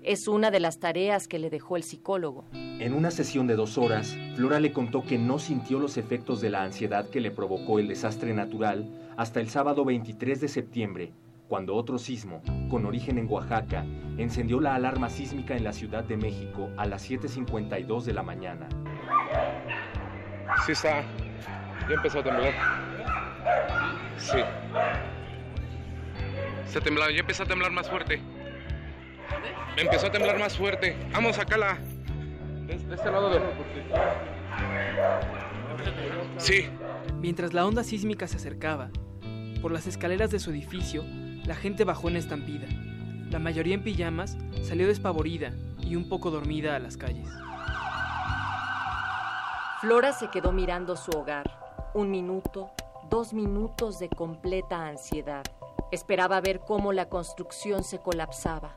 Es 0.03 0.29
una 0.29 0.51
de 0.51 0.61
las 0.61 0.79
tareas 0.79 1.27
que 1.27 1.39
le 1.39 1.49
dejó 1.49 1.77
el 1.77 1.83
psicólogo. 1.83 2.45
En 2.53 2.93
una 2.93 3.11
sesión 3.11 3.47
de 3.47 3.57
dos 3.57 3.79
horas, 3.79 4.15
Flora 4.37 4.61
le 4.61 4.75
contó 4.75 5.03
que 5.03 5.17
no 5.17 5.39
sintió 5.39 5.79
los 5.79 5.97
efectos 5.97 6.43
de 6.43 6.51
la 6.51 6.63
ansiedad 6.63 7.09
que 7.09 7.21
le 7.21 7.31
provocó 7.31 7.79
el 7.79 7.89
desastre 7.89 8.35
natural 8.35 8.87
hasta 9.17 9.41
el 9.41 9.49
sábado 9.49 9.85
23 9.85 10.41
de 10.41 10.49
septiembre, 10.49 11.13
cuando 11.49 11.75
otro 11.75 11.99
sismo, 11.99 12.43
con 12.69 12.87
origen 12.87 13.19
en 13.19 13.31
Oaxaca, 13.31 13.85
encendió 14.17 14.61
la 14.61 14.75
alarma 14.75 15.11
sísmica 15.11 15.57
en 15.57 15.65
la 15.65 15.73
Ciudad 15.73 16.05
de 16.05 16.17
México 16.17 16.71
a 16.77 16.87
las 16.87 17.09
7.52 17.09 18.05
de 18.05 18.13
la 18.13 18.23
mañana. 18.23 18.69
Sí 20.67 20.73
está. 20.73 21.03
Ya 21.89 21.95
empezó 21.95 22.21
a 22.21 22.23
temblar. 22.23 22.53
Sí. 24.17 24.39
Está 26.67 26.81
temblando, 26.81 27.13
ya 27.13 27.21
empezó 27.21 27.43
a 27.43 27.47
temblar 27.47 27.71
más 27.71 27.89
fuerte. 27.89 28.21
Empezó 29.77 30.07
a 30.07 30.11
temblar 30.11 30.39
más 30.39 30.57
fuerte. 30.57 30.97
Vamos, 31.13 31.37
sacala. 31.37 31.79
De, 32.67 32.79
de 32.79 32.95
este 32.95 33.11
lado 33.11 33.31
de. 33.31 33.41
Sí. 36.39 36.69
Mientras 37.25 37.55
la 37.55 37.65
onda 37.65 37.85
sísmica 37.85 38.29
se 38.29 38.37
acercaba, 38.37 38.91
por 39.63 39.73
las 39.73 39.87
escaleras 39.87 40.31
de 40.31 40.39
su 40.39 40.51
edificio, 40.51 41.05
la 41.47 41.55
gente 41.55 41.85
bajó 41.85 42.11
en 42.11 42.17
estampida. 42.17 42.67
La 43.31 43.39
mayoría 43.39 43.75
en 43.75 43.83
pijamas 43.83 44.37
salió 44.63 44.87
despavorida 44.87 45.55
y 45.81 45.97
un 45.97 46.11
poco 46.11 46.31
dormida 46.31 46.77
a 46.77 46.79
las 46.81 46.99
calles. 46.99 47.27
Flora 49.81 50.13
se 50.13 50.29
quedó 50.29 50.53
mirando 50.53 50.97
su 50.97 51.13
hogar. 51.13 51.51
Un 51.95 52.11
minuto, 52.11 52.73
dos 53.09 53.33
minutos 53.33 53.99
de 53.99 54.11
completa 54.11 54.87
ansiedad. 54.87 55.45
Esperaba 55.93 56.43
ver 56.43 56.61
cómo 56.61 56.93
la 56.93 57.09
construcción 57.09 57.85
se 57.85 58.01
colapsaba. 58.01 58.77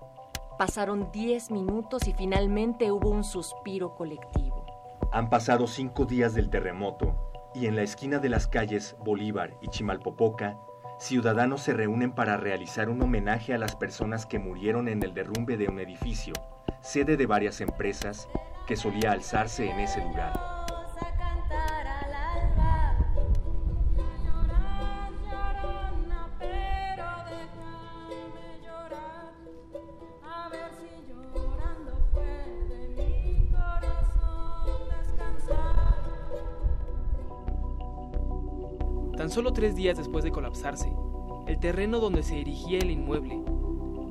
Pasaron 0.58 1.12
diez 1.12 1.52
minutos 1.52 2.08
y 2.08 2.14
finalmente 2.14 2.94
hubo 2.94 3.10
un 3.10 3.26
suspiro 3.26 3.94
colectivo. 3.94 4.66
Han 5.12 5.30
pasado 5.30 5.68
cinco 5.68 6.06
días 6.06 6.34
del 6.34 6.50
terremoto 6.50 7.27
y 7.60 7.66
en 7.66 7.76
la 7.76 7.82
esquina 7.82 8.20
de 8.20 8.30
las 8.30 8.46
calles 8.46 8.96
Bolívar 9.00 9.58
y 9.62 9.70
Chimalpopoca, 9.70 10.60
ciudadanos 11.00 11.62
se 11.62 11.74
reúnen 11.74 12.12
para 12.12 12.38
realizar 12.38 12.88
un 12.88 13.02
homenaje 13.02 13.52
a 13.52 13.58
las 13.58 13.76
personas 13.76 14.28
que 14.28 14.38
murieron 14.38 14.88
en 14.88 15.02
el 15.02 15.16
derrumbe 15.16 15.58
de 15.58 15.68
un 15.68 15.80
edificio, 15.80 16.34
sede 16.82 17.18
de 17.18 17.26
varias 17.26 17.60
empresas, 17.60 18.30
que 18.68 18.76
solía 18.76 19.12
alzarse 19.12 19.72
en 19.72 19.80
ese 19.80 20.04
lugar. 20.04 20.34
Tan 39.28 39.34
solo 39.34 39.52
tres 39.52 39.76
días 39.76 39.98
después 39.98 40.24
de 40.24 40.32
colapsarse, 40.32 40.90
el 41.48 41.60
terreno 41.60 42.00
donde 42.00 42.24
se 42.24 42.40
erigía 42.40 42.80
el 42.80 42.92
inmueble 42.92 43.44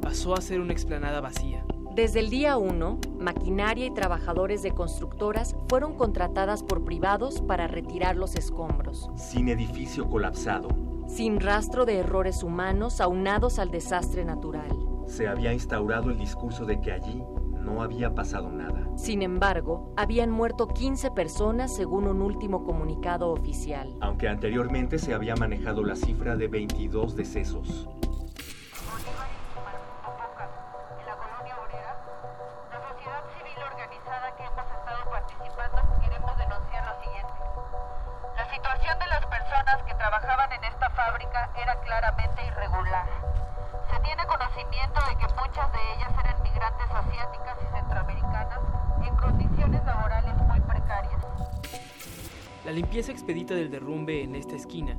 pasó 0.02 0.34
a 0.36 0.42
ser 0.42 0.60
una 0.60 0.74
explanada 0.74 1.22
vacía. 1.22 1.64
Desde 1.94 2.20
el 2.20 2.28
día 2.28 2.58
1, 2.58 2.98
maquinaria 3.18 3.86
y 3.86 3.94
trabajadores 3.94 4.62
de 4.62 4.72
constructoras 4.72 5.56
fueron 5.70 5.94
contratadas 5.94 6.62
por 6.62 6.84
privados 6.84 7.40
para 7.40 7.66
retirar 7.66 8.14
los 8.16 8.34
escombros. 8.34 9.08
Sin 9.16 9.48
edificio 9.48 10.06
colapsado, 10.06 10.68
Sin 11.08 11.40
rastro 11.40 11.86
de 11.86 11.96
errores 11.96 12.42
humanos 12.42 13.00
aunados 13.00 13.58
al 13.58 13.70
desastre 13.70 14.22
natural. 14.22 14.68
se 15.06 15.28
había 15.28 15.54
instaurado 15.54 16.10
el 16.10 16.18
discurso 16.18 16.66
de 16.66 16.78
que 16.82 16.92
allí 16.92 17.22
no 17.66 17.82
había 17.82 18.14
pasado 18.14 18.50
nada. 18.50 18.88
Sin 18.96 19.20
embargo, 19.20 19.92
habían 19.96 20.30
muerto 20.30 20.68
15 20.68 21.10
personas 21.10 21.74
según 21.74 22.06
un 22.06 22.22
último 22.22 22.64
comunicado 22.64 23.30
oficial. 23.30 23.94
Aunque 24.00 24.28
anteriormente 24.28 24.98
se 24.98 25.12
había 25.12 25.34
manejado 25.34 25.84
la 25.84 25.96
cifra 25.96 26.36
de 26.36 26.48
22 26.48 27.16
decesos. 27.16 27.88
Expedita 53.26 53.56
del 53.56 53.72
derrumbe 53.72 54.22
en 54.22 54.36
esta 54.36 54.54
esquina 54.54 54.96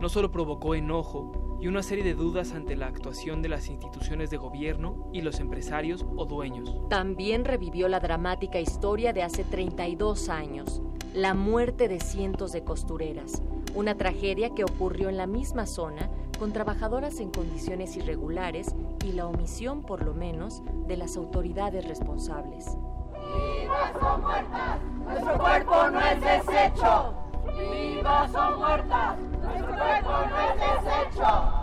no 0.00 0.08
solo 0.08 0.30
provocó 0.30 0.74
enojo 0.74 1.58
y 1.60 1.68
una 1.68 1.82
serie 1.82 2.04
de 2.04 2.14
dudas 2.14 2.52
ante 2.52 2.76
la 2.76 2.86
actuación 2.86 3.40
de 3.40 3.48
las 3.48 3.68
instituciones 3.68 4.30
de 4.30 4.36
gobierno 4.36 5.08
y 5.12 5.22
los 5.22 5.38
empresarios 5.40 6.04
o 6.16 6.24
dueños. 6.24 6.76
También 6.88 7.44
revivió 7.44 7.88
la 7.88 8.00
dramática 8.00 8.60
historia 8.60 9.12
de 9.12 9.22
hace 9.22 9.44
32 9.44 10.28
años, 10.28 10.82
la 11.14 11.34
muerte 11.34 11.88
de 11.88 12.00
cientos 12.00 12.52
de 12.52 12.62
costureras, 12.62 13.42
una 13.74 13.96
tragedia 13.96 14.50
que 14.54 14.64
ocurrió 14.64 15.08
en 15.08 15.16
la 15.16 15.26
misma 15.26 15.66
zona 15.66 16.10
con 16.38 16.52
trabajadoras 16.52 17.18
en 17.18 17.30
condiciones 17.30 17.96
irregulares 17.96 18.74
y 19.04 19.12
la 19.12 19.26
omisión, 19.26 19.82
por 19.82 20.04
lo 20.04 20.14
menos, 20.14 20.62
de 20.86 20.96
las 20.96 21.16
autoridades 21.16 21.86
responsables. 21.88 22.76
¡Vivas 23.12 23.92
o 24.00 24.18
muertas! 24.18 24.78
¡Nuestro 25.04 25.38
cuerpo 25.38 25.90
no 25.90 26.00
es 26.00 26.20
desecho! 26.20 27.17
¡Vivas 27.58 28.34
o 28.34 28.58
muertas! 28.58 29.18
¡Nuestro 29.42 29.76
cuerpo 29.76 30.10
no 30.30 30.38
es 30.40 30.54
desecho! 30.60 31.58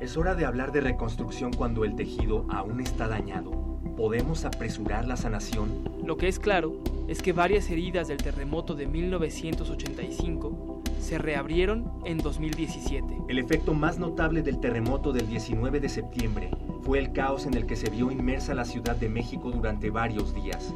Es 0.00 0.16
hora 0.16 0.34
de 0.34 0.46
hablar 0.46 0.72
de 0.72 0.80
reconstrucción 0.80 1.52
cuando 1.52 1.84
el 1.84 1.94
tejido 1.94 2.46
aún 2.48 2.80
está 2.80 3.06
dañado. 3.08 3.50
¿Podemos 3.96 4.44
apresurar 4.46 5.06
la 5.06 5.16
sanación? 5.16 5.90
Lo 6.04 6.16
que 6.16 6.28
es 6.28 6.38
claro 6.38 6.78
es 7.06 7.20
que 7.20 7.32
varias 7.32 7.68
heridas 7.70 8.08
del 8.08 8.16
terremoto 8.18 8.74
de 8.74 8.86
1985 8.86 10.82
se 11.00 11.18
reabrieron 11.18 11.90
en 12.04 12.18
2017. 12.18 13.22
El 13.28 13.38
efecto 13.38 13.74
más 13.74 13.98
notable 13.98 14.42
del 14.42 14.60
terremoto 14.60 15.12
del 15.12 15.28
19 15.28 15.80
de 15.80 15.88
septiembre 15.88 16.50
fue 16.82 16.98
el 16.98 17.12
caos 17.12 17.46
en 17.46 17.54
el 17.54 17.66
que 17.66 17.76
se 17.76 17.90
vio 17.90 18.10
inmersa 18.10 18.54
la 18.54 18.64
Ciudad 18.64 18.96
de 18.96 19.08
México 19.08 19.50
durante 19.50 19.90
varios 19.90 20.34
días. 20.34 20.72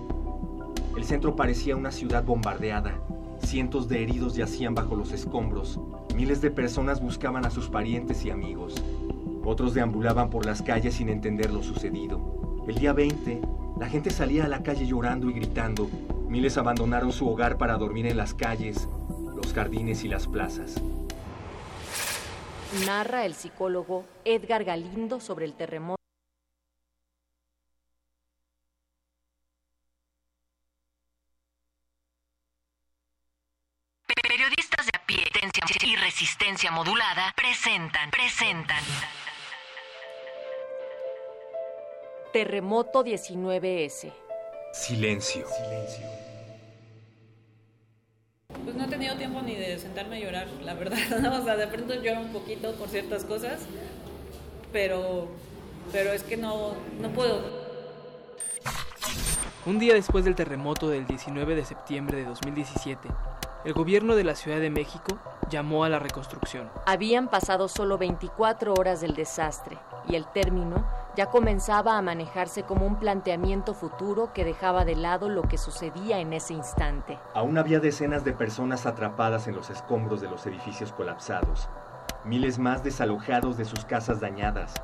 El 0.97 1.05
centro 1.05 1.35
parecía 1.35 1.77
una 1.77 1.91
ciudad 1.91 2.25
bombardeada. 2.25 2.99
Cientos 3.43 3.89
de 3.89 4.03
heridos 4.03 4.37
yacían 4.37 4.75
bajo 4.75 4.95
los 4.95 5.13
escombros. 5.13 5.81
Miles 6.15 6.41
de 6.41 6.51
personas 6.51 7.01
buscaban 7.01 7.45
a 7.45 7.51
sus 7.51 7.69
parientes 7.69 8.25
y 8.25 8.31
amigos. 8.31 8.75
Otros 9.45 9.75
deambulaban 9.75 10.31
por 10.31 10.47
las 10.47 10.63
calles 10.63 10.95
sin 10.95 11.09
entender 11.09 11.53
lo 11.53 11.63
sucedido. 11.63 12.65
El 12.67 12.77
día 12.77 12.93
20, 12.93 13.43
la 13.79 13.89
gente 13.89 14.11
salía 14.11 14.45
a 14.45 14.49
la 14.49 14.63
calle 14.63 14.87
llorando 14.87 15.29
y 15.29 15.35
gritando. 15.35 15.89
Miles 16.29 16.57
abandonaron 16.57 17.13
su 17.13 17.29
hogar 17.29 17.59
para 17.59 17.77
dormir 17.77 18.07
en 18.07 18.17
las 18.17 18.33
calles, 18.33 18.89
los 19.35 19.53
jardines 19.53 20.05
y 20.05 20.09
las 20.09 20.27
plazas. 20.27 20.81
Narra 22.87 23.25
el 23.25 23.35
psicólogo 23.35 24.05
Edgar 24.25 24.65
Galindo 24.65 25.21
sobre 25.21 25.45
el 25.45 25.55
terremoto. 25.55 25.95
Periodistas 34.29 34.87
de 34.87 34.99
a 34.99 35.07
pie 35.07 35.19
y 35.87 35.94
resistencia 36.05 36.71
modulada 36.71 37.33
presentan, 37.35 38.11
presentan. 38.11 38.85
Terremoto 42.31 43.03
19S. 43.03 44.13
Silencio. 44.75 45.47
Pues 48.65 48.77
no 48.77 48.85
he 48.85 48.89
tenido 48.89 49.17
tiempo 49.17 49.41
ni 49.41 49.55
de 49.55 49.79
sentarme 49.79 50.17
a 50.17 50.21
llorar, 50.21 50.49
la 50.63 50.75
verdad. 50.75 50.99
¿no? 51.23 51.41
O 51.41 51.43
sea, 51.43 51.57
de 51.57 51.69
pronto 51.69 51.95
lloro 51.95 52.21
un 52.21 52.33
poquito 52.35 52.75
por 52.75 52.91
ciertas 52.91 53.25
cosas, 53.25 53.63
pero, 54.75 55.29
pero 55.91 56.13
es 56.13 56.23
que 56.23 56.37
no, 56.37 56.75
no 57.01 57.09
puedo. 57.13 57.65
Un 59.65 59.79
día 59.79 59.95
después 59.95 60.27
del 60.27 60.35
terremoto 60.35 60.91
del 60.91 61.07
19 61.07 61.55
de 61.55 61.65
septiembre 61.65 62.19
de 62.19 62.25
2017, 62.25 63.09
el 63.65 63.73
gobierno 63.73 64.15
de 64.15 64.25
la 64.25 64.35
Ciudad 64.35 64.61
de 64.61 64.69
México 64.69 65.17
llamó 65.49 65.85
a 65.85 65.89
la 65.89 65.99
reconstrucción. 65.99 66.69
Habían 66.85 67.29
pasado 67.29 67.69
solo 67.69 67.97
24 67.97 68.75
horas 68.75 69.01
del 69.01 69.15
desastre 69.15 69.79
y 70.07 70.17
el 70.17 70.27
término 70.27 70.85
ya 71.17 71.27
comenzaba 71.27 71.97
a 71.97 72.03
manejarse 72.03 72.65
como 72.65 72.87
un 72.87 72.97
planteamiento 72.97 73.73
futuro 73.73 74.33
que 74.35 74.45
dejaba 74.45 74.85
de 74.85 74.97
lado 74.97 75.31
lo 75.31 75.43
que 75.43 75.57
sucedía 75.57 76.19
en 76.19 76.35
ese 76.35 76.53
instante. 76.53 77.19
Aún 77.33 77.57
había 77.57 77.81
decenas 77.81 78.23
de 78.25 78.33
personas 78.33 78.85
atrapadas 78.85 79.49
en 79.49 79.55
los 79.55 79.71
escombros 79.71 80.21
de 80.21 80.29
los 80.29 80.45
edificios 80.47 80.93
colapsados, 80.93 81.69
miles 82.25 82.59
más 82.59 82.85
desalojados 82.85 83.57
de 83.57 83.65
sus 83.65 83.87
casas 83.87 84.21
dañadas, 84.21 84.75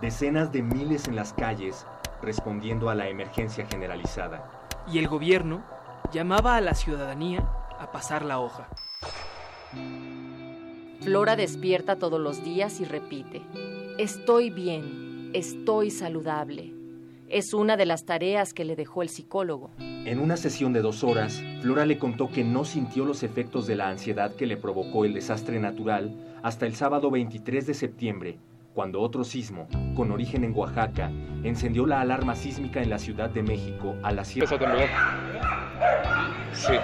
decenas 0.00 0.50
de 0.50 0.62
miles 0.62 1.06
en 1.06 1.14
las 1.14 1.32
calles 1.32 1.86
respondiendo 2.22 2.90
a 2.90 2.96
la 2.96 3.08
emergencia 3.08 3.66
generalizada. 3.66 4.50
Y 4.90 4.98
el 4.98 5.06
gobierno 5.06 5.62
llamaba 6.10 6.56
a 6.56 6.60
la 6.60 6.74
ciudadanía 6.74 7.46
a 7.78 7.92
pasar 7.92 8.24
la 8.24 8.40
hoja. 8.40 8.68
Flora 11.00 11.36
despierta 11.36 11.96
todos 11.96 12.20
los 12.20 12.42
días 12.42 12.80
y 12.80 12.84
repite, 12.84 13.42
estoy 13.98 14.50
bien, 14.50 15.30
estoy 15.34 15.90
saludable. 15.90 16.72
Es 17.28 17.54
una 17.54 17.76
de 17.76 17.86
las 17.86 18.04
tareas 18.04 18.54
que 18.54 18.64
le 18.64 18.76
dejó 18.76 19.02
el 19.02 19.08
psicólogo. 19.08 19.70
En 19.78 20.20
una 20.20 20.36
sesión 20.36 20.72
de 20.72 20.80
dos 20.80 21.02
horas, 21.02 21.42
Flora 21.60 21.84
le 21.84 21.98
contó 21.98 22.30
que 22.30 22.44
no 22.44 22.64
sintió 22.64 23.04
los 23.04 23.24
efectos 23.24 23.66
de 23.66 23.74
la 23.74 23.88
ansiedad 23.88 24.34
que 24.36 24.46
le 24.46 24.56
provocó 24.56 25.04
el 25.04 25.12
desastre 25.12 25.58
natural 25.58 26.14
hasta 26.42 26.66
el 26.66 26.76
sábado 26.76 27.10
23 27.10 27.66
de 27.66 27.74
septiembre, 27.74 28.38
cuando 28.74 29.00
otro 29.00 29.24
sismo, 29.24 29.66
con 29.96 30.12
origen 30.12 30.44
en 30.44 30.54
Oaxaca, 30.54 31.10
encendió 31.42 31.86
la 31.86 32.00
alarma 32.00 32.36
sísmica 32.36 32.82
en 32.82 32.90
la 32.90 32.98
Ciudad 32.98 33.30
de 33.30 33.42
México 33.42 33.96
a 34.02 34.12
las 34.12 34.28
7. 34.28 34.44
Empezó 34.44 34.54
a 34.54 34.58
temblar. 34.58 34.88
Sí. 36.52 36.74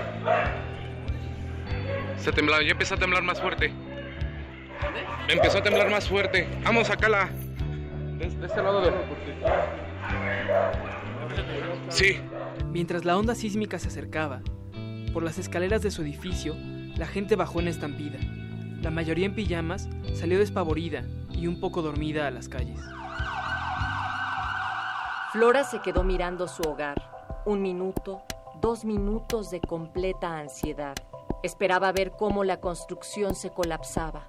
Se 2.23 2.31
temblaba, 2.31 2.63
ya 2.63 2.71
empezó 2.71 2.95
a 2.95 2.99
temblar 2.99 3.25
más 3.25 3.41
fuerte. 3.41 3.73
Empezó 5.29 5.59
a 5.59 5.63
temblar 5.63 5.91
más 5.91 6.09
fuerte. 6.09 6.49
Vamos, 6.63 6.87
sacala. 6.87 7.29
De, 8.17 8.29
de 8.29 8.47
este 8.47 8.63
lado 8.63 8.81
de. 8.81 8.93
Sí. 11.89 12.21
Mientras 12.69 13.05
la 13.05 13.19
onda 13.19 13.35
sísmica 13.35 13.81
se 13.81 13.89
acercaba, 13.89 14.41
por 15.13 15.25
las 15.25 15.39
escaleras 15.39 15.83
de 15.83 15.91
su 15.91 16.03
edificio, 16.03 16.55
la 16.97 17.09
gente 17.09 17.35
bajó 17.35 17.59
en 17.59 17.67
estampida. 17.67 18.21
La 18.81 18.93
mayoría 18.93 19.27
en 19.27 19.35
pijamas 19.35 19.89
salió 20.15 20.39
despavorida 20.39 21.03
y 21.33 21.49
un 21.49 21.59
poco 21.59 21.83
dormida 21.83 22.29
a 22.29 22.31
las 22.31 22.49
calles. 22.49 22.81
Flora 25.33 25.65
se 25.65 25.81
quedó 25.81 26.05
mirando 26.05 26.47
su 26.47 26.63
hogar. 26.63 27.03
Un 27.47 27.63
minuto, 27.63 28.23
dos 28.61 28.85
minutos 28.85 29.51
de 29.51 29.61
completa 29.61 30.39
ansiedad. 30.39 30.95
Esperaba 31.43 31.91
ver 31.91 32.13
cómo 32.13 32.45
la 32.45 32.61
construcción 32.61 33.35
se 33.35 33.51
colapsaba. 33.51 34.29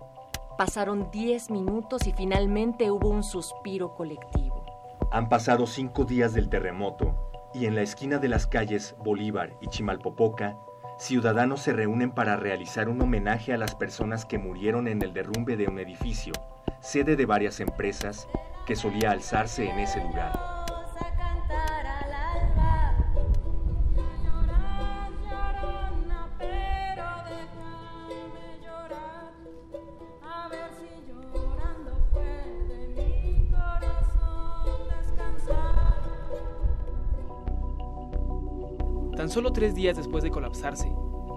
Pasaron 0.57 1.11
diez 1.11 1.51
minutos 1.51 2.07
y 2.07 2.11
finalmente 2.11 2.89
hubo 2.89 3.09
un 3.09 3.24
suspiro 3.24 3.93
colectivo. 3.93 4.66
Han 5.11 5.30
pasado 5.30 5.68
cinco 5.68 6.05
días 6.05 6.34
del 6.34 6.49
terremoto 6.49 7.14
y 7.53 7.68
en 7.68 7.76
la 7.76 7.84
esquina 7.84 8.18
de 8.18 8.30
las 8.30 8.47
calles 8.47 8.95
Bolívar 8.97 9.53
y 9.61 9.68
Chimalpopoca, 9.68 10.57
ciudadanos 10.97 11.61
se 11.61 11.74
reúnen 11.74 12.11
para 12.11 12.36
realizar 12.36 12.89
un 12.89 12.99
homenaje 12.99 13.53
a 13.53 13.57
las 13.57 13.76
personas 13.76 14.26
que 14.26 14.39
murieron 14.39 14.88
en 14.88 15.03
el 15.03 15.14
derrumbe 15.14 15.55
de 15.55 15.68
un 15.68 15.78
edificio, 15.78 16.34
sede 16.82 17.16
de 17.16 17.28
varias 17.28 17.59
empresas, 17.59 18.28
que 18.66 18.76
solía 18.76 19.11
alzarse 19.11 19.70
en 19.70 19.80
ese 19.80 20.01
lugar. 20.03 20.62
Tan 39.24 39.30
solo 39.30 39.53
tres 39.53 39.74
días 39.74 39.95
después 39.95 40.21
de 40.21 40.32
colapsarse, 40.32 40.93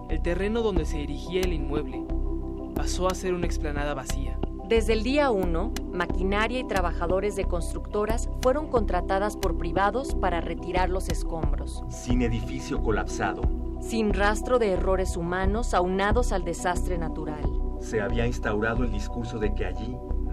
el 0.09 0.21
terreno 0.21 0.61
donde 0.61 0.85
se 0.85 1.05
erigía 1.05 1.43
el 1.43 1.53
inmueble 1.53 2.05
pasó 2.75 3.07
a 3.07 3.15
ser 3.15 3.33
una 3.33 3.47
explanada 3.47 3.95
vacía. 3.95 4.41
Desde 4.69 4.93
el 4.93 5.05
día 5.05 5.31
1, 5.31 5.73
maquinaria 5.93 6.59
y 6.59 6.67
trabajadores 6.67 7.37
de 7.37 7.45
constructoras 7.45 8.29
fueron 8.43 8.67
contratadas 8.71 9.37
por 9.37 9.57
privados 9.57 10.17
para 10.17 10.41
retirar 10.41 10.91
los 10.91 11.09
escombros. 11.11 11.85
Sin 11.89 12.23
edificio 12.23 12.83
colapsado. 12.83 13.43
Sin 13.81 14.13
rastro 14.15 14.59
de 14.59 14.73
errores 14.73 15.17
humanos 15.17 15.73
aunados 15.73 16.33
al 16.33 16.43
desastre 16.43 16.99
natural. 16.99 17.49
Se 17.79 18.01
había 18.01 18.27
instaurado 18.27 18.83
el 18.83 18.91
discurso 18.91 19.39
de 19.39 19.55
que 19.55 19.65
allí 19.65 19.97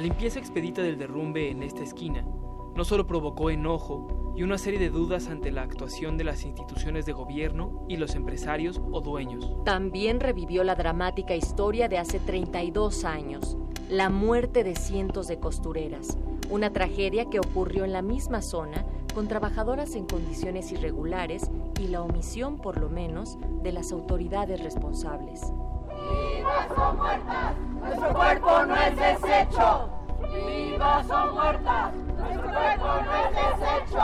La 0.00 0.04
limpieza 0.04 0.38
expedita 0.38 0.80
del 0.80 0.96
derrumbe 0.96 1.50
en 1.50 1.62
esta 1.62 1.82
esquina 1.82 2.24
no 2.74 2.84
solo 2.86 3.06
provocó 3.06 3.50
enojo 3.50 4.32
y 4.34 4.42
una 4.42 4.56
serie 4.56 4.80
de 4.80 4.88
dudas 4.88 5.28
ante 5.28 5.52
la 5.52 5.60
actuación 5.60 6.16
de 6.16 6.24
las 6.24 6.46
instituciones 6.46 7.04
de 7.04 7.12
gobierno 7.12 7.84
y 7.86 7.98
los 7.98 8.14
empresarios 8.14 8.80
o 8.92 9.02
dueños. 9.02 9.52
También 9.66 10.18
revivió 10.18 10.64
la 10.64 10.74
dramática 10.74 11.34
historia 11.34 11.86
de 11.90 11.98
hace 11.98 12.18
32 12.18 13.04
años, 13.04 13.58
la 13.90 14.08
muerte 14.08 14.64
de 14.64 14.74
cientos 14.74 15.28
de 15.28 15.38
costureras, 15.38 16.16
una 16.48 16.72
tragedia 16.72 17.26
que 17.26 17.38
ocurrió 17.38 17.84
en 17.84 17.92
la 17.92 18.00
misma 18.00 18.40
zona 18.40 18.86
con 19.12 19.28
trabajadoras 19.28 19.96
en 19.96 20.06
condiciones 20.06 20.72
irregulares 20.72 21.50
y 21.78 21.88
la 21.88 22.00
omisión, 22.00 22.56
por 22.56 22.80
lo 22.80 22.88
menos, 22.88 23.36
de 23.62 23.72
las 23.72 23.92
autoridades 23.92 24.62
responsables. 24.62 25.52
¡Vivas 25.90 26.70
o 26.70 26.94
muertas! 26.94 27.54
¡Nuestro 27.82 28.14
cuerpo 28.14 28.64
no 28.64 28.76
es 28.76 28.96
desecho! 28.96 29.89
¡Vivas 30.80 31.10
o 31.10 31.34
muertas! 31.34 31.94
¡Nuestro 31.94 32.42
cuerpo 32.42 32.86
no 33.04 33.12
es 33.14 33.30
desecho! 33.36 34.00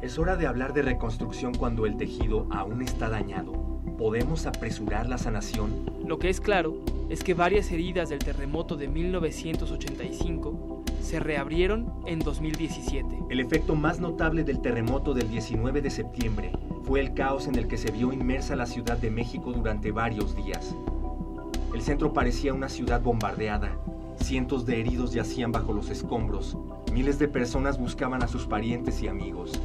Es 0.00 0.16
hora 0.16 0.36
de 0.36 0.46
hablar 0.46 0.72
de 0.74 0.82
reconstrucción 0.82 1.52
cuando 1.54 1.84
el 1.84 1.96
tejido 1.96 2.46
aún 2.50 2.82
está 2.82 3.08
dañado. 3.08 3.54
¿Podemos 3.98 4.46
apresurar 4.46 5.08
la 5.08 5.18
sanación? 5.18 5.90
Lo 6.06 6.20
que 6.20 6.28
es 6.28 6.40
claro 6.40 6.76
es 7.08 7.24
que 7.24 7.34
varias 7.34 7.72
heridas 7.72 8.10
del 8.10 8.20
terremoto 8.20 8.76
de 8.76 8.86
1985 8.86 10.84
se 11.00 11.18
reabrieron 11.18 11.92
en 12.06 12.20
2017. 12.20 13.24
El 13.28 13.40
efecto 13.40 13.74
más 13.74 13.98
notable 13.98 14.44
del 14.44 14.62
terremoto 14.62 15.14
del 15.14 15.28
19 15.28 15.82
de 15.82 15.90
septiembre 15.90 16.52
fue 16.84 17.00
el 17.00 17.12
caos 17.12 17.48
en 17.48 17.56
el 17.56 17.66
que 17.66 17.76
se 17.76 17.90
vio 17.90 18.12
inmersa 18.12 18.54
la 18.54 18.66
Ciudad 18.66 18.98
de 18.98 19.10
México 19.10 19.52
durante 19.52 19.90
varios 19.90 20.36
días. 20.36 20.76
El 21.74 21.82
centro 21.82 22.12
parecía 22.12 22.54
una 22.54 22.68
ciudad 22.68 23.00
bombardeada. 23.00 23.76
Cientos 24.20 24.66
de 24.66 24.80
heridos 24.80 25.12
yacían 25.12 25.52
bajo 25.52 25.72
los 25.72 25.90
escombros. 25.90 26.56
Miles 26.92 27.18
de 27.18 27.28
personas 27.28 27.78
buscaban 27.78 28.22
a 28.22 28.28
sus 28.28 28.46
parientes 28.46 29.02
y 29.02 29.08
amigos. 29.08 29.60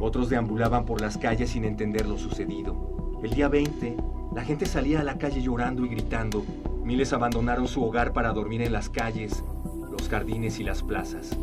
Otros 0.00 0.28
deambulaban 0.28 0.84
por 0.84 1.00
las 1.00 1.16
calles 1.16 1.50
sin 1.50 1.64
entender 1.64 2.06
lo 2.06 2.18
sucedido. 2.18 3.18
El 3.22 3.30
día 3.30 3.48
20, 3.48 3.96
la 4.34 4.44
gente 4.44 4.66
salía 4.66 5.00
a 5.00 5.04
la 5.04 5.18
calle 5.18 5.40
llorando 5.40 5.84
y 5.84 5.88
gritando. 5.88 6.44
Miles 6.84 7.12
abandonaron 7.12 7.68
su 7.68 7.82
hogar 7.82 8.12
para 8.12 8.32
dormir 8.32 8.62
en 8.62 8.72
las 8.72 8.90
calles, 8.90 9.42
los 9.90 10.08
jardines 10.08 10.58
y 10.60 10.64
las 10.64 10.82
plazas 10.82 11.36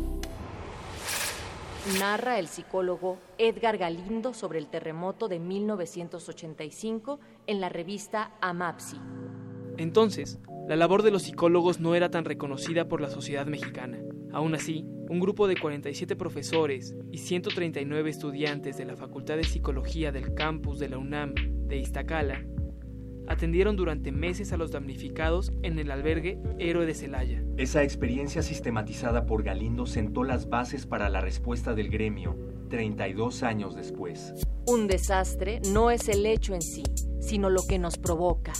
narra 1.98 2.38
el 2.38 2.48
psicólogo 2.48 3.18
Edgar 3.38 3.76
Galindo 3.76 4.32
sobre 4.32 4.58
el 4.58 4.68
terremoto 4.68 5.28
de 5.28 5.38
1985 5.38 7.20
en 7.46 7.60
la 7.60 7.68
revista 7.68 8.32
Amapsi. 8.40 8.98
Entonces, 9.76 10.38
la 10.68 10.76
labor 10.76 11.02
de 11.02 11.10
los 11.10 11.22
psicólogos 11.22 11.80
no 11.80 11.94
era 11.94 12.10
tan 12.10 12.24
reconocida 12.24 12.88
por 12.88 13.00
la 13.00 13.10
sociedad 13.10 13.46
mexicana. 13.46 13.98
Aún 14.32 14.54
así, 14.54 14.84
un 15.08 15.20
grupo 15.20 15.46
de 15.46 15.56
47 15.56 16.16
profesores 16.16 16.94
y 17.12 17.18
139 17.18 18.10
estudiantes 18.10 18.76
de 18.76 18.84
la 18.84 18.96
Facultad 18.96 19.36
de 19.36 19.44
Psicología 19.44 20.10
del 20.12 20.34
campus 20.34 20.78
de 20.78 20.88
la 20.88 20.98
UNAM 20.98 21.34
de 21.68 21.78
Iztacala 21.78 22.44
atendieron 23.26 23.76
durante 23.76 24.12
meses 24.12 24.52
a 24.52 24.56
los 24.56 24.70
damnificados 24.70 25.52
en 25.62 25.78
el 25.78 25.90
albergue 25.90 26.38
Héroe 26.58 26.86
de 26.86 26.94
Celaya. 26.94 27.42
Esa 27.56 27.82
experiencia 27.82 28.42
sistematizada 28.42 29.26
por 29.26 29.42
Galindo 29.42 29.86
sentó 29.86 30.24
las 30.24 30.48
bases 30.48 30.86
para 30.86 31.08
la 31.08 31.20
respuesta 31.20 31.74
del 31.74 31.88
gremio 31.88 32.36
32 32.70 33.42
años 33.42 33.76
después. 33.76 34.34
Un 34.66 34.86
desastre 34.86 35.60
no 35.72 35.90
es 35.90 36.08
el 36.08 36.26
hecho 36.26 36.54
en 36.54 36.62
sí, 36.62 36.82
sino 37.20 37.50
lo 37.50 37.66
que 37.66 37.78
nos 37.78 37.98
provoca. 37.98 38.52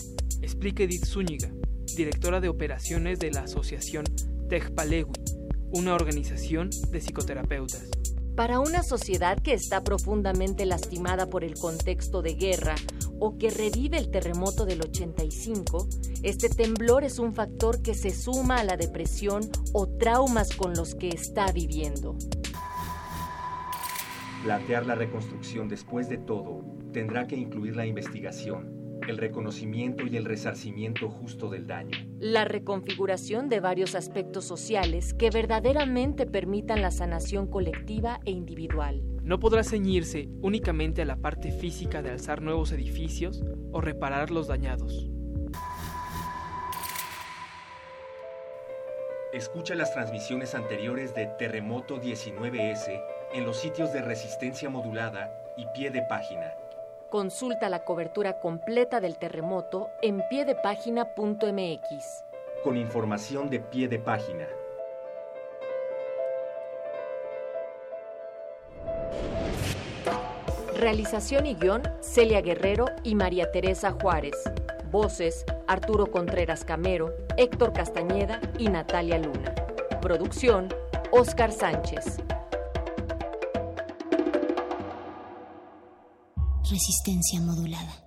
Explica 0.42 0.82
Edith 0.82 1.04
Zúñiga, 1.04 1.50
directora 1.96 2.40
de 2.40 2.48
operaciones 2.48 3.18
de 3.18 3.30
la 3.30 3.42
asociación 3.42 4.04
Tejpalegui, 4.48 5.12
una 5.72 5.94
organización 5.94 6.70
de 6.90 7.00
psicoterapeutas. 7.00 7.88
Para 8.36 8.58
una 8.58 8.82
sociedad 8.82 9.38
que 9.40 9.54
está 9.54 9.84
profundamente 9.84 10.66
lastimada 10.66 11.30
por 11.30 11.44
el 11.44 11.54
contexto 11.54 12.20
de 12.20 12.34
guerra 12.34 12.74
o 13.20 13.38
que 13.38 13.50
revive 13.50 13.96
el 13.96 14.10
terremoto 14.10 14.66
del 14.66 14.82
85, 14.82 15.88
este 16.24 16.48
temblor 16.48 17.04
es 17.04 17.20
un 17.20 17.32
factor 17.32 17.80
que 17.80 17.94
se 17.94 18.10
suma 18.10 18.56
a 18.56 18.64
la 18.64 18.76
depresión 18.76 19.48
o 19.72 19.86
traumas 19.86 20.54
con 20.56 20.74
los 20.74 20.96
que 20.96 21.10
está 21.10 21.52
viviendo. 21.52 22.16
Plantear 24.42 24.84
la 24.86 24.96
reconstrucción 24.96 25.68
después 25.68 26.08
de 26.08 26.18
todo 26.18 26.64
tendrá 26.92 27.26
que 27.26 27.36
incluir 27.36 27.76
la 27.76 27.86
investigación, 27.86 28.83
el 29.08 29.18
reconocimiento 29.18 30.06
y 30.06 30.16
el 30.16 30.24
resarcimiento 30.24 31.08
justo 31.08 31.50
del 31.50 31.66
daño. 31.66 31.96
La 32.18 32.44
reconfiguración 32.44 33.48
de 33.48 33.60
varios 33.60 33.94
aspectos 33.94 34.44
sociales 34.44 35.14
que 35.14 35.30
verdaderamente 35.30 36.26
permitan 36.26 36.82
la 36.82 36.90
sanación 36.90 37.46
colectiva 37.46 38.20
e 38.24 38.30
individual. 38.30 39.02
No 39.22 39.38
podrá 39.40 39.64
ceñirse 39.64 40.28
únicamente 40.42 41.02
a 41.02 41.06
la 41.06 41.16
parte 41.16 41.50
física 41.50 42.02
de 42.02 42.10
alzar 42.10 42.42
nuevos 42.42 42.72
edificios 42.72 43.42
o 43.72 43.80
reparar 43.80 44.30
los 44.30 44.48
dañados. 44.48 45.10
Escucha 49.32 49.74
las 49.74 49.92
transmisiones 49.92 50.54
anteriores 50.54 51.14
de 51.14 51.26
Terremoto 51.38 52.00
19S 52.00 53.02
en 53.32 53.44
los 53.44 53.56
sitios 53.56 53.92
de 53.92 54.00
resistencia 54.00 54.70
modulada 54.70 55.32
y 55.56 55.66
pie 55.74 55.90
de 55.90 56.02
página 56.02 56.54
Consulta 57.14 57.68
la 57.68 57.84
cobertura 57.84 58.40
completa 58.40 59.00
del 59.00 59.18
terremoto 59.18 59.88
en 60.02 60.20
piedepágina.mx. 60.28 62.24
Con 62.64 62.76
información 62.76 63.48
de 63.50 63.60
pie 63.60 63.86
de 63.86 64.00
página. 64.00 64.48
Realización 70.76 71.46
y 71.46 71.54
guion 71.54 71.82
Celia 72.00 72.40
Guerrero 72.40 72.86
y 73.04 73.14
María 73.14 73.52
Teresa 73.52 73.92
Juárez. 73.92 74.34
Voces 74.90 75.44
Arturo 75.68 76.08
Contreras 76.10 76.64
Camero, 76.64 77.14
Héctor 77.36 77.74
Castañeda 77.74 78.40
y 78.58 78.66
Natalia 78.70 79.18
Luna. 79.20 79.54
Producción 80.02 80.66
Oscar 81.12 81.52
Sánchez. 81.52 82.18
Resistencia 86.70 87.40
modulada. 87.40 88.03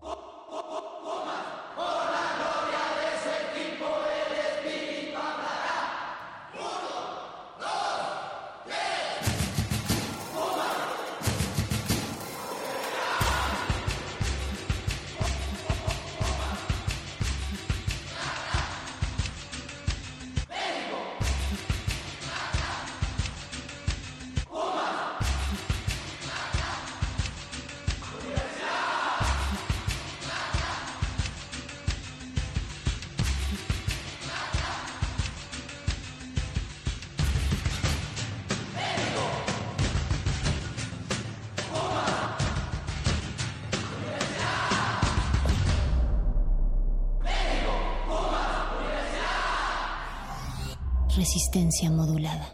Modulada. 51.90 52.54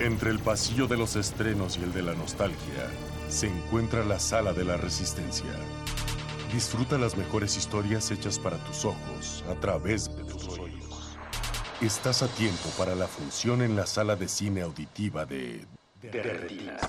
Entre 0.00 0.30
el 0.30 0.38
pasillo 0.40 0.86
de 0.86 0.98
los 0.98 1.16
estrenos 1.16 1.78
y 1.78 1.82
el 1.82 1.94
de 1.94 2.02
la 2.02 2.14
nostalgia, 2.14 2.56
se 3.30 3.46
encuentra 3.46 4.04
la 4.04 4.18
sala 4.18 4.52
de 4.52 4.64
la 4.64 4.76
resistencia. 4.76 5.50
Disfruta 6.52 6.98
las 6.98 7.16
mejores 7.16 7.56
historias 7.56 8.10
hechas 8.10 8.38
para 8.38 8.56
tus 8.64 8.84
ojos 8.84 9.44
a 9.48 9.54
través 9.54 10.14
de 10.16 10.24
tus 10.24 10.48
oídos. 10.58 11.16
Estás 11.80 12.22
a 12.22 12.28
tiempo 12.28 12.68
para 12.76 12.96
la 12.96 13.06
función 13.06 13.62
en 13.62 13.76
la 13.76 13.86
sala 13.86 14.16
de 14.16 14.26
cine 14.26 14.62
auditiva 14.62 15.24
de... 15.24 15.64
de 16.02 16.22
Retinas. 16.22 16.80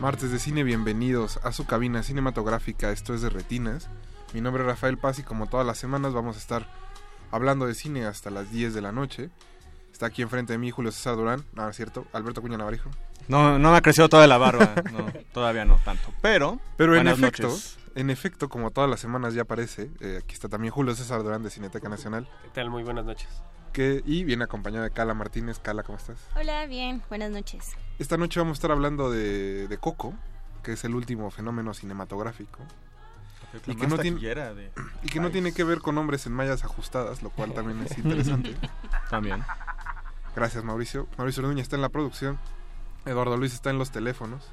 Martes 0.00 0.30
de 0.30 0.38
cine, 0.38 0.62
bienvenidos 0.62 1.40
a 1.42 1.50
su 1.50 1.66
cabina 1.66 2.04
cinematográfica, 2.04 2.92
esto 2.92 3.14
es 3.14 3.20
de 3.20 3.30
Retinas. 3.30 3.90
Mi 4.32 4.40
nombre 4.40 4.62
es 4.62 4.68
Rafael 4.68 4.96
Paz 4.96 5.18
y 5.18 5.24
como 5.24 5.48
todas 5.48 5.66
las 5.66 5.76
semanas 5.76 6.14
vamos 6.14 6.36
a 6.36 6.38
estar 6.38 6.68
hablando 7.32 7.66
de 7.66 7.74
cine 7.74 8.06
hasta 8.06 8.30
las 8.30 8.52
10 8.52 8.74
de 8.74 8.80
la 8.80 8.92
noche. 8.92 9.30
Está 9.92 10.06
aquí 10.06 10.22
enfrente 10.22 10.52
de 10.52 10.58
mí 10.60 10.70
Julio 10.70 10.92
César 10.92 11.16
Durán, 11.16 11.44
no, 11.52 11.68
es 11.68 11.74
cierto, 11.74 12.06
Alberto 12.12 12.40
Cuña 12.40 12.56
Navarijo. 12.56 12.90
No, 13.26 13.58
no 13.58 13.72
me 13.72 13.76
ha 13.76 13.80
crecido 13.80 14.08
toda 14.08 14.28
la 14.28 14.38
barba, 14.38 14.72
no, 14.92 15.12
todavía 15.32 15.64
no 15.64 15.80
tanto, 15.84 16.12
pero... 16.22 16.60
Pero 16.76 16.94
en 16.94 17.08
efecto, 17.08 17.48
noches. 17.48 17.76
en 17.96 18.10
efecto, 18.10 18.48
como 18.48 18.70
todas 18.70 18.88
las 18.88 19.00
semanas 19.00 19.34
ya 19.34 19.42
aparece, 19.42 19.90
eh, 19.98 20.20
aquí 20.22 20.32
está 20.32 20.48
también 20.48 20.72
Julio 20.72 20.94
César 20.94 21.24
Durán 21.24 21.42
de 21.42 21.50
Cineteca 21.50 21.88
Nacional. 21.88 22.28
¿Qué 22.44 22.50
tal? 22.50 22.70
Muy 22.70 22.84
buenas 22.84 23.04
noches. 23.04 23.28
Que, 23.72 24.02
y 24.04 24.24
viene 24.24 24.44
acompañado 24.44 24.84
de 24.84 24.90
Cala 24.90 25.14
Martínez. 25.14 25.58
Cala, 25.60 25.82
¿cómo 25.82 25.98
estás? 25.98 26.18
Hola, 26.36 26.66
bien, 26.66 27.02
buenas 27.08 27.30
noches. 27.30 27.76
Esta 27.98 28.16
noche 28.16 28.40
vamos 28.40 28.56
a 28.56 28.58
estar 28.58 28.70
hablando 28.72 29.10
de, 29.10 29.68
de 29.68 29.78
Coco, 29.78 30.14
que 30.62 30.72
es 30.72 30.84
el 30.84 30.94
último 30.94 31.30
fenómeno 31.30 31.74
cinematográfico. 31.74 32.58
Y 33.66 33.76
que, 33.76 33.86
no 33.86 33.96
tiene, 33.98 34.20
de 34.20 34.70
y 35.02 35.08
que 35.08 35.20
no 35.20 35.30
tiene 35.30 35.52
que 35.52 35.64
ver 35.64 35.80
con 35.80 35.96
hombres 35.96 36.26
en 36.26 36.32
mallas 36.32 36.64
ajustadas, 36.64 37.22
lo 37.22 37.30
cual 37.30 37.54
también 37.54 37.80
es 37.82 37.96
interesante. 37.98 38.54
También. 39.10 39.42
Gracias, 40.34 40.64
Mauricio. 40.64 41.06
Mauricio 41.16 41.42
Orduña 41.42 41.62
está 41.62 41.76
en 41.76 41.82
la 41.82 41.88
producción. 41.88 42.38
Eduardo 43.06 43.36
Luis 43.36 43.54
está 43.54 43.70
en 43.70 43.78
los 43.78 43.90
teléfonos. 43.90 44.44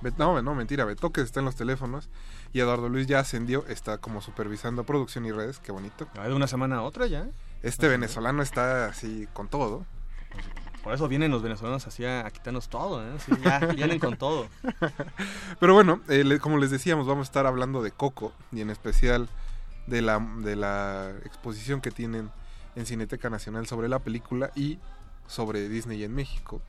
Bet- 0.00 0.16
no, 0.18 0.40
no, 0.42 0.54
mentira, 0.54 0.84
Betoques 0.84 1.24
está 1.24 1.40
en 1.40 1.46
los 1.46 1.56
teléfonos. 1.56 2.08
Y 2.52 2.60
Eduardo 2.60 2.88
Luis 2.88 3.06
ya 3.06 3.20
ascendió, 3.20 3.64
está 3.68 3.98
como 3.98 4.20
supervisando 4.20 4.84
producción 4.84 5.24
y 5.24 5.32
redes, 5.32 5.58
qué 5.60 5.72
bonito. 5.72 6.06
Ah, 6.18 6.28
de 6.28 6.34
una 6.34 6.46
semana 6.46 6.76
a 6.76 6.82
otra 6.82 7.06
ya. 7.06 7.26
Este 7.64 7.88
venezolano 7.88 8.42
está 8.42 8.86
así 8.86 9.26
con 9.32 9.48
todo. 9.48 9.84
Por 10.82 10.92
eso 10.92 11.08
vienen 11.08 11.30
los 11.30 11.42
venezolanos 11.42 11.86
así 11.86 12.04
a, 12.04 12.26
a 12.26 12.30
quitarnos 12.30 12.68
todo, 12.68 13.02
¿eh? 13.02 13.18
Sí, 13.24 13.32
ya 13.42 13.58
vienen 13.74 13.98
con 13.98 14.18
todo. 14.18 14.48
Pero 15.58 15.72
bueno, 15.72 16.00
eh, 16.08 16.24
le- 16.24 16.38
como 16.40 16.58
les 16.58 16.70
decíamos, 16.70 17.06
vamos 17.06 17.26
a 17.26 17.30
estar 17.30 17.46
hablando 17.46 17.82
de 17.82 17.90
Coco 17.90 18.32
y 18.52 18.60
en 18.60 18.68
especial 18.68 19.28
de 19.86 20.02
la, 20.02 20.18
de 20.18 20.56
la 20.56 21.12
exposición 21.24 21.80
que 21.80 21.90
tienen 21.90 22.30
en 22.76 22.84
Cineteca 22.84 23.30
Nacional 23.30 23.66
sobre 23.66 23.88
la 23.88 23.98
película 23.98 24.50
y 24.54 24.78
sobre 25.26 25.66
Disney 25.70 26.04
en 26.04 26.14
México. 26.14 26.60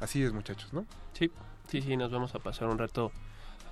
Así 0.00 0.22
es, 0.22 0.32
muchachos, 0.32 0.72
¿no? 0.72 0.86
Sí, 1.14 1.32
sí, 1.68 1.82
sí, 1.82 1.96
nos 1.96 2.12
vamos 2.12 2.36
a 2.36 2.38
pasar 2.38 2.68
un 2.68 2.78
rato 2.78 3.10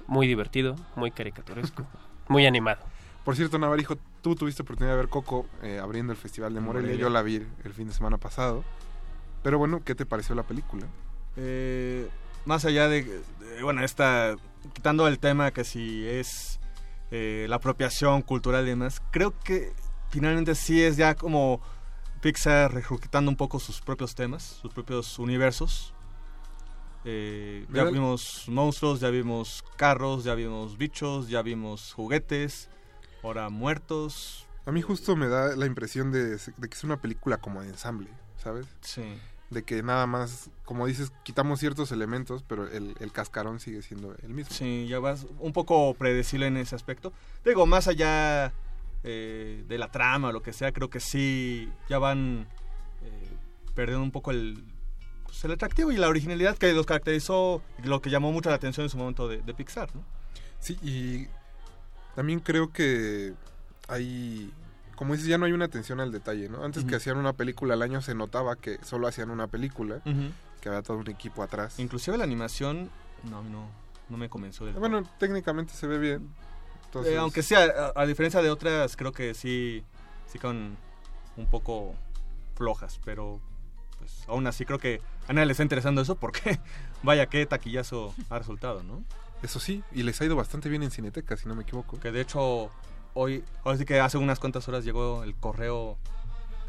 muy 0.08 0.26
divertido, 0.26 0.74
muy 0.96 1.12
caricaturesco, 1.12 1.86
muy 2.26 2.44
animado. 2.44 2.80
Por 3.26 3.34
cierto, 3.34 3.58
Navarijo, 3.58 3.96
tú 4.22 4.36
tuviste 4.36 4.62
oportunidad 4.62 4.92
de 4.94 4.98
ver 4.98 5.08
Coco 5.08 5.46
eh, 5.60 5.80
abriendo 5.82 6.12
el 6.12 6.16
Festival 6.16 6.54
de 6.54 6.60
Morelia. 6.60 6.90
Morelia. 6.90 7.02
Yo 7.02 7.10
la 7.10 7.22
vi 7.22 7.44
el 7.64 7.72
fin 7.74 7.88
de 7.88 7.92
semana 7.92 8.18
pasado. 8.18 8.62
Pero 9.42 9.58
bueno, 9.58 9.82
¿qué 9.84 9.96
te 9.96 10.06
pareció 10.06 10.36
la 10.36 10.44
película? 10.44 10.86
Eh, 11.34 12.08
más 12.44 12.64
allá 12.64 12.86
de, 12.86 13.02
de, 13.02 13.62
bueno, 13.64 13.82
esta, 13.82 14.36
quitando 14.74 15.08
el 15.08 15.18
tema 15.18 15.50
que 15.50 15.64
si 15.64 16.06
es 16.06 16.60
eh, 17.10 17.46
la 17.48 17.56
apropiación 17.56 18.22
cultural 18.22 18.64
y 18.64 18.68
demás, 18.68 19.02
creo 19.10 19.36
que 19.40 19.72
finalmente 20.10 20.54
sí 20.54 20.80
es 20.80 20.96
ya 20.96 21.16
como 21.16 21.60
Pixar 22.20 22.72
rejuquitando 22.72 23.28
un 23.28 23.36
poco 23.36 23.58
sus 23.58 23.80
propios 23.80 24.14
temas, 24.14 24.44
sus 24.44 24.72
propios 24.72 25.18
universos. 25.18 25.94
Eh, 27.04 27.66
ya 27.72 27.82
vimos 27.82 28.44
monstruos, 28.46 29.00
ya 29.00 29.10
vimos 29.10 29.64
carros, 29.74 30.22
ya 30.22 30.36
vimos 30.36 30.78
bichos, 30.78 31.28
ya 31.28 31.42
vimos 31.42 31.92
juguetes, 31.92 32.70
ahora 33.22 33.48
muertos. 33.48 34.46
A 34.66 34.72
mí 34.72 34.82
justo 34.82 35.16
me 35.16 35.28
da 35.28 35.54
la 35.56 35.66
impresión 35.66 36.10
de, 36.10 36.36
de 36.36 36.68
que 36.68 36.74
es 36.74 36.84
una 36.84 37.00
película 37.00 37.38
como 37.38 37.62
de 37.62 37.68
ensamble, 37.68 38.08
¿sabes? 38.42 38.66
Sí. 38.80 39.04
De 39.50 39.62
que 39.62 39.80
nada 39.82 40.06
más, 40.08 40.50
como 40.64 40.86
dices, 40.86 41.12
quitamos 41.22 41.60
ciertos 41.60 41.92
elementos, 41.92 42.42
pero 42.42 42.66
el, 42.66 42.96
el 42.98 43.12
cascarón 43.12 43.60
sigue 43.60 43.80
siendo 43.82 44.16
el 44.24 44.30
mismo. 44.30 44.52
Sí, 44.52 44.88
ya 44.88 44.98
vas 44.98 45.26
un 45.38 45.52
poco 45.52 45.94
predecible 45.94 46.48
en 46.48 46.56
ese 46.56 46.74
aspecto. 46.74 47.12
Digo, 47.44 47.64
más 47.64 47.86
allá 47.86 48.52
eh, 49.04 49.64
de 49.68 49.78
la 49.78 49.92
trama 49.92 50.28
o 50.28 50.32
lo 50.32 50.42
que 50.42 50.52
sea, 50.52 50.72
creo 50.72 50.90
que 50.90 50.98
sí 50.98 51.70
ya 51.88 51.98
van 51.98 52.48
eh, 53.02 53.36
perdiendo 53.76 54.02
un 54.02 54.10
poco 54.10 54.32
el, 54.32 54.64
pues, 55.22 55.44
el 55.44 55.52
atractivo 55.52 55.92
y 55.92 55.96
la 55.96 56.08
originalidad 56.08 56.58
que 56.58 56.72
los 56.72 56.84
caracterizó, 56.84 57.62
lo 57.84 58.02
que 58.02 58.10
llamó 58.10 58.32
mucho 58.32 58.50
la 58.50 58.56
atención 58.56 58.82
en 58.86 58.90
su 58.90 58.98
momento 58.98 59.28
de, 59.28 59.42
de 59.42 59.54
Pixar, 59.54 59.94
¿no? 59.94 60.02
Sí, 60.58 60.76
y 60.82 61.28
también 62.16 62.40
creo 62.40 62.72
que 62.72 63.34
hay, 63.86 64.50
como 64.96 65.12
dices, 65.12 65.28
ya 65.28 65.38
no 65.38 65.44
hay 65.46 65.52
una 65.52 65.66
atención 65.66 66.00
al 66.00 66.10
detalle, 66.10 66.48
¿no? 66.48 66.64
Antes 66.64 66.84
que 66.84 66.96
hacían 66.96 67.18
una 67.18 67.34
película 67.34 67.74
al 67.74 67.82
año 67.82 68.02
se 68.02 68.14
notaba 68.14 68.56
que 68.56 68.78
solo 68.82 69.06
hacían 69.06 69.30
una 69.30 69.46
película, 69.46 70.00
que 70.60 70.68
había 70.68 70.82
todo 70.82 70.96
un 70.96 71.08
equipo 71.08 71.42
atrás. 71.44 71.78
Inclusive 71.78 72.16
la 72.18 72.24
animación, 72.24 72.90
no, 73.30 73.42
no, 73.44 73.68
no 74.08 74.16
me 74.16 74.28
convenció 74.28 74.66
del 74.66 74.74
todo. 74.74 74.80
Bueno, 74.80 75.08
técnicamente 75.18 75.72
se 75.74 75.86
ve 75.86 75.98
bien. 75.98 76.28
Entonces, 76.86 77.12
Eh, 77.12 77.18
aunque 77.18 77.42
sea, 77.42 77.92
a, 77.94 78.00
a 78.02 78.06
diferencia 78.06 78.42
de 78.42 78.50
otras, 78.50 78.96
creo 78.96 79.12
que 79.12 79.34
sí, 79.34 79.84
sí 80.26 80.38
con 80.38 80.76
un 81.36 81.46
poco 81.46 81.94
flojas, 82.56 82.98
pero 83.04 83.38
pues 83.98 84.24
aún 84.28 84.46
así 84.46 84.64
creo 84.64 84.78
que 84.78 85.00
a 85.28 85.32
nadie 85.32 85.46
le 85.46 85.52
está 85.52 85.62
interesando 85.62 86.00
eso 86.00 86.14
porque 86.16 86.58
vaya 87.02 87.26
qué 87.26 87.44
taquillazo 87.44 88.14
ha 88.30 88.38
resultado, 88.38 88.82
¿no? 88.82 89.04
Eso 89.42 89.60
sí, 89.60 89.82
y 89.92 90.02
les 90.02 90.20
ha 90.20 90.24
ido 90.24 90.34
bastante 90.36 90.68
bien 90.68 90.82
en 90.82 90.90
Cineteca, 90.90 91.36
si 91.36 91.46
no 91.48 91.54
me 91.54 91.62
equivoco. 91.62 91.98
Que 92.00 92.10
de 92.10 92.20
hecho 92.22 92.70
hoy, 93.14 93.44
ahora 93.64 93.78
sí 93.78 93.84
que 93.84 94.00
hace 94.00 94.18
unas 94.18 94.38
cuantas 94.38 94.66
horas 94.68 94.84
llegó 94.84 95.22
el 95.24 95.34
correo 95.36 95.96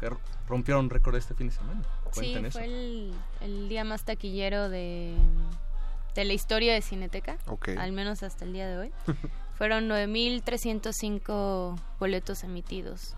que 0.00 0.10
rompieron 0.48 0.88
récord 0.90 1.16
este 1.16 1.34
fin 1.34 1.48
de 1.48 1.54
semana. 1.54 1.82
Sí, 2.12 2.20
Cuenten 2.20 2.46
eso. 2.46 2.58
fue 2.58 2.66
el, 2.66 3.12
el 3.40 3.68
día 3.68 3.84
más 3.84 4.04
taquillero 4.04 4.68
de, 4.68 5.14
de 6.14 6.24
la 6.24 6.32
historia 6.34 6.72
de 6.74 6.82
Cineteca, 6.82 7.36
Ok. 7.46 7.70
al 7.78 7.92
menos 7.92 8.22
hasta 8.22 8.44
el 8.44 8.52
día 8.52 8.68
de 8.68 8.78
hoy. 8.78 8.92
Fueron 9.58 9.88
9.305 9.88 11.80
boletos 11.98 12.44
emitidos 12.44 13.14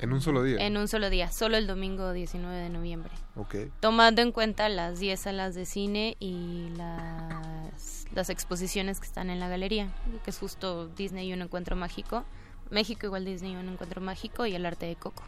En 0.00 0.12
un 0.12 0.20
solo 0.20 0.42
día. 0.42 0.56
en 0.66 0.76
un 0.76 0.88
solo 0.88 1.10
día, 1.10 1.30
solo 1.30 1.56
el 1.56 1.66
domingo 1.66 2.12
19 2.12 2.56
de 2.56 2.68
noviembre. 2.70 3.12
Ok. 3.36 3.54
Tomando 3.80 4.22
en 4.22 4.32
cuenta 4.32 4.68
las 4.68 4.98
10 4.98 5.20
salas 5.20 5.54
de 5.54 5.66
cine 5.66 6.16
y 6.18 6.70
las, 6.76 8.06
las 8.14 8.30
exposiciones 8.30 8.98
que 9.00 9.06
están 9.06 9.30
en 9.30 9.40
la 9.40 9.48
galería, 9.48 9.88
que 10.24 10.30
es 10.30 10.38
justo 10.38 10.88
Disney 10.88 11.28
y 11.28 11.32
un 11.32 11.42
encuentro 11.42 11.76
mágico. 11.76 12.24
México 12.70 13.06
igual 13.06 13.24
Disney 13.24 13.52
y 13.52 13.56
un 13.56 13.68
encuentro 13.68 14.00
mágico 14.00 14.46
y 14.46 14.54
el 14.54 14.64
arte 14.64 14.86
de 14.86 14.96
Coco. 14.96 15.22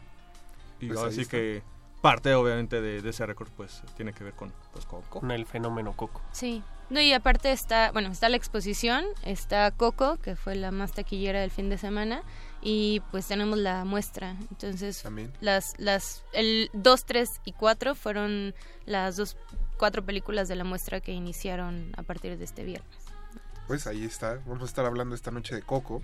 Y 0.79 0.87
Pues 0.87 0.97
ahora 0.97 1.09
ahí 1.09 1.15
sí 1.15 1.21
está. 1.21 1.31
que 1.31 1.63
parte 2.01 2.33
obviamente 2.33 2.81
de, 2.81 3.01
de 3.01 3.09
ese 3.11 3.25
récord 3.25 3.49
pues 3.55 3.81
tiene 3.95 4.11
que 4.13 4.23
ver 4.23 4.33
con 4.33 4.51
pues, 4.71 4.85
Coco. 4.85 5.19
Con 5.19 5.31
el 5.31 5.45
fenómeno 5.45 5.93
Coco. 5.93 6.21
Sí. 6.31 6.63
No, 6.89 6.99
y 6.99 7.13
aparte 7.13 7.51
está, 7.51 7.91
bueno, 7.91 8.09
está 8.09 8.27
la 8.29 8.37
exposición, 8.37 9.05
está 9.23 9.71
Coco, 9.71 10.17
que 10.17 10.35
fue 10.35 10.55
la 10.55 10.71
más 10.71 10.91
taquillera 10.91 11.39
del 11.41 11.49
fin 11.49 11.69
de 11.69 11.77
semana, 11.77 12.21
y 12.63 13.01
pues 13.11 13.27
tenemos 13.27 13.57
la 13.59 13.83
muestra. 13.83 14.37
Entonces, 14.49 15.01
También. 15.03 15.31
las, 15.41 15.73
las, 15.77 16.23
el 16.31 16.69
2, 16.73 17.05
3 17.05 17.29
y 17.45 17.51
4 17.51 17.93
fueron 17.95 18.55
las 18.85 19.17
dos, 19.17 19.37
cuatro 19.77 20.03
películas 20.05 20.47
de 20.47 20.55
la 20.55 20.63
muestra 20.63 21.01
que 21.01 21.11
iniciaron 21.11 21.91
a 21.97 22.03
partir 22.03 22.37
de 22.37 22.43
este 22.45 22.63
viernes. 22.63 22.89
Pues 23.67 23.87
ahí 23.87 24.03
está. 24.05 24.39
Vamos 24.45 24.63
a 24.63 24.65
estar 24.65 24.85
hablando 24.85 25.15
esta 25.15 25.31
noche 25.31 25.55
de 25.55 25.61
Coco. 25.61 26.01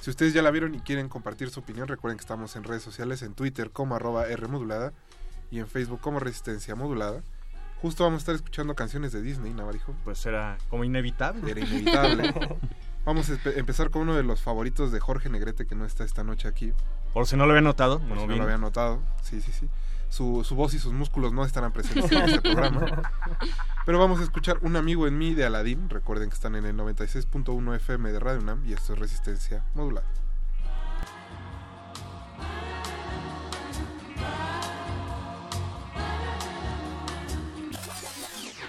Si 0.00 0.10
ustedes 0.10 0.32
ya 0.32 0.42
la 0.42 0.50
vieron 0.52 0.74
y 0.74 0.80
quieren 0.80 1.08
compartir 1.08 1.50
su 1.50 1.60
opinión, 1.60 1.88
recuerden 1.88 2.18
que 2.18 2.22
estamos 2.22 2.54
en 2.54 2.64
redes 2.64 2.82
sociales, 2.82 3.22
en 3.22 3.34
Twitter 3.34 3.70
como 3.70 3.96
arroba 3.96 4.28
R 4.28 4.46
modulada 4.46 4.92
y 5.50 5.58
en 5.58 5.66
Facebook 5.66 6.00
como 6.00 6.20
Resistencia 6.20 6.76
Modulada. 6.76 7.22
Justo 7.82 8.04
vamos 8.04 8.18
a 8.18 8.22
estar 8.22 8.34
escuchando 8.34 8.74
canciones 8.74 9.12
de 9.12 9.22
Disney, 9.22 9.52
Navarijo. 9.54 9.94
Pues 10.04 10.24
era 10.26 10.58
como 10.68 10.84
inevitable. 10.84 11.50
Era 11.50 11.60
inevitable. 11.60 12.34
vamos 13.08 13.30
a 13.30 13.38
empezar 13.56 13.88
con 13.88 14.02
uno 14.02 14.14
de 14.14 14.22
los 14.22 14.42
favoritos 14.42 14.92
de 14.92 15.00
Jorge 15.00 15.30
Negrete, 15.30 15.66
que 15.66 15.74
no 15.74 15.86
está 15.86 16.04
esta 16.04 16.24
noche 16.24 16.46
aquí. 16.46 16.74
Por 17.14 17.26
si 17.26 17.36
no 17.36 17.46
lo 17.46 17.52
había 17.52 17.62
notado. 17.62 18.00
Por 18.00 18.08
bueno, 18.08 18.22
si 18.22 18.28
no 18.28 18.36
lo 18.36 18.42
había 18.42 18.58
notado. 18.58 19.00
Sí, 19.22 19.40
sí, 19.40 19.50
sí. 19.50 19.66
Su, 20.10 20.44
su 20.44 20.54
voz 20.54 20.74
y 20.74 20.78
sus 20.78 20.92
músculos 20.92 21.32
no 21.32 21.42
estarán 21.42 21.72
presentes 21.72 22.12
en 22.12 22.22
este 22.22 22.40
programa. 22.52 23.10
Pero 23.86 23.98
vamos 23.98 24.20
a 24.20 24.24
escuchar 24.24 24.58
Un 24.60 24.76
amigo 24.76 25.06
en 25.06 25.16
mí 25.16 25.32
de 25.32 25.46
Aladdin. 25.46 25.88
Recuerden 25.88 26.28
que 26.28 26.34
están 26.34 26.54
en 26.54 26.66
el 26.66 26.76
96.1 26.76 27.76
FM 27.76 28.12
de 28.12 28.20
Radio 28.20 28.40
UNAM 28.40 28.66
y 28.66 28.74
esto 28.74 28.92
es 28.92 28.98
Resistencia 28.98 29.64
Modular. 29.74 30.04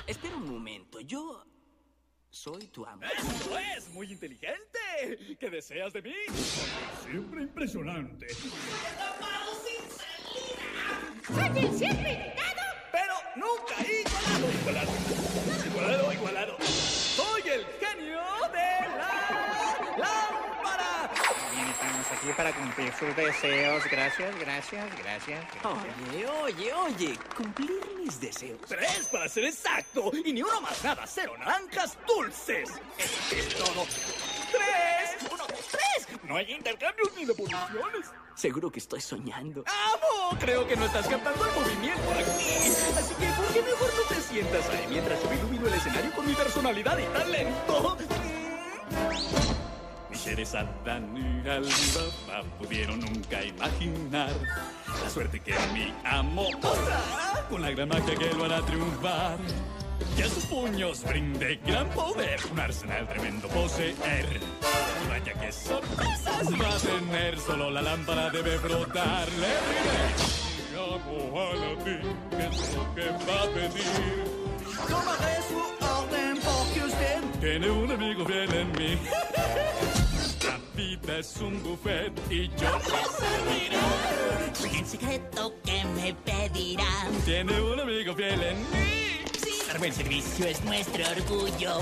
Espera 0.08 0.38
un 0.38 0.50
momento, 0.50 1.02
yo 1.02 1.44
soy 2.40 2.68
tu 2.68 2.86
amo. 2.86 3.04
¡Eso 3.04 3.60
es! 3.60 3.90
¡Muy 3.90 4.10
inteligente! 4.14 5.36
¿Qué 5.38 5.50
deseas 5.50 5.92
de 5.92 6.02
mí? 6.02 6.14
Siempre 7.04 7.42
impresionante. 7.42 8.28
¡Soy 11.28 11.58
el 11.58 11.78
siempre 11.78 12.14
invitado! 12.14 12.62
Pero 12.94 13.14
nunca 13.36 13.76
igualado. 13.84 14.48
Igualado. 14.62 14.92
Igualado, 15.66 16.14
igualado. 16.14 16.58
Soy 16.62 17.42
el 17.42 17.66
genio 17.78 18.22
de 18.54 18.88
la 18.98 19.96
lámpara. 19.98 21.12
Aquí 22.12 22.34
para 22.36 22.52
cumplir 22.54 22.92
sus 22.94 23.16
deseos. 23.16 23.84
Gracias, 23.86 24.40
gracias, 24.40 24.98
gracias. 24.98 25.46
Oye, 25.64 26.28
oye, 26.28 26.74
oye, 26.74 27.20
cumplir 27.38 27.82
mis 27.98 28.20
deseos. 28.20 28.60
Tres 28.68 29.08
para 29.12 29.30
ser 29.30 29.46
exacto. 29.46 30.12
Y 30.26 30.34
ni 30.34 30.42
uno 30.42 30.60
más 30.62 30.84
nada. 30.84 31.06
Cero 31.06 31.34
naranjas 31.38 31.98
dulces. 32.08 32.70
Es 32.98 33.56
todo. 33.56 33.86
¡Tres! 34.52 35.32
¡Uno, 35.32 35.44
dos, 35.48 35.68
tres! 35.70 36.08
No 36.24 36.36
hay 36.38 36.52
intercambios 36.52 37.10
ni 37.16 37.26
devoluciones. 37.26 38.08
Seguro 38.34 38.72
que 38.72 38.80
estoy 38.80 39.02
soñando. 39.02 39.64
¡Amo! 39.68 40.38
Creo 40.40 40.68
que 40.68 40.76
no 40.76 40.86
estás 40.86 41.08
captando 41.08 41.46
el 41.46 41.52
movimiento 41.54 42.12
aquí. 42.12 42.72
Así 42.98 43.14
que, 43.16 43.28
¿por 43.34 43.54
qué 43.54 43.62
mejor 43.62 43.94
no 43.94 44.16
te 44.16 44.22
sientas 44.22 44.68
ahí 44.70 44.88
mientras 44.90 45.22
yo 45.22 45.34
ilumino 45.34 45.68
el 45.68 45.74
escenario 45.76 46.12
con 46.14 46.26
mi 46.26 46.34
personalidad 46.34 46.98
y 46.98 47.04
talento? 47.06 47.98
Ni 50.36 50.44
Adán 50.44 51.18
y 51.18 51.50
Alibaba 51.50 52.44
pudieron 52.60 53.00
nunca 53.00 53.44
imaginar 53.44 54.30
la 55.04 55.10
suerte 55.10 55.40
que 55.40 55.56
mi 55.74 55.92
amo 56.04 56.48
posará 56.62 57.48
con 57.50 57.62
la 57.64 57.72
gran 57.72 57.90
magia 57.90 58.16
que 58.16 58.32
lo 58.36 58.46
hará 58.46 58.62
triunfar. 58.62 59.38
Que 60.16 60.24
a 60.24 60.30
sus 60.30 60.46
puños 60.46 61.04
brinde 61.04 61.60
gran 61.66 61.90
poder, 61.90 62.40
un 62.52 62.60
arsenal 62.60 63.08
tremendo 63.08 63.48
poseer. 63.48 64.40
Y 65.04 65.10
vaya 65.10 65.34
que 65.34 65.52
sorpresas 65.52 66.48
va 66.62 66.76
a 66.76 66.80
tener, 66.80 67.40
solo 67.40 67.72
la 67.72 67.82
lámpara 67.82 68.30
debe 68.30 68.58
brotar. 68.60 69.28
Le 69.32 69.48
diré, 69.48 70.14
llamo 70.76 71.42
a 71.42 71.52
Aladdin, 71.52 72.16
¿qué 72.30 72.46
es 72.46 72.76
lo 72.76 72.96
que 72.96 73.10
va 73.10 73.44
a 73.44 73.48
pedir? 73.48 74.40
Tomaré 74.88 75.42
su 75.50 75.58
orden 75.58 76.40
porque 76.44 76.86
usted 76.86 77.20
tiene 77.42 77.72
un 77.72 77.92
amigo 77.92 78.26
fiel 78.26 78.54
en 78.54 78.72
mí. 78.74 78.98
Es 81.18 81.38
un 81.42 81.62
buffet 81.64 82.12
y 82.30 82.48
yo 82.50 82.80
le 82.80 83.02
serviré. 83.18 84.78
En 84.78 84.86
secreto 84.86 85.54
que 85.66 85.84
me 85.96 86.14
pedirán. 86.14 87.12
Tiene 87.26 87.60
un 87.60 87.80
amigo 87.80 88.14
fiel 88.14 88.42
en 88.44 88.58
mí. 88.58 89.26
Sí, 89.42 89.54
dar 89.68 89.80
buen 89.80 89.92
servicio 89.92 90.46
es 90.46 90.64
nuestro 90.64 91.04
orgullo. 91.10 91.80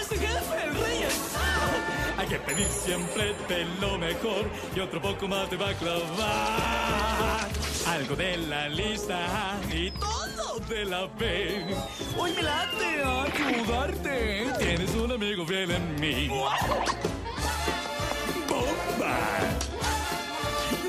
Es 0.00 0.10
el 0.10 0.18
jefe, 0.18 0.64
el 0.64 0.74
rey 0.74 1.02
está. 1.02 2.20
Hay 2.20 2.26
que 2.28 2.38
pedir 2.38 2.66
siempre 2.68 3.34
de 3.48 3.64
lo 3.80 3.98
mejor 3.98 4.48
y 4.74 4.80
otro 4.80 5.00
poco 5.02 5.28
más 5.28 5.50
te 5.50 5.56
va 5.56 5.68
a 5.68 5.74
clavar. 5.74 7.48
Algo 7.86 8.16
de 8.16 8.36
la 8.38 8.68
lista 8.68 9.58
y 9.72 9.90
todo 9.90 10.58
de 10.68 10.84
la 10.86 11.06
B. 11.06 11.76
Hoy 12.18 12.32
me 12.32 12.42
late 12.42 13.02
ayudarte. 13.46 14.46
Tienes 14.58 14.94
un 14.94 15.12
amigo 15.12 15.44
fiel 15.46 15.70
en 15.70 16.00
mí. 16.00 16.30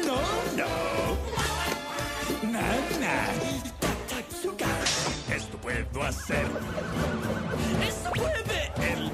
No, 0.06 0.20
no. 0.58 0.72
Nana. 2.52 3.16
Tatsuka. 4.10 4.68
Esto 5.34 5.58
puedo 5.58 6.04
hacer. 6.04 6.46
Esto 7.88 8.12
puede 8.12 8.72
él. 8.94 9.12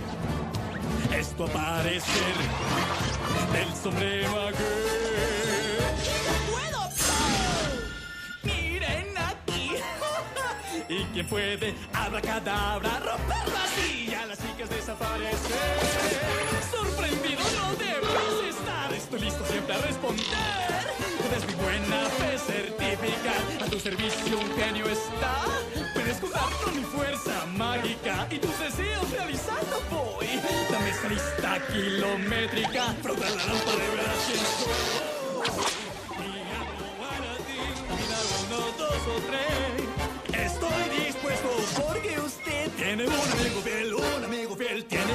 Esto 1.16 1.46
aparecer 1.46 2.36
del 3.54 3.76
sombrero 3.76 4.48
aquel. 4.48 5.78
¡Puedo! 6.50 6.90
Miren 8.44 9.16
aquí. 9.16 9.72
¿Y 10.90 11.04
quién 11.14 11.28
puede? 11.28 11.76
Abracadabra, 11.94 13.00
romper 13.00 13.48
la 13.54 13.68
silla, 13.76 14.26
las 14.26 14.40
chicas 14.40 14.70
desaparecer. 14.70 16.27
A 19.78 19.86
responder. 19.86 20.26
Puedes 21.18 21.46
mi 21.48 21.54
buena 21.56 22.10
fe 22.18 22.38
certificar. 22.38 23.42
A 23.62 23.66
tu 23.70 23.80
servicio 23.80 24.40
un 24.40 24.56
genio 24.58 24.86
está. 24.88 25.44
Puedes 25.94 26.18
contar 26.18 26.50
con 26.64 26.76
mi 26.76 26.84
fuerza 26.84 27.46
mágica 27.58 28.28
y 28.32 28.38
tus 28.40 28.58
deseos 28.60 29.10
realizando 29.12 29.82
voy. 29.90 30.28
Dame 30.72 30.90
esta 30.90 31.08
lista 31.10 31.68
kilométrica. 31.72 32.94
Frota 33.02 33.30
la 33.30 33.46
lámpara 33.46 33.84
y 33.86 33.96
verás 33.96 34.20
quién 34.28 34.40
soy. 34.60 35.08
Mira 37.98 38.20
uno, 38.44 38.60
dos 38.78 39.02
o 39.14 39.18
tres. 39.28 39.78
Estoy 40.48 41.06
dispuesto 41.06 41.50
porque 41.82 42.20
usted 42.20 42.72
tiene 42.78 43.04
un 43.06 43.14
amigo 43.14 43.62
fiel, 43.64 43.94
un 43.94 44.24
amigo 44.24 44.56
fiel, 44.56 44.86
tiene 44.86 45.14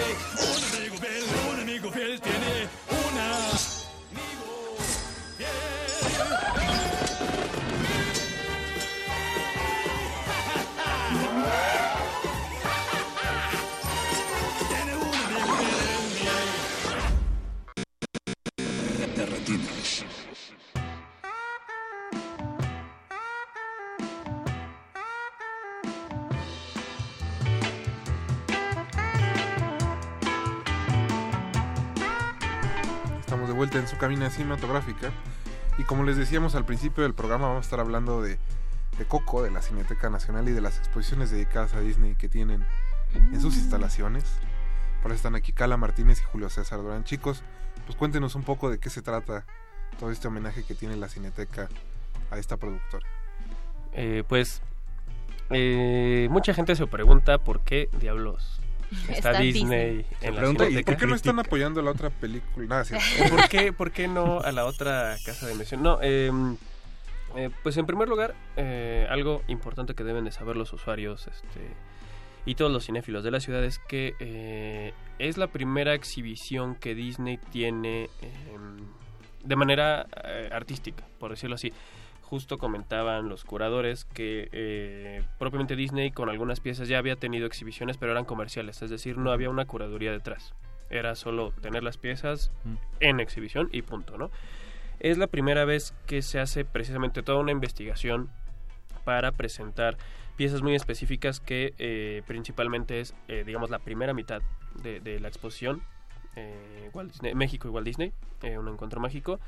vuelta 33.62 33.78
en 33.78 33.86
su 33.86 33.96
cabina 33.96 34.28
cinematográfica. 34.28 35.12
Y 35.78 35.84
como 35.84 36.02
les 36.02 36.16
decíamos 36.16 36.56
al 36.56 36.64
principio 36.64 37.04
del 37.04 37.14
programa, 37.14 37.46
vamos 37.46 37.60
a 37.60 37.66
estar 37.66 37.78
hablando 37.78 38.20
de, 38.20 38.40
de 38.98 39.04
Coco, 39.04 39.44
de 39.44 39.52
la 39.52 39.62
Cineteca 39.62 40.10
Nacional 40.10 40.48
y 40.48 40.50
de 40.52 40.60
las 40.60 40.78
exposiciones 40.78 41.30
dedicadas 41.30 41.72
a 41.74 41.80
Disney 41.80 42.16
que 42.16 42.28
tienen 42.28 42.66
en 43.14 43.40
sus 43.40 43.56
instalaciones. 43.56 44.24
Por 45.00 45.12
eso 45.12 45.18
están 45.18 45.36
aquí 45.36 45.52
Cala 45.52 45.76
Martínez 45.76 46.18
y 46.22 46.24
Julio 46.24 46.50
César 46.50 46.82
Durán. 46.82 47.04
Chicos, 47.04 47.44
pues 47.86 47.96
cuéntenos 47.96 48.34
un 48.34 48.42
poco 48.42 48.68
de 48.68 48.80
qué 48.80 48.90
se 48.90 49.00
trata 49.00 49.46
todo 49.96 50.10
este 50.10 50.26
homenaje 50.26 50.64
que 50.64 50.74
tiene 50.74 50.96
la 50.96 51.08
Cineteca 51.08 51.68
a 52.32 52.38
esta 52.38 52.56
productora. 52.56 53.06
Eh, 53.92 54.24
pues 54.26 54.60
eh, 55.50 56.26
mucha 56.32 56.52
gente 56.52 56.74
se 56.74 56.88
pregunta 56.88 57.38
por 57.38 57.60
qué 57.60 57.88
diablos 58.00 58.61
está, 59.08 59.30
Está 59.30 59.40
Disney 59.40 60.04
en 60.20 60.34
la 60.34 60.40
pregunta, 60.40 60.68
¿y 60.68 60.82
por 60.82 60.96
qué 60.96 61.06
no 61.06 61.14
están 61.14 61.38
apoyando 61.38 61.82
la 61.82 61.90
otra 61.90 62.10
película? 62.10 62.66
Nada, 62.66 62.84
sí. 62.84 62.94
¿O 62.94 63.28
¿Por 63.36 63.48
qué, 63.48 63.72
¿Por 63.72 63.90
qué 63.90 64.08
no 64.08 64.40
a 64.40 64.52
la 64.52 64.64
otra 64.64 65.16
casa 65.24 65.46
de 65.46 65.52
emisión? 65.52 65.82
No, 65.82 65.98
eh, 66.02 66.30
eh, 67.36 67.50
pues 67.62 67.76
en 67.76 67.86
primer 67.86 68.08
lugar, 68.08 68.34
eh, 68.56 69.06
algo 69.10 69.42
importante 69.48 69.94
que 69.94 70.04
deben 70.04 70.24
de 70.24 70.32
saber 70.32 70.56
los 70.56 70.72
usuarios 70.72 71.26
este, 71.26 71.60
y 72.44 72.54
todos 72.56 72.72
los 72.72 72.86
cinéfilos 72.86 73.22
de 73.22 73.30
la 73.30 73.40
ciudad 73.40 73.64
es 73.64 73.78
que 73.78 74.14
eh, 74.18 74.92
es 75.18 75.36
la 75.36 75.46
primera 75.46 75.94
exhibición 75.94 76.74
que 76.74 76.94
Disney 76.94 77.38
tiene 77.50 78.04
eh, 78.20 78.58
de 79.44 79.56
manera 79.56 80.06
eh, 80.24 80.50
artística, 80.52 81.04
por 81.18 81.30
decirlo 81.30 81.54
así. 81.54 81.72
Justo 82.32 82.56
comentaban 82.56 83.28
los 83.28 83.44
curadores 83.44 84.06
que 84.06 84.48
eh, 84.52 85.22
propiamente 85.38 85.76
Disney 85.76 86.12
con 86.12 86.30
algunas 86.30 86.60
piezas 86.60 86.88
ya 86.88 86.96
había 86.96 87.14
tenido 87.16 87.46
exhibiciones, 87.46 87.98
pero 87.98 88.12
eran 88.12 88.24
comerciales, 88.24 88.80
es 88.80 88.88
decir, 88.88 89.18
no 89.18 89.32
había 89.32 89.50
una 89.50 89.66
curaduría 89.66 90.12
detrás. 90.12 90.54
Era 90.88 91.14
solo 91.14 91.52
tener 91.60 91.82
las 91.82 91.98
piezas 91.98 92.50
en 93.00 93.20
exhibición 93.20 93.68
y 93.70 93.82
punto, 93.82 94.16
¿no? 94.16 94.30
Es 94.98 95.18
la 95.18 95.26
primera 95.26 95.66
vez 95.66 95.92
que 96.06 96.22
se 96.22 96.40
hace 96.40 96.64
precisamente 96.64 97.22
toda 97.22 97.36
una 97.38 97.52
investigación 97.52 98.30
para 99.04 99.32
presentar 99.32 99.98
piezas 100.36 100.62
muy 100.62 100.74
específicas 100.74 101.38
que 101.38 101.74
eh, 101.76 102.22
principalmente 102.26 103.00
es, 103.00 103.14
eh, 103.28 103.44
digamos, 103.44 103.68
la 103.68 103.78
primera 103.78 104.14
mitad 104.14 104.40
de, 104.82 105.00
de 105.00 105.20
la 105.20 105.28
exposición, 105.28 105.82
eh, 106.36 106.88
Walt 106.94 107.12
Disney- 107.12 107.34
México 107.34 107.68
y 107.68 107.70
Walt 107.72 107.86
Disney, 107.86 108.14
un 108.58 108.68
encuentro 108.68 109.00
mágico, 109.00 109.38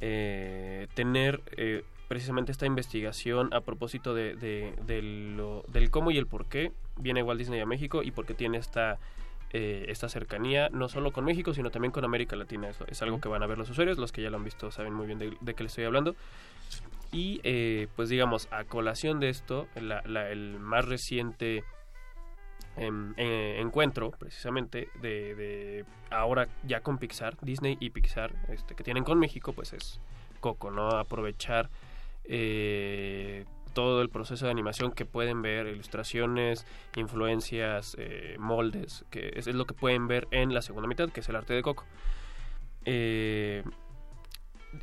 eh, 0.00 0.86
tener 0.94 1.42
eh, 1.56 1.84
precisamente 2.08 2.50
esta 2.52 2.66
investigación 2.66 3.52
a 3.54 3.60
propósito 3.60 4.14
de, 4.14 4.34
de- 4.34 4.74
de 4.86 5.02
lo- 5.02 5.62
del 5.68 5.90
cómo 5.90 6.10
y 6.10 6.18
el 6.18 6.26
por 6.26 6.46
qué 6.46 6.72
viene 6.96 7.22
Walt 7.22 7.38
Disney 7.38 7.60
a 7.60 7.66
México 7.66 8.02
y 8.02 8.10
por 8.10 8.26
qué 8.26 8.34
tiene 8.34 8.58
esta 8.58 8.98
eh, 9.52 9.86
esta 9.88 10.08
cercanía 10.08 10.68
no 10.70 10.88
solo 10.88 11.10
con 11.12 11.24
México 11.24 11.52
sino 11.54 11.70
también 11.70 11.90
con 11.92 12.04
América 12.04 12.36
Latina. 12.36 12.68
Eso 12.68 12.84
es 12.88 13.02
algo 13.02 13.20
que 13.20 13.28
van 13.28 13.42
a 13.42 13.46
ver 13.46 13.58
los 13.58 13.68
usuarios 13.70 13.98
los 13.98 14.12
que 14.12 14.22
ya 14.22 14.30
lo 14.30 14.36
han 14.36 14.44
visto 14.44 14.70
saben 14.70 14.92
muy 14.94 15.06
bien 15.06 15.18
de, 15.18 15.36
de 15.40 15.54
qué 15.54 15.62
les 15.64 15.72
estoy 15.72 15.84
hablando. 15.84 16.14
Y 17.12 17.40
eh, 17.42 17.88
pues 17.96 18.08
digamos 18.08 18.46
a 18.52 18.64
colación 18.64 19.18
de 19.18 19.28
esto 19.28 19.66
la- 19.74 20.02
la- 20.06 20.30
el 20.30 20.58
más 20.60 20.84
reciente 20.84 21.64
em, 22.76 23.14
eh, 23.16 23.58
encuentro 23.60 24.10
precisamente 24.12 24.88
de, 25.00 25.34
de 25.34 25.84
ahora 26.10 26.48
ya 26.64 26.80
con 26.80 26.98
Pixar 26.98 27.36
Disney 27.42 27.76
y 27.80 27.90
Pixar 27.90 28.32
este, 28.48 28.74
que 28.74 28.84
tienen 28.84 29.04
con 29.04 29.18
México 29.18 29.52
pues 29.52 29.72
es 29.72 30.00
Coco 30.40 30.70
no 30.70 30.90
aprovechar 30.90 31.70
eh, 32.24 33.44
todo 33.72 34.02
el 34.02 34.08
proceso 34.08 34.46
de 34.46 34.50
animación 34.50 34.92
que 34.92 35.04
pueden 35.04 35.42
ver 35.42 35.66
ilustraciones 35.66 36.66
influencias 36.96 37.96
eh, 37.98 38.36
moldes 38.38 39.04
que 39.10 39.32
es, 39.34 39.46
lo 39.46 39.66
que 39.66 39.74
pueden 39.74 40.08
ver 40.08 40.26
en 40.30 40.54
la 40.54 40.62
segunda 40.62 40.88
mitad 40.88 41.10
que 41.10 41.20
es 41.20 41.28
el 41.28 41.36
arte 41.36 41.54
de 41.54 41.62
Coco. 41.62 41.84
Eh, 42.84 43.62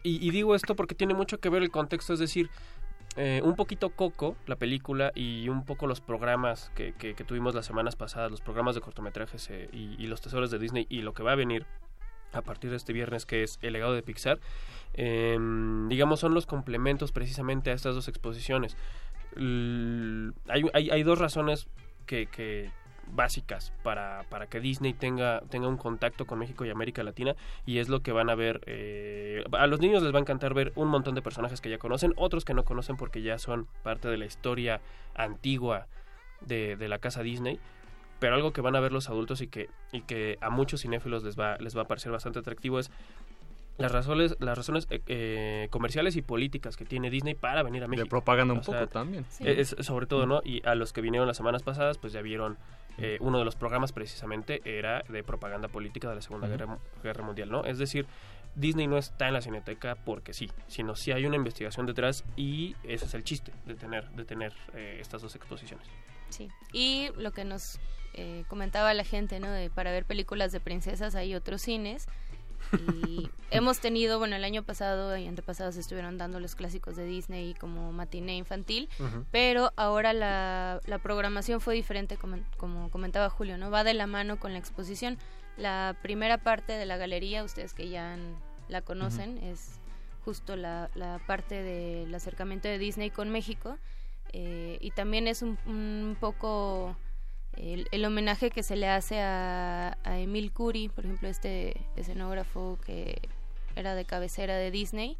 y 0.03 0.29
digo 0.31 0.53
esto 0.53 0.75
porque 0.75 0.95
tiene 0.95 1.13
mucho 1.13 1.39
que 1.39 1.47
ver 1.47 1.63
el 1.63 1.71
contexto 1.71 2.13
es 2.13 2.19
decir 2.19 2.49
eh, 3.17 3.41
un 3.43 3.55
poquito 3.55 3.89
Coco, 3.89 4.35
la 4.45 4.55
película, 4.55 5.11
y 5.15 5.49
un 5.49 5.65
poco 5.65 5.87
los 5.87 5.99
programas 6.01 6.71
que, 6.75 6.93
que- 6.93 7.15
que 7.15 7.23
tuvimos 7.23 7.53
las 7.55 7.65
semanas 7.65 7.95
pasadas, 7.95 8.31
los 8.31 8.41
programas 8.41 8.75
de 8.75 8.81
cortometrajes 8.81 9.49
eh, 9.49 9.69
y, 9.73 10.07
los 10.07 10.21
tesoros 10.21 10.51
de 10.51 10.59
Disney 10.59 10.85
y 10.89 11.01
lo 11.01 11.13
que 11.13 11.23
va 11.23 11.31
a 11.33 11.35
venir 11.35 11.65
a 12.33 12.41
partir 12.41 12.69
de 12.69 12.75
este 12.77 12.93
viernes 12.93 13.25
que 13.25 13.43
es 13.43 13.57
el 13.61 13.73
legado 13.73 13.93
de 13.93 14.03
Pixar, 14.03 14.39
eh, 14.93 15.37
digamos 15.89 16.19
son 16.19 16.33
los 16.33 16.45
complementos 16.45 17.11
precisamente 17.11 17.71
a 17.71 17.73
estas 17.73 17.95
dos 17.95 18.07
exposiciones. 18.07 18.75
Hay, 20.49 20.63
hay- 20.73 21.03
dos 21.03 21.19
razones 21.19 21.67
que 22.05 22.69
básicas 23.11 23.73
para, 23.83 24.23
para 24.29 24.47
que 24.47 24.59
Disney 24.59 24.93
tenga, 24.93 25.41
tenga 25.49 25.67
un 25.67 25.77
contacto 25.77 26.25
con 26.25 26.39
México 26.39 26.65
y 26.65 26.69
América 26.69 27.03
Latina 27.03 27.35
y 27.65 27.79
es 27.79 27.89
lo 27.89 28.01
que 28.01 28.11
van 28.11 28.29
a 28.29 28.35
ver 28.35 28.61
eh, 28.65 29.43
a 29.53 29.67
los 29.67 29.79
niños 29.79 30.03
les 30.03 30.13
va 30.13 30.17
a 30.17 30.21
encantar 30.21 30.53
ver 30.53 30.71
un 30.75 30.87
montón 30.89 31.15
de 31.15 31.21
personajes 31.21 31.61
que 31.61 31.69
ya 31.69 31.77
conocen 31.77 32.13
otros 32.17 32.45
que 32.45 32.53
no 32.53 32.63
conocen 32.65 32.97
porque 32.97 33.21
ya 33.21 33.39
son 33.39 33.67
parte 33.83 34.07
de 34.07 34.17
la 34.17 34.25
historia 34.25 34.81
antigua 35.15 35.87
de, 36.41 36.75
de 36.75 36.87
la 36.87 36.99
casa 36.99 37.23
Disney 37.23 37.59
pero 38.19 38.35
algo 38.35 38.51
que 38.53 38.61
van 38.61 38.75
a 38.75 38.79
ver 38.79 38.91
los 38.91 39.09
adultos 39.09 39.41
y 39.41 39.47
que, 39.47 39.69
y 39.91 40.01
que 40.01 40.37
a 40.41 40.49
muchos 40.49 40.81
cinéfilos 40.81 41.23
les 41.23 41.37
va, 41.39 41.57
les 41.57 41.77
va 41.77 41.83
a 41.83 41.87
parecer 41.87 42.11
bastante 42.11 42.39
atractivo 42.39 42.79
es 42.79 42.89
las 43.77 43.91
razones, 43.91 44.35
las 44.39 44.57
razones 44.57 44.87
eh, 44.89 45.01
eh, 45.05 45.67
comerciales 45.69 46.15
y 46.15 46.23
políticas 46.23 46.75
que 46.77 46.83
tiene 46.83 47.11
Disney 47.11 47.35
para 47.35 47.61
venir 47.61 47.83
a 47.83 47.87
México. 47.87 48.09
propaganda 48.09 48.55
un 48.55 48.61
O 48.61 48.63
sea, 48.63 48.79
poco 48.79 48.87
también. 48.87 49.23
es- 49.39 49.75
sobre 49.81 50.07
todo, 50.07 50.25
¿no? 50.25 50.41
Y 50.43 50.65
a 50.67 50.73
los 50.73 50.93
que 50.93 51.01
vinieron 51.01 51.27
las 51.27 51.37
semanas 51.37 51.61
pasadas, 51.61 51.99
pues 51.99 52.11
ya 52.11 52.23
vieron 52.23 52.57
eh, 52.97 53.17
uno 53.19 53.39
de 53.39 53.45
los 53.45 53.55
programas 53.55 53.91
precisamente 53.91 54.61
era 54.65 55.03
de 55.07 55.23
propaganda 55.23 55.67
política 55.67 56.09
de 56.09 56.15
la 56.15 56.21
Segunda. 56.21 56.47
Guerra, 56.47 56.77
Guerra 57.03 57.23
Mundial, 57.23 57.49
¿no? 57.49 57.63
Es 57.63 57.77
decir, 57.77 58.07
Disney 58.55 58.87
no 58.87 58.97
está 58.97 59.27
en 59.27 59.33
la 59.33 59.41
cineteca 59.41 59.95
porque 59.95 60.33
sí, 60.33 60.49
sino 60.67 60.95
sí 60.95 61.11
hay 61.11 61.25
una 61.25 61.35
investigación 61.35 61.85
detrás 61.85 62.23
y 62.35 62.75
ese 62.83 63.05
es 63.05 63.13
el 63.13 63.23
chiste 63.23 63.51
de 63.65 63.75
tener, 63.75 64.09
de 64.09 64.25
tener 64.25 64.53
eh, 64.73 64.97
estas 64.99 65.21
dos 65.21 65.35
exposiciones. 65.35 65.85
Sí. 66.29 66.49
Y 66.73 67.09
lo 67.17 67.31
que 67.31 67.45
nos 67.45 67.79
eh, 68.13 68.43
comentaba 68.47 68.93
la 68.95 69.03
gente, 69.03 69.39
¿no? 69.39 69.51
De 69.51 69.69
para 69.69 69.91
ver 69.91 70.05
películas 70.05 70.51
de 70.51 70.59
princesas 70.59 71.13
hay 71.15 71.35
otros 71.35 71.61
cines. 71.61 72.07
Y 72.73 73.29
hemos 73.51 73.79
tenido, 73.79 74.19
bueno, 74.19 74.35
el 74.35 74.43
año 74.43 74.63
pasado 74.63 75.15
y 75.17 75.27
antepasado 75.27 75.71
se 75.71 75.79
estuvieron 75.79 76.17
dando 76.17 76.39
los 76.39 76.55
clásicos 76.55 76.95
de 76.95 77.05
Disney 77.05 77.53
como 77.53 77.91
matiné 77.91 78.35
infantil, 78.37 78.89
pero 79.31 79.71
ahora 79.75 80.13
la, 80.13 80.81
la 80.85 80.97
programación 80.99 81.61
fue 81.61 81.75
diferente, 81.75 82.17
como, 82.17 82.37
como 82.57 82.89
comentaba 82.89 83.29
Julio, 83.29 83.57
¿no? 83.57 83.71
Va 83.71 83.83
de 83.83 83.93
la 83.93 84.07
mano 84.07 84.39
con 84.39 84.53
la 84.53 84.59
exposición. 84.59 85.17
La 85.57 85.95
primera 86.01 86.37
parte 86.37 86.73
de 86.73 86.85
la 86.85 86.97
galería, 86.97 87.43
ustedes 87.43 87.73
que 87.73 87.89
ya 87.89 88.13
han- 88.13 88.35
la 88.67 88.81
conocen, 88.81 89.37
es 89.39 89.79
justo 90.25 90.55
la, 90.57 90.89
la 90.93 91.19
parte 91.25 91.63
del 91.63 92.13
acercamiento 92.13 92.67
de 92.67 92.77
Disney 92.77 93.09
con 93.11 93.29
México. 93.29 93.77
eh, 94.33 94.77
y 94.81 94.91
también 94.91 95.25
es 95.27 95.41
un, 95.41 95.57
un 95.65 96.17
poco 96.19 96.97
el, 97.57 97.87
el 97.91 98.05
homenaje 98.05 98.49
que 98.49 98.63
se 98.63 98.75
le 98.75 98.87
hace 98.87 99.19
a, 99.21 99.97
a 100.03 100.19
Emil 100.19 100.51
Curi, 100.51 100.89
por 100.89 101.05
ejemplo, 101.05 101.27
este 101.27 101.85
escenógrafo 101.95 102.77
que 102.85 103.21
era 103.75 103.95
de 103.95 104.05
cabecera 104.05 104.55
de 104.55 104.71
Disney, 104.71 105.17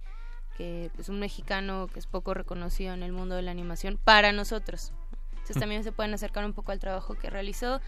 que 0.58 0.92
es 0.98 1.10
un 1.10 1.20
mexicano 1.20 1.88
que 1.94 2.00
es 2.00 2.08
poco 2.08 2.34
reconocido 2.34 2.94
en 2.94 3.04
el 3.04 3.12
mundo 3.12 3.36
de 3.36 3.44
la 3.44 3.52
animación 3.52 4.00
para 4.04 4.32
nosotros. 4.32 4.92
Entonces 5.32 5.60
también 5.60 5.84
se 5.84 5.92
pueden 5.92 6.14
acercar 6.14 6.44
un 6.46 6.54
poco 6.54 6.72
al 6.72 6.80
trabajo 6.80 7.16
que 7.16 7.30
realizó. 7.30 7.80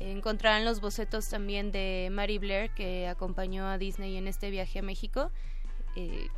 Encontrarán 0.00 0.64
los 0.64 0.80
bocetos 0.80 1.28
también 1.28 1.72
de 1.72 2.08
Mary 2.12 2.38
Blair, 2.38 2.70
que 2.70 3.08
acompañó 3.08 3.66
a 3.66 3.78
Disney 3.78 4.16
en 4.16 4.28
este 4.28 4.50
viaje 4.50 4.80
a 4.80 4.82
México. 4.82 5.30
Eh, 5.96 6.28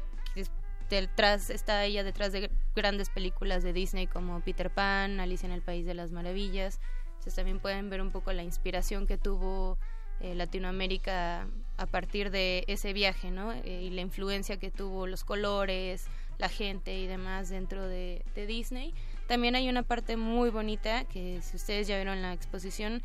detrás 0.88 1.50
está 1.50 1.84
ella 1.84 2.02
detrás 2.04 2.32
de 2.32 2.50
grandes 2.74 3.10
películas 3.10 3.62
de 3.62 3.72
Disney 3.72 4.06
como 4.06 4.40
Peter 4.40 4.70
Pan, 4.70 5.20
Alicia 5.20 5.46
en 5.46 5.52
el 5.52 5.62
País 5.62 5.86
de 5.86 5.94
las 5.94 6.10
Maravillas. 6.10 6.80
Entonces 7.20 7.34
también 7.34 7.58
pueden 7.58 7.90
ver 7.90 8.00
un 8.00 8.10
poco 8.10 8.32
la 8.32 8.42
inspiración 8.42 9.06
que 9.06 9.18
tuvo 9.18 9.76
eh, 10.20 10.34
Latinoamérica 10.34 11.46
a 11.76 11.84
partir 11.84 12.30
de 12.30 12.64
ese 12.66 12.94
viaje, 12.94 13.30
¿no? 13.30 13.52
Eh, 13.52 13.82
y 13.82 13.90
la 13.90 14.00
influencia 14.00 14.56
que 14.56 14.70
tuvo 14.70 15.06
los 15.06 15.22
colores, 15.24 16.06
la 16.38 16.48
gente 16.48 16.98
y 16.98 17.06
demás 17.06 17.50
dentro 17.50 17.86
de, 17.86 18.24
Disney. 18.34 18.94
También 19.28 19.54
hay 19.54 19.68
una 19.68 19.82
parte 19.82 20.16
muy 20.16 20.48
bonita 20.48 21.04
que 21.04 21.42
si 21.42 21.58
ustedes 21.58 21.86
ya 21.86 21.96
vieron 21.96 22.22
la 22.22 22.32
exposición, 22.32 23.02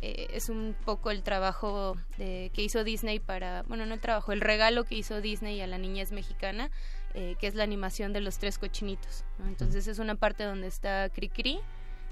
eh, 0.00 0.28
es 0.32 0.48
un 0.48 0.76
poco 0.84 1.10
el 1.10 1.24
trabajo 1.24 1.96
de- 2.18 2.52
que 2.54 2.62
hizo 2.62 2.84
Disney 2.84 3.18
para, 3.18 3.64
bueno, 3.64 3.84
no 3.84 3.94
el 3.94 4.00
trabajo, 4.00 4.30
el 4.30 4.40
regalo 4.40 4.84
que 4.84 4.94
hizo 4.94 5.20
Disney 5.20 5.60
a 5.60 5.66
la 5.66 5.78
niñez 5.78 6.12
mexicana, 6.12 6.70
que 7.14 7.46
es 7.46 7.54
la 7.54 7.64
animación 7.64 8.12
de 8.12 8.20
los 8.20 8.38
tres 8.38 8.58
cochinitos. 8.58 9.24
¿no? 9.38 9.46
Entonces 9.48 9.86
es 9.86 9.98
una 9.98 10.16
parte 10.16 10.44
donde 10.44 10.66
está 10.66 11.08
Cricri 11.08 11.60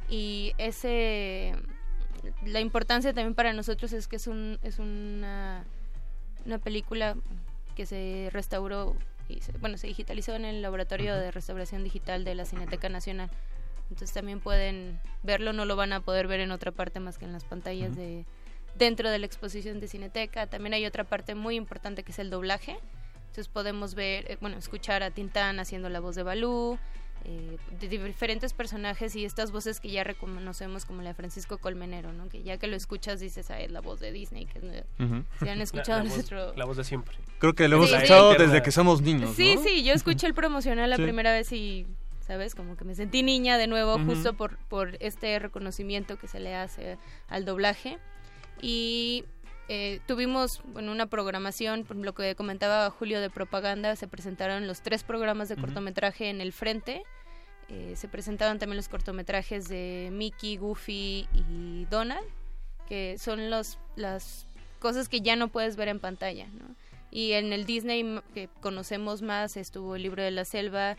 y 0.09 0.53
ese 0.59 1.55
la 2.45 2.61
importancia 2.61 3.13
también 3.13 3.35
para 3.35 3.53
nosotros 3.53 3.93
es 3.93 4.09
que 4.09 4.17
es 4.17 4.27
un 4.27 4.59
es 4.63 4.79
una 4.79 5.65
una 6.47 6.59
película 6.59 7.17
que 7.75 7.87
se 7.87 8.29
restauró 8.33 8.97
y 9.29 9.41
se- 9.41 9.53
bueno 9.59 9.79
se 9.79 9.87
digitalizó 9.87 10.35
en 10.35 10.45
el 10.45 10.63
laboratorio 10.63 11.15
de 11.17 11.31
restauración 11.31 11.83
digital 11.85 12.25
de 12.25 12.35
la 12.35 12.45
Cineteca 12.45 12.89
Nacional. 12.89 13.31
Entonces 13.91 14.13
también 14.15 14.41
pueden 14.41 14.99
verlo 15.23 15.53
no 15.53 15.65
lo 15.67 15.77
van 15.77 15.93
a 15.93 16.01
poder 16.01 16.27
ver 16.27 16.41
en 16.41 16.51
otra 16.51 16.71
parte 16.73 17.01
más 17.01 17.19
que 17.19 17.25
en 17.27 17.33
las 17.33 17.45
pantallas 17.45 17.95
de 17.97 18.25
dentro 18.77 19.11
de 19.11 19.19
la 19.19 19.27
exposición 19.27 19.81
de 19.81 19.89
Cineteca. 19.89 20.47
También 20.47 20.75
hay 20.75 20.85
otra 20.87 21.05
parte 21.05 21.35
muy 21.35 21.55
importante 21.57 22.03
que 22.03 22.13
es 22.13 22.19
el 22.19 22.31
doblaje. 22.31 22.79
Entonces 23.29 23.49
podemos 23.49 23.95
ver 23.95 24.31
eh, 24.31 24.39
bueno 24.41 24.57
escuchar 24.59 25.03
a 25.03 25.11
Tintán 25.11 25.59
haciendo 25.61 25.89
la 25.89 26.01
voz 26.01 26.15
de 26.15 26.23
Balú 26.23 26.79
eh, 27.25 27.57
de 27.81 27.89
diferentes 27.89 28.53
personajes 28.53 29.17
y 29.17 29.25
estas 29.25 29.51
voces 29.51 29.81
que 29.81 29.91
ya 29.91 30.05
reconocemos 30.05 30.85
como 30.85 31.01
la 31.03 31.11
de 31.11 31.15
Francisco 31.15 31.59
Colmenero, 31.59 32.13
¿no? 32.13 32.29
Que 32.29 32.43
ya 32.43 32.59
que 32.59 32.67
lo 32.67 32.77
escuchas 32.77 33.19
dices, 33.21 33.51
ah, 33.51 33.61
es 33.61 33.71
la 33.71 33.81
voz 33.81 33.99
de 34.01 34.13
Disney, 34.13 34.45
que 34.47 34.59
es- 34.59 34.85
Ujú. 35.05 35.25
si 35.41 35.49
han 35.49 35.61
escuchado 35.63 35.99
la, 36.01 36.05
la 36.05 36.09
voz, 36.11 36.15
nuestro... 36.17 36.55
la 36.55 36.65
voz 36.67 36.77
de 36.77 36.85
siempre. 36.85 37.17
Creo 37.39 37.55
que 37.55 37.67
lo 37.69 37.77
hemos 37.77 37.89
Sí, 37.89 37.93
sí. 37.93 37.97
escuchado 38.03 38.33
Eterna. 38.33 38.53
desde 38.53 38.63
que 38.63 38.71
somos 38.73 39.01
niños, 39.03 39.35
Sí, 39.35 39.55
¿no? 39.57 39.63
sí, 39.63 39.83
yo 39.85 39.95
escuché 39.95 40.27
el 40.27 40.35
promocional 40.35 40.91
la 40.91 40.97
Sí. 40.97 41.03
primera 41.03 41.33
vez 41.33 41.51
y, 41.53 41.87
¿sabes? 42.21 42.55
Como 42.55 42.77
que 42.77 42.85
me 42.85 42.95
sentí 42.95 43.23
niña 43.23 43.57
de 43.59 43.67
nuevo 43.69 43.97
Ujú. 43.97 44.05
justo 44.07 44.35
por, 44.35 44.59
por 44.69 44.97
este 45.01 45.39
reconocimiento 45.39 46.19
que 46.19 46.29
se 46.29 46.41
le 46.41 46.55
hace 46.55 46.99
al 47.29 47.45
doblaje. 47.45 47.99
Y 48.63 49.25
eh, 49.69 50.01
tuvimos 50.07 50.61
bueno, 50.67 50.93
una 50.93 51.07
programación, 51.07 51.85
por 51.85 51.97
lo 51.97 52.15
que 52.15 52.35
comentaba 52.35 52.91
Julio 52.91 53.21
de 53.21 53.31
propaganda, 53.31 53.97
se 53.97 54.09
presentaron 54.09 54.67
los 54.67 54.83
tres 54.83 55.05
programas 55.05 55.49
de 55.49 55.57
cortometraje 55.57 56.29
en 56.29 56.41
el 56.41 56.53
frente. 56.53 57.03
Eh, 57.69 57.95
se 57.97 58.09
presentaban 58.09 58.59
también 58.59 58.77
los 58.77 58.89
cortometrajes 58.89 59.69
de 59.69 60.11
Mickey, 60.13 60.59
Goofy 60.59 61.29
y 61.33 61.87
Donald, 61.87 62.27
que 62.87 63.17
son 63.19 63.49
los, 63.49 63.79
las 63.97 64.47
cosas 64.81 65.09
que 65.09 65.23
ya 65.23 65.35
no 65.35 65.49
puedes 65.49 65.77
ver 65.77 65.89
en 65.89 65.99
pantalla, 65.99 66.47
¿no? 66.49 66.77
Y 67.11 67.33
en 67.33 67.53
el 67.53 67.65
Disney 67.65 68.21
que 68.35 68.49
conocemos 68.61 69.23
más 69.23 69.57
estuvo 69.57 69.97
el 69.97 70.03
libro 70.03 70.23
de 70.23 70.33
la 70.33 70.45
selva, 70.45 70.97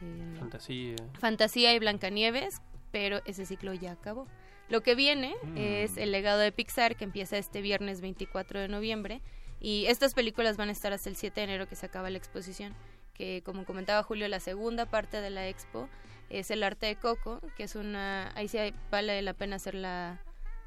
eh, 0.00 0.36
Fantasía. 0.38 0.96
Fantasía 1.18 1.74
y 1.74 1.78
Blancanieves, 1.78 2.62
pero 2.92 3.20
ese 3.26 3.44
ciclo 3.44 3.74
ya 3.74 3.92
acabó. 3.92 4.26
Lo 4.68 4.82
que 4.82 4.94
viene 4.94 5.34
Mm. 5.42 5.56
es 5.56 5.96
el 5.96 6.10
legado 6.12 6.40
de 6.40 6.52
Pixar 6.52 6.96
que 6.96 7.04
empieza 7.04 7.38
este 7.38 7.60
viernes 7.60 8.00
24 8.00 8.60
de 8.60 8.68
noviembre 8.68 9.20
y 9.60 9.86
estas 9.86 10.12
películas 10.14 10.56
van 10.56 10.68
a 10.68 10.72
estar 10.72 10.92
hasta 10.92 11.08
el 11.08 11.16
7 11.16 11.40
de 11.40 11.44
enero 11.44 11.68
que 11.68 11.76
se 11.76 11.86
acaba 11.86 12.10
la 12.10 12.18
exposición, 12.18 12.74
que 13.14 13.42
como 13.44 13.64
comentaba 13.64 14.02
Julio, 14.02 14.28
la 14.28 14.40
segunda 14.40 14.86
parte 14.86 15.20
de 15.20 15.30
la 15.30 15.48
expo 15.48 15.88
es 16.30 16.50
el 16.50 16.62
arte 16.64 16.86
de 16.86 16.96
Coco, 16.96 17.40
que 17.56 17.62
es 17.62 17.76
una... 17.76 18.32
Ahí 18.34 18.48
sí 18.48 18.58
vale 18.90 19.22
la 19.22 19.32
pena 19.32 19.56
hacer 19.56 19.74
la, 19.76 20.20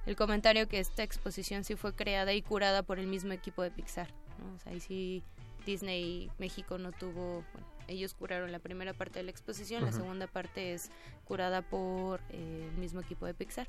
el 0.06 0.16
comentario 0.16 0.68
que 0.70 0.80
esta 0.80 1.04
exposición 1.04 1.64
sí 1.66 1.76
fue 1.76 1.94
creada 1.94 2.34
y 2.34 2.42
curada 2.42 2.82
por 2.84 2.98
el 3.00 3.08
mismo 3.08 3.34
equipo 3.34 3.62
de 3.62 3.70
Pixar. 3.72 4.08
¿no? 4.40 4.56
O 4.56 4.60
sea, 4.60 4.72
ahí 4.72 4.80
sí 4.80 5.22
Disney 5.66 6.32
México 6.40 6.78
no 6.78 6.94
tuvo... 6.94 7.44
bueno, 7.52 7.68
ellos 7.90 8.14
curaron 8.14 8.52
la 8.52 8.60
primera 8.60 8.94
parte 8.94 9.20
de 9.20 9.24
la 9.24 9.32
exposición, 9.32 9.84
la 9.84 9.90
Ujú. 9.90 9.98
segunda 10.00 10.28
parte 10.28 10.74
es 10.74 10.90
curada 11.26 11.62
por 11.62 12.22
eh, 12.30 12.70
el 12.72 12.78
mismo 12.78 13.02
equipo 13.02 13.26
de 13.26 13.34
Pixar. 13.34 13.68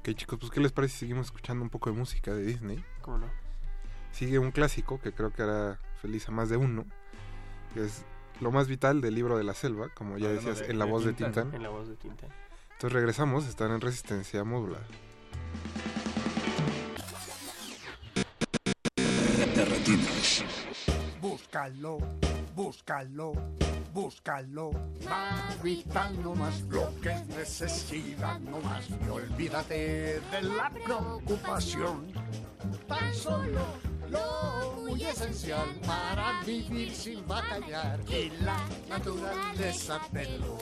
Ok, 0.00 0.10
chicos, 0.14 0.38
pues 0.38 0.50
¿qué 0.50 0.60
les 0.60 0.72
parece 0.72 0.94
si 0.94 0.98
seguimos 1.00 1.26
escuchando 1.26 1.62
un 1.62 1.70
poco 1.70 1.90
de 1.90 1.96
música 1.96 2.32
de 2.34 2.42
Disney? 2.44 2.84
¿Cómo 3.02 3.18
no? 3.18 3.30
Sigue 4.12 4.38
un 4.38 4.50
clásico 4.50 5.00
que 5.00 5.12
creo 5.12 5.32
que 5.32 5.42
hará 5.42 5.78
feliz 6.00 6.28
a 6.28 6.32
más 6.32 6.48
de 6.48 6.56
uno, 6.56 6.84
que 7.74 7.84
es 7.84 8.04
Lo 8.40 8.52
más 8.52 8.68
vital 8.68 9.00
del 9.00 9.14
libro 9.16 9.36
de 9.36 9.42
la 9.42 9.52
selva, 9.52 9.88
como 9.88 10.16
ya 10.16 10.28
Hablando 10.28 10.50
decías, 10.50 10.66
de- 10.66 10.72
en 10.72 10.78
la 10.78 10.84
de 10.84 10.90
voz 10.92 11.04
de 11.04 11.12
Tintán. 11.12 11.52
En 11.54 11.62
la 11.62 11.70
voz 11.70 11.88
de 11.88 11.96
Tintán. 11.96 12.30
Entonces 12.72 12.92
regresamos, 12.92 13.46
están 13.48 13.72
en 13.72 13.80
resistencia 13.80 14.44
módula. 14.44 14.78
Búscalo, 21.20 21.98
búscalo, 22.58 23.32
búscalo. 23.94 24.72
Más 25.08 25.62
vital 25.62 26.20
no 26.24 26.34
más 26.34 26.60
lo 26.62 26.92
que 27.00 27.14
necesitas 27.28 28.40
no 28.40 28.58
más. 28.60 28.84
Y 28.90 29.08
olvídate 29.08 30.20
de 30.32 30.42
la 30.42 30.68
preocupación. 30.68 32.12
Tan 32.88 33.14
solo 33.14 33.64
lo 34.10 34.74
muy 34.82 35.04
esencial 35.04 35.68
para 35.86 36.42
vivir 36.44 36.92
sin 36.92 37.24
batallar. 37.28 38.00
Y 38.08 38.30
la 38.42 38.58
naturaleza 38.88 40.00
te 40.12 40.38
lo. 40.38 40.58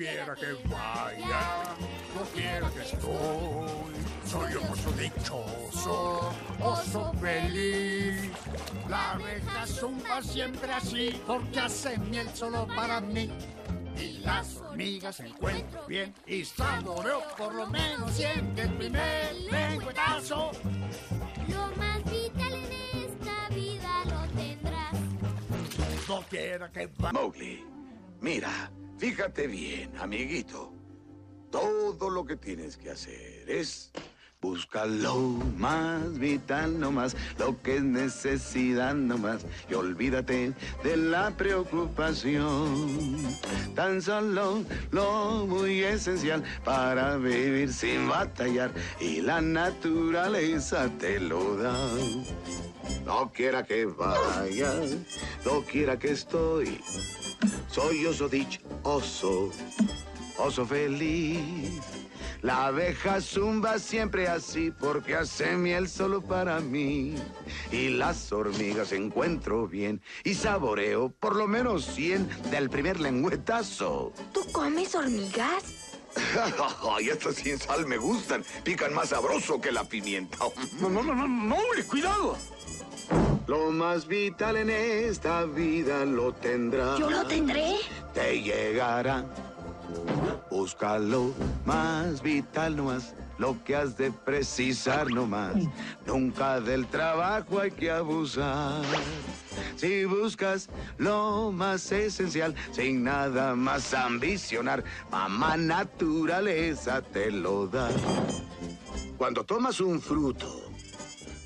No 0.00 0.06
quiera 0.06 0.34
que 0.34 0.52
vaya, 0.66 1.76
no 2.14 2.22
quiera 2.32 2.70
que 2.70 2.80
estoy. 2.80 3.92
Soy 4.24 4.54
un 4.54 4.68
oso 4.70 4.92
dichoso, 4.92 6.32
oso 6.58 7.12
feliz. 7.20 8.30
La 8.88 9.12
abeja 9.12 9.66
zumba 9.66 10.22
siempre 10.22 10.72
así, 10.72 11.20
porque 11.26 11.60
hace 11.60 11.98
miel 11.98 12.26
solo 12.32 12.66
para 12.68 13.02
mí. 13.02 13.30
Y 13.98 14.20
las 14.24 14.56
hormigas 14.56 15.20
encuentro 15.20 15.84
bien 15.86 16.14
y 16.26 16.46
saboreo 16.46 17.22
por 17.36 17.54
lo 17.54 17.66
menos 17.66 18.10
siempre 18.12 18.62
el 18.62 18.72
primer 18.78 19.34
lengüetazo. 19.34 20.52
Lo 21.46 21.76
más 21.76 22.02
vital 22.04 22.54
en 22.54 23.04
esta 23.04 23.48
vida 23.50 24.04
lo 24.06 24.40
tendrás. 24.40 24.94
No 26.08 26.22
quiera 26.22 26.72
que 26.72 26.86
vaya. 26.86 27.12
Mowgli, 27.12 27.66
mira, 28.22 28.70
fíjate 29.00 29.46
bien, 29.46 29.90
amiguito. 29.98 30.74
Todo 31.50 32.10
lo 32.10 32.26
que 32.26 32.36
tienes 32.36 32.76
que 32.76 32.90
hacer 32.90 33.48
es 33.48 33.90
buscar 34.42 34.88
lo 34.88 35.16
más 35.56 36.18
vital 36.18 36.78
nomás, 36.78 37.16
lo 37.38 37.60
que 37.62 37.76
es 37.76 37.82
necesidad 37.82 38.94
nomás, 38.94 39.46
y 39.70 39.74
olvídate 39.74 40.52
de 40.84 40.96
la 40.98 41.30
preocupación. 41.30 43.16
Tan 43.74 44.02
solo 44.02 44.64
lo 44.90 45.46
muy 45.46 45.82
esencial 45.82 46.44
para 46.62 47.16
vivir 47.16 47.72
sin 47.72 48.06
batallar, 48.06 48.70
y 49.00 49.22
la 49.22 49.40
naturaleza 49.40 50.90
te 50.98 51.18
lo 51.20 51.56
da. 51.56 51.74
No 53.06 53.32
quiera 53.32 53.64
que 53.64 53.86
vaya, 53.86 54.74
no 55.46 55.62
quiera 55.62 55.98
que 55.98 56.10
estoy. 56.12 56.80
Soy 57.68 58.06
oso 58.06 58.28
dich, 58.28 58.60
oso, 58.82 59.50
oso 60.38 60.66
feliz. 60.66 61.80
La 62.42 62.66
abeja 62.66 63.20
zumba 63.20 63.78
siempre 63.78 64.26
así 64.26 64.70
porque 64.70 65.14
hace 65.14 65.56
miel 65.56 65.88
solo 65.88 66.22
para 66.22 66.60
mí. 66.60 67.14
Y 67.70 67.90
las 67.90 68.32
hormigas 68.32 68.92
encuentro 68.92 69.68
bien 69.68 70.00
y 70.24 70.34
saboreo 70.34 71.10
por 71.10 71.36
lo 71.36 71.46
menos 71.46 71.84
100 71.84 72.50
del 72.50 72.70
primer 72.70 72.98
lengüetazo. 72.98 74.12
¿Tú 74.32 74.40
comes 74.52 74.94
hormigas? 74.94 75.96
Ay, 76.90 77.10
estas 77.10 77.36
sin 77.36 77.58
sal 77.58 77.86
me 77.86 77.98
gustan. 77.98 78.42
Pican 78.64 78.94
más 78.94 79.10
sabroso 79.10 79.60
que 79.60 79.70
la 79.70 79.84
pimienta. 79.84 80.38
No, 80.80 80.88
no, 80.88 81.02
no, 81.02 81.14
no, 81.14 81.28
no, 81.28 81.56
hombre, 81.56 81.84
cuidado. 81.84 82.36
Lo 83.50 83.72
más 83.72 84.06
vital 84.06 84.58
en 84.58 84.70
esta 84.70 85.44
vida 85.44 86.04
lo 86.04 86.32
tendrás. 86.32 87.00
¿Yo 87.00 87.10
lo 87.10 87.26
tendré? 87.26 87.78
Te 88.14 88.40
llegará. 88.40 89.24
Búscalo 90.48 91.32
más 91.64 92.22
vital 92.22 92.76
nomás. 92.76 93.12
Lo 93.38 93.56
que 93.64 93.74
has 93.74 93.96
de 93.96 94.12
precisar 94.12 95.10
nomás. 95.10 95.56
Nunca 96.06 96.60
del 96.60 96.86
trabajo 96.86 97.58
hay 97.58 97.72
que 97.72 97.90
abusar. 97.90 98.84
Si 99.74 100.04
buscas 100.04 100.68
lo 100.96 101.50
más 101.50 101.90
esencial, 101.90 102.54
sin 102.70 103.02
nada 103.02 103.56
más 103.56 103.92
ambicionar, 103.94 104.84
mamá 105.10 105.56
naturaleza 105.56 107.02
te 107.02 107.32
lo 107.32 107.66
da. 107.66 107.90
Cuando 109.18 109.42
tomas 109.42 109.80
un 109.80 110.00
fruto 110.00 110.69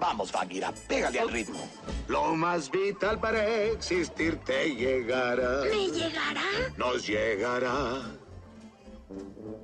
Vamos, 0.00 0.32
Bagheera, 0.32 0.72
pégale 0.88 1.20
al 1.20 1.28
ritmo. 1.28 1.60
Lo 2.08 2.34
más 2.34 2.70
vital 2.70 3.20
para 3.20 3.46
existir 3.66 4.38
te 4.38 4.74
llegará. 4.74 5.60
¿Me 5.60 5.90
llegará? 5.90 6.42
Nos 6.78 7.06
llegará. 7.06 8.00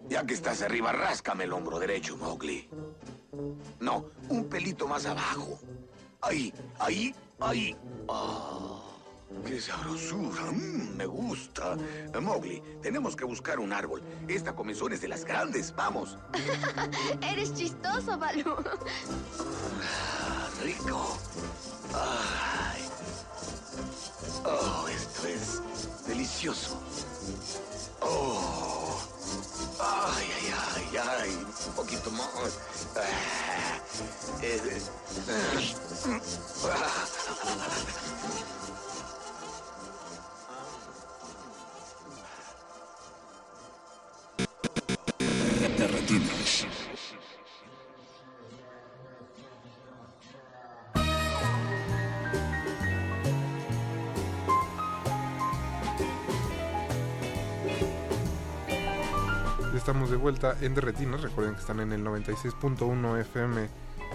Ya 0.08 0.24
que 0.26 0.34
estás 0.34 0.60
arriba, 0.60 0.92
ráscame 0.92 1.44
el 1.44 1.52
hombro 1.54 1.78
derecho, 1.78 2.18
Mowgli. 2.18 2.68
No, 3.80 4.10
un 4.28 4.44
pelito 4.44 4.86
más 4.86 5.06
abajo. 5.06 5.58
Ahí, 6.20 6.52
ahí, 6.78 7.14
ahí. 7.40 7.74
Ah, 8.08 8.85
¡Qué 9.44 9.60
sabrosura! 9.60 10.52
Mm, 10.52 10.96
me 10.96 11.06
gusta. 11.06 11.76
Eh, 12.14 12.20
Mowgli, 12.20 12.62
tenemos 12.80 13.16
que 13.16 13.24
buscar 13.24 13.58
un 13.58 13.72
árbol. 13.72 14.02
Esta 14.28 14.54
comezón 14.54 14.92
es 14.92 15.00
de 15.00 15.08
las 15.08 15.24
grandes. 15.24 15.74
Vamos. 15.74 16.16
Eres 17.22 17.54
chistoso, 17.54 18.16
Balú. 18.18 18.56
Ah, 20.22 20.48
rico. 20.62 21.18
Ay. 21.92 22.82
Oh, 24.44 24.86
esto 24.88 25.26
es 25.26 26.06
delicioso. 26.06 26.80
Oh. 28.00 29.00
Ay, 29.80 30.26
ay, 30.34 30.52
ay, 30.76 30.96
ay. 31.20 31.46
Un 31.68 31.72
poquito 31.74 32.10
más. 32.12 32.58
Ah, 32.96 33.00
eh, 34.42 34.60
Te 35.26 35.34
retiras. 35.34 35.76
Estamos 59.74 60.10
de 60.10 60.16
vuelta 60.16 60.56
en 60.60 60.76
Derretinas. 60.76 61.22
Recuerden 61.22 61.54
que 61.54 61.60
están 61.60 61.80
en 61.80 61.92
el 61.92 62.04
96.1 62.04 63.20
FM 63.22 63.68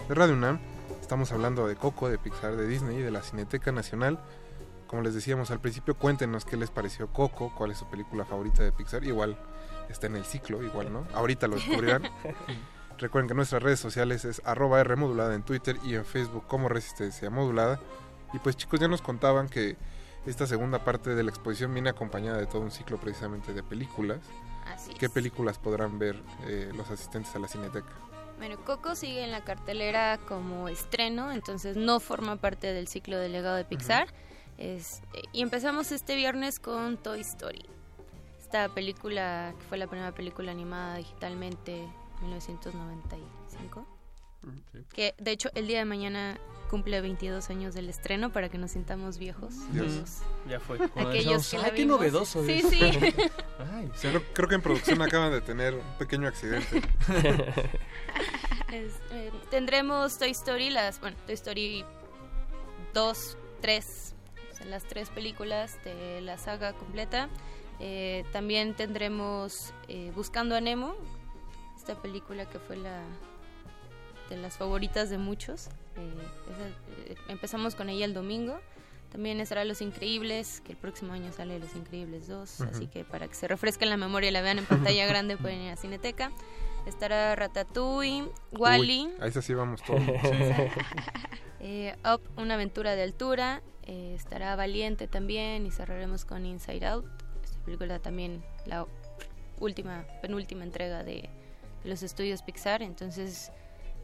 de 0.07 0.15
Radio 0.15 0.35
UNAM. 0.35 0.59
Estamos 1.01 1.33
hablando 1.33 1.67
de 1.67 1.75
Coco, 1.75 2.07
de 2.07 2.17
Pixar, 2.17 2.55
de 2.55 2.67
Disney 2.67 2.99
y 2.99 3.01
de 3.01 3.11
la 3.11 3.21
Cineteca 3.21 3.73
Nacional. 3.73 4.17
Como 4.87 5.01
les 5.01 5.13
decíamos 5.13 5.51
al 5.51 5.59
principio, 5.59 5.95
cuéntenos 5.95 6.45
qué 6.45 6.55
les 6.55 6.71
pareció 6.71 7.07
Coco, 7.07 7.53
cuál 7.57 7.71
es 7.71 7.77
su 7.77 7.89
película 7.89 8.23
favorita 8.23 8.63
de 8.63 8.71
Pixar. 8.71 9.03
Igual 9.03 9.37
está 9.91 10.07
en 10.07 10.15
el 10.15 10.25
ciclo, 10.25 10.61
igual, 10.63 10.91
¿no? 10.91 11.05
Ahorita 11.13 11.47
lo 11.47 11.55
descubrirán. 11.57 12.09
Recuerden 12.97 13.27
que 13.29 13.33
nuestras 13.33 13.63
redes 13.63 13.79
sociales 13.79 14.25
es 14.25 14.41
arroba 14.45 14.79
R 14.81 14.95
modulada 14.95 15.33
en 15.33 15.43
Twitter 15.43 15.77
y 15.83 15.95
en 15.95 16.05
Facebook 16.05 16.45
como 16.47 16.69
Resistencia 16.69 17.29
Modulada. 17.29 17.79
Y 18.33 18.39
pues 18.39 18.55
chicos, 18.57 18.79
ya 18.79 18.87
nos 18.87 19.01
contaban 19.01 19.49
que 19.49 19.75
esta 20.25 20.45
segunda 20.45 20.83
parte 20.83 21.15
de 21.15 21.23
la 21.23 21.31
exposición 21.31 21.73
viene 21.73 21.89
acompañada 21.89 22.37
de 22.37 22.45
todo 22.45 22.61
un 22.61 22.71
ciclo 22.71 22.99
precisamente 22.99 23.53
de 23.53 23.63
películas. 23.63 24.19
Así 24.67 24.93
¿Qué 24.93 25.07
es. 25.07 25.11
películas 25.11 25.57
podrán 25.57 25.97
ver 25.97 26.21
eh, 26.45 26.71
los 26.75 26.89
asistentes 26.91 27.35
a 27.35 27.39
la 27.39 27.47
cineteca? 27.47 27.89
Bueno, 28.37 28.57
Coco 28.63 28.95
sigue 28.95 29.23
en 29.23 29.31
la 29.31 29.43
cartelera 29.43 30.19
como 30.27 30.67
estreno, 30.69 31.31
entonces 31.31 31.75
no 31.77 31.99
forma 31.99 32.35
parte 32.37 32.71
del 32.73 32.87
ciclo 32.87 33.17
de 33.17 33.29
legado 33.29 33.55
de 33.55 33.65
Pixar. 33.65 34.07
Es- 34.59 35.01
eh, 35.13 35.21
y 35.31 35.41
empezamos 35.41 35.91
este 35.91 36.15
viernes 36.15 36.59
con 36.59 36.97
Toy 36.97 37.21
Story. 37.21 37.65
Esta 38.53 38.67
película, 38.67 39.53
que 39.57 39.65
fue 39.67 39.77
la 39.77 39.87
primera 39.87 40.11
película 40.13 40.51
animada 40.51 40.97
digitalmente, 40.97 41.87
1995. 42.21 43.87
Que 44.93 45.15
de 45.17 45.31
hecho 45.31 45.49
el 45.55 45.67
día 45.67 45.79
de 45.79 45.85
mañana 45.85 46.37
cumple 46.69 46.99
22 46.99 47.49
años 47.49 47.73
del 47.73 47.87
estreno 47.87 48.33
para 48.33 48.49
que 48.49 48.57
nos 48.57 48.71
sintamos 48.71 49.17
viejos. 49.19 49.53
Dios. 49.71 49.93
Los- 49.95 50.21
Ya 50.49 50.59
fue. 50.59 50.79
Aquellos 50.97 51.49
que 51.49 51.57
la 51.59 51.63
Ay, 51.63 51.71
qué 51.71 51.81
vimos. 51.83 51.97
novedoso 51.99 52.43
Sí, 52.45 52.51
es. 52.61 52.69
sí. 52.69 52.81
Ay, 53.73 53.89
Creo, 54.01 54.21
creo 54.33 54.49
que 54.49 54.55
en 54.55 54.61
producción 54.61 55.01
acaban 55.01 55.31
de 55.31 55.39
tener 55.39 55.73
un 55.75 55.97
pequeño 55.97 56.27
accidente. 56.27 56.81
Es, 58.69 58.93
eh, 59.11 59.31
tendremos 59.49 60.17
Toy 60.17 60.31
Story, 60.31 60.69
las, 60.71 60.99
bueno, 60.99 61.15
Toy 61.25 61.35
Story 61.35 61.85
2, 62.93 63.37
3, 63.61 64.15
o 64.51 64.55
sea, 64.57 64.65
las 64.65 64.83
tres 64.85 65.09
películas 65.09 65.77
de 65.85 66.19
la 66.21 66.37
saga 66.37 66.71
completa. 66.73 67.29
Eh, 67.83 68.23
también 68.31 68.75
tendremos 68.75 69.73
eh, 69.87 70.11
Buscando 70.15 70.55
a 70.55 70.61
Nemo, 70.61 70.93
esta 71.75 71.95
película 71.95 72.45
que 72.45 72.59
fue 72.59 72.77
la 72.77 73.01
de 74.29 74.37
las 74.37 74.55
favoritas 74.57 75.09
de 75.09 75.17
muchos. 75.17 75.67
Eh, 75.97 76.13
esa, 76.51 77.11
eh, 77.11 77.15
empezamos 77.27 77.73
con 77.75 77.89
ella 77.89 78.05
el 78.05 78.13
domingo. 78.13 78.59
También 79.11 79.41
estará 79.41 79.65
Los 79.65 79.81
Increíbles, 79.81 80.61
que 80.61 80.71
el 80.73 80.77
próximo 80.77 81.11
año 81.11 81.33
sale 81.33 81.59
Los 81.59 81.75
Increíbles 81.75 82.27
2, 82.27 82.59
Ujú. 82.61 82.69
así 82.69 82.87
que 82.87 83.03
para 83.03 83.27
que 83.27 83.33
se 83.33 83.47
refresquen 83.47 83.89
la 83.89 83.97
memoria 83.97 84.29
y 84.29 84.31
la 84.31 84.41
vean 84.41 84.59
en 84.59 84.65
pantalla 84.65 85.05
grande 85.07 85.35
pueden 85.37 85.59
ir 85.61 85.71
a 85.71 85.75
Cineteca. 85.75 86.31
Estará 86.85 87.35
Ratatouille, 87.35 88.29
Wally, 88.51 89.07
Uy, 89.07 89.13
a 89.21 89.25
esa 89.27 89.41
sí 89.41 89.53
vamos 89.53 89.81
todos. 89.83 90.01
Up, 92.05 92.21
una 92.37 92.53
aventura 92.53 92.95
de 92.95 93.03
altura. 93.03 93.61
estará 93.85 94.55
Valiente 94.55 95.07
también 95.07 95.65
y 95.65 95.71
cerraremos 95.71 96.25
con 96.25 96.45
Inside 96.45 96.85
Out. 96.87 97.05
Película 97.65 97.99
también 97.99 98.43
la 98.65 98.87
última, 99.59 100.05
penúltima 100.21 100.63
entrega 100.63 101.03
de, 101.03 101.29
de 101.83 101.89
los 101.89 102.03
estudios 102.03 102.41
Pixar. 102.41 102.81
Entonces, 102.81 103.51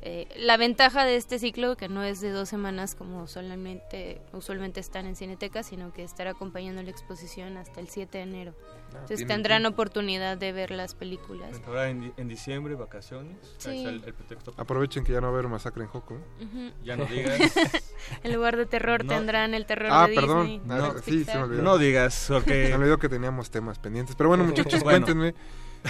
eh, 0.01 0.27
la 0.37 0.57
ventaja 0.57 1.03
de 1.05 1.15
este 1.15 1.39
ciclo, 1.39 1.75
que 1.75 1.89
no 1.89 2.03
es 2.03 2.21
de 2.21 2.29
dos 2.31 2.47
semanas 2.49 2.93
como 2.95 3.27
solamente, 3.27 4.21
usualmente 4.31 4.79
están 4.79 5.05
en 5.07 5.15
Cineteca, 5.15 5.63
sino 5.63 5.91
que 5.91 6.03
estará 6.03 6.31
acompañando 6.31 6.81
la 6.83 6.89
exposición 6.91 7.57
hasta 7.57 7.79
el 7.79 7.89
7 7.89 8.17
de 8.19 8.23
enero. 8.23 8.53
Entonces 8.87 9.17
tienen 9.17 9.27
tendrán 9.27 9.61
tiempo. 9.63 9.73
oportunidad 9.81 10.37
de 10.37 10.51
ver 10.53 10.71
las 10.71 10.93
películas. 10.95 11.59
Ahora 11.67 11.89
en, 11.89 12.01
di- 12.01 12.13
en 12.17 12.27
diciembre, 12.27 12.75
vacaciones. 12.75 13.35
Sí. 13.57 13.69
Ahí 13.69 13.77
está 13.79 13.89
el, 13.89 14.03
el 14.05 14.13
pretexto. 14.13 14.53
Aprovechen 14.55 15.03
que 15.03 15.11
ya 15.11 15.19
no 15.19 15.27
va 15.27 15.33
a 15.33 15.39
haber 15.39 15.49
masacre 15.49 15.83
en 15.83 15.89
Joco. 15.89 16.15
¿eh? 16.39 16.71
Ya 16.85 16.95
no 16.95 17.05
digas. 17.05 17.39
en 18.23 18.33
lugar 18.33 18.55
de 18.55 18.65
terror 18.65 19.03
No. 19.03 19.13
tendrán 19.13 19.53
el 19.53 19.65
terror 19.65 19.89
Ah, 19.91 20.07
de 20.07 20.15
perdón. 20.15 20.47
Disney. 20.47 20.61
Ah, 20.79 20.93
de 20.93 20.99
sí, 21.01 21.03
se 21.05 21.11
me 21.11 21.17
Pixar. 21.25 21.43
olvidó. 21.43 21.61
No 21.63 21.77
digas, 21.77 22.25
porque- 22.29 22.65
Se 22.67 22.69
me 22.69 22.75
olvidó 22.83 22.97
que 22.97 23.09
teníamos 23.09 23.49
temas 23.51 23.77
pendientes. 23.77 24.15
Pero 24.15 24.29
bueno, 24.29 24.43
muchachos, 24.45 24.81
Bueno. 24.83 25.05
cuéntenme. 25.05 25.33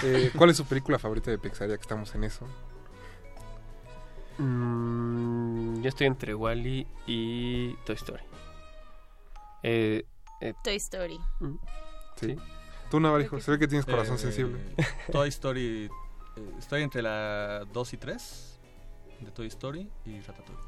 eh, 0.02 0.30
¿Cuál 0.36 0.50
es 0.50 0.56
su 0.56 0.64
película 0.66 0.98
favorita 0.98 1.30
de 1.30 1.38
Pixar 1.38 1.68
ya 1.68 1.76
que 1.76 1.82
estamos 1.82 2.14
en 2.14 2.24
eso? 2.24 2.46
Mm, 4.38 5.82
yo 5.82 5.88
estoy 5.88 6.06
entre 6.06 6.34
Wally 6.34 6.86
y 7.06 7.74
Toy 7.84 7.96
Story. 7.96 8.22
Eh, 9.62 10.04
eh, 10.40 10.54
Toy 10.62 10.76
Story. 10.76 11.18
Sí. 12.16 12.36
Tú, 12.90 13.00
Navarijo, 13.00 13.40
se 13.40 13.50
ve 13.50 13.58
que 13.58 13.68
tienes 13.68 13.84
corazón 13.86 14.14
Eh, 14.16 14.18
sensible. 14.18 14.58
Toy 15.12 15.28
Story. 15.28 15.90
eh, 16.36 16.54
estoy 16.58 16.82
entre 16.82 17.02
la 17.02 17.64
2 17.72 17.92
y 17.92 17.96
3 17.96 18.60
de 19.20 19.30
Toy 19.32 19.46
Story 19.48 19.90
y 20.06 20.20
Ratatouille. 20.20 20.62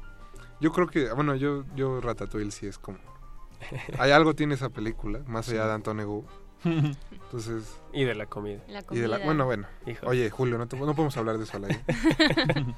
Yo 0.59 0.71
creo 0.71 0.87
que, 0.87 1.11
bueno, 1.13 1.35
yo, 1.35 1.63
yo 1.75 2.01
Ratatouille 2.01 2.51
sí 2.51 2.67
es 2.67 2.77
como... 2.77 2.99
Hay 3.99 4.11
algo 4.11 4.33
tiene 4.35 4.55
esa 4.55 4.69
película, 4.69 5.19
más 5.27 5.47
allá 5.49 5.61
Sí. 5.63 5.67
de 5.67 5.73
Anton 5.73 5.99
Egu. 5.99 6.25
Entonces... 6.63 7.79
Y 7.93 8.03
de 8.03 8.13
la 8.15 8.25
comida. 8.27 8.61
La 8.67 8.83
y 8.91 8.99
de 8.99 9.07
la- 9.07 9.15
comida. 9.17 9.25
bueno, 9.25 9.45
bueno. 9.45 9.67
Hijo. 9.87 10.05
Oye, 10.07 10.29
Julio, 10.29 10.57
no, 10.59 10.67
te- 10.67 10.77
no 10.77 10.93
podemos 10.93 11.15
hablar 11.17 11.37
de 11.37 11.45
eso 11.45 11.57
al 11.57 11.65
aire. 11.65 11.81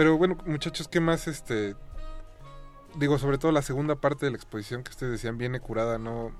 Pero 0.00 0.16
bueno, 0.16 0.38
muchachos, 0.46 0.88
¿qué 0.88 0.98
más 0.98 1.28
este 1.28 1.76
digo, 2.94 3.18
sobre 3.18 3.36
todo 3.36 3.52
la 3.52 3.60
segunda 3.60 3.96
parte 3.96 4.24
de 4.24 4.30
la 4.30 4.38
exposición 4.38 4.82
que 4.82 4.88
ustedes 4.92 5.12
decían 5.12 5.36
viene 5.36 5.60
curada 5.60 5.98
no 5.98 6.32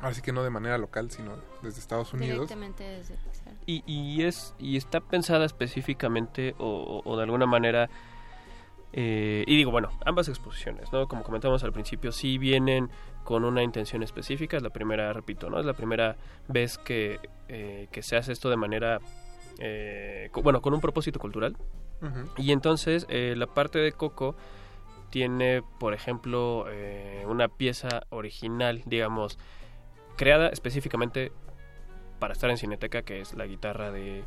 así 0.00 0.22
que 0.22 0.32
no 0.32 0.42
de 0.42 0.48
manera 0.48 0.78
local, 0.78 1.10
sino 1.10 1.34
desde 1.62 1.80
Estados 1.80 2.14
Unidos? 2.14 2.48
Directamente 2.48 2.82
desde 2.82 3.16
Pixar. 3.16 3.52
Y, 3.66 3.84
y 3.86 4.24
es 4.24 4.54
y 4.58 4.78
está 4.78 5.00
pensada 5.00 5.44
específicamente 5.44 6.54
o, 6.56 6.64
o- 7.04 7.10
o 7.10 7.16
de 7.18 7.24
alguna 7.24 7.44
manera 7.44 7.90
eh, 8.94 9.44
y 9.46 9.54
digo 9.58 9.70
bueno 9.70 9.90
ambas 10.06 10.28
exposiciones 10.28 10.90
no 10.94 11.06
como 11.08 11.24
comentamos 11.24 11.62
al 11.64 11.74
principio 11.74 12.10
sí 12.10 12.38
vienen 12.38 12.88
con 13.22 13.44
una 13.44 13.62
intención 13.62 14.02
específica 14.02 14.56
es 14.56 14.62
la 14.62 14.70
primera 14.70 15.12
repito 15.12 15.50
no 15.50 15.60
es 15.60 15.66
la 15.66 15.74
primera 15.74 16.16
vez 16.48 16.78
que, 16.78 17.20
eh, 17.48 17.88
que 17.92 18.02
se 18.02 18.16
hace 18.16 18.32
esto 18.32 18.48
de 18.48 18.56
manera 18.56 18.98
eh, 19.58 20.30
co- 20.32 20.40
bueno 20.40 20.62
con 20.62 20.72
un 20.72 20.80
propósito 20.80 21.18
cultural 21.20 21.54
Y 22.36 22.52
entonces 22.52 23.06
eh, 23.08 23.34
la 23.36 23.46
parte 23.46 23.78
de 23.78 23.92
Coco 23.92 24.34
tiene, 25.10 25.62
por 25.78 25.94
ejemplo, 25.94 26.66
eh, 26.68 27.24
una 27.26 27.48
pieza 27.48 28.02
original, 28.10 28.82
digamos, 28.86 29.38
creada 30.16 30.48
específicamente 30.48 31.32
para 32.18 32.32
estar 32.32 32.50
en 32.50 32.56
Cineteca, 32.56 33.02
que 33.02 33.20
es 33.20 33.34
la 33.34 33.46
guitarra 33.46 33.90
de, 33.90 34.24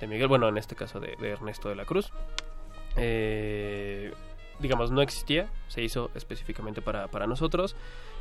de 0.00 0.06
Miguel, 0.06 0.28
bueno, 0.28 0.48
en 0.48 0.58
este 0.58 0.74
caso 0.74 1.00
de, 1.00 1.16
Ernesto 1.20 1.68
de 1.68 1.76
la 1.76 1.84
Cruz. 1.84 2.12
Eh, 2.96 4.12
digamos, 4.58 4.90
no 4.90 5.02
existía, 5.02 5.50
se 5.68 5.82
hizo 5.82 6.10
específicamente 6.14 6.82
para, 6.82 7.08
para 7.08 7.26
nosotros. 7.26 7.76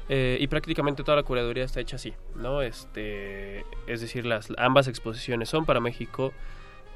y 0.09 0.47
prácticamente 0.47 1.03
toda 1.03 1.15
la 1.15 1.23
curaduría 1.23 1.63
está 1.63 1.79
hecha 1.79 1.95
así, 1.95 2.13
¿no? 2.35 2.61
Este, 2.61 3.63
es 3.87 4.01
decir, 4.01 4.25
las 4.25 4.51
ambas 4.57 4.87
exposiciones 4.87 5.47
son 5.47 5.65
para 5.65 5.79
México, 5.79 6.33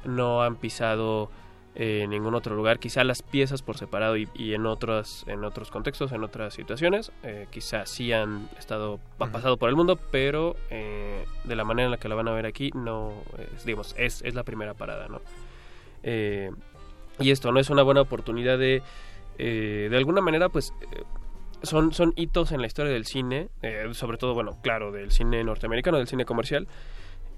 no 0.04 0.42
han 0.42 0.56
pisado 0.56 1.30
eh, 1.76 2.02
en 2.02 2.10
ningún 2.10 2.34
otro 2.34 2.56
lugar, 2.56 2.78
quizá 2.78 3.04
las 3.04 3.22
piezas 3.22 3.62
por 3.62 3.76
separado 3.78 4.16
y, 4.16 4.28
y 4.34 4.54
en 4.54 4.66
otros 4.66 5.24
en 5.28 5.44
otros 5.44 5.70
contextos, 5.70 6.12
en 6.12 6.24
otras 6.24 6.54
situaciones, 6.54 7.12
eh, 7.22 7.46
quizá 7.50 7.86
sí 7.86 8.12
han 8.12 8.48
estado 8.58 8.98
han 9.18 9.30
pasado 9.30 9.56
por 9.56 9.68
el 9.68 9.76
mundo, 9.76 9.98
pero 10.10 10.56
eh, 10.70 11.24
de 11.44 11.56
la 11.56 11.64
manera 11.64 11.86
en 11.86 11.90
la 11.92 11.98
que 11.98 12.08
la 12.08 12.14
van 12.14 12.28
a 12.28 12.32
ver 12.32 12.46
aquí 12.46 12.70
no, 12.74 13.12
es, 13.54 13.64
digamos, 13.64 13.94
es, 13.98 14.22
es 14.22 14.34
la 14.34 14.42
primera 14.42 14.74
parada, 14.74 15.06
¿no? 15.08 15.20
Eh, 16.02 16.50
y 17.20 17.30
esto 17.30 17.52
no 17.52 17.60
es 17.60 17.70
una 17.70 17.82
buena 17.82 18.00
oportunidad 18.02 18.58
de 18.58 18.82
eh, 19.38 19.88
de 19.90 19.96
alguna 19.96 20.20
manera 20.22 20.48
pues 20.48 20.72
son, 21.62 21.92
son 21.92 22.12
hitos 22.16 22.52
en 22.52 22.60
la 22.60 22.66
historia 22.66 22.92
del 22.92 23.06
cine, 23.06 23.48
eh, 23.62 23.88
sobre 23.92 24.18
todo, 24.18 24.34
bueno, 24.34 24.58
claro, 24.62 24.92
del 24.92 25.10
cine 25.10 25.42
norteamericano, 25.44 25.98
del 25.98 26.06
cine 26.06 26.24
comercial, 26.24 26.68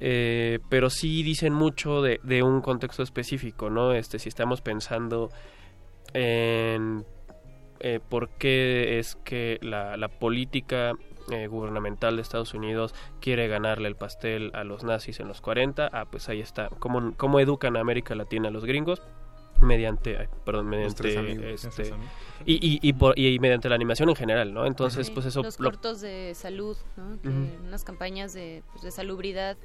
eh, 0.00 0.58
pero 0.68 0.90
sí 0.90 1.22
dicen 1.22 1.52
mucho 1.52 2.02
de, 2.02 2.20
de 2.22 2.42
un 2.42 2.60
contexto 2.60 3.02
específico, 3.02 3.70
¿no? 3.70 3.92
Este, 3.92 4.18
si 4.18 4.28
estamos 4.28 4.60
pensando 4.60 5.30
en 6.14 7.04
eh, 7.80 8.00
por 8.08 8.28
qué 8.30 8.98
es 8.98 9.16
que 9.24 9.58
la, 9.62 9.96
la 9.96 10.08
política 10.08 10.92
eh, 11.30 11.46
gubernamental 11.46 12.16
de 12.16 12.22
Estados 12.22 12.54
Unidos 12.54 12.94
quiere 13.20 13.46
ganarle 13.48 13.88
el 13.88 13.96
pastel 13.96 14.50
a 14.54 14.64
los 14.64 14.82
nazis 14.84 15.20
en 15.20 15.28
los 15.28 15.40
40, 15.40 15.88
ah, 15.92 16.06
pues 16.10 16.28
ahí 16.28 16.40
está, 16.40 16.68
cómo, 16.78 17.12
cómo 17.16 17.38
educan 17.40 17.76
a 17.76 17.80
América 17.80 18.14
Latina 18.14 18.48
a 18.48 18.50
los 18.50 18.64
gringos 18.64 19.02
mediante, 19.60 20.16
ay, 20.16 20.26
perdón, 20.44 20.66
mediante 20.68 21.18
amigos. 21.18 21.64
este, 21.64 21.92
y, 22.46 22.54
y, 22.54 22.78
y, 22.80 22.92
por- 22.92 23.18
y 23.18 23.38
mediante 23.40 23.68
la 23.68 23.74
animación 23.74 24.08
en 24.08 24.14
general, 24.14 24.54
¿no? 24.54 24.64
Entonces, 24.66 25.08
Sí, 25.08 25.12
pues 25.12 25.26
eso 25.26 25.42
Los 25.42 25.58
lo- 25.58 25.70
cortos 25.70 26.00
de 26.00 26.32
salud, 26.36 26.76
¿no? 26.96 27.20
Que. 27.20 27.28
Unas 27.28 27.82
campañas 27.82 28.32
de, 28.32 28.62
pues, 28.70 28.82
de 28.84 28.92
salubridad 28.92 29.56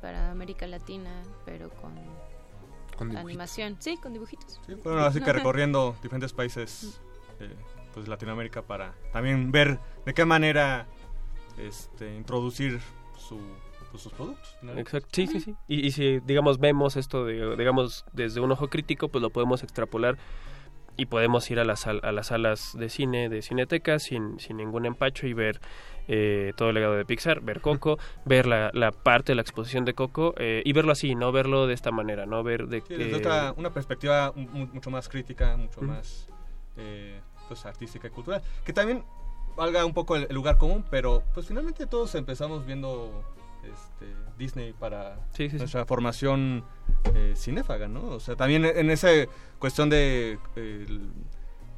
para 0.00 0.30
América 0.30 0.66
Latina, 0.66 1.10
pero 1.44 1.70
con, 1.70 3.16
animación. 3.16 3.76
Sí, 3.80 3.96
con 3.96 4.12
dibujitos. 4.12 4.60
Bueno, 4.84 5.00
así 5.00 5.20
que 5.20 5.32
recorriendo 5.32 5.96
diferentes 6.02 6.32
países 6.32 7.00
de 7.38 7.50
pues, 7.94 8.08
Latinoamérica 8.08 8.62
para 8.62 8.94
también 9.12 9.50
ver 9.52 9.78
de 10.04 10.14
qué 10.14 10.24
manera 10.24 10.86
este, 11.58 12.14
introducir 12.16 12.80
su, 13.16 13.38
pues, 13.90 14.02
sus 14.02 14.12
productos. 14.12 14.56
¿no? 14.62 14.72
Exacto, 14.78 15.08
sí, 15.12 15.26
sí, 15.26 15.40
sí. 15.40 15.56
Y, 15.66 15.86
y 15.86 15.90
si, 15.92 16.20
digamos, 16.20 16.58
vemos 16.58 16.96
esto, 16.96 17.24
de, 17.24 17.56
digamos, 17.56 18.04
desde 18.12 18.40
un 18.40 18.50
ojo 18.52 18.68
crítico, 18.68 19.08
pues 19.08 19.22
lo 19.22 19.30
podemos 19.30 19.62
extrapolar 19.62 20.18
y 20.96 21.06
podemos 21.06 21.48
ir 21.50 21.60
a 21.60 21.64
las, 21.64 21.80
sal- 21.80 22.00
a 22.02 22.10
las 22.12 22.28
salas 22.28 22.76
de 22.76 22.88
cine, 22.88 23.28
de 23.28 23.42
cineteca, 23.42 23.98
sin, 24.00 24.40
sin 24.40 24.56
ningún 24.56 24.84
empacho 24.86 25.26
y 25.28 25.32
ver 25.32 25.60
eh, 26.08 26.52
todo 26.56 26.70
el 26.70 26.74
legado 26.74 26.94
de 26.94 27.04
Pixar, 27.04 27.40
ver 27.42 27.60
Coco, 27.60 27.98
ver 28.24 28.46
la, 28.46 28.70
la 28.74 28.90
parte 28.92 29.32
de 29.32 29.36
la 29.36 29.42
exposición 29.42 29.84
de 29.84 29.94
Coco 29.94 30.34
eh, 30.38 30.62
y 30.64 30.72
verlo 30.72 30.92
así, 30.92 31.14
no 31.14 31.30
verlo 31.32 31.66
de 31.66 31.74
esta 31.74 31.90
manera, 31.92 32.26
no 32.26 32.42
ver 32.42 32.66
de 32.66 32.80
Sí, 32.80 32.86
que... 32.88 32.96
desde 32.98 33.16
otra, 33.16 33.52
una 33.56 33.70
perspectiva 33.72 34.32
mu- 34.34 34.66
mucho 34.72 34.90
más 34.90 35.08
crítica, 35.08 35.56
mucho 35.56 35.82
más 35.82 36.28
eh, 36.76 37.20
pues, 37.46 37.64
artística 37.66 38.08
y 38.08 38.10
cultural. 38.10 38.42
Que 38.64 38.72
también 38.72 39.04
valga 39.56 39.84
un 39.84 39.92
poco 39.94 40.16
el, 40.16 40.26
el 40.28 40.34
lugar 40.34 40.56
común, 40.58 40.84
pero 40.90 41.22
pues 41.34 41.46
finalmente 41.46 41.86
todos 41.86 42.14
empezamos 42.14 42.64
viendo 42.64 43.24
este, 43.64 44.06
Disney 44.38 44.72
para 44.72 45.16
Sí, 45.32 45.44
sí, 45.44 45.50
sí. 45.50 45.56
nuestra 45.58 45.84
formación 45.84 46.64
eh, 47.14 47.34
cinéfaga, 47.36 47.88
¿no? 47.88 48.06
O 48.06 48.20
sea, 48.20 48.36
también 48.36 48.64
en 48.64 48.88
esa 48.90 49.08
cuestión 49.58 49.90
de 49.90 50.38
eh, 50.56 50.86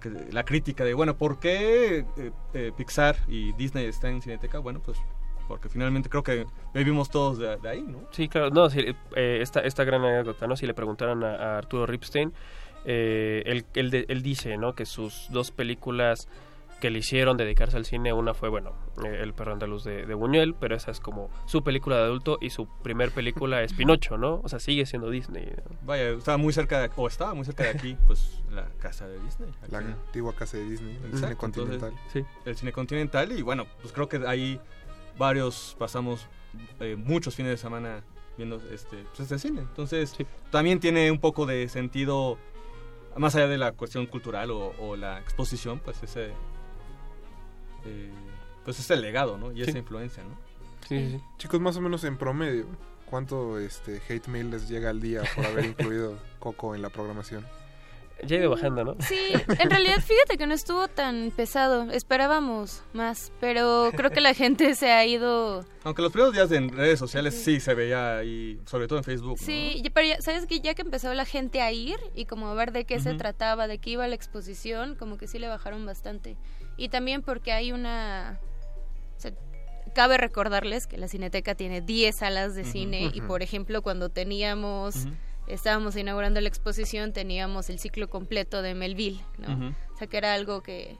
la 0.08 0.44
crítica 0.44 0.84
de, 0.84 0.94
bueno, 0.94 1.16
¿por 1.16 1.38
qué 1.38 2.04
eh, 2.16 2.30
eh, 2.54 2.72
Pixar 2.76 3.16
y 3.28 3.52
Disney 3.52 3.86
están 3.86 4.12
en 4.12 4.22
Cineteca? 4.22 4.58
Bueno, 4.58 4.80
pues 4.80 4.98
porque 5.48 5.68
finalmente 5.68 6.08
creo 6.08 6.22
que 6.22 6.46
vivimos 6.72 7.10
todos 7.10 7.38
de, 7.38 7.68
ahí, 7.68 7.82
¿no? 7.82 8.04
Sí, 8.12 8.28
claro, 8.28 8.50
no, 8.50 8.68
eh, 8.68 8.94
esta, 9.42 9.60
esta 9.60 9.82
gran 9.82 10.04
anécdota, 10.04 10.46
¿no? 10.46 10.56
Si 10.56 10.64
le 10.64 10.74
preguntaran 10.74 11.24
a, 11.24 11.58
Arturo 11.58 11.86
Ripstein, 11.86 12.32
él, 12.84 13.66
él, 13.74 14.06
él 14.08 14.22
dice, 14.22 14.56
¿no? 14.56 14.74
Que 14.74 14.86
sus 14.86 15.26
dos 15.30 15.50
películas 15.50 16.28
que 16.80 16.90
le 16.90 16.98
hicieron 17.00 17.36
dedicarse 17.36 17.76
al 17.76 17.84
cine, 17.84 18.12
una 18.12 18.34
fue, 18.34 18.48
bueno, 18.48 18.72
eh, 19.04 19.20
El 19.22 19.34
perro 19.34 19.52
andaluz 19.52 19.84
de, 19.84 20.06
de 20.06 20.14
Buñuel, 20.14 20.54
pero 20.54 20.74
esa 20.74 20.90
es 20.90 21.00
como 21.00 21.30
su 21.46 21.62
película 21.62 21.96
de 21.96 22.02
adulto 22.02 22.38
y 22.40 22.50
su 22.50 22.66
primer 22.82 23.10
película 23.12 23.62
es 23.62 23.72
Pinocho, 23.72 24.16
¿no? 24.18 24.40
O 24.42 24.48
sea, 24.48 24.58
sigue 24.58 24.86
siendo 24.86 25.10
Disney. 25.10 25.46
¿no? 25.46 25.76
Vaya, 25.82 26.10
estaba 26.10 26.36
muy 26.38 26.52
cerca 26.52 26.80
de, 26.80 26.90
o 26.96 27.06
estaba 27.06 27.34
muy 27.34 27.44
cerca 27.44 27.64
de 27.64 27.70
aquí, 27.70 27.96
pues 28.06 28.42
la 28.50 28.66
casa 28.80 29.06
de 29.06 29.20
Disney. 29.20 29.50
La 29.68 29.78
antigua 29.78 30.34
casa 30.34 30.56
de 30.56 30.64
Disney, 30.64 30.96
el 30.96 31.10
Exacto, 31.10 31.26
cine 31.26 31.36
continental. 31.36 31.92
entonces, 31.92 32.24
El 32.44 32.56
cine 32.56 32.72
continental 32.72 33.32
y 33.32 33.42
bueno, 33.42 33.66
pues 33.80 33.92
creo 33.92 34.08
que 34.08 34.20
ahí 34.26 34.60
varios 35.18 35.76
pasamos 35.78 36.26
eh, 36.80 36.96
muchos 36.96 37.34
fines 37.34 37.50
de 37.52 37.56
semana 37.58 38.02
viendo 38.36 38.56
este, 38.72 39.04
pues, 39.08 39.20
este 39.20 39.38
cine. 39.38 39.60
Entonces 39.60 40.16
también 40.50 40.80
tiene 40.80 41.10
un 41.10 41.20
poco 41.20 41.44
de 41.46 41.68
sentido, 41.68 42.38
más 43.16 43.34
allá 43.36 43.48
de 43.48 43.58
la 43.58 43.72
cuestión 43.72 44.06
cultural 44.06 44.50
o, 44.50 44.72
o 44.80 44.96
la 44.96 45.18
exposición, 45.18 45.78
pues 45.80 46.02
ese, 46.02 46.32
eh, 47.84 48.10
pues 48.64 48.78
ese 48.78 48.96
legado, 48.96 49.36
¿no? 49.38 49.52
Y 49.52 49.56
Sí. 49.64 49.70
esa 49.70 49.78
influencia, 49.78 50.22
¿no? 50.22 50.36
Chicos, 51.38 51.60
más 51.60 51.76
o 51.76 51.80
menos 51.80 52.02
en 52.04 52.16
promedio, 52.18 52.66
¿cuánto 53.06 53.58
este 53.58 54.00
hate 54.08 54.26
mail 54.28 54.50
les 54.50 54.68
llega 54.68 54.90
al 54.90 55.00
día 55.00 55.22
por 55.36 55.46
haber 55.46 55.64
incluido 55.94 56.18
Coco 56.40 56.74
en 56.74 56.82
la 56.82 56.90
programación? 56.90 57.46
Ya 58.26 58.36
ha 58.36 58.40
ido 58.40 58.50
bajando, 58.50 58.84
¿no? 58.84 58.96
Sí, 59.00 59.32
en 59.58 59.70
realidad 59.70 59.96
fíjate 60.00 60.36
que 60.36 60.46
no 60.46 60.52
estuvo 60.52 60.88
tan 60.88 61.30
pesado, 61.34 61.90
esperábamos 61.90 62.82
más, 62.92 63.32
pero 63.40 63.90
creo 63.96 64.10
que 64.10 64.20
la 64.20 64.34
gente 64.34 64.74
se 64.74 64.92
ha 64.92 65.06
ido... 65.06 65.64
Aunque 65.84 66.02
los 66.02 66.12
primeros 66.12 66.34
días 66.34 66.52
en 66.52 66.68
redes 66.68 66.98
sociales 66.98 67.34
sí 67.34 67.60
se 67.60 67.72
veía 67.72 68.18
ahí, 68.18 68.60
sobre 68.66 68.88
todo 68.88 68.98
en 68.98 69.04
Facebook. 69.04 69.38
Sí, 69.38 69.80
ya- 69.82 69.88
pero 69.90 70.06
ya- 70.06 70.20
sabes 70.20 70.44
que 70.44 70.60
ya 70.60 70.74
que 70.74 70.82
empezó 70.82 71.14
la 71.14 71.24
gente 71.24 71.62
a 71.62 71.72
ir 71.72 71.96
y 72.14 72.26
como 72.26 72.48
a 72.48 72.54
ver 72.54 72.72
de 72.72 72.84
qué 72.84 73.00
se 73.00 73.14
trataba, 73.14 73.66
de 73.68 73.78
qué 73.78 73.90
iba 73.90 74.06
la 74.06 74.16
exposición, 74.16 74.96
como 74.96 75.16
que 75.16 75.26
sí 75.26 75.38
le 75.38 75.48
bajaron 75.48 75.86
bastante. 75.86 76.36
Y 76.80 76.88
también 76.88 77.20
porque 77.20 77.52
hay 77.52 77.72
una... 77.72 78.40
o 79.16 79.20
sea, 79.20 79.32
cabe 79.94 80.16
recordarles 80.16 80.86
que 80.86 80.96
la 80.96 81.08
Cineteca 81.08 81.54
tiene 81.54 81.82
10 81.82 82.16
salas 82.16 82.54
de 82.54 82.64
cine 82.64 83.10
y 83.12 83.20
por 83.20 83.42
ejemplo 83.42 83.82
cuando 83.82 84.08
teníamos... 84.08 85.06
Estábamos 85.46 85.96
inaugurando 85.96 86.40
la 86.40 86.48
exposición, 86.48 87.12
teníamos 87.12 87.70
el 87.70 87.80
ciclo 87.80 88.08
completo 88.08 88.62
de 88.62 88.74
Melville, 88.74 89.20
¿no? 89.38 89.74
O 89.92 89.96
sea 89.96 90.06
que 90.06 90.16
era 90.16 90.32
algo 90.32 90.62
que 90.62 90.96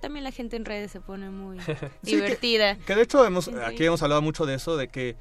también 0.00 0.24
la 0.24 0.30
gente 0.32 0.56
en 0.56 0.64
redes 0.64 0.90
se 0.90 1.00
pone 1.00 1.30
muy 1.30 1.60
Sí, 1.60 1.76
divertida. 2.02 2.76
Que, 2.78 2.84
que 2.84 2.94
de 2.96 3.02
hecho 3.02 3.24
hemos, 3.24 3.44
Sí, 3.44 3.52
aquí 3.64 3.84
hemos 3.84 4.02
hablado 4.02 4.22
mucho 4.22 4.46
de 4.46 4.54
eso, 4.54 4.76
de 4.76 4.88
que 4.88 5.16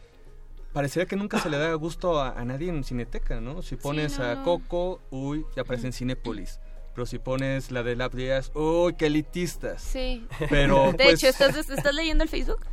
parecería 0.73 1.06
que 1.06 1.15
nunca 1.15 1.40
se 1.40 1.49
le 1.49 1.57
da 1.57 1.73
gusto 1.73 2.19
a, 2.19 2.40
a 2.40 2.45
nadie 2.45 2.69
en 2.69 2.84
Cineteca, 2.84 3.41
¿no? 3.41 3.61
Si 3.61 3.76
pones 3.76 4.18
no, 4.18 4.26
a. 4.26 4.44
Coco, 4.44 5.02
uy, 5.11 5.45
ya 5.56 5.64
aparece 5.64 5.88
en 5.88 5.94
Cinépolis. 5.94 6.60
Pero 6.93 7.05
si 7.05 7.19
pones 7.19 7.72
la 7.72 7.84
de 7.84 7.95
Lab 7.95 8.11
Díaz, 8.13 8.51
uy, 8.53 8.95
qué 8.95 9.05
elitistas. 9.05 9.81
Sí. 9.81 10.27
Pero, 10.49 10.91
de 10.91 11.03
pues, 11.05 11.13
hecho, 11.15 11.27
¿estás, 11.27 11.55
¿estás 11.55 11.93
leyendo 11.95 12.23
el 12.23 12.30
Facebook? 12.30 12.65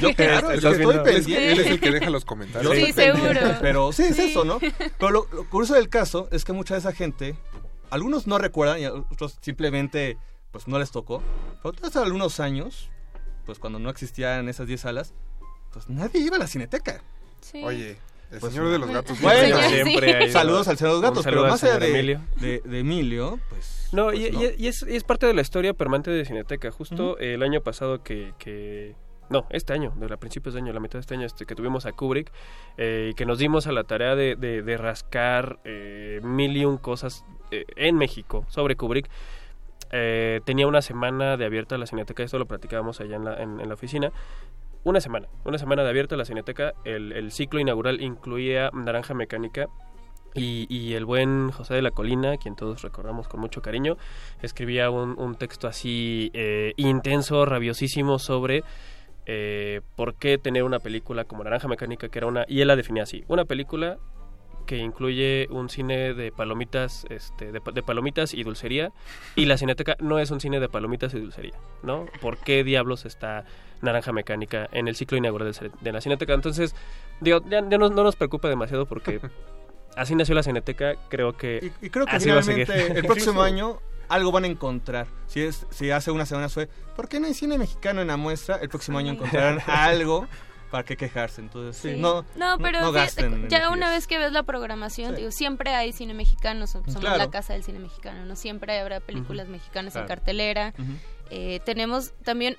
Yo 0.00 0.12
claro, 0.16 0.52
yo 0.56 0.70
estoy 0.70 0.98
pendiente. 1.04 1.52
él 1.52 1.60
es 1.60 1.66
el 1.68 1.80
que 1.80 1.90
deja 1.92 2.10
los 2.10 2.24
comentarios. 2.24 2.74
Sí, 2.74 2.92
seguro. 2.92 3.40
Pero 3.60 3.92
sí, 3.92 4.02
es 4.04 4.16
Sí. 4.16 4.30
eso, 4.30 4.44
¿no? 4.44 4.58
Pero 4.58 5.10
lo, 5.10 5.28
lo 5.32 5.48
curioso 5.48 5.74
del 5.74 5.88
caso 5.88 6.28
es 6.32 6.44
que 6.44 6.52
mucha 6.52 6.74
de 6.74 6.80
esa 6.80 6.92
gente, 6.92 7.36
algunos 7.90 8.26
no 8.26 8.38
recuerdan 8.38 8.80
y 8.80 8.84
a 8.86 8.92
otros 8.92 9.38
simplemente 9.40 10.18
pues 10.50 10.66
no 10.66 10.78
les 10.80 10.90
tocó. 10.90 11.22
Pero 11.62 11.74
hace 11.86 12.00
algunos 12.00 12.40
años, 12.40 12.90
pues 13.46 13.60
cuando 13.60 13.78
no 13.78 13.88
existían 13.88 14.48
esas 14.48 14.66
10 14.66 14.80
salas, 14.80 15.14
pues 15.72 15.88
nadie 15.88 16.20
iba 16.22 16.34
a 16.36 16.40
la 16.40 16.48
cineteca. 16.48 17.04
Sí. 17.40 17.62
Oye, 17.64 17.98
el 18.30 18.38
Pues 18.40 18.52
señor 18.52 18.70
de 18.70 18.78
los 18.78 18.90
gatos. 18.90 19.20
Bueno, 19.20 19.58
siempre 19.62 20.30
saludos 20.30 20.68
al 20.68 20.76
señor 20.78 20.94
de 20.94 21.00
los 21.00 21.02
gatos, 21.10 21.24
saludo 21.24 21.40
pero 21.42 21.44
al 21.46 21.50
más 21.52 21.64
allá 21.64 21.72
señor 21.74 21.82
de 21.92 21.98
Emilio. 21.98 22.20
de, 22.36 22.60
de 22.64 22.78
Emilio, 22.78 23.40
pues. 23.48 23.88
No, 23.92 24.06
pues 24.06 24.20
y, 24.20 24.30
no. 24.30 24.42
y- 24.44 24.54
y 24.56 24.66
es, 24.68 24.84
y 24.88 24.94
es 24.96 25.04
parte 25.04 25.26
de 25.26 25.34
la 25.34 25.40
historia 25.42 25.74
permanente 25.74 26.10
de 26.10 26.24
Cineteca. 26.24 26.70
Justo 26.70 27.18
el 27.18 27.42
año 27.42 27.60
pasado 27.60 28.02
que, 28.02 28.32
que- 28.38 28.94
No, 29.30 29.46
este 29.50 29.72
año, 29.72 29.92
de 29.96 30.08
la 30.08 30.16
principios 30.16 30.54
de 30.54 30.60
año, 30.60 30.72
la 30.72 30.80
mitad 30.80 30.94
de 30.94 31.00
este 31.00 31.14
año, 31.14 31.26
este, 31.26 31.44
que 31.46 31.54
tuvimos 31.54 31.86
a 31.86 31.92
Kubrick, 31.92 32.30
eh, 32.78 33.08
y 33.10 33.14
que 33.14 33.26
nos 33.26 33.38
dimos 33.38 33.66
a 33.66 33.72
la 33.72 33.84
tarea 33.84 34.14
de, 34.16 34.34
de- 34.36 34.62
de 34.62 34.76
rascar 34.76 35.58
eh, 35.64 36.20
mil 36.22 36.56
y 36.56 36.64
un 36.64 36.78
cosas 36.78 37.24
eh, 37.50 37.64
en 37.76 37.96
México 37.96 38.44
sobre 38.48 38.76
Kubrick. 38.76 39.08
Eh, 39.92 40.40
tenía 40.44 40.68
una 40.68 40.82
semana 40.82 41.36
de 41.36 41.44
abierta 41.46 41.76
la 41.76 41.86
Cineteca, 41.86 42.22
esto 42.22 42.38
lo 42.38 42.46
platicábamos 42.46 43.00
allá 43.00 43.16
en 43.16 43.24
la, 43.24 43.42
en- 43.42 43.60
en 43.60 43.66
la 43.68 43.74
oficina. 43.74 44.12
Una 44.82 45.00
semana, 45.00 45.28
una 45.44 45.58
semana 45.58 45.82
de 45.82 45.90
abierta 45.90 46.16
la 46.16 46.24
Cineteca. 46.24 46.72
El, 46.84 47.12
el 47.12 47.32
ciclo 47.32 47.60
inaugural 47.60 48.00
incluía 48.00 48.70
Naranja 48.72 49.14
Mecánica, 49.14 49.68
y, 50.34 50.66
y 50.68 50.94
el 50.94 51.04
buen 51.04 51.50
José 51.50 51.74
de 51.74 51.82
la 51.82 51.90
Colina, 51.90 52.36
quien 52.36 52.54
todos 52.54 52.82
recordamos 52.82 53.28
con 53.28 53.40
mucho 53.40 53.62
cariño, 53.62 53.96
escribía 54.42 54.90
un, 54.90 55.18
un 55.18 55.34
texto 55.34 55.66
así 55.66 56.30
eh, 56.34 56.72
intenso, 56.76 57.44
rabiosísimo 57.44 58.18
sobre 58.18 58.62
eh, 59.26 59.80
por 59.96 60.14
qué 60.14 60.38
tener 60.38 60.62
una 60.62 60.78
película 60.78 61.24
como 61.24 61.44
Naranja 61.44 61.68
Mecánica, 61.68 62.08
que 62.08 62.18
era 62.18 62.26
una, 62.26 62.44
y 62.48 62.60
él 62.60 62.68
la 62.68 62.76
definía 62.76 63.02
así, 63.02 63.24
una 63.28 63.44
película 63.44 63.98
que 64.70 64.76
incluye 64.76 65.48
un 65.50 65.68
cine 65.68 66.14
de 66.14 66.30
palomitas, 66.30 67.04
este, 67.10 67.50
de, 67.50 67.60
de 67.74 67.82
palomitas 67.82 68.34
y 68.34 68.44
dulcería, 68.44 68.92
y 69.34 69.46
la 69.46 69.58
Cineteca 69.58 69.96
no 69.98 70.20
es 70.20 70.30
un 70.30 70.38
cine 70.38 70.60
de 70.60 70.68
palomitas 70.68 71.12
y 71.12 71.18
dulcería, 71.18 71.54
¿no? 71.82 72.06
¿Por 72.20 72.38
qué 72.38 72.62
diablos 72.62 73.04
está 73.04 73.44
Naranja 73.82 74.12
Mecánica 74.12 74.68
en 74.70 74.86
el 74.86 74.94
ciclo 74.94 75.18
inaugural 75.18 75.52
de, 75.80 75.92
la 75.92 76.00
Cineteca? 76.00 76.34
Entonces, 76.34 76.76
digo, 77.20 77.40
ya, 77.50 77.68
ya 77.68 77.78
no, 77.78 77.88
no 77.88 78.04
nos 78.04 78.14
preocupa 78.14 78.48
demasiado 78.48 78.86
porque 78.86 79.20
así 79.96 80.14
nació 80.14 80.36
la 80.36 80.44
Cineteca, 80.44 80.94
creo 81.08 81.36
que 81.36 81.72
Y 81.82 81.90
creo 81.90 82.06
que 82.06 82.14
así 82.14 82.30
va 82.30 82.38
a 82.38 82.42
seguir. 82.44 82.68
finalmente 82.68 83.00
el 83.00 83.06
próximo 83.06 83.42
año 83.42 83.80
algo 84.08 84.30
van 84.30 84.44
a 84.44 84.46
encontrar. 84.46 85.08
Si 85.26 85.40
es 85.40 85.66
si 85.70 85.90
hace 85.90 86.12
unas 86.12 86.28
semanas 86.28 86.54
fue, 86.54 86.68
¿por 86.94 87.08
qué 87.08 87.18
no 87.18 87.26
hay 87.26 87.34
cine 87.34 87.58
mexicano 87.58 88.02
en 88.02 88.06
la 88.06 88.16
muestra? 88.16 88.58
El 88.62 88.68
próximo 88.68 88.98
año 88.98 89.14
encontrarán 89.14 89.58
algo 89.66 90.28
para 90.70 90.84
qué 90.84 90.96
quejarse. 90.96 91.40
Entonces, 91.40 91.76
sí, 91.80 91.94
Sí. 91.94 92.00
no, 92.00 92.24
no, 92.36 92.58
pero 92.58 92.80
no 92.80 92.92
fíjate, 92.92 92.98
gasten 93.06 93.30
ya 93.48 93.56
energías. 93.58 93.70
una 93.72 93.90
vez 93.90 94.06
que 94.06 94.18
ves 94.18 94.32
la 94.32 94.42
programación, 94.44 95.10
Sí. 95.14 95.20
digo, 95.22 95.30
siempre 95.32 95.74
hay 95.74 95.92
cine 95.92 96.14
mexicano, 96.14 96.66
so- 96.66 96.82
somos 96.86 97.00
Claro. 97.00 97.18
la 97.18 97.30
casa 97.30 97.52
del 97.52 97.64
cine 97.64 97.78
mexicano, 97.78 98.24
¿no? 98.24 98.36
Siempre 98.36 98.78
habrá 98.78 99.00
películas 99.00 99.48
mexicanas 99.48 99.96
en 99.96 100.06
cartelera. 100.06 100.72
Eh, 101.30 101.60
tenemos 101.64 102.12
también, 102.24 102.56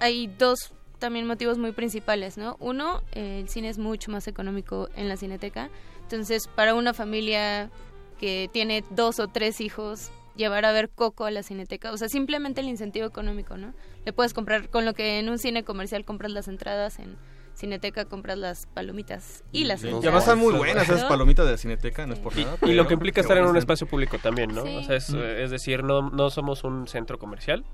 hay 0.00 0.26
dos 0.26 0.72
también 0.98 1.26
motivos 1.26 1.58
muy 1.58 1.72
principales, 1.72 2.38
¿no? 2.38 2.56
Uno, 2.58 3.02
eh, 3.12 3.40
el 3.40 3.48
cine 3.50 3.68
es 3.68 3.76
mucho 3.78 4.10
más 4.10 4.26
económico 4.28 4.88
en 4.96 5.08
la 5.08 5.16
cineteca, 5.18 5.68
entonces 6.02 6.48
para 6.48 6.74
una 6.74 6.94
familia 6.94 7.70
que 8.18 8.48
tiene 8.52 8.82
dos 8.90 9.20
o 9.20 9.28
tres 9.28 9.60
hijos, 9.60 10.10
llevar 10.36 10.64
a 10.64 10.72
ver 10.72 10.88
Coco 10.90 11.24
a 11.26 11.30
la 11.30 11.42
cineteca, 11.42 11.92
o 11.92 11.96
sea, 11.98 12.08
simplemente 12.08 12.60
el 12.62 12.68
incentivo 12.68 13.06
económico, 13.06 13.56
¿no? 13.58 13.74
Le 14.06 14.12
puedes 14.14 14.32
comprar, 14.34 14.68
con 14.70 14.84
lo 14.86 14.94
que 14.94 15.18
en 15.18 15.28
un 15.28 15.38
cine 15.38 15.64
comercial 15.64 16.04
compras 16.06 16.30
las 16.32 16.48
entradas, 16.48 16.98
en 16.98 17.16
cineteca 17.56 18.04
compras 18.04 18.36
las 18.38 18.66
palomitas 18.66 19.42
y 19.50 19.64
las 19.64 19.80
Sí, 19.80 19.86
entradas. 19.86 20.04
Y 20.04 20.06
además 20.08 20.22
están 20.24 20.38
muy 20.38 20.52
buenas 20.54 20.84
esas 20.88 21.04
palomitas 21.04 21.46
de 21.46 21.52
la 21.52 21.58
cineteca, 21.58 22.06
no 22.06 22.12
es 22.12 22.20
por 22.20 22.36
Y, 22.38 22.44
nada. 22.44 22.58
y 22.62 22.74
lo 22.74 22.86
que 22.86 22.94
implica 22.94 23.20
estar 23.20 23.36
en 23.38 23.46
un 23.46 23.56
espacio 23.56 23.86
público 23.86 24.18
también, 24.18 24.54
¿no? 24.54 24.62
Sí. 24.62 24.76
O 24.76 24.82
sea, 24.84 24.96
es, 24.96 25.08
es 25.10 25.50
decir, 25.50 25.82
no, 25.82 26.10
no 26.10 26.30
somos 26.30 26.64
un 26.64 26.86
centro 26.86 27.18
comercial, 27.18 27.64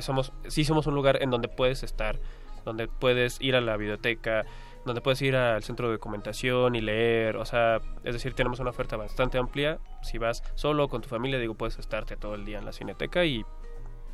somos, 0.00 0.32
sí 0.48 0.64
somos 0.64 0.86
un 0.86 0.94
lugar 0.94 1.22
en 1.22 1.30
donde 1.30 1.48
puedes 1.48 1.82
estar, 1.82 2.18
donde 2.64 2.88
puedes 2.88 3.38
ir 3.40 3.54
a 3.54 3.60
la 3.60 3.76
biblioteca, 3.76 4.46
donde 4.86 5.00
puedes 5.02 5.20
ir 5.22 5.36
al 5.36 5.62
centro 5.62 5.88
de 5.88 5.92
documentación 5.94 6.74
y 6.74 6.80
leer, 6.80 7.36
o 7.36 7.44
sea, 7.44 7.80
es 8.04 8.14
decir, 8.14 8.32
tenemos 8.34 8.60
una 8.60 8.70
oferta 8.70 8.96
bastante 8.96 9.36
amplia. 9.38 9.78
Si 10.02 10.16
vas 10.18 10.42
solo 10.54 10.88
con 10.88 11.02
tu 11.02 11.08
familia, 11.08 11.38
digo, 11.38 11.54
puedes 11.54 11.78
estarte 11.78 12.16
todo 12.16 12.34
el 12.34 12.44
día 12.44 12.58
en 12.58 12.64
la 12.64 12.72
cineteca 12.72 13.24
y 13.24 13.44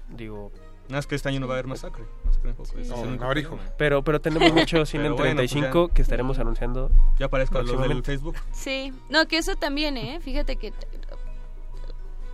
digo... 0.09 0.51
Nada, 0.89 1.01
es 1.01 1.07
que 1.07 1.15
este 1.15 1.29
año 1.29 1.41
no 1.41 1.47
va 1.47 1.55
a 1.55 1.57
haber 1.57 1.67
masacre. 1.67 2.05
masacre 2.25 2.53
ese 2.53 2.81
es 2.81 2.89
problema. 2.89 3.59
Pero, 3.77 4.03
pero 4.03 4.21
tenemos 4.21 4.53
mucho 4.53 4.87
cine 4.87 5.07
en 5.07 5.17
bueno, 5.17 5.37
pues 5.37 5.51
35 5.51 5.89
que 5.89 6.03
estaremos 6.03 6.39
anunciando. 6.39 6.91
Ya 7.19 7.27
aparezco 7.27 7.59
a 7.59 7.63
los 7.63 7.81
del. 7.81 8.03
Facebook. 8.03 8.37
Sí, 8.53 8.93
no, 9.11 9.27
que 9.27 9.39
eso 9.39 9.57
también, 9.57 9.97
¿eh? 9.97 10.19
Fíjate 10.21 10.57
que, 10.57 10.73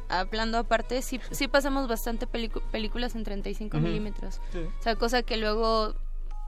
hablando 0.08 0.58
aparte, 0.58 1.02
sí, 1.02 1.20
sí 1.30 1.48
pasamos 1.48 1.88
bastante 1.88 2.26
películas 2.26 3.14
en 3.14 3.24
35 3.24 3.76
Ujú. 3.76 3.86
milímetros. 3.86 4.40
Sí. 4.52 4.60
O 4.60 4.82
sea, 4.82 4.94
cosa 4.96 5.22
que 5.22 5.36
luego 5.36 5.94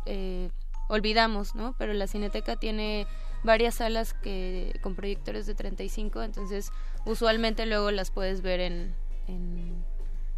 eh, 0.04 0.50
olvidamos, 0.88 1.54
¿no? 1.54 1.74
Pero 1.78 1.92
la 1.92 2.06
Cineteca 2.06 2.56
tiene 2.56 3.06
varias 3.42 3.76
salas 3.76 4.14
que 4.14 4.78
con 4.82 4.94
proyectores 4.94 5.46
de 5.46 5.54
35, 5.54 6.22
entonces 6.22 6.70
usualmente 7.04 7.66
luego 7.66 7.90
las 7.90 8.10
puedes 8.10 8.42
ver 8.42 8.60
en, 8.60 8.94
en, 9.28 9.84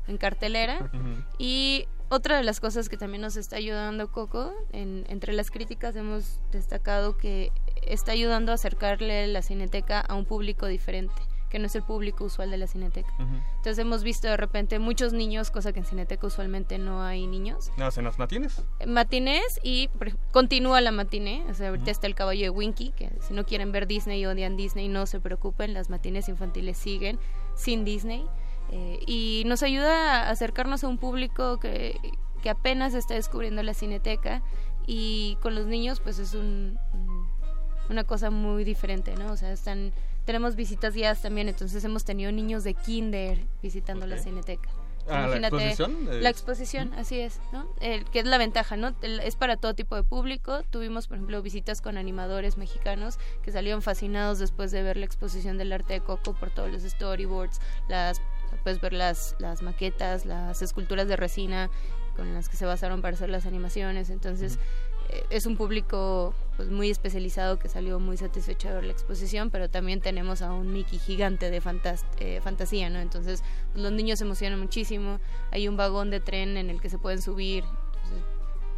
en 0.08 0.16
cartelera. 0.18 0.90
Ujú. 0.92 1.22
Y 1.38 1.86
otra 2.08 2.36
de 2.38 2.42
las 2.42 2.58
cosas 2.60 2.88
que 2.88 2.96
también 2.96 3.20
nos 3.20 3.36
está 3.36 3.56
ayudando 3.56 4.10
Coco, 4.10 4.52
en- 4.72 5.04
entre 5.08 5.32
las 5.34 5.50
críticas 5.50 5.94
hemos 5.96 6.40
destacado 6.50 7.16
que 7.18 7.52
está 7.82 8.12
ayudando 8.12 8.50
a 8.52 8.54
acercarle 8.56 9.26
la 9.28 9.42
cineteca 9.42 10.00
a 10.00 10.14
un 10.14 10.24
público 10.24 10.66
diferente, 10.66 11.20
que 11.50 11.58
no 11.58 11.66
es 11.66 11.74
el 11.74 11.82
público 11.82 12.24
usual 12.24 12.50
de 12.50 12.56
la 12.58 12.66
cineteca. 12.66 13.10
Entonces 13.18 13.78
hemos 13.78 14.02
visto 14.02 14.26
de 14.26 14.36
repente 14.38 14.78
muchos 14.78 15.12
niños, 15.12 15.50
cosa 15.50 15.72
que 15.72 15.80
en 15.80 15.84
cineteca 15.84 16.26
usualmente 16.26 16.78
no 16.78 17.02
hay 17.02 17.26
niños. 17.26 17.70
No, 17.76 17.88
en 17.94 18.04
las 18.04 18.18
matines. 18.18 18.62
Matinés 18.86 19.60
y 19.62 19.88
continúa 20.32 20.80
la 20.80 20.90
matiné, 20.92 21.44
o 21.50 21.54
sea, 21.54 21.68
ahorita 21.68 21.90
está 21.90 22.06
el 22.06 22.14
caballo 22.14 22.42
de 22.44 22.50
Winky, 22.50 22.90
que 22.92 23.10
si 23.20 23.34
no 23.34 23.44
quieren 23.44 23.70
ver 23.72 23.86
Disney 23.86 24.20
y 24.22 24.26
odian 24.26 24.56
Disney, 24.56 24.88
no 24.88 25.06
se 25.06 25.20
preocupen, 25.20 25.74
las 25.74 25.88
matines 25.90 26.28
infantiles 26.28 26.76
siguen 26.78 27.18
sin 27.54 27.84
Disney. 27.84 28.24
Eh, 28.70 29.00
y 29.06 29.42
nos 29.46 29.62
ayuda 29.62 30.24
a 30.24 30.30
acercarnos 30.30 30.84
a 30.84 30.88
un 30.88 30.98
público 30.98 31.58
que, 31.58 31.98
que 32.42 32.50
apenas 32.50 32.94
está 32.94 33.14
descubriendo 33.14 33.62
la 33.62 33.74
cineteca 33.74 34.42
y 34.86 35.36
con 35.42 35.54
los 35.54 35.66
niños 35.66 36.00
pues 36.00 36.18
es 36.18 36.34
un, 36.34 36.78
un- 36.92 37.28
una 37.90 38.04
cosa 38.04 38.30
muy 38.30 38.64
diferente, 38.64 39.14
¿no? 39.16 39.32
O 39.32 39.36
sea, 39.36 39.50
están 39.52 39.92
tenemos 40.26 40.56
visitas 40.56 40.92
guiadas 40.92 41.22
también, 41.22 41.48
entonces 41.48 41.82
hemos 41.84 42.04
tenido 42.04 42.30
niños 42.30 42.62
de 42.62 42.74
kinder 42.74 43.38
visitando 43.62 44.06
la 44.06 44.18
cineteca. 44.18 44.68
Ah, 45.10 45.26
¿la 45.26 45.48
exposición? 45.48 46.08
Eh, 46.12 46.20
La 46.20 46.28
exposición, 46.28 46.92
así 46.98 47.18
es, 47.18 47.40
¿no? 47.50 47.66
El, 47.80 48.04
que 48.04 48.18
es 48.18 48.26
la 48.26 48.36
ventaja, 48.36 48.76
¿no? 48.76 48.94
El- 49.00 49.20
es 49.20 49.36
para 49.36 49.56
todo 49.56 49.72
tipo 49.72 49.96
de 49.96 50.02
público. 50.02 50.62
Tuvimos, 50.68 51.08
por 51.08 51.16
ejemplo, 51.16 51.40
visitas 51.40 51.80
con 51.80 51.96
animadores 51.96 52.58
mexicanos 52.58 53.18
que 53.42 53.50
salieron 53.52 53.80
fascinados 53.80 54.38
después 54.38 54.70
de 54.70 54.82
ver 54.82 54.98
la 54.98 55.06
exposición 55.06 55.56
del 55.56 55.72
arte 55.72 55.94
de 55.94 56.00
Coco 56.02 56.34
por 56.34 56.50
todos 56.50 56.70
los 56.70 56.82
storyboards, 56.82 57.58
las 57.88 58.20
puedes 58.68 58.82
ver 58.82 58.92
las, 58.92 59.34
las 59.38 59.62
maquetas, 59.62 60.26
las 60.26 60.60
esculturas 60.60 61.08
de 61.08 61.16
resina 61.16 61.70
con 62.16 62.34
las 62.34 62.50
que 62.50 62.58
se 62.58 62.66
basaron 62.66 63.00
para 63.00 63.14
hacer 63.14 63.30
las 63.30 63.46
animaciones. 63.46 64.10
Entonces, 64.10 64.58
eh, 65.08 65.24
es 65.30 65.46
un 65.46 65.56
público 65.56 66.34
pues 66.58 66.68
muy 66.68 66.90
especializado 66.90 67.58
que 67.58 67.70
salió 67.70 67.98
muy 67.98 68.18
satisfecho 68.18 68.68
de 68.68 68.74
ver 68.74 68.84
la 68.84 68.92
exposición, 68.92 69.48
pero 69.48 69.70
también 69.70 70.02
tenemos 70.02 70.42
a 70.42 70.52
un 70.52 70.70
Mickey 70.70 70.98
gigante 70.98 71.50
de 71.50 71.62
eh, 72.18 72.40
fantasía, 72.42 72.90
¿no? 72.90 72.98
Entonces 72.98 73.42
pues, 73.72 73.82
los 73.82 73.92
niños 73.92 74.18
se 74.18 74.26
emocionan 74.26 74.60
muchísimo, 74.60 75.18
hay 75.50 75.66
un 75.66 75.78
vagón 75.78 76.10
de 76.10 76.20
tren 76.20 76.58
en 76.58 76.68
el 76.68 76.78
que 76.82 76.90
se 76.90 76.98
pueden 76.98 77.22
subir, 77.22 77.64
Entonces, 77.64 78.22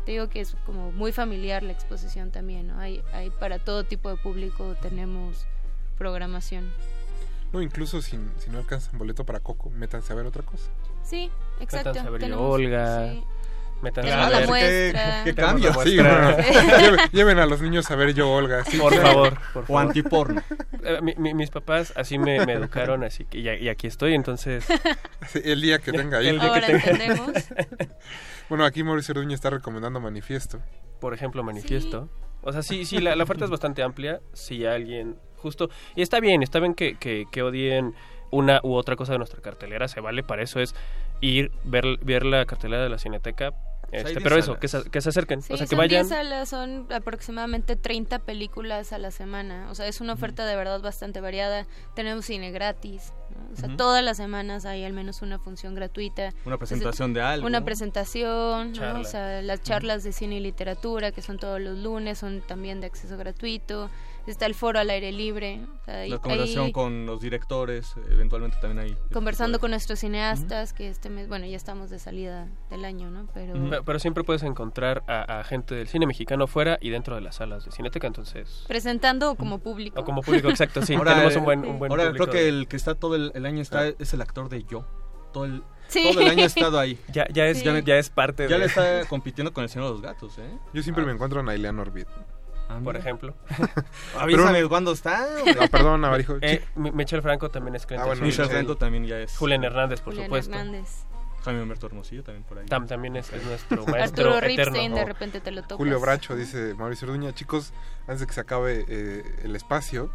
te 0.04 0.12
digo 0.12 0.28
que 0.28 0.40
es 0.40 0.54
como 0.66 0.92
muy 0.92 1.10
familiar 1.10 1.64
la 1.64 1.72
exposición 1.72 2.30
también, 2.30 2.68
¿no? 2.68 2.78
Hay, 2.78 3.02
hay 3.12 3.30
para 3.30 3.58
todo 3.58 3.82
tipo 3.82 4.08
de 4.08 4.16
público, 4.16 4.76
tenemos 4.80 5.46
programación. 5.98 6.70
No, 7.52 7.60
incluso 7.62 8.00
si, 8.02 8.18
si 8.38 8.50
no 8.50 8.58
alcanzan 8.58 8.98
boleto 8.98 9.24
para 9.24 9.40
Coco, 9.40 9.70
métanse 9.70 10.12
a 10.12 10.16
ver 10.16 10.26
otra 10.26 10.42
cosa. 10.42 10.70
Sí, 11.02 11.30
exacto. 11.60 11.90
Métanse 11.90 12.08
a 12.08 12.10
ver 12.10 12.20
tenemos- 12.20 12.54
Olga. 12.54 13.10
sí. 13.12 13.24
Métanse 13.82 14.12
a 14.12 14.28
ver- 14.28 14.46
muestra. 14.46 15.24
qué 15.24 15.32
Tenemos 15.32 15.62
cambio. 15.66 15.82
Sí, 15.84 15.96
bueno, 15.96 16.36
lleven, 16.78 17.00
lleven 17.12 17.38
a 17.38 17.46
los 17.46 17.62
niños 17.62 17.90
a 17.90 17.96
ver 17.96 18.12
yo, 18.12 18.30
Olga. 18.30 18.62
sí. 18.64 18.76
Por 18.78 18.94
favor, 18.94 19.38
por 19.54 19.62
O 19.62 19.66
favor. 19.66 19.82
antiporno. 19.86 20.42
Eh, 20.84 20.98
mi- 21.02 21.14
mi- 21.16 21.32
mis 21.34 21.48
papás 21.50 21.92
así 21.96 22.18
me, 22.18 22.44
me 22.44 22.52
educaron, 22.52 23.02
así 23.04 23.24
que 23.24 23.38
y, 23.38 23.48
y 23.48 23.68
aquí 23.70 23.86
estoy, 23.86 24.14
entonces. 24.14 24.64
Sí, 25.28 25.40
El 25.44 25.60
día 25.62 25.78
que 25.78 25.92
tenga 25.92 26.18
El 26.20 26.36
hijos. 26.36 26.52
día 26.52 26.60
que 26.60 26.66
tenga- 26.78 26.90
entendemos. 26.90 27.30
Bueno, 28.48 28.64
aquí 28.64 28.82
Mauricio 28.82 29.12
Orduña 29.12 29.34
está 29.34 29.48
recomendando 29.50 30.00
Manifiesto. 30.00 30.60
por 31.00 31.14
ejemplo, 31.14 31.42
manifiesto. 31.44 32.08
O 32.42 32.52
sea, 32.52 32.62
sí, 32.62 32.84
sí, 32.84 32.98
la, 33.00 33.14
la 33.16 33.22
oferta 33.24 33.44
es 33.44 33.50
bastante 33.50 33.82
amplia. 33.82 34.20
Si 34.32 34.66
alguien, 34.66 35.16
justo. 35.40 35.70
Y 35.96 36.02
está 36.02 36.20
bien, 36.20 36.42
está 36.42 36.60
bien 36.60 36.74
que, 36.74 36.96
que, 36.96 37.26
que 37.30 37.42
odien 37.42 37.94
una 38.30 38.60
u 38.62 38.74
otra 38.74 38.96
cosa 38.96 39.12
de 39.12 39.18
nuestra 39.18 39.40
cartelera, 39.40 39.88
se 39.88 40.00
vale. 40.00 40.22
Para 40.22 40.42
eso 40.42 40.60
es 40.60 40.74
ir, 41.20 41.50
ver, 41.64 41.98
ver 42.02 42.24
la 42.24 42.46
cartelera 42.46 42.82
de 42.82 42.88
la 42.88 42.98
Cineteca. 42.98 43.52
hay 43.92 43.98
Este, 43.98 44.10
10 44.10 44.22
pero 44.22 44.36
eso, 44.36 44.58
que 44.58 44.68
se, 44.68 44.88
que 44.88 45.00
se 45.00 45.08
acerquen. 45.08 45.42
Sí, 45.42 45.52
o 45.52 45.56
sea, 45.56 45.66
que 45.66 45.74
son 45.74 45.88
10 45.88 45.90
vayan. 45.90 46.08
salas, 46.08 46.48
son 46.48 46.86
aproximadamente 46.92 47.74
30 47.76 48.20
películas 48.20 48.92
a 48.92 48.98
la 48.98 49.10
semana. 49.10 49.66
O 49.70 49.74
sea, 49.74 49.86
es 49.88 50.00
una 50.00 50.12
oferta 50.12 50.46
de 50.46 50.54
verdad 50.54 50.80
bastante 50.80 51.20
variada. 51.20 51.66
Tenemos 51.94 52.24
cine 52.24 52.52
gratis. 52.52 53.12
¿no? 53.30 53.52
O 53.52 53.56
sea, 53.56 53.76
todas 53.76 54.04
las 54.04 54.16
semanas 54.16 54.64
hay 54.64 54.84
al 54.84 54.92
menos 54.92 55.22
una 55.22 55.40
función 55.40 55.74
gratuita. 55.74 56.30
Una 56.44 56.54
Entonces, 56.54 56.58
presentación 56.58 57.14
de 57.14 57.22
algo. 57.22 57.46
Una 57.46 57.64
presentación. 57.64 58.78
O 58.78 59.04
sea, 59.04 59.42
las 59.42 59.60
charlas 59.62 60.04
de 60.04 60.12
cine 60.12 60.36
y 60.36 60.40
literatura, 60.40 61.10
que 61.10 61.20
son 61.22 61.38
todos 61.38 61.60
los 61.60 61.78
lunes, 61.78 62.18
son 62.18 62.42
también 62.42 62.80
de 62.80 62.86
acceso 62.86 63.16
gratuito. 63.16 63.90
Está 64.26 64.46
el 64.46 64.54
foro 64.54 64.78
al 64.78 64.90
aire 64.90 65.10
libre. 65.12 65.60
o 65.82 65.84
sea, 65.86 66.06
La 66.06 66.18
conversación 66.18 66.66
hay- 66.66 66.72
con 66.72 67.06
los 67.06 67.20
directores, 67.20 67.94
eventualmente 68.10 68.58
también 68.60 68.86
hay. 68.86 68.96
conversando 69.12 69.58
con 69.58 69.70
nuestros 69.70 69.98
cineastas, 70.00 70.72
que 70.72 70.88
este 70.88 71.08
mes, 71.10 71.26
bueno, 71.28 71.46
ya 71.46 71.56
estamos 71.56 71.90
de 71.90 71.98
salida 71.98 72.48
del 72.70 72.84
año, 72.84 73.10
¿no? 73.10 73.26
Pero 73.34 73.54
Pero, 73.54 73.84
pero 73.84 73.98
siempre 73.98 74.22
puedes 74.22 74.42
encontrar 74.42 75.02
a, 75.08 75.40
a 75.40 75.44
gente 75.44 75.74
del 75.74 75.88
cine 75.88 76.06
mexicano 76.06 76.46
fuera 76.46 76.78
y 76.80 76.90
dentro 76.90 77.14
de 77.14 77.22
las 77.22 77.36
salas 77.36 77.64
de 77.64 77.72
Cineteca, 77.72 78.06
entonces. 78.06 78.64
presentando 78.68 79.34
como 79.34 79.58
público. 79.58 80.00
O 80.00 80.04
como 80.04 80.22
público, 80.22 80.48
exacto, 80.50 80.82
sí. 80.82 80.94
Ahora, 80.96 81.12
tenemos 81.14 81.34
un 81.36 81.42
eh, 81.42 81.44
buen, 81.44 81.64
un 81.64 81.78
buen 81.78 81.90
ahora 81.90 82.04
público 82.08 82.24
creo 82.26 82.32
que 82.34 82.42
de- 82.42 82.48
el 82.50 82.68
que 82.68 82.76
está 82.76 82.94
todo 82.94 83.16
el, 83.16 83.32
el 83.34 83.46
año 83.46 83.60
está 83.62 83.88
es 83.88 84.14
el 84.14 84.20
actor 84.20 84.48
de 84.48 84.62
Yo. 84.64 84.86
Todo 85.32 85.44
el, 85.46 85.62
Sí. 85.88 86.08
todo 86.12 86.20
el 86.22 86.28
año 86.28 86.42
ha 86.42 86.46
estado 86.46 86.78
ahí. 86.78 86.98
Ya, 87.12 87.26
ya, 87.32 87.46
es, 87.46 87.58
Sí. 87.58 87.64
ya, 87.64 87.78
ya 87.80 87.96
es 87.96 88.10
parte 88.10 88.44
Ya 88.48 88.54
de. 88.56 88.58
le 88.60 88.64
está 88.66 89.04
compitiendo 89.08 89.52
con 89.52 89.64
el 89.64 89.70
Señor 89.70 89.86
de 89.88 89.92
los 89.94 90.02
Gatos, 90.02 90.38
¿eh? 90.38 90.58
Yo 90.74 90.82
siempre 90.82 91.04
me 91.04 91.12
encuentro 91.12 91.40
a 91.40 91.42
Nailean 91.42 91.78
Orbit. 91.78 92.06
Ah, 92.70 92.80
Por 92.84 92.96
ejemplo. 92.96 93.34
Avísame 94.18 94.64
cuándo 94.68 94.92
está. 94.92 95.26
No, 95.44 95.68
perdón, 95.68 96.00
Navarijo. 96.02 96.36
Eh, 96.40 96.64
Franco 97.20 97.50
también 97.50 97.74
es 97.74 97.84
cliente. 97.86 98.02
Ah, 98.04 98.06
bueno, 98.06 98.20
Cineteca. 98.24 98.48
Franco 98.48 98.76
también 98.76 99.06
ya 99.06 99.18
es. 99.18 99.36
Julián 99.36 99.64
Hernández, 99.64 100.00
por 100.00 100.12
Julián 100.14 100.26
supuesto. 100.26 100.52
Hernández. 100.56 100.88
Jaime 101.44 101.62
Humberto 101.62 101.86
Hermosillo 101.86 102.22
también 102.22 102.44
por 102.44 102.58
ahí. 102.58 102.66
Tam- 102.66 102.86
también 102.86 103.16
es, 103.16 103.32
es 103.32 103.42
nuestro 103.44 103.84
maestro 103.86 104.30
Arturo 104.34 104.46
eterno. 104.46 104.64
Ripstein, 104.72 104.94
de 104.94 105.04
repente 105.04 105.40
te 105.40 105.50
lo 105.50 105.62
topas. 105.62 105.78
Julio 105.78 105.98
Bracho, 105.98 106.36
dice 106.36 106.74
Mauricio 106.74 107.08
Orduña. 107.08 107.34
Chicos, 107.34 107.72
antes 108.02 108.20
de 108.20 108.26
que 108.26 108.32
se 108.34 108.40
acabe 108.40 108.84
eh, 108.88 109.22
el 109.42 109.56
espacio, 109.56 110.10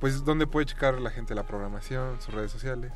pues, 0.00 0.24
¿dónde 0.24 0.46
puede 0.46 0.66
checar 0.66 1.00
la 1.00 1.10
gente 1.10 1.34
la 1.34 1.46
programación, 1.46 2.20
sus 2.20 2.34
redes 2.34 2.50
sociales? 2.50 2.92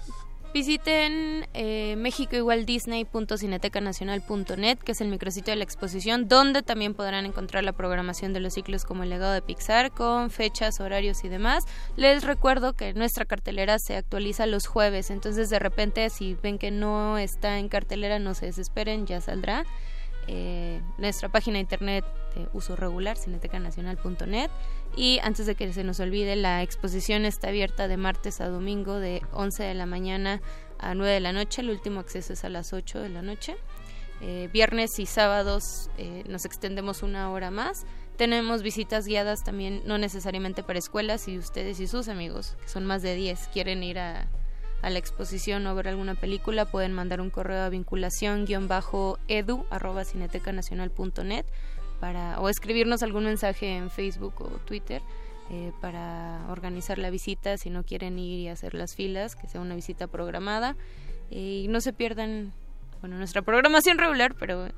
Visiten 0.53 1.47
eh, 1.55 1.95
mexicoigualdisney.cinetecanacional.net, 1.97 4.79
que 4.79 4.93
es 4.93 5.01
el 5.01 5.07
micrositio 5.07 5.53
de 5.53 5.57
la 5.57 5.65
exposición, 5.65 6.27
donde 6.27 6.63
también 6.63 6.95
podrán 6.95 7.25
encontrar 7.25 7.63
la 7.63 7.73
programación 7.73 8.33
de 8.33 8.41
los 8.41 8.55
ciclos 8.55 8.85
como 8.85 9.05
el 9.05 9.11
legado 9.11 9.33
de 9.33 9.43
Pixar, 9.43 9.93
con 9.93 10.31
fechas, 10.31 10.81
horarios 10.81 11.23
y 11.23 11.29
demás. 11.29 11.67
Les 11.97 12.25
recuerdo 12.25 12.73
que 12.73 12.95
nuestra 12.95 13.27
cartelera 13.27 13.79
se 13.79 13.97
actualiza 13.97 14.47
los 14.47 14.67
jueves, 14.67 15.11
entonces 15.11 15.51
de 15.51 15.61
repente 15.61 16.11
si 16.11 16.35
ven 16.35 16.59
que 16.59 16.73
no 16.73 17.17
está 17.17 17.59
en 17.59 17.69
cartelera, 17.69 18.19
no 18.19 18.35
se 18.35 18.47
desesperen, 18.47 19.07
ya 19.07 19.21
saldrá. 19.21 19.65
Eh, 20.27 20.81
nuestra 20.99 21.29
página 21.29 21.55
de 21.55 21.63
internet 21.63 22.05
de 22.35 22.49
uso 22.53 22.77
regular, 22.77 23.17
cinetecanacional.net. 23.17 24.51
Y 24.97 25.19
antes 25.23 25.47
de 25.47 25.55
que 25.55 25.73
se 25.73 25.85
nos 25.85 26.01
olvide, 26.01 26.37
la 26.37 26.63
exposición 26.63 27.25
está 27.25 27.49
abierta 27.49 27.89
de 27.89 27.97
martes 27.97 28.41
a 28.41 28.49
domingo 28.49 28.99
de 28.99 29.23
11 29.33 29.63
de 29.63 29.75
la 29.75 29.87
mañana 29.87 30.43
a 30.79 30.95
9 30.95 31.13
de 31.13 31.21
la 31.21 31.33
noche. 31.33 31.63
El 31.63 31.71
último 31.71 32.01
acceso 32.01 32.33
es 32.33 32.45
a 32.45 32.49
las 32.49 32.73
8 32.73 33.01
de 33.01 33.09
la 33.09 33.23
noche. 33.23 33.57
Eh, 34.23 34.51
viernes 34.53 34.99
y 34.99 35.07
sábados 35.07 35.89
eh, 35.97 36.25
nos 36.29 36.45
extendemos 36.45 37.03
una 37.03 37.31
hora 37.31 37.51
más. 37.51 37.87
Tenemos 38.17 38.63
visitas 38.63 39.07
guiadas 39.07 39.43
también, 39.45 39.81
no 39.87 39.97
necesariamente 39.97 40.63
para 40.63 40.79
escuelas, 40.79 41.23
si 41.23 41.39
ustedes 41.39 41.81
y 41.81 41.87
sus 41.87 42.09
amigos, 42.09 42.55
que 42.61 42.69
son 42.69 42.85
más 42.85 43.01
de 43.01 43.15
10, 43.15 43.49
quieren 43.51 43.83
ir 43.83 43.99
a, 43.99 44.29
la 44.83 44.99
exposición 44.99 45.67
o 45.67 45.75
ver 45.75 45.89
alguna 45.89 46.15
película, 46.15 46.67
pueden 46.67 46.93
mandar 46.93 47.23
un 47.23 47.31
correo 47.31 47.63
a 47.63 47.71
vinculación-edu 47.71 49.67
para, 52.01 52.41
o 52.41 52.49
escribirnos 52.49 53.03
algún 53.03 53.25
mensaje 53.25 53.77
en 53.77 53.91
Facebook 53.91 54.35
o 54.41 54.49
Twitter 54.65 55.03
eh, 55.51 55.73
para 55.81 56.41
organizar 56.51 56.99
la 56.99 57.11
visita 57.11 57.57
si 57.59 57.71
no 57.71 57.85
quieren 57.85 58.19
ir 58.19 58.41
y 58.41 58.49
hacer 58.49 58.75
las 58.75 58.95
filas, 58.95 59.37
que 59.37 59.47
sea 59.49 59.61
una 59.61 59.75
visita 59.75 60.07
programada. 60.07 60.77
Eh, 61.31 61.63
y 61.65 61.69
no 61.69 61.81
se 61.81 61.93
pierdan, 61.93 62.53
bueno, 63.01 63.17
nuestra 63.19 63.43
programación 63.43 63.99
regular, 63.99 64.35
pero 64.39 64.67
eh, 64.67 64.73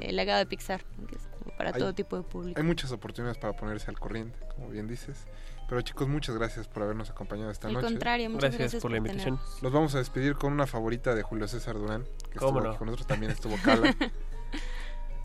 el 0.00 0.16
legado 0.16 0.38
de 0.38 0.46
Pixar, 0.46 0.84
que 1.08 1.16
es 1.16 1.22
para 1.58 1.70
Hay- 1.70 1.78
todo 1.78 1.92
tipo 1.92 2.16
de 2.16 2.22
público. 2.22 2.58
Hay 2.60 2.66
muchas 2.66 2.90
oportunidades 2.92 3.38
para 3.38 3.52
ponerse 3.54 3.90
al 3.90 3.98
corriente, 3.98 4.38
como 4.54 4.68
bien 4.70 4.86
dices. 4.88 5.26
Pero 5.68 5.80
chicos, 5.80 6.06
muchas 6.06 6.36
gracias 6.36 6.68
por 6.68 6.82
habernos 6.82 7.08
acompañado 7.10 7.50
esta 7.50 7.68
Al 7.68 7.74
noche. 7.74 7.86
contrario, 7.86 8.28
muchas 8.28 8.42
Gracias 8.50 8.60
gracias, 8.60 8.82
por 8.82 8.90
la 8.90 8.96
invitación. 8.98 9.36
tenernos. 9.36 9.62
Los 9.62 9.72
vamos 9.72 9.94
a 9.94 9.98
despedir 9.98 10.34
con 10.34 10.52
una 10.52 10.66
favorita 10.66 11.14
de 11.14 11.22
Julio 11.22 11.48
César 11.48 11.76
Durán, 11.76 12.04
que 12.30 12.38
¿Cómo 12.38 12.48
estuvo 12.48 12.60
no? 12.60 12.68
aquí 12.70 12.78
con 12.78 12.86
nosotros, 12.86 13.06
también 13.06 13.32
estuvo 13.32 13.56
Cala. 13.64 13.94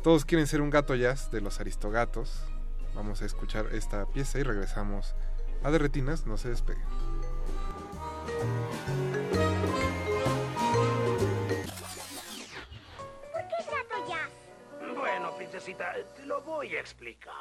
Todos 0.07 0.23
quieren 0.23 0.47
ser 0.47 0.61
un 0.61 0.69
gato 0.69 0.95
jazz 0.95 1.31
de 1.31 1.41
los 1.41 1.59
Aristogatos. 1.59 2.41
Vamos 2.95 3.21
a 3.21 3.25
escuchar 3.25 3.65
esta 3.73 4.05
pieza 4.05 4.39
y 4.39 4.43
regresamos 4.43 5.17
a 5.63 5.69
Derretinas, 5.69 6.25
no 6.25 6.37
se 6.37 6.47
despeguen. 6.47 6.85
¿Por 13.33 13.41
qué 13.49 13.55
gato 13.65 14.07
jazz? 14.07 14.95
Bueno, 14.95 15.35
princesita, 15.35 15.93
te 16.15 16.25
lo 16.25 16.41
voy 16.41 16.73
a 16.77 16.79
explicar. 16.79 17.33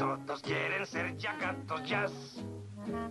Todos 0.00 0.42
quieren 0.42 0.84
ser 0.84 1.16
ya 1.16 1.36
gatos 1.36 1.88
jazz, 1.88 2.42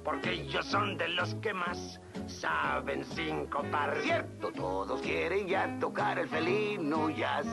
porque 0.04 0.32
ellos 0.32 0.66
son 0.66 0.98
de 0.98 1.08
los 1.08 1.36
que 1.36 1.54
más 1.54 2.02
saben 2.28 3.06
sincopar. 3.06 3.96
Cierto, 4.02 4.52
todos 4.52 5.00
quieren 5.00 5.48
ya 5.48 5.80
tocar 5.80 6.20
el 6.20 6.28
felino 6.28 7.10
jazz. 7.12 7.48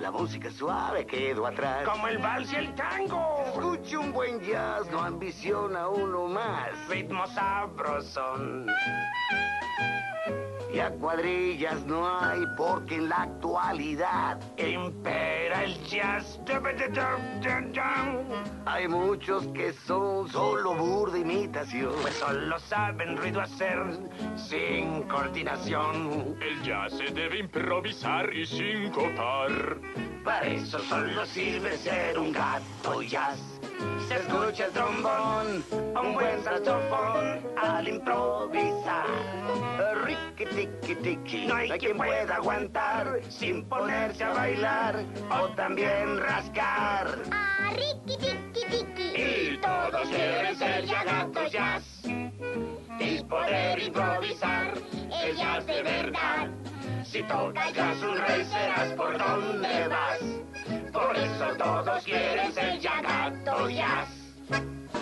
La 0.00 0.10
música 0.10 0.50
suave 0.50 1.04
quedó 1.06 1.46
atrás. 1.46 1.84
Como 1.88 2.08
el 2.08 2.18
vals 2.18 2.52
y 2.52 2.56
el 2.56 2.74
tango. 2.74 3.42
Escuche 3.46 3.96
un 3.96 4.12
buen 4.12 4.40
jazz, 4.40 4.88
no 4.90 5.02
ambiciona 5.02 5.88
uno 5.88 6.28
más. 6.28 6.70
Ritmo 6.88 7.26
sabrosón. 7.26 8.66
Y 10.72 10.80
a 10.80 10.90
cuadrillas 10.90 11.84
no 11.86 12.06
hay 12.06 12.42
porque 12.56 12.96
en 12.96 13.08
la 13.08 13.22
actualidad 13.22 14.38
impera 14.58 15.64
el 15.64 15.82
jazz. 15.84 16.38
Hay 18.66 18.86
muchos 18.86 19.46
que 19.48 19.72
son 19.72 20.28
solo 20.28 20.74
burda 20.74 21.18
imitación. 21.18 21.94
Pues 22.02 22.14
solo 22.14 22.58
saben 22.58 23.16
ruido 23.16 23.40
hacer 23.40 23.78
sin 24.36 25.04
coordinación. 25.04 26.36
El 26.40 26.62
jazz 26.62 26.92
se 26.92 27.04
debe 27.14 27.38
improvisar 27.38 28.30
y 28.34 28.44
Para 30.24 30.46
eso 30.46 30.78
solo 30.80 31.24
sirve 31.26 31.76
ser 31.78 32.18
un 32.18 32.32
gato 32.32 33.02
jazz. 33.02 33.38
Se 34.08 34.16
escucha 34.16 34.66
el 34.66 34.72
trombón, 34.72 35.64
un 35.72 36.14
buen 36.14 36.42
saxofón 36.44 37.40
al 37.56 37.88
improvisar. 37.88 39.06
Ricky, 40.04 40.44
tiki, 40.46 40.94
tiki. 40.96 41.46
No 41.46 41.54
hay 41.54 41.70
quien 41.78 41.96
pueda 41.96 42.36
aguantar 42.36 43.20
sin 43.28 43.64
ponerse 43.64 44.24
a 44.24 44.32
bailar 44.32 45.04
o 45.30 45.48
también 45.54 46.18
rascar. 46.18 47.18
Ah, 47.30 47.70
Ricky, 47.72 48.16
tiki, 48.18 48.64
tiki. 48.70 49.22
Y 49.22 49.58
todos 49.58 50.08
quieren 50.08 50.56
ser 50.56 50.84
ya 50.84 51.04
gatos 51.04 51.52
jazz 51.52 52.02
y 53.00 53.22
poder 53.24 53.78
improvisar 53.82 54.74
el 55.22 55.36
jazz 55.36 55.66
de 55.66 55.82
verdad. 55.82 56.48
Si 57.10 57.22
tocas 57.22 58.02
un 58.02 58.18
rey 58.18 58.44
serás 58.44 58.92
por 58.92 59.16
donde 59.16 59.88
vas. 59.88 60.20
Por 60.92 61.16
eso 61.16 61.56
todos 61.56 62.04
quieren 62.04 62.52
ser 62.52 62.78
ya 62.80 63.00
gato 63.00 63.70
jazz. 63.70 64.08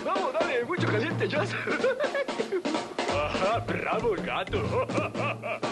Vamos, 0.05 0.33
dale, 0.39 0.63
mucho 0.63 0.87
caliente 0.87 1.27
jazz. 1.27 1.53
Ajá, 3.13 3.59
bravo 3.59 4.15
gato. 4.23 4.87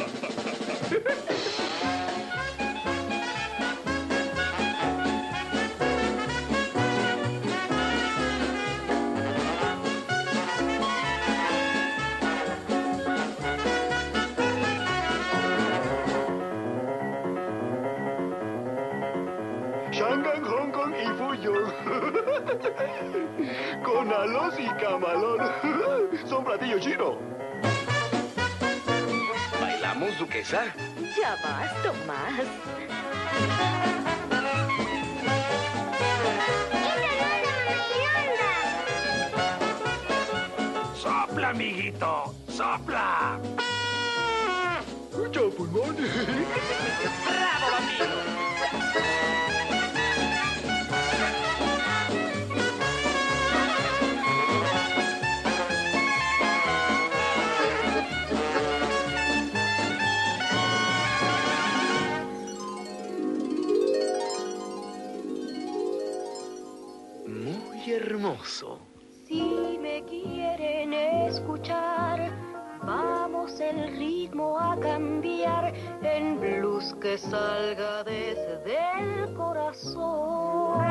Con 23.83 24.11
alos 24.11 24.55
y 24.59 24.67
camalón. 24.81 25.39
Son 26.27 26.43
platillos 26.43 26.81
chinos. 26.81 27.15
¿Bailamos, 29.61 30.17
duquesa? 30.17 30.65
Ya 31.17 31.35
vas, 31.43 31.83
Tomás. 31.83 32.45
Sopla, 40.95 41.49
amiguito. 41.49 42.33
Sopla. 42.49 43.39
Mucho 45.15 45.49
pulmón. 45.51 45.95
Hermoso. 68.35 68.79
Si 69.27 69.77
me 69.81 70.03
quieren 70.03 70.93
escuchar, 70.93 72.31
vamos 72.83 73.59
el 73.59 73.97
ritmo 73.97 74.57
a 74.59 74.79
cambiar 74.79 75.73
en 76.03 76.39
blues 76.39 76.95
que 77.01 77.17
salga 77.17 78.03
desde 78.03 78.77
el 78.99 79.33
corazón. 79.33 80.85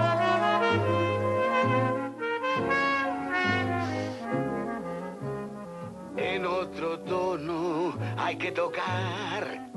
En 6.16 6.46
otro 6.46 6.98
tono 7.00 7.94
hay 8.16 8.36
que 8.36 8.52
tocar. 8.52 9.70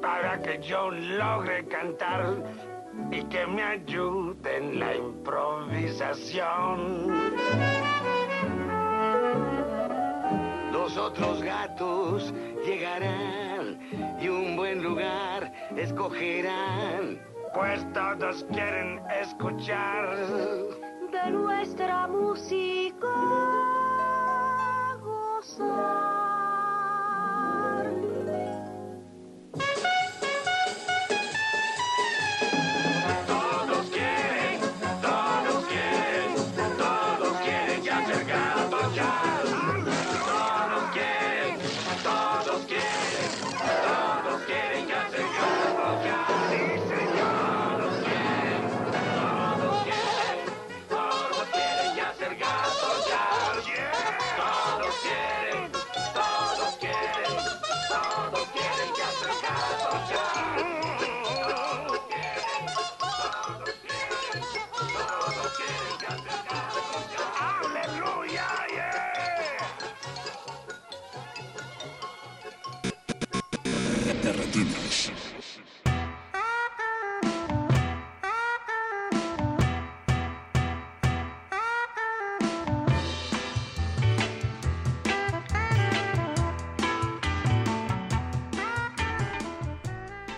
Para 0.00 0.40
que 0.40 0.58
yo 0.62 0.90
logre 0.90 1.66
cantar 1.66 2.42
y 3.10 3.22
que 3.24 3.46
me 3.46 3.62
ayude 3.62 4.56
en 4.56 4.78
la 4.78 4.96
improvisación. 4.96 7.30
Los 10.72 10.96
otros 10.96 11.42
gatos 11.42 12.32
llegarán 12.64 13.78
y 14.20 14.28
un 14.28 14.56
buen 14.56 14.82
lugar 14.82 15.52
escogerán. 15.76 17.20
Pues 17.54 17.84
todos 17.92 18.44
quieren 18.52 19.00
escuchar 19.20 20.16
de 21.10 21.30
nuestra 21.32 22.06
música 22.06 23.08
gozar. 25.02 25.90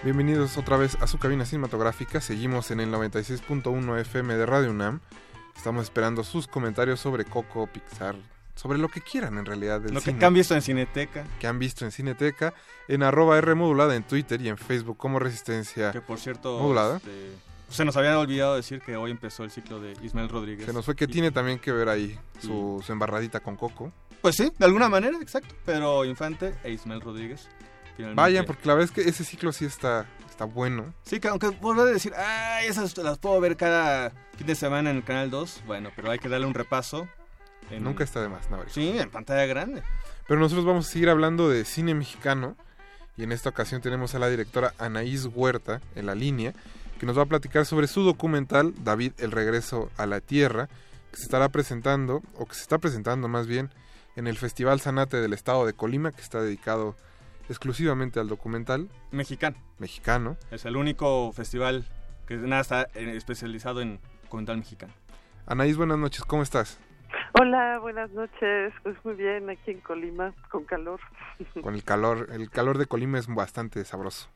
Bienvenidos 0.05 0.59
otra 0.59 0.77
vez 0.77 0.97
a 1.01 1.07
su 1.07 1.19
cabina 1.19 1.45
cinematográfica. 1.45 2.21
Seguimos 2.21 2.71
en 2.71 2.81
el 2.81 2.91
96.1 2.91 4.01
FM 4.01 4.35
de 4.37 4.47
Radio 4.47 4.71
UNAM. 4.71 5.01
Estamos 5.57 5.85
esperando 5.85 6.25
sus 6.25 6.49
comentarios 6.49 6.99
sobre 6.99 7.25
Coco, 7.25 7.69
Pixar, 7.69 8.17
sobre 8.57 8.79
lo 8.79 8.89
que 8.89 9.01
quieran 9.01 9.39
en 9.39 9.45
realidad. 9.47 9.81
Del 9.81 9.95
Lo 9.95 10.01
que, 10.01 10.07
cine. 10.07 10.19
que 10.19 10.25
han 10.25 10.35
visto 10.35 10.55
en 10.55 10.63
Cineteca. 10.63 11.25
Que 11.39 11.47
han 11.47 11.59
visto 11.59 11.85
en 11.85 11.93
Cineteca, 11.93 12.53
en 12.89 13.03
arroba 13.05 13.39
R 13.39 13.55
modulada 13.55 13.95
en 13.95 14.03
Twitter 14.03 14.41
y 14.41 14.49
en 14.49 14.59
Facebook 14.59 14.97
como 14.97 15.19
Resistencia 15.21 15.93
Que 15.93 16.01
por 16.01 16.19
cierto, 16.19 16.59
Modulada. 16.59 16.97
este, 16.97 17.33
se 17.69 17.85
nos 17.85 17.97
había 17.97 18.19
olvidado 18.19 18.57
decir 18.57 18.81
que 18.81 18.97
hoy 18.97 19.13
empezó 19.13 19.45
el 19.45 19.51
ciclo 19.53 19.79
de 19.81 19.93
Ismael 20.03 20.29
Rodríguez. 20.29 20.67
Se 20.67 20.73
nos 20.73 20.85
fue 20.85 20.97
que 20.97 21.07
tiene 21.07 21.31
también 21.31 21.59
que 21.61 21.71
ver 21.71 21.89
ahí 21.89 22.19
su, 22.41 22.83
su 22.85 22.93
embarradita 22.93 23.39
con 23.41 23.57
Coco. 23.57 23.93
Pues 24.21 24.35
sí, 24.37 24.51
de 24.59 24.65
alguna 24.65 24.89
manera, 24.89 25.17
exacto. 25.21 25.55
Pero 25.65 26.05
Infante 26.05 26.55
e 26.65 26.73
Ismael 26.73 27.01
Rodríguez. 27.01 27.49
Finalmente. 27.97 28.21
Vayan, 28.21 28.45
porque 28.45 28.67
la 28.69 28.75
verdad 28.75 28.91
es 28.97 29.05
que 29.05 29.09
ese 29.09 29.25
ciclo 29.25 29.53
sí 29.53 29.65
está, 29.65 30.07
está 30.29 30.45
bueno. 30.45 30.93
Sí, 31.05 31.21
que 31.21 31.29
aunque 31.29 31.49
volver 31.49 31.89
a 31.89 31.91
decir, 31.91 32.13
ay, 32.17 32.67
esas 32.67 32.97
las 32.99 33.19
puedo 33.19 33.41
ver 33.41 33.57
cada 33.57 34.11
fin 34.37 34.47
de 34.47 34.55
semana 34.55 34.91
en 34.91 34.97
el 34.97 35.05
Canal 35.05 35.31
2, 35.31 35.63
bueno, 35.67 35.91
pero 35.95 36.11
hay 36.11 36.19
que 36.19 36.29
darle 36.29 36.47
un 36.47 36.55
repaso. 36.55 37.09
en- 37.71 37.85
Nunca 37.85 38.05
está 38.05 38.21
de 38.21 38.29
más, 38.29 38.51
Navarro. 38.51 38.69
Sí, 38.71 38.97
en 38.99 39.11
pantalla 39.11 39.47
grande. 39.47 39.83
Pero 40.29 40.41
nosotros 40.41 40.65
vamos 40.67 40.89
a 40.89 40.91
seguir 40.91 41.09
hablando 41.09 41.49
de 41.49 41.65
cine 41.65 41.95
mexicano 41.95 42.57
y 43.17 43.25
en 43.25 43.33
esta 43.33 43.49
ocasión 43.51 43.81
tenemos 43.83 44.15
a 44.15 44.19
la 44.19 44.29
directora 44.29 44.73
Anaís 44.79 45.27
Huerta 45.27 45.81
en 45.95 46.07
la 46.07 46.15
línea 46.15 46.55
que 46.99 47.07
nos 47.07 47.19
va 47.19 47.23
a 47.23 47.27
platicar 47.27 47.67
sobre 47.67 47.87
su 47.89 48.03
documental 48.03 48.73
David 48.85 49.13
el 49.19 49.33
regreso 49.33 49.91
a 49.97 50.07
la 50.07 50.21
tierra 50.21 50.69
que 51.11 51.17
se 51.19 51.25
estará 51.25 51.49
presentando 51.51 52.23
o 52.39 52.47
que 52.47 52.55
se 52.55 52.63
está 52.63 52.79
presentando 52.79 53.27
más 53.29 53.47
bien 53.47 53.71
en 54.17 54.27
el 54.29 54.39
Festival 54.39 54.81
Sanate 54.81 55.19
del 55.21 55.33
Estado 55.33 55.67
de 55.67 55.73
Colima 55.73 56.13
que 56.13 56.23
está 56.23 56.41
dedicado 56.41 56.97
exclusivamente 57.53 58.19
al 58.19 58.29
documental 58.29 58.89
Mexicano. 59.11 59.57
mexicano. 59.79 60.37
Es 60.51 60.65
el 60.65 60.77
único 60.77 61.33
festival 61.33 61.85
que 62.27 62.37
nada 62.37 62.63
está 62.63 62.83
eh, 62.95 63.15
especializado 63.17 63.81
en 63.81 64.01
documental 64.25 64.57
mexicano. 64.59 64.93
Anaís, 65.47 65.77
buenas 65.77 65.99
noches, 65.99 66.25
¿cómo 66.25 66.43
estás? 66.43 66.81
Hola, 67.39 67.79
buenas 67.79 68.11
noches. 68.13 68.73
Pues 68.83 68.97
muy 69.05 69.15
bien, 69.15 69.51
aquí 69.51 69.73
en 69.73 69.81
Colima, 69.81 70.33
con 70.51 70.65
calor. 70.65 71.01
Con 71.63 71.75
el 71.75 71.85
calor, 71.85 72.29
el 72.33 72.51
calor 72.51 72.79
de 72.79 72.87
Colima 72.87 73.19
es 73.19 73.27
bastante 73.27 73.85
sabroso. 73.85 74.31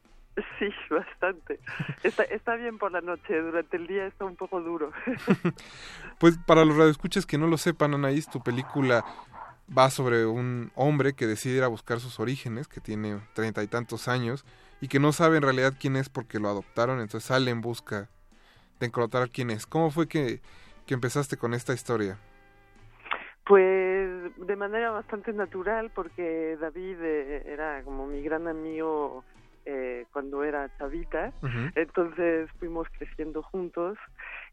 Sí, 0.59 0.69
bastante. 0.91 1.59
Está, 2.03 2.25
está 2.25 2.57
bien 2.57 2.77
por 2.77 2.93
la 2.93 3.01
noche, 3.01 3.41
durante 3.41 3.79
el 3.79 3.87
día 3.87 4.07
está 4.07 4.27
un 4.27 4.37
poco 4.37 4.61
duro. 4.61 4.93
Pues 6.19 6.39
para 6.47 6.65
los 6.65 6.77
radioescuchas 6.77 7.27
que 7.27 7.39
no 7.39 7.47
lo 7.47 7.57
sepan, 7.59 7.95
Anaís, 7.95 8.29
tu 8.29 8.43
película 8.43 9.05
va 9.77 9.91
sobre 9.91 10.27
un 10.27 10.71
hombre 10.75 11.15
que 11.15 11.27
decide 11.27 11.59
ir 11.59 11.63
a 11.63 11.69
buscar 11.69 12.01
sus 12.01 12.21
orígenes, 12.21 12.69
que 12.69 12.81
tiene 12.81 13.21
treinta 13.35 13.63
y 13.63 13.67
tantos 13.67 14.09
años, 14.09 14.45
y 14.81 14.89
que 14.89 15.01
no 15.01 15.13
sabe 15.13 15.37
en 15.37 15.43
realidad 15.43 15.75
quién 15.79 15.97
es 15.97 16.09
porque 16.09 16.39
lo 16.39 16.49
adoptaron, 16.49 17.01
entonces 17.01 17.27
sale 17.27 17.51
en 17.51 17.61
busca 17.61 18.09
de 18.81 18.87
encontrar 18.87 19.31
quién 19.31 19.51
es. 19.51 19.67
¿Cómo 19.67 19.91
fue 19.91 20.07
que, 20.07 20.41
que 20.87 20.95
empezaste 20.95 21.37
con 21.37 21.55
esta 21.55 21.73
historia? 21.73 22.19
Pues 23.45 24.37
de 24.37 24.57
manera 24.57 24.91
bastante 24.91 25.33
natural, 25.33 25.91
porque 25.95 26.57
David 26.61 26.97
eh, 27.01 27.43
era 27.47 27.83
como 27.85 28.07
mi 28.07 28.21
gran 28.23 28.49
amigo 28.49 29.25
eh, 29.65 30.07
cuando 30.13 30.45
era 30.45 30.71
chavita, 30.79 31.33
entonces 31.75 32.49
fuimos 32.59 32.87
creciendo 32.99 33.43
juntos 33.43 33.99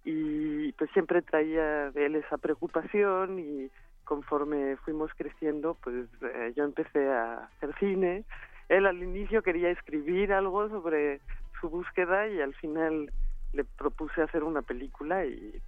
y 0.03 0.71
pues 0.73 0.89
siempre 0.91 1.21
traía 1.21 1.91
de 1.91 2.07
él 2.07 2.15
esa 2.15 2.37
preocupación 2.37 3.37
y 3.37 3.69
conforme 4.03 4.77
fuimos 4.77 5.11
creciendo, 5.15 5.75
pues 5.83 6.07
eh, 6.21 6.53
yo 6.55 6.63
empecé 6.63 7.09
a 7.09 7.45
hacer 7.45 7.73
cine. 7.79 8.23
Él 8.69 8.85
al 8.85 9.01
inicio 9.01 9.43
quería 9.43 9.69
escribir 9.69 10.33
algo 10.33 10.69
sobre 10.69 11.21
su 11.59 11.69
búsqueda 11.69 12.27
y 12.27 12.41
al 12.41 12.53
final 12.55 13.11
le 13.53 13.63
propuse 13.63 14.21
hacer 14.21 14.43
una 14.43 14.61
película 14.61 15.25
y, 15.25 15.61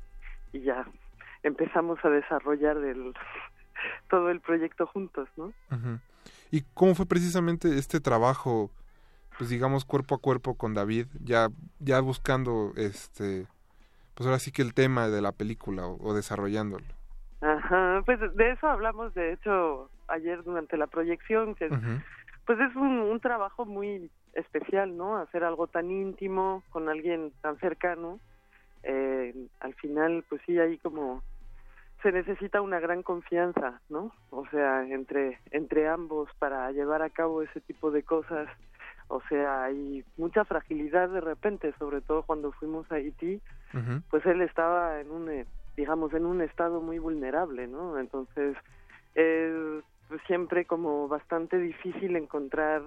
ya 0.53 0.87
empezamos 1.43 1.99
a 2.05 2.09
desarrollar 2.09 2.77
el, 2.77 3.13
todo 4.09 4.29
el 4.29 4.39
proyecto 4.39 4.87
juntos, 4.87 5.27
¿no? 5.35 5.51
¿Y 6.49 6.61
cómo 6.73 6.95
fue 6.95 7.05
precisamente 7.05 7.77
este 7.77 7.99
trabajo, 7.99 8.71
pues 9.37 9.49
digamos 9.49 9.83
cuerpo 9.83 10.15
a 10.15 10.19
cuerpo 10.19 10.55
con 10.55 10.73
David, 10.73 11.07
ya, 11.21 11.49
ya 11.79 11.99
buscando 11.99 12.71
este, 12.77 13.47
pues 14.13 14.27
ahora 14.27 14.39
sí 14.39 14.53
que 14.53 14.61
el 14.61 14.73
tema 14.73 15.09
de 15.09 15.21
la 15.21 15.33
película 15.33 15.85
o, 15.87 16.01
o 16.01 16.13
desarrollándolo? 16.13 16.94
Ajá, 17.65 18.03
pues 18.05 18.19
de 18.35 18.51
eso 18.51 18.67
hablamos 18.67 19.15
de 19.15 19.33
hecho 19.33 19.89
ayer 20.07 20.43
durante 20.43 20.77
la 20.77 20.85
proyección, 20.85 21.55
que 21.55 21.67
pues 22.45 22.59
es 22.59 22.75
un, 22.75 22.99
un 22.99 23.19
trabajo 23.19 23.65
muy 23.65 24.11
especial, 24.33 24.95
¿no? 24.95 25.17
Hacer 25.17 25.43
algo 25.43 25.65
tan 25.65 25.89
íntimo 25.89 26.61
con 26.69 26.89
alguien 26.89 27.33
tan 27.41 27.57
cercano. 27.57 28.19
Eh, 28.83 29.33
al 29.61 29.73
final, 29.73 30.23
pues 30.29 30.43
sí, 30.45 30.59
ahí 30.59 30.77
como 30.77 31.23
se 32.03 32.11
necesita 32.11 32.61
una 32.61 32.79
gran 32.79 33.01
confianza, 33.01 33.81
¿no? 33.89 34.11
O 34.29 34.45
sea, 34.49 34.83
entre 34.87 35.39
entre 35.49 35.87
ambos 35.87 36.29
para 36.37 36.71
llevar 36.71 37.01
a 37.01 37.09
cabo 37.09 37.41
ese 37.41 37.61
tipo 37.61 37.89
de 37.89 38.03
cosas. 38.03 38.47
O 39.07 39.21
sea, 39.27 39.63
hay 39.63 40.03
mucha 40.17 40.45
fragilidad 40.45 41.09
de 41.09 41.21
repente, 41.21 41.73
sobre 41.79 42.01
todo 42.01 42.21
cuando 42.21 42.51
fuimos 42.51 42.91
a 42.91 42.95
Haití, 42.95 43.41
pues 44.11 44.23
él 44.27 44.41
estaba 44.41 44.99
en 44.99 45.09
un, 45.09 45.29
eh, 45.29 45.45
digamos, 45.75 46.13
en 46.13 46.25
un 46.25 46.41
estado 46.41 46.81
muy 46.81 46.99
vulnerable, 46.99 47.67
¿no? 47.67 47.99
Entonces, 47.99 48.55
es 49.13 49.83
siempre 50.27 50.65
como 50.65 51.07
bastante 51.07 51.57
difícil 51.57 52.15
encontrar 52.15 52.83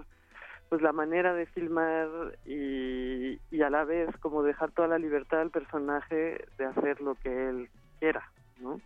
pues 0.69 0.83
la 0.83 0.93
manera 0.93 1.33
de 1.33 1.47
filmar 1.47 2.09
y, 2.45 3.39
y 3.51 3.63
a 3.63 3.71
la 3.71 3.85
vez 3.85 4.15
como 4.19 4.43
dejar 4.43 4.71
toda 4.73 4.89
la 4.89 4.99
libertad 4.99 5.41
al 5.41 5.51
personaje 5.51 6.45
de 6.59 6.65
hacer 6.65 7.01
lo 7.01 7.15
que 7.17 7.49
él 7.49 7.69
quiera, 7.99 8.31
¿no? 8.61 8.81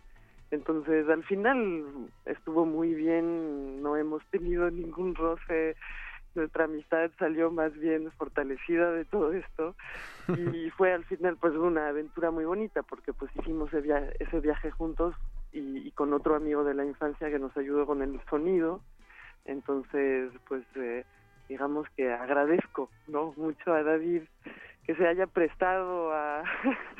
Entonces, 0.51 1.09
al 1.09 1.23
final 1.23 1.83
estuvo 2.25 2.65
muy 2.65 2.93
bien, 2.93 3.81
no 3.81 3.97
hemos 3.97 4.23
tenido 4.27 4.69
ningún 4.69 5.15
roce, 5.15 5.75
nuestra 6.35 6.65
amistad 6.65 7.11
salió 7.19 7.51
más 7.51 7.73
bien 7.73 8.11
fortalecida 8.11 8.91
de 8.91 9.05
todo 9.05 9.33
esto 9.33 9.75
y 10.37 10.69
fue 10.71 10.93
al 10.93 11.03
final 11.05 11.37
pues 11.37 11.53
una 11.55 11.89
aventura 11.89 12.31
muy 12.31 12.45
bonita 12.45 12.83
porque 12.83 13.13
pues 13.13 13.31
hicimos 13.35 13.69
ese 13.69 13.81
viaje, 13.81 14.15
ese 14.19 14.39
viaje 14.39 14.71
juntos 14.71 15.15
y, 15.51 15.87
y 15.87 15.91
con 15.91 16.13
otro 16.13 16.35
amigo 16.35 16.63
de 16.63 16.73
la 16.73 16.85
infancia 16.85 17.29
que 17.29 17.39
nos 17.39 17.55
ayudó 17.57 17.85
con 17.85 18.01
el 18.01 18.19
sonido. 18.29 18.81
Entonces 19.45 20.31
pues 20.47 20.63
eh, 20.75 21.05
digamos 21.49 21.87
que 21.95 22.11
agradezco 22.11 22.89
no 23.07 23.33
mucho 23.37 23.73
a 23.73 23.83
David 23.83 24.23
que 24.85 24.95
se 24.95 25.07
haya 25.07 25.27
prestado 25.27 26.11
a, 26.11 26.43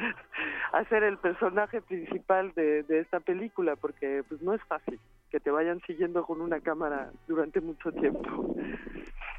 a 0.72 0.84
ser 0.86 1.04
el 1.04 1.18
personaje 1.18 1.82
principal 1.82 2.54
de, 2.56 2.84
de 2.84 3.00
esta 3.00 3.20
película 3.20 3.76
porque 3.76 4.24
pues 4.28 4.42
no 4.42 4.54
es 4.54 4.64
fácil 4.64 5.00
que 5.30 5.40
te 5.40 5.52
vayan 5.52 5.82
siguiendo 5.88 6.24
con 6.26 6.42
una 6.42 6.60
cámara 6.62 7.12
durante 7.28 7.60
mucho 7.60 7.92
tiempo 7.92 8.56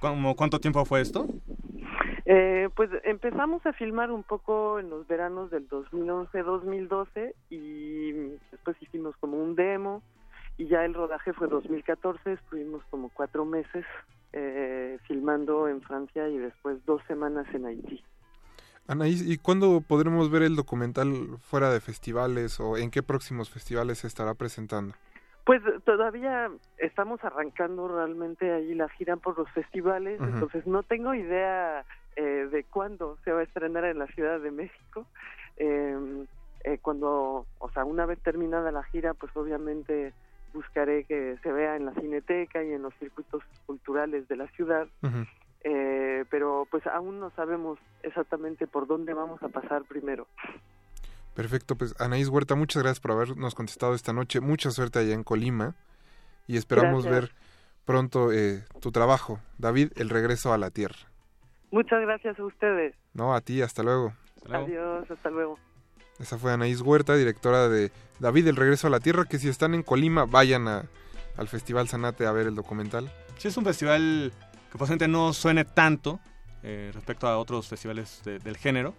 ¿Cómo, 0.05 0.37
¿Cuánto 0.37 0.61
tiempo 0.61 0.85
fue 0.85 1.01
esto? 1.01 1.27
Eh, 2.27 2.69
pues 2.77 2.91
empezamos 3.05 3.65
a 3.65 3.73
filmar 3.73 4.11
un 4.11 4.23
poco 4.23 4.79
en 4.79 4.91
los 4.91 5.09
veranos 5.09 5.51
del 5.51 5.67
2011-2012 5.71 7.33
y 7.49 8.13
después 8.53 8.77
hicimos 8.83 9.17
como 9.17 9.39
un 9.43 9.55
demo 9.55 10.03
y 10.59 10.67
ya 10.67 10.85
el 10.85 10.93
rodaje 10.93 11.33
fue 11.33 11.49
2014, 11.49 12.35
estuvimos 12.35 12.83
como 12.91 13.09
cuatro 13.09 13.47
meses 13.47 13.87
eh, 14.35 14.99
filmando 15.09 15.69
en 15.69 15.81
Francia 15.81 16.29
y 16.29 16.37
después 16.37 16.85
dos 16.85 17.01
semanas 17.09 17.47
en 17.55 17.65
Haití. 17.65 18.05
Anaís, 18.87 19.27
¿y 19.27 19.39
cuándo 19.39 19.81
podremos 19.81 20.31
ver 20.31 20.43
el 20.43 20.55
documental 20.55 21.39
fuera 21.41 21.71
de 21.71 21.81
festivales 21.81 22.61
o 22.61 22.77
en 22.77 22.91
qué 22.91 23.03
próximos 23.03 23.49
festivales 23.49 24.01
se 24.01 24.07
estará 24.07 24.35
presentando? 24.35 24.95
Pues 25.45 25.63
todavía 25.85 26.51
estamos 26.79 27.23
arrancando 27.23 27.87
realmente 27.89 28.51
ahí 28.51 28.75
la 28.75 28.89
gira 28.89 29.17
por 29.17 29.39
los 29.39 29.51
festivales, 29.51 30.19
entonces 30.21 30.67
no 30.67 30.83
tengo 30.83 31.15
idea 31.15 31.85
eh, 32.17 32.49
de 32.51 32.65
cuándo 32.65 33.19
se 33.25 33.33
va 33.33 33.41
a 33.41 33.45
estrenar 33.45 33.85
en 33.85 33.99
la 33.99 34.07
Ciudad 34.07 34.41
de 34.41 34.51
México. 34.51 35.07
Eh, 35.59 36.25
eh, 36.65 36.79
cuando, 36.81 37.45
o 37.59 37.71
sea, 37.71 37.85
una 37.85 38.07
vez 38.07 38.19
terminada 38.21 38.73
la 38.73 38.85
gira, 38.85 39.13
pues 39.13 39.37
obviamente 39.37 40.15
buscaré 40.55 41.05
que 41.05 41.37
se 41.43 41.53
vea 41.53 41.77
en 41.77 41.85
la 41.85 41.93
Cineteca 41.93 42.65
y 42.65 42.73
en 42.73 42.83
los 42.83 42.95
circuitos 42.95 43.43
culturales 43.67 44.27
de 44.29 44.37
la 44.37 44.47
ciudad. 44.49 44.89
Eh, 45.63 46.25
pero 46.31 46.67
pues 46.71 46.87
aún 46.87 47.21
no 47.21 47.31
sabemos 47.31 47.79
exactamente 48.03 48.67
por 48.67 48.87
dónde 48.87 49.13
vamos 49.13 49.43
a 49.43 49.49
pasar 49.49 49.83
primero. 49.85 50.27
Perfecto, 51.35 51.77
pues 51.77 51.95
Anaís 51.99 52.29
Huerta, 52.29 52.55
muchas 52.55 52.83
gracias 52.83 53.01
por 53.01 53.11
habernos 53.13 53.55
contestado 53.55 53.95
esta 53.95 54.13
noche. 54.13 54.41
Mucha 54.41 54.71
suerte 54.71 55.01
allá 55.01 55.15
en 55.15 55.25
Colima 55.25 55.75
y 56.47 56.57
esperamos 56.57 57.05
Gracias. 57.05 57.31
ver 57.31 57.35
pronto 57.85 58.33
eh, 58.33 58.65
tu 58.81 58.93
trabajo. 58.93 59.41
David, 59.59 59.93
el 59.97 60.11
regreso 60.11 60.53
a 60.53 60.59
la 60.59 60.71
tierra. 60.71 60.97
Muchas 61.73 62.01
gracias 62.03 62.39
a 62.39 62.45
ustedes. 62.45 62.95
No, 63.15 63.35
a 63.35 63.41
ti, 63.41 63.63
hasta 63.63 63.83
luego. 63.83 64.13
Adiós, 64.49 65.11
hasta 65.11 65.31
luego. 65.31 65.59
Esa 66.21 66.39
fue 66.39 66.53
Anaís 66.53 66.81
Huerta, 66.81 67.17
directora 67.17 67.69
de 67.69 67.91
David, 68.21 68.47
el 68.47 68.57
regreso 68.57 68.87
a 68.87 68.91
la 68.91 69.01
tierra, 69.01 69.25
que 69.25 69.39
si 69.41 69.49
están 69.49 69.75
en 69.75 69.83
Colima, 69.83 70.27
vayan 70.27 70.69
a, 70.69 70.85
al 71.37 71.49
Festival 71.49 71.89
Sanate 71.89 72.27
a 72.27 72.33
ver 72.33 72.47
el 72.47 72.55
documental. 72.55 73.11
Sí, 73.39 73.49
es 73.49 73.57
un 73.57 73.65
festival 73.65 74.33
que 74.71 74.79
posiblemente 74.79 75.09
no 75.09 75.33
suene 75.33 75.65
tanto 75.65 76.21
eh, 76.63 76.93
respecto 76.95 77.27
a 77.27 77.39
otros 77.39 77.67
festivales 77.67 78.23
de- 78.25 78.39
del 78.39 78.57
género, 78.57 78.95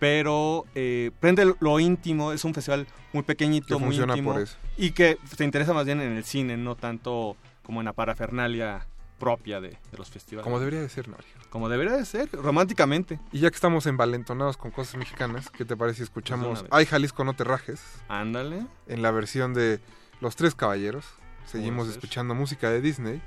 pero 0.00 0.64
eh, 0.74 1.12
prende 1.20 1.54
lo 1.60 1.78
íntimo, 1.78 2.32
es 2.32 2.44
un 2.44 2.52
festival 2.54 2.88
muy 3.12 3.22
pequeñito, 3.22 3.78
Que 3.78 3.84
muy 3.84 3.94
íntimo, 3.96 4.32
por 4.32 4.42
eso. 4.42 4.56
y 4.76 4.90
que 4.90 5.18
te 5.36 5.44
interesa 5.44 5.72
más 5.72 5.84
bien 5.86 6.00
en 6.00 6.16
el 6.16 6.24
cine, 6.24 6.56
no 6.56 6.74
tanto 6.74 7.36
como 7.62 7.80
en 7.80 7.84
la 7.84 7.92
parafernalia 7.92 8.86
propia 9.18 9.60
de, 9.60 9.68
de 9.68 9.98
los 9.98 10.08
festivales. 10.10 10.42
Como 10.44 10.58
debería 10.58 10.80
de 10.80 10.88
ser, 10.88 11.06
Noria. 11.06 11.26
Como 11.50 11.68
debería 11.68 11.92
de 11.92 12.06
ser, 12.06 12.30
románticamente. 12.32 13.20
Y 13.30 13.40
ya 13.40 13.50
que 13.50 13.54
estamos 13.54 13.84
envalentonados 13.86 14.56
con 14.56 14.70
cosas 14.70 14.96
mexicanas, 14.96 15.50
¿qué 15.50 15.66
te 15.66 15.76
parece 15.76 15.98
si 15.98 16.02
escuchamos 16.04 16.46
Pues 16.48 16.62
vez. 16.62 16.70
Ay 16.72 16.86
Jalisco 16.86 17.22
no 17.24 17.34
te 17.34 17.44
rajes? 17.44 17.82
Ándale. 18.08 18.66
En 18.88 19.02
la 19.02 19.10
versión 19.10 19.52
de 19.52 19.78
Los 20.20 20.34
Tres 20.36 20.54
Caballeros. 20.54 21.04
Seguimos 21.44 21.88
escuchando 21.88 22.34
música 22.34 22.70
de 22.70 22.80
Disney 22.80 23.20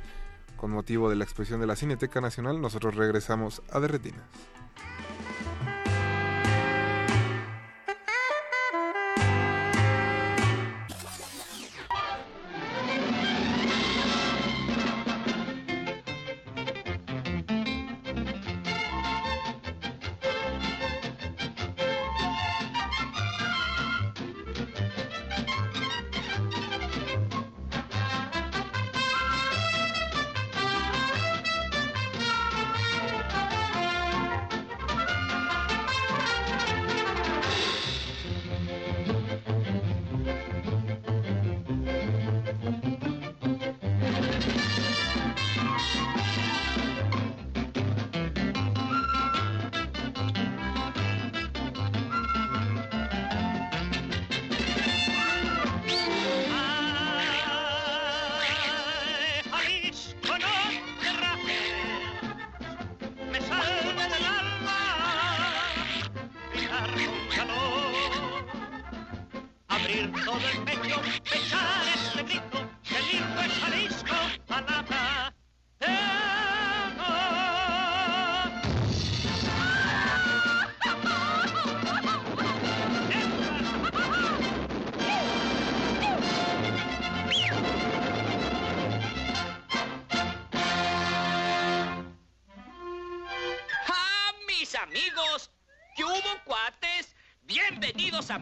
con 0.58 0.72
motivo 0.72 1.10
de 1.10 1.18
la 1.18 1.26
exposición 1.26 1.60
de 1.60 1.68
la 1.68 1.76
Cineteca 1.76 2.22
Nacional, 2.22 2.62
nosotros 2.62 2.96
regresamos 2.96 3.62
a 3.70 3.80
De 3.82 3.90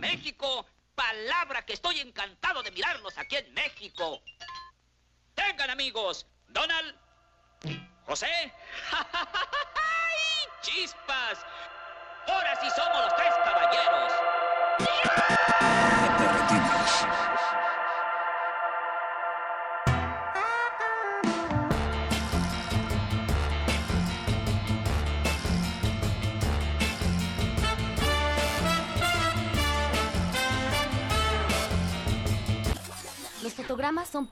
Bienvenidos 0.01 0.30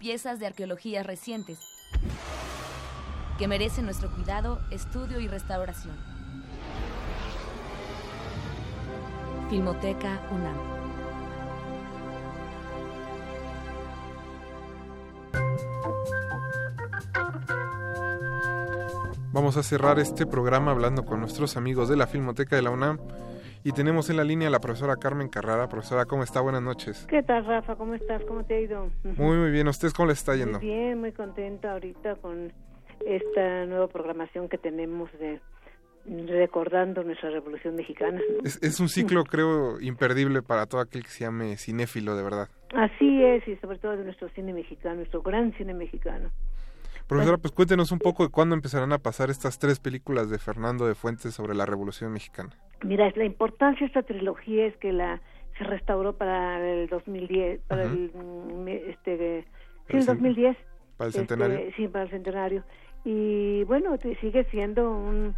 piezas 0.09 0.39
de 0.39 0.47
arqueología 0.47 1.03
recientes 1.03 1.59
que 3.37 3.47
merecen 3.47 3.85
nuestro 3.85 4.09
cuidado, 4.09 4.59
estudio 4.71 5.19
y 5.19 5.27
restauración. 5.27 5.95
Filmoteca 9.51 10.19
UNAM. 10.31 10.57
Vamos 19.31 19.57
a 19.57 19.61
cerrar 19.61 19.99
este 19.99 20.25
programa 20.25 20.71
hablando 20.71 21.05
con 21.05 21.19
nuestros 21.19 21.55
amigos 21.55 21.87
de 21.87 21.97
la 21.97 22.07
Filmoteca 22.07 22.55
de 22.55 22.63
la 22.63 22.71
UNAM 22.71 22.97
y 23.63 23.71
tenemos 23.71 24.09
en 24.09 24.17
la 24.17 24.23
línea 24.23 24.47
a 24.47 24.51
la 24.51 24.59
profesora 24.59 24.95
Carmen 24.95 25.29
Carrara. 25.29 25.67
Profesora, 25.67 26.05
¿cómo 26.05 26.23
está? 26.23 26.41
Buenas 26.41 26.61
noches. 26.61 27.05
¿Qué 27.09 27.23
tal, 27.23 27.45
Rafa? 27.45 27.75
¿Cómo 27.75 27.93
estás? 27.93 28.21
¿Cómo 28.23 28.43
te 28.43 28.55
ha 28.55 28.59
ido? 28.59 28.89
Muy, 29.03 29.37
muy 29.37 29.51
bien. 29.51 29.67
¿A 29.67 29.71
ustedes 29.71 29.93
cómo 29.93 30.07
les 30.09 30.19
está 30.19 30.35
yendo? 30.35 30.59
Muy 30.59 30.67
bien, 30.67 30.99
muy 30.99 31.11
contenta 31.11 31.73
ahorita 31.73 32.15
con 32.15 32.51
esta 33.05 33.65
nueva 33.65 33.87
programación 33.87 34.49
que 34.49 34.57
tenemos 34.57 35.11
de 35.19 35.39
recordando 36.05 37.03
nuestra 37.03 37.29
Revolución 37.29 37.75
Mexicana. 37.75 38.19
Es, 38.43 38.57
es 38.63 38.79
un 38.79 38.89
ciclo, 38.89 39.23
creo, 39.25 39.79
imperdible 39.79 40.41
para 40.41 40.65
todo 40.65 40.81
aquel 40.81 41.03
que 41.03 41.09
se 41.09 41.25
llame 41.25 41.55
cinéfilo, 41.57 42.15
de 42.15 42.23
verdad. 42.23 42.49
Así 42.73 43.23
es, 43.23 43.47
y 43.47 43.55
sobre 43.57 43.77
todo 43.77 43.97
de 43.97 44.05
nuestro 44.05 44.29
cine 44.29 44.53
mexicano, 44.53 44.95
nuestro 44.95 45.21
gran 45.21 45.53
cine 45.53 45.73
mexicano. 45.73 46.31
Profesora, 47.07 47.37
pues 47.37 47.51
cuéntenos 47.51 47.91
un 47.91 47.99
poco 47.99 48.23
de 48.23 48.29
cuándo 48.29 48.55
empezarán 48.55 48.93
a 48.93 48.99
pasar 48.99 49.29
estas 49.29 49.57
tres 49.57 49.79
películas 49.79 50.29
de 50.29 50.37
Fernando 50.37 50.87
de 50.87 50.95
Fuentes 50.95 51.33
sobre 51.33 51.55
la 51.55 51.65
Revolución 51.65 52.13
Mexicana. 52.13 52.51
Mira, 52.83 53.07
es 53.07 53.17
la 53.17 53.25
importancia 53.25 53.79
de 53.81 53.87
esta 53.87 54.03
trilogía 54.03 54.65
es 54.67 54.77
que 54.77 54.91
la 54.93 55.21
se 55.57 55.63
restauró 55.65 56.13
para 56.13 56.65
el 56.65 56.87
2010, 56.87 57.59
para 57.67 57.85
Ujú. 57.85 57.93
el 57.95 58.11
mm, 58.13 58.67
este 58.67 59.45
sí, 59.87 59.93
Para 59.93 59.99
el 59.99 59.99
el 59.99 60.03
cen- 60.03 60.07
2010. 60.07 60.57
para 60.97 61.07
el 61.07 61.15
Este, 61.15 61.19
centenario. 61.19 61.71
sí, 61.75 61.87
para 61.87 62.03
el 62.05 62.11
centenario. 62.11 62.63
Y 63.03 63.63
bueno, 63.65 63.97
sigue 64.21 64.43
siendo 64.45 64.89
un, 64.91 65.35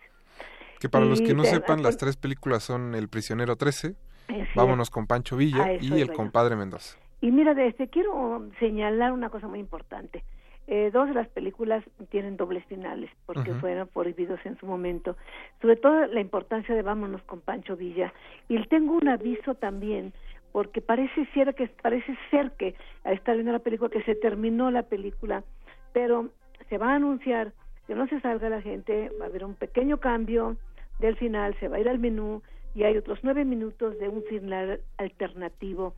Que 0.81 0.89
para 0.89 1.05
los 1.05 1.21
que 1.21 1.35
no 1.35 1.43
te- 1.43 1.51
sepan, 1.51 1.83
las 1.83 1.97
apar- 1.97 2.01
tres 2.01 2.17
películas 2.17 2.63
son 2.65 2.95
El 2.95 3.09
Prisionero 3.09 3.57
13, 3.57 3.95
Es 4.29 4.49
Vámonos 4.55 4.91
con 4.91 5.07
Pancho 5.07 5.37
Villa 5.37 5.75
y 5.81 6.01
El. 6.01 6.13
Compadre 6.13 6.57
Mendoza. 6.57 6.99
Y 7.21 7.31
mira, 7.31 7.53
de 7.55 7.67
este 7.67 7.89
quiero 7.89 8.49
señalar 8.59 9.13
una 9.13 9.29
cosa 9.29 9.47
muy 9.47 9.59
importante. 9.59 10.25
Eh, 10.67 10.91
dos 10.93 11.09
de 11.09 11.15
las 11.15 11.29
películas 11.29 11.83
tienen 12.11 12.37
dobles 12.37 12.65
finales 12.67 13.11
porque 13.27 13.53
fueron 13.55 13.89
prohibidos 13.89 14.39
en 14.45 14.57
su 14.59 14.67
momento. 14.67 15.17
Sobre 15.61 15.77
todo 15.77 16.07
la 16.07 16.21
importancia 16.21 16.75
de 16.75 16.83
Vámonos 16.83 17.21
con 17.23 17.41
Pancho 17.41 17.77
Villa. 17.77 18.13
Y 18.49 18.63
tengo 18.69 18.95
un 18.95 19.09
aviso 19.09 19.55
también 19.57 20.13
porque 20.53 20.81
parece 20.81 21.27
ser 21.35 21.55
que 21.55 21.69
parece 21.83 22.17
ser 22.31 22.53
que 22.53 22.75
estar 23.05 23.35
viendo 23.35 23.53
la 23.53 23.59
película 23.61 23.91
que 23.91 24.03
se 24.03 24.15
terminó 24.15 24.71
la 24.71 24.83
película, 24.83 25.45
pero 25.93 26.31
se 26.69 26.79
va 26.79 26.93
a 26.93 26.97
anunciar 26.97 27.53
que 27.87 27.95
no 27.95 28.07
se 28.09 28.21
salga 28.21 28.49
la 28.49 28.63
gente, 28.63 29.11
va 29.21 29.27
a 29.27 29.29
haber 29.29 29.45
un 29.45 29.55
pequeño 29.55 29.99
cambio 29.99 30.57
del 30.99 31.17
final, 31.17 31.57
se 31.59 31.69
va 31.69 31.77
a 31.77 31.81
ir 31.81 31.89
al 31.89 31.99
menú 31.99 32.43
y 32.75 32.85
hay 32.85 32.97
otros 32.97 33.19
nueve 33.23 33.45
minutos 33.45 33.99
de 33.99 34.09
un 34.09 34.23
final 34.25 34.81
alternativo 34.99 35.95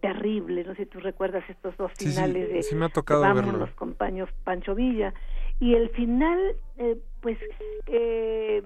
terrible. 0.00 0.64
No 0.64 0.74
sé 0.74 0.84
si 0.84 0.90
tú 0.90 1.00
recuerdas 1.00 1.44
estos 1.48 1.76
dos 1.76 1.92
Sí, 1.94 2.06
sí, 2.06 2.10
finales 2.12 2.52
de 2.52 2.62
sí 2.62 2.74
me 2.74 2.86
ha 2.86 2.88
tocado 2.88 3.22
verlo. 3.34 3.68
Con 3.74 3.94
Pancho 3.94 4.74
Villa. 4.74 5.14
Y 5.60 5.74
el 5.74 5.90
final, 5.90 6.38
eh, 6.78 6.98
pues, 7.20 7.38
eh, 7.86 8.62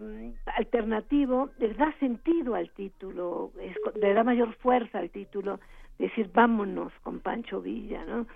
alternativo, 0.56 1.50
le 1.58 1.74
da 1.74 1.92
sentido 1.98 2.54
al 2.54 2.70
título, 2.70 3.52
es 3.60 3.76
le 4.00 4.14
da 4.14 4.24
mayor 4.24 4.54
fuerza 4.56 4.98
al 4.98 5.10
título 5.10 5.60
decir 5.98 6.30
vámonos 6.32 6.92
con 7.02 7.20
Pancho 7.20 7.60
Villa, 7.60 8.04
¿no? 8.04 8.26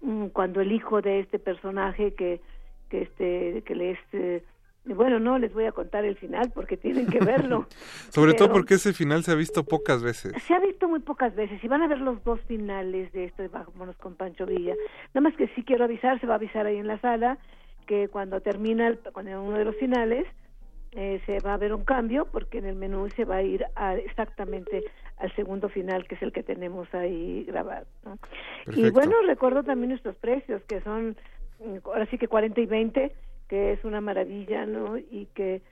Mm, 0.00 0.28
Cuando 0.28 0.60
el 0.60 0.72
hijo 0.72 1.00
de 1.00 1.20
este 1.20 1.38
personaje 1.38 2.14
que 2.14 2.40
que 2.88 3.02
este 3.02 3.62
que 3.62 3.74
les 3.74 3.98
eh, 4.12 4.44
bueno 4.84 5.18
no 5.18 5.38
les 5.38 5.52
voy 5.52 5.64
a 5.64 5.72
contar 5.72 6.04
el 6.04 6.16
final 6.16 6.52
porque 6.54 6.76
tienen 6.76 7.06
que 7.08 7.18
verlo 7.18 7.66
Sobre 8.10 8.34
todo 8.34 8.52
porque 8.52 8.74
ese 8.74 8.92
final 8.92 9.24
se 9.24 9.32
ha 9.32 9.34
visto 9.34 9.64
pocas 9.64 10.02
veces. 10.02 10.32
se 10.44 10.54
ha 10.54 10.60
visto 10.60 10.88
muy 10.88 11.00
pocas 11.00 11.34
veces 11.34 11.62
y 11.62 11.68
van 11.68 11.82
a 11.82 11.88
ver 11.88 11.98
los 11.98 12.22
dos 12.22 12.40
finales 12.42 13.12
de 13.12 13.24
esto 13.24 13.42
de 13.42 13.48
Vámonos 13.48 13.96
con 13.96 14.14
Pancho 14.14 14.46
Villa. 14.46 14.74
Nada 15.14 15.28
más 15.28 15.36
que 15.36 15.48
sí 15.48 15.64
quiero 15.64 15.84
avisar, 15.84 16.20
se 16.20 16.26
va 16.26 16.34
a 16.34 16.36
avisar 16.36 16.66
ahí 16.66 16.76
en 16.76 16.86
la 16.86 17.00
sala 17.00 17.38
que 17.86 18.08
cuando 18.08 18.40
termina 18.40 18.88
el- 18.88 18.98
cuando 19.12 19.42
uno 19.42 19.58
de 19.58 19.64
los 19.64 19.76
finales 19.76 20.26
eh, 20.92 21.20
se 21.26 21.40
va 21.40 21.54
a 21.54 21.58
ver 21.58 21.74
un 21.74 21.84
cambio 21.84 22.26
porque 22.26 22.58
en 22.58 22.66
el 22.66 22.76
menú 22.76 23.08
se 23.16 23.24
va 23.24 23.36
a 23.36 23.42
ir 23.42 23.66
a, 23.74 23.96
exactamente 23.96 24.82
al 25.18 25.34
segundo 25.34 25.68
final 25.68 26.06
que 26.06 26.14
es 26.14 26.22
el 26.22 26.32
que 26.32 26.42
tenemos 26.42 26.92
ahí 26.94 27.44
grabado. 27.44 27.86
¿no? 28.04 28.18
Y 28.74 28.88
bueno, 28.90 29.12
recuerdo 29.26 29.62
también 29.62 29.90
nuestros 29.90 30.16
precios 30.16 30.62
que 30.64 30.80
son 30.82 31.16
mm, 31.60 31.78
ahora 31.84 32.06
sí 32.06 32.18
que 32.18 32.28
40 32.28 32.60
y 32.60 32.66
20 32.66 33.12
que 33.48 33.72
es 33.72 33.84
una 33.84 34.00
maravilla, 34.00 34.66
¿no? 34.66 34.96
Y 34.96 35.28
que 35.34 35.62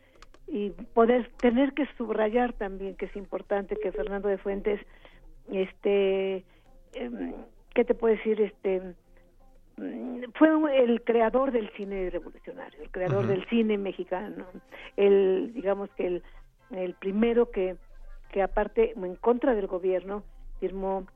y 0.47 0.71
poder 0.93 1.31
tener 1.41 1.73
que 1.73 1.87
subrayar 1.97 2.53
también 2.53 2.95
que 2.97 3.07
es 3.07 3.17
importante 3.17 3.77
que 3.77 3.93
Fernando 3.93 4.29
de 4.29 4.37
Fuentes 4.39 4.79
este 5.51 6.45
em, 6.93 7.33
qué 7.75 7.85
te 7.85 7.95
puedo 7.95 8.15
decir 8.15 8.41
este 8.41 8.95
fue 10.35 10.83
el 10.83 11.03
creador 11.03 11.53
del 11.53 11.71
cine 11.71 12.11
revolucionario 12.11 12.83
el 12.83 12.91
creador 12.91 13.27
del 13.27 13.47
cine 13.49 13.77
mexicano 13.77 14.47
el 14.97 15.53
digamos 15.53 15.91
que 15.97 16.07
el, 16.07 16.23
el 16.71 16.95
primero 16.95 17.51
que 17.51 17.77
que 18.33 18.43
aparte 18.43 18.95
en 18.97 19.17
contra 19.17 19.55
del 19.55 19.67
gobierno 19.67 20.23
firmó 20.61 21.07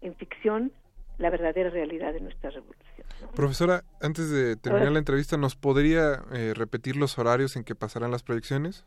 en 0.00 0.14
ficción 0.16 0.72
la 1.18 1.30
verdadera 1.30 1.70
realidad 1.70 2.12
de 2.12 2.20
nuestra 2.20 2.50
revolución 2.50 3.06
Profesora, 3.34 3.82
antes 4.00 4.30
de 4.30 4.56
terminar 4.56 4.92
la 4.92 4.98
entrevista, 4.98 5.36
¿nos 5.36 5.56
podría 5.56 6.22
eh, 6.34 6.52
repetir 6.54 6.96
los 6.96 7.18
horarios 7.18 7.56
en 7.56 7.64
que 7.64 7.74
pasarán 7.74 8.10
las 8.10 8.22
proyecciones? 8.22 8.84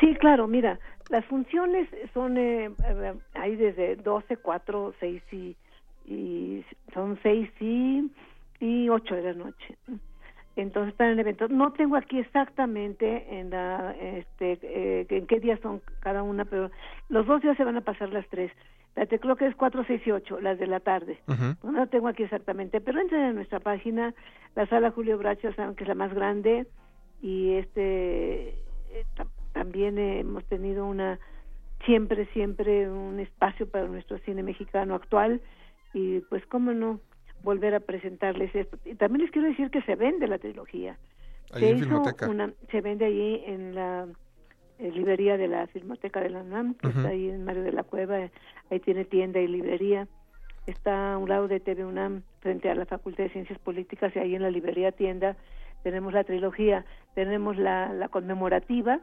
Sí, 0.00 0.14
claro, 0.14 0.46
mira, 0.46 0.78
las 1.08 1.24
funciones 1.26 1.88
son, 2.12 2.36
eh, 2.36 2.70
eh, 2.84 3.14
hay 3.34 3.56
desde 3.56 3.96
12, 3.96 4.36
4, 4.36 4.94
6 5.00 5.22
y, 5.32 5.56
y 6.06 6.64
son 6.92 7.18
6 7.22 7.50
y, 7.60 8.10
y 8.60 8.88
8 8.88 9.14
de 9.16 9.22
la 9.22 9.32
noche. 9.34 9.76
Entonces 10.56 10.92
están 10.92 11.08
en 11.10 11.18
eventos. 11.18 11.50
No 11.50 11.72
tengo 11.72 11.96
aquí 11.96 12.18
exactamente 12.20 13.26
en 13.40 13.50
la, 13.50 13.92
este, 14.00 14.58
eh, 14.62 15.06
en 15.08 15.26
qué 15.26 15.40
días 15.40 15.58
son 15.60 15.82
cada 16.00 16.22
una, 16.22 16.44
pero 16.44 16.70
los 17.08 17.26
dos 17.26 17.42
días 17.42 17.56
se 17.56 17.64
van 17.64 17.76
a 17.76 17.80
pasar 17.80 18.10
las 18.10 18.26
tres. 18.28 18.52
La 18.94 19.06
creo 19.06 19.34
que 19.34 19.46
es 19.48 19.56
4, 19.56 19.84
6 19.84 20.02
y 20.06 20.10
8, 20.12 20.40
las 20.40 20.56
de 20.60 20.68
la 20.68 20.78
tarde. 20.78 21.18
No 21.64 21.72
lo 21.72 21.88
tengo 21.88 22.06
aquí 22.06 22.22
exactamente, 22.22 22.80
pero 22.80 23.00
entren 23.00 23.22
en 23.24 23.34
nuestra 23.34 23.58
página, 23.58 24.14
la 24.54 24.66
sala 24.68 24.92
Julio 24.92 25.18
Bracho, 25.18 25.52
saben 25.54 25.74
que 25.74 25.82
es 25.82 25.88
la 25.88 25.96
más 25.96 26.14
grande 26.14 26.66
y 27.20 27.54
este 27.54 28.50
eh, 28.50 29.04
ta- 29.16 29.26
también 29.52 29.98
eh, 29.98 30.20
hemos 30.20 30.44
tenido 30.44 30.86
una 30.86 31.18
siempre 31.84 32.26
siempre 32.26 32.88
un 32.88 33.18
espacio 33.18 33.68
para 33.68 33.88
nuestro 33.88 34.18
cine 34.18 34.42
mexicano 34.44 34.94
actual 34.94 35.40
y 35.92 36.20
pues 36.20 36.46
cómo 36.46 36.72
no 36.72 37.00
volver 37.44 37.74
a 37.74 37.80
presentarles 37.80 38.52
esto. 38.54 38.78
Y 38.84 38.94
también 38.94 39.22
les 39.22 39.30
quiero 39.30 39.48
decir 39.48 39.70
que 39.70 39.82
se 39.82 39.94
vende 39.94 40.26
la 40.26 40.38
trilogía. 40.38 40.98
Se 41.52 41.70
en 41.70 41.78
hizo 41.78 42.02
una 42.28 42.52
se 42.70 42.80
vende 42.80 43.04
allí 43.04 43.42
en 43.46 43.74
la 43.74 44.08
eh, 44.78 44.90
librería 44.90 45.36
de 45.36 45.46
la 45.46 45.66
Filmoteca 45.68 46.20
de 46.20 46.30
la 46.30 46.40
UNAM 46.40 46.74
que 46.74 46.88
está 46.88 47.08
ahí 47.08 47.28
en 47.28 47.44
Mario 47.44 47.62
de 47.62 47.72
la 47.72 47.84
Cueva 47.84 48.30
ahí 48.70 48.80
tiene 48.80 49.04
tienda 49.04 49.38
y 49.38 49.46
librería. 49.46 50.08
Está 50.66 51.12
a 51.12 51.18
un 51.18 51.28
lado 51.28 51.46
de 51.46 51.60
TV 51.60 51.84
UNAM 51.84 52.22
frente 52.40 52.70
a 52.70 52.74
la 52.74 52.86
Facultad 52.86 53.24
de 53.24 53.30
Ciencias 53.30 53.58
Políticas 53.58 54.16
y 54.16 54.18
ahí 54.18 54.34
en 54.34 54.42
la 54.42 54.50
librería 54.50 54.90
tienda 54.92 55.36
tenemos 55.82 56.14
la 56.14 56.24
trilogía. 56.24 56.86
Tenemos 57.14 57.58
la, 57.58 57.92
la 57.92 58.08
conmemorativa 58.08 59.00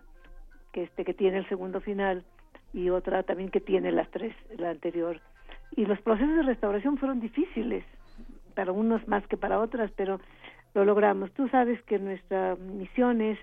que 0.73 0.84
este 0.84 1.05
que 1.05 1.13
tiene 1.13 1.38
el 1.38 1.47
segundo 1.47 1.80
final 1.80 2.23
y 2.73 2.89
otra 2.89 3.22
también 3.22 3.49
que 3.49 3.61
tiene 3.61 3.91
las 3.91 4.09
tres 4.09 4.34
la 4.57 4.72
anterior. 4.72 5.22
Y 5.76 5.85
los 5.85 6.01
procesos 6.01 6.35
de 6.35 6.43
restauración 6.43 6.97
fueron 6.97 7.19
difíciles 7.19 7.85
para 8.52 8.72
unos 8.72 9.07
más 9.07 9.26
que 9.28 9.38
para 9.38 9.60
otras 9.60 9.91
pero 9.95 10.19
lo 10.73 10.86
logramos 10.86 11.32
tú 11.34 11.48
sabes 11.49 11.82
que 11.84 11.99
nuestra 11.99 12.56
misión 12.56 13.22
es 13.22 13.38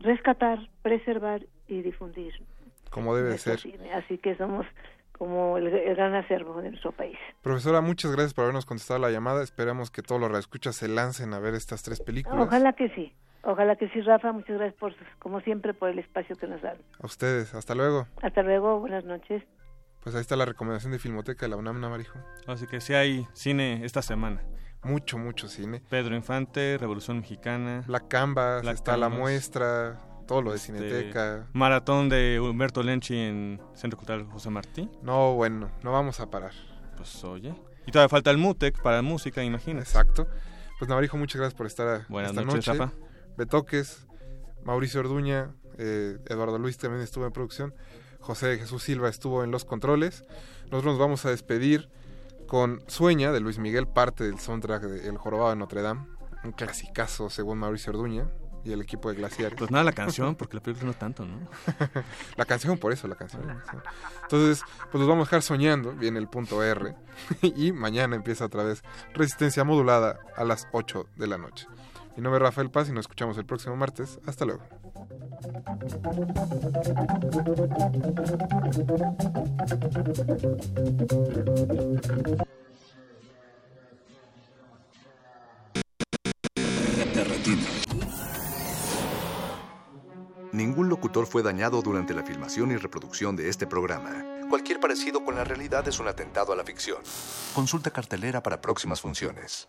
rescatar 0.00 0.58
preservar 0.82 1.46
y 1.66 1.82
difundir 1.82 2.32
Como 2.90 3.14
debe 3.16 3.38
ser. 3.38 3.58
cine. 3.60 3.92
así 3.94 4.18
que 4.18 4.36
somos 4.36 4.66
como 5.16 5.56
el, 5.58 5.68
el 5.68 5.94
gran 5.94 6.14
acervo 6.14 6.60
de 6.60 6.70
nuestro 6.70 6.92
país 6.92 7.16
Profesora, 7.42 7.80
muchas 7.80 8.10
gracias 8.12 8.34
por 8.34 8.42
habernos 8.44 8.66
contestado 8.66 8.98
la 9.00 9.10
llamada. 9.10 9.42
Esperamos 9.44 9.90
que 9.90 10.02
todos 10.02 10.20
los 10.20 10.28
radioescuchas 10.28 10.74
se 10.76 10.88
lancen 10.88 11.32
a 11.34 11.38
ver 11.38 11.54
estas 11.54 11.82
tres 11.82 12.00
películas. 12.00 12.46
ojalá 12.46 12.72
que 12.72 12.88
sí 12.90 13.12
ojalá 13.42 13.76
que 13.76 13.88
sí 13.90 14.00
Rafa 14.00 14.32
muchas 14.32 14.56
gracias 14.56 14.74
por 14.78 14.94
como 15.18 15.40
siempre 15.40 15.72
por 15.74 15.88
el 15.90 15.98
espacio 16.00 16.34
que 16.36 16.46
nos 16.46 16.60
dan 16.62 16.76
A 17.00 17.06
ustedes, 17.06 17.54
hasta 17.54 17.74
luego. 17.74 18.06
hasta 18.22 18.42
luego 18.42 18.80
buenas 18.80 19.04
noches 19.04 19.42
Pues 20.04 20.14
ahí 20.14 20.20
está 20.20 20.36
la 20.36 20.44
recomendación 20.44 20.92
de 20.92 20.98
Filmoteca 20.98 21.46
de 21.46 21.50
la 21.50 21.56
UNAM 21.56 21.80
Navarijo. 21.80 22.18
Así 22.46 22.66
que 22.66 22.80
sí 22.80 22.92
hay 22.92 23.26
cine 23.32 23.84
esta 23.84 24.02
semana. 24.02 24.42
Mucho, 24.82 25.16
mucho 25.16 25.48
cine. 25.48 25.82
Pedro 25.88 26.14
Infante, 26.14 26.76
Revolución 26.78 27.20
Mexicana. 27.20 27.82
Black 27.86 28.08
Canvas, 28.08 28.62
Black 28.62 28.74
está 28.74 28.98
la 28.98 29.08
muestra, 29.08 29.98
todo 30.28 30.42
lo 30.42 30.50
de 30.50 30.56
Este, 30.58 30.74
Cineteca. 30.74 31.46
Maratón 31.54 32.10
de 32.10 32.38
Humberto 32.38 32.82
Lenchi 32.82 33.16
en 33.16 33.60
Centro 33.74 33.96
Cultural 33.96 34.26
José 34.26 34.50
Martí. 34.50 34.90
No, 35.02 35.34
bueno, 35.34 35.70
no 35.82 35.90
vamos 35.90 36.20
a 36.20 36.30
parar. 36.30 36.52
Pues 36.98 37.24
oye. 37.24 37.54
Y 37.86 37.90
todavía 37.90 38.10
falta 38.10 38.30
el 38.30 38.36
MUTEC 38.36 38.82
para 38.82 39.00
música, 39.00 39.42
imagínate. 39.42 39.88
Exacto. 39.88 40.28
Pues 40.78 40.88
Navarijo, 40.90 41.16
muchas 41.16 41.40
gracias 41.40 41.56
por 41.56 41.66
estar 41.66 42.06
Buenas 42.10 42.32
esta 42.32 42.42
noches, 42.44 42.66
noche. 42.68 42.78
Rafa. 42.78 42.92
Betoques, 43.38 44.06
Mauricio 44.64 45.00
Orduña, 45.00 45.54
eh, 45.78 46.18
Eduardo 46.26 46.58
Luis 46.58 46.76
también 46.76 47.02
estuvo 47.02 47.24
en 47.24 47.32
producción. 47.32 47.74
José 48.24 48.56
Jesús 48.56 48.82
Silva 48.82 49.10
estuvo 49.10 49.44
en 49.44 49.50
los 49.50 49.66
controles. 49.66 50.24
Nosotros 50.70 50.84
nos 50.94 50.98
vamos 50.98 51.26
a 51.26 51.30
despedir 51.30 51.90
con 52.46 52.82
Sueña 52.86 53.32
de 53.32 53.40
Luis 53.40 53.58
Miguel, 53.58 53.86
parte 53.86 54.24
del 54.24 54.38
soundtrack 54.38 54.82
de 54.82 55.08
El 55.08 55.18
Jorobado 55.18 55.50
de 55.50 55.56
Notre 55.56 55.82
Dame. 55.82 56.06
Un 56.42 56.52
clasicazo 56.52 57.28
según 57.28 57.58
Mauricio 57.58 57.92
Orduña 57.92 58.30
y 58.64 58.72
el 58.72 58.80
equipo 58.80 59.10
de 59.10 59.16
Glaciares. 59.16 59.58
Pues 59.58 59.70
nada, 59.70 59.84
la 59.84 59.92
canción, 59.92 60.36
porque 60.36 60.56
la 60.56 60.62
película 60.62 60.86
no 60.86 60.94
tanto, 60.94 61.26
¿no? 61.26 61.36
la 62.36 62.44
canción, 62.46 62.78
por 62.78 62.92
eso 62.92 63.06
la 63.08 63.14
canción. 63.14 63.42
sí. 63.70 63.76
Entonces, 64.22 64.64
pues 64.90 65.00
los 65.00 65.06
vamos 65.06 65.24
a 65.24 65.26
dejar 65.26 65.42
soñando, 65.42 65.92
viene 65.92 66.18
el 66.18 66.28
punto 66.28 66.62
R, 66.62 66.96
y 67.42 67.72
mañana 67.72 68.16
empieza 68.16 68.46
otra 68.46 68.64
vez 68.64 68.82
Resistencia 69.12 69.64
Modulada 69.64 70.18
a 70.34 70.44
las 70.44 70.66
8 70.72 71.08
de 71.16 71.26
la 71.26 71.36
noche. 71.36 71.66
Mi 72.16 72.22
nombre 72.22 72.38
es 72.38 72.42
Rafael 72.42 72.70
Paz 72.70 72.88
y 72.88 72.92
nos 72.92 73.04
escuchamos 73.04 73.36
el 73.38 73.44
próximo 73.44 73.76
martes. 73.76 74.20
Hasta 74.26 74.44
luego. 74.44 74.62
Ningún 90.52 90.88
locutor 90.88 91.26
fue 91.26 91.42
dañado 91.42 91.82
durante 91.82 92.14
la 92.14 92.22
filmación 92.22 92.70
y 92.70 92.76
reproducción 92.76 93.34
de 93.34 93.48
este 93.48 93.66
programa. 93.66 94.33
Cualquier 94.48 94.80
parecido 94.80 95.24
con 95.24 95.34
la 95.34 95.44
realidad 95.44 95.86
es 95.88 95.98
un 95.98 96.08
atentado 96.08 96.52
a 96.52 96.56
la 96.56 96.64
ficción. 96.64 96.98
Consulta 97.54 97.90
cartelera 97.90 98.42
para 98.42 98.60
próximas 98.60 99.00
funciones. 99.00 99.68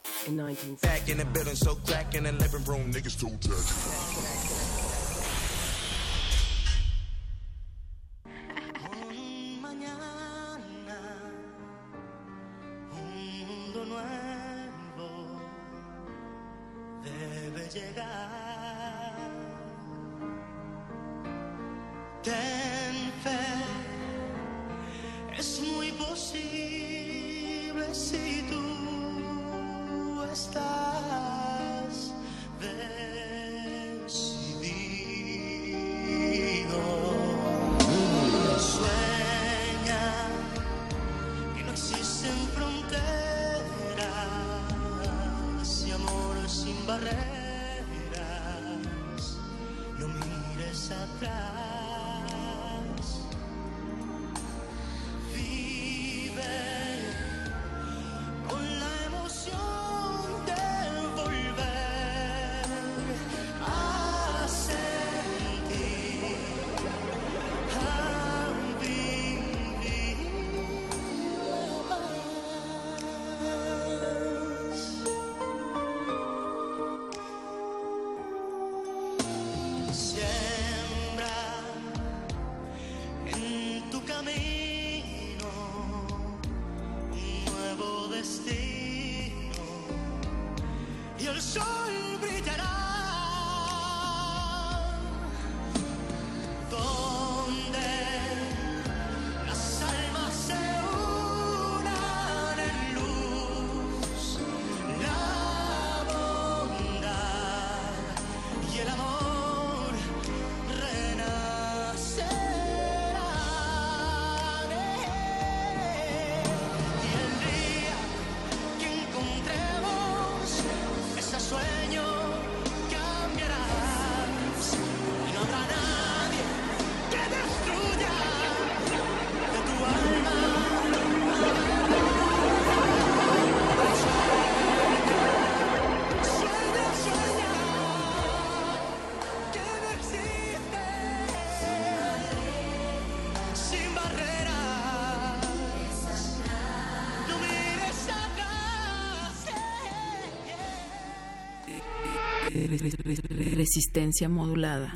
Resistencia 153.76 154.30
modulada. 154.30 154.96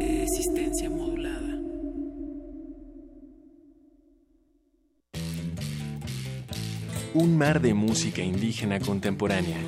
Resistencia 0.00 0.90
modulada. 0.90 1.60
Un 7.14 7.38
mar 7.38 7.60
de 7.60 7.72
música 7.72 8.20
indígena 8.20 8.80
contemporánea, 8.80 9.58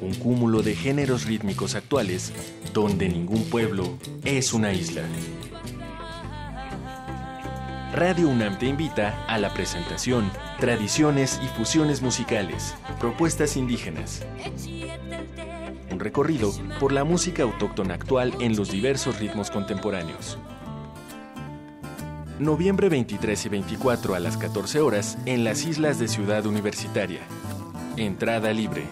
un 0.00 0.14
cúmulo 0.14 0.62
de 0.62 0.74
géneros 0.74 1.26
rítmicos 1.26 1.74
actuales, 1.74 2.32
donde 2.72 3.10
ningún 3.10 3.44
pueblo 3.50 3.98
es 4.24 4.54
una 4.54 4.72
isla. 4.72 5.02
Radio 7.98 8.28
UNAM 8.28 8.56
te 8.60 8.66
invita 8.66 9.24
a 9.26 9.38
la 9.38 9.52
presentación 9.52 10.30
Tradiciones 10.60 11.40
y 11.42 11.48
fusiones 11.48 12.00
musicales, 12.00 12.76
propuestas 13.00 13.56
indígenas. 13.56 14.24
Un 15.90 15.98
recorrido 15.98 16.52
por 16.78 16.92
la 16.92 17.02
música 17.02 17.42
autóctona 17.42 17.94
actual 17.94 18.36
en 18.38 18.54
los 18.54 18.70
diversos 18.70 19.18
ritmos 19.18 19.50
contemporáneos. 19.50 20.38
Noviembre 22.38 22.88
23 22.88 23.46
y 23.46 23.48
24 23.48 24.14
a 24.14 24.20
las 24.20 24.36
14 24.36 24.78
horas 24.78 25.18
en 25.26 25.42
las 25.42 25.64
islas 25.64 25.98
de 25.98 26.06
Ciudad 26.06 26.46
Universitaria. 26.46 27.22
Entrada 27.96 28.52
libre. 28.52 28.84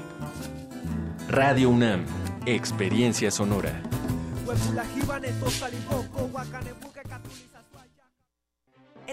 Radio 1.29 1.71
UNAM, 1.71 2.05
Experiencia 2.45 3.31
Sonora. 3.31 3.81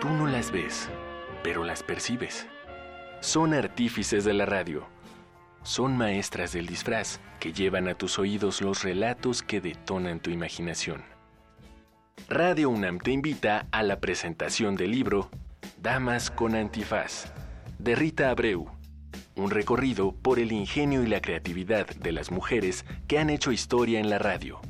Tú 0.00 0.08
no 0.08 0.26
las 0.26 0.50
ves, 0.50 0.88
pero 1.42 1.64
las 1.64 1.82
percibes. 1.82 2.46
Son 3.20 3.54
artífices 3.54 4.24
de 4.24 4.34
la 4.34 4.44
radio. 4.44 4.86
Son 5.62 5.96
maestras 5.96 6.52
del 6.52 6.66
disfraz 6.66 7.20
que 7.40 7.52
llevan 7.52 7.88
a 7.88 7.94
tus 7.94 8.18
oídos 8.18 8.60
los 8.60 8.82
relatos 8.82 9.42
que 9.42 9.60
detonan 9.60 10.20
tu 10.20 10.30
imaginación. 10.30 11.02
Radio 12.28 12.70
UNAM 12.70 12.98
te 12.98 13.12
invita 13.12 13.66
a 13.70 13.82
la 13.82 14.00
presentación 14.00 14.74
del 14.74 14.90
libro 14.90 15.30
Damas 15.80 16.30
con 16.30 16.54
Antifaz, 16.54 17.32
de 17.78 17.94
Rita 17.94 18.30
Abreu. 18.30 18.66
Un 19.36 19.50
recorrido 19.50 20.12
por 20.12 20.38
el 20.38 20.50
ingenio 20.50 21.02
y 21.02 21.06
la 21.06 21.20
creatividad 21.20 21.86
de 21.86 22.12
las 22.12 22.30
mujeres 22.30 22.84
que 23.06 23.18
han 23.18 23.30
hecho 23.30 23.52
historia 23.52 24.00
en 24.00 24.10
la 24.10 24.18
radio. 24.18 24.60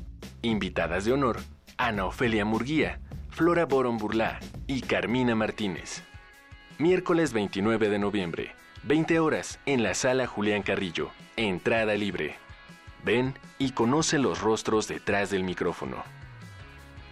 Invitadas 0.41 1.05
de 1.05 1.13
honor, 1.13 1.39
Ana 1.77 2.05
Ofelia 2.05 2.45
Murguía, 2.45 2.99
Flora 3.37 3.65
Boron 3.65 3.99
Burlá 3.99 4.39
y 4.65 4.81
Carmina 4.81 5.35
Martínez. 5.35 6.01
Miércoles 6.79 7.33
29 7.33 7.87
de 7.87 7.99
noviembre, 7.99 8.55
20 8.81 9.19
horas, 9.19 9.59
en 9.67 9.83
la 9.83 9.93
sala 9.93 10.25
Julián 10.25 10.63
Carrillo. 10.63 11.11
Entrada 11.35 11.93
libre. 11.93 12.37
Ven 13.05 13.35
y 13.59 13.73
conoce 13.73 14.17
los 14.17 14.41
rostros 14.41 14.87
detrás 14.87 15.29
del 15.29 15.43
micrófono. 15.43 15.97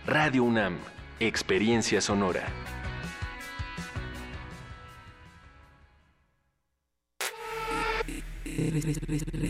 Radio 0.08 0.46
UNAM, 0.46 0.80
Experiencia 1.20 2.02
Sonora. 2.02 2.48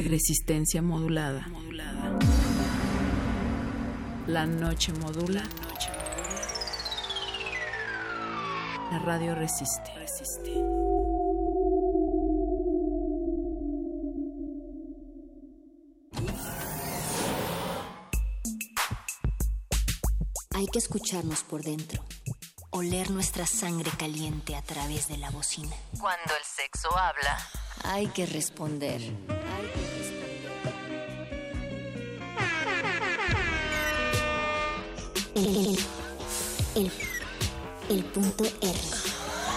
Resistencia 0.10 0.82
modulada. 0.82 1.48
La 4.28 4.46
noche 4.46 4.92
modula. 4.92 5.42
La 5.42 6.05
radio 8.92 9.36
resiste. 9.36 9.92
Hay 20.54 20.68
que 20.68 20.80
escucharnos 20.80 21.44
por 21.44 21.64
dentro, 21.64 22.04
oler 22.70 23.12
nuestra 23.12 23.46
sangre 23.46 23.92
caliente 23.98 24.56
a 24.56 24.62
través 24.62 25.08
de 25.08 25.18
la 25.18 25.30
bocina. 25.30 25.76
Cuando 26.00 26.34
el 26.38 26.44
sexo 26.44 26.90
habla, 26.98 27.38
Hay 27.84 28.08
que 28.08 28.26
responder. 28.26 29.02
El, 35.36 35.46
el, 35.56 35.78
el, 36.76 36.92
el 37.90 38.04
punto 38.06 38.44
R. 38.62 38.80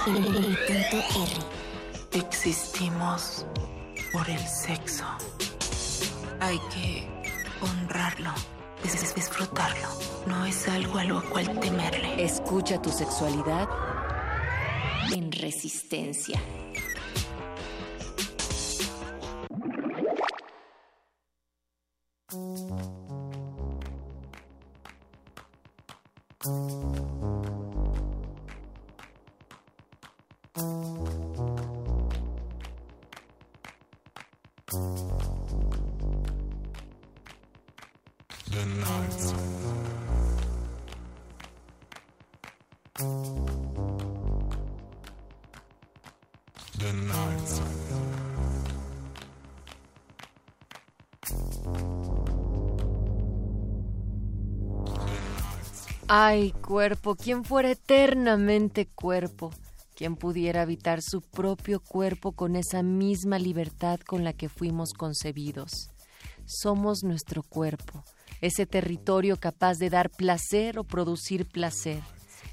El, 0.07 0.17
el- 0.17 0.37
el 0.37 0.57
punto 0.67 0.97
R. 0.97 2.19
Existimos 2.21 3.45
por 4.13 4.29
el 4.29 4.39
sexo. 4.47 5.05
Hay 6.41 6.59
que 6.73 7.09
honrarlo, 7.61 8.31
dis- 8.83 9.15
disfrutarlo. 9.15 9.89
No 10.27 10.45
es 10.47 10.69
algo 10.69 10.99
a 10.99 11.05
lo 11.05 11.23
cual 11.31 11.59
temerle. 11.61 12.23
Escucha 12.25 12.81
tu 12.81 12.91
sexualidad 12.91 13.69
en 15.13 15.33
resistencia. 15.33 16.41
Ay, 56.11 56.53
cuerpo, 56.53 57.17
quien 57.17 57.45
fuera 57.45 57.71
eternamente 57.71 58.89
cuerpo, 58.89 59.51
quien 59.99 60.15
pudiera 60.15 60.63
habitar 60.63 61.01
su 61.03 61.23
propio 61.23 61.81
cuerpo 61.81 62.31
con 62.31 62.55
esa 62.55 62.85
misma 62.85 63.37
libertad 63.41 63.99
con 63.99 64.23
la 64.23 64.33
que 64.33 64.49
fuimos 64.49 64.93
concebidos. 64.93 65.91
Somos 66.47 67.03
nuestro 67.03 67.43
cuerpo, 67.43 68.05
ese 68.41 68.65
territorio 68.65 69.39
capaz 69.39 69.79
de 69.79 69.91
dar 69.91 70.09
placer 70.09 70.79
o 70.79 70.85
producir 70.85 71.47
placer, 71.47 72.01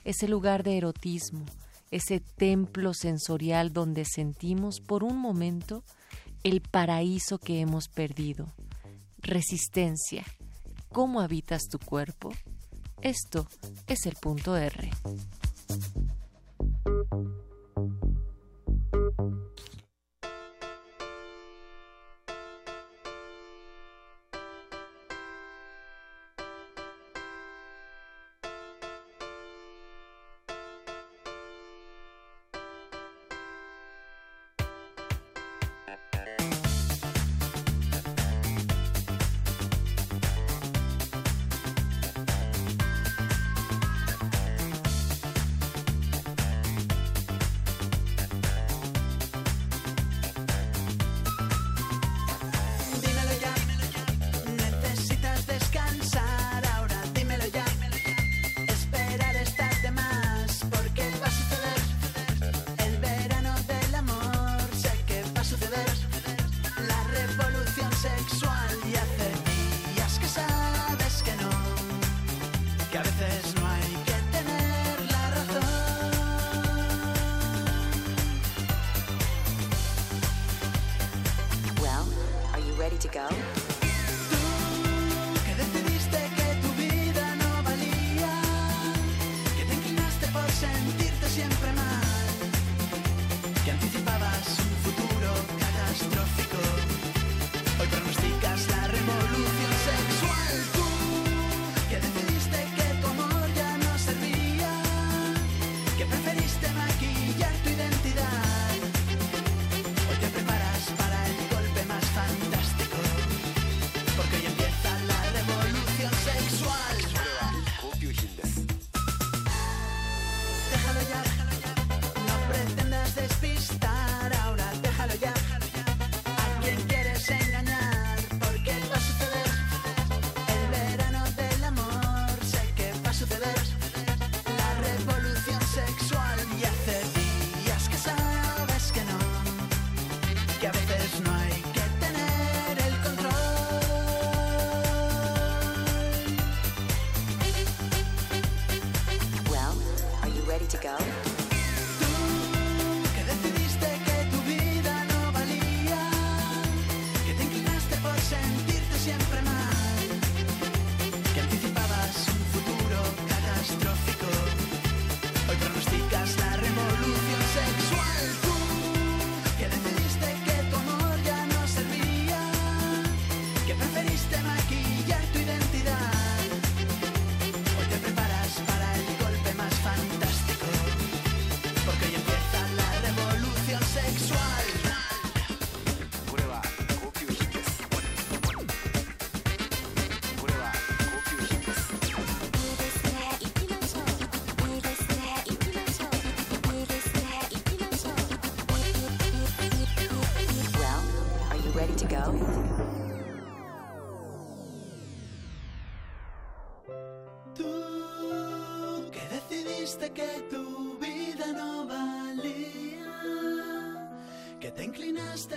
ese 0.05 0.27
lugar 0.27 0.63
de 0.63 0.77
erotismo, 0.77 1.45
ese 1.91 2.19
templo 2.19 2.95
sensorial 2.95 3.71
donde 3.71 4.05
sentimos 4.05 4.81
por 4.81 5.03
un 5.03 5.19
momento 5.19 5.83
el 6.43 6.61
paraíso 6.61 7.37
que 7.37 7.59
hemos 7.59 7.89
perdido. 7.89 8.55
Resistencia. 9.19 10.25
¿Cómo 10.91 11.21
habitas 11.21 11.67
tu 11.67 11.77
cuerpo? 11.77 12.31
Esto 13.03 13.47
es 13.85 14.07
el 14.07 14.15
punto 14.15 14.57
R. 14.57 14.89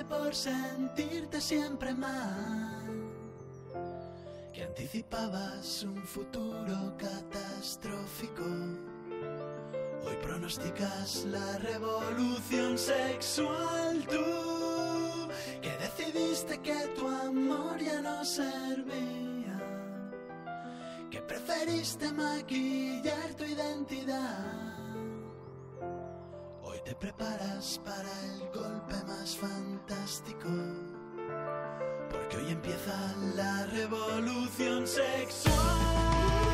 por 0.09 0.35
sentirte 0.35 1.41
siempre 1.41 1.95
mal, 1.95 2.83
que 4.53 4.65
anticipabas 4.65 5.83
un 5.83 6.03
futuro 6.03 6.95
catastrófico. 6.99 8.45
Hoy 10.05 10.17
pronosticas 10.23 11.25
la 11.27 11.59
revolución 11.59 12.79
sexual. 12.79 14.05
Tú, 14.09 15.29
que 15.61 15.77
decidiste 15.77 16.59
que 16.59 16.87
tu 16.97 17.07
amor 17.07 17.79
ya 17.79 18.01
no 18.01 18.25
servía, 18.25 19.61
que 21.11 21.21
preferiste 21.21 22.11
maquillar 22.13 23.35
tu 23.37 23.45
identidad. 23.45 24.68
Te 26.85 26.95
preparas 26.95 27.81
para 27.85 28.09
el 28.25 28.41
golpe 28.53 28.95
más 29.07 29.37
fantástico. 29.37 30.49
Porque 32.11 32.37
hoy 32.37 32.53
empieza 32.53 33.15
la 33.35 33.67
revolución 33.67 34.87
sexual. 34.87 36.48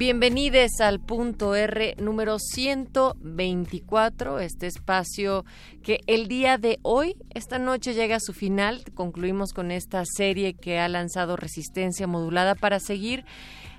Bienvenidos 0.00 0.80
al 0.80 0.98
punto 0.98 1.54
R 1.54 1.94
número 1.98 2.38
124, 2.38 4.40
este 4.40 4.66
espacio 4.66 5.44
que 5.82 6.00
el 6.06 6.26
día 6.26 6.56
de 6.56 6.78
hoy, 6.80 7.16
esta 7.34 7.58
noche 7.58 7.92
llega 7.92 8.16
a 8.16 8.20
su 8.20 8.32
final. 8.32 8.82
Concluimos 8.94 9.52
con 9.52 9.70
esta 9.70 10.02
serie 10.06 10.54
que 10.54 10.78
ha 10.78 10.88
lanzado 10.88 11.36
Resistencia 11.36 12.06
Modulada 12.06 12.54
para 12.54 12.80
seguir 12.80 13.26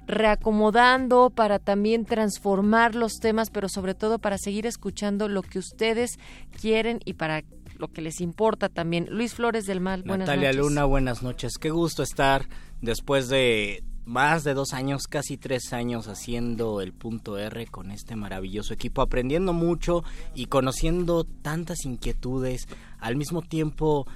reacomodando, 0.05 1.31
para 1.31 1.57
también 1.57 2.05
transformar 2.05 2.93
los 2.93 3.13
temas, 3.13 3.49
pero 3.49 3.67
sobre 3.67 3.95
todo 3.95 4.19
para 4.19 4.37
seguir 4.37 4.67
escuchando 4.67 5.27
lo 5.27 5.41
que 5.41 5.57
ustedes 5.57 6.19
quieren 6.51 6.99
y 7.03 7.13
para 7.13 7.43
lo 7.79 7.87
que 7.87 8.03
les 8.03 8.21
importa 8.21 8.69
también. 8.69 9.07
Luis 9.09 9.33
Flores 9.33 9.65
del 9.65 9.79
Mal, 9.79 10.03
buenas 10.03 10.27
Natalia 10.27 10.49
noches. 10.49 10.63
Luna, 10.63 10.85
buenas 10.85 11.23
noches. 11.23 11.57
Qué 11.57 11.71
gusto 11.71 12.03
estar 12.03 12.47
después 12.79 13.27
de 13.27 13.83
más 14.05 14.43
de 14.43 14.53
dos 14.53 14.73
años, 14.73 15.07
casi 15.07 15.37
tres 15.37 15.73
años 15.73 16.07
haciendo 16.07 16.81
el 16.81 16.93
punto 16.93 17.37
R 17.37 17.67
con 17.67 17.91
este 17.91 18.15
maravilloso 18.15 18.73
equipo, 18.73 19.01
aprendiendo 19.01 19.53
mucho 19.53 20.03
y 20.35 20.47
conociendo 20.47 21.23
tantas 21.23 21.85
inquietudes, 21.85 22.67
al 22.99 23.15
mismo 23.15 23.41
tiempo 23.41 24.07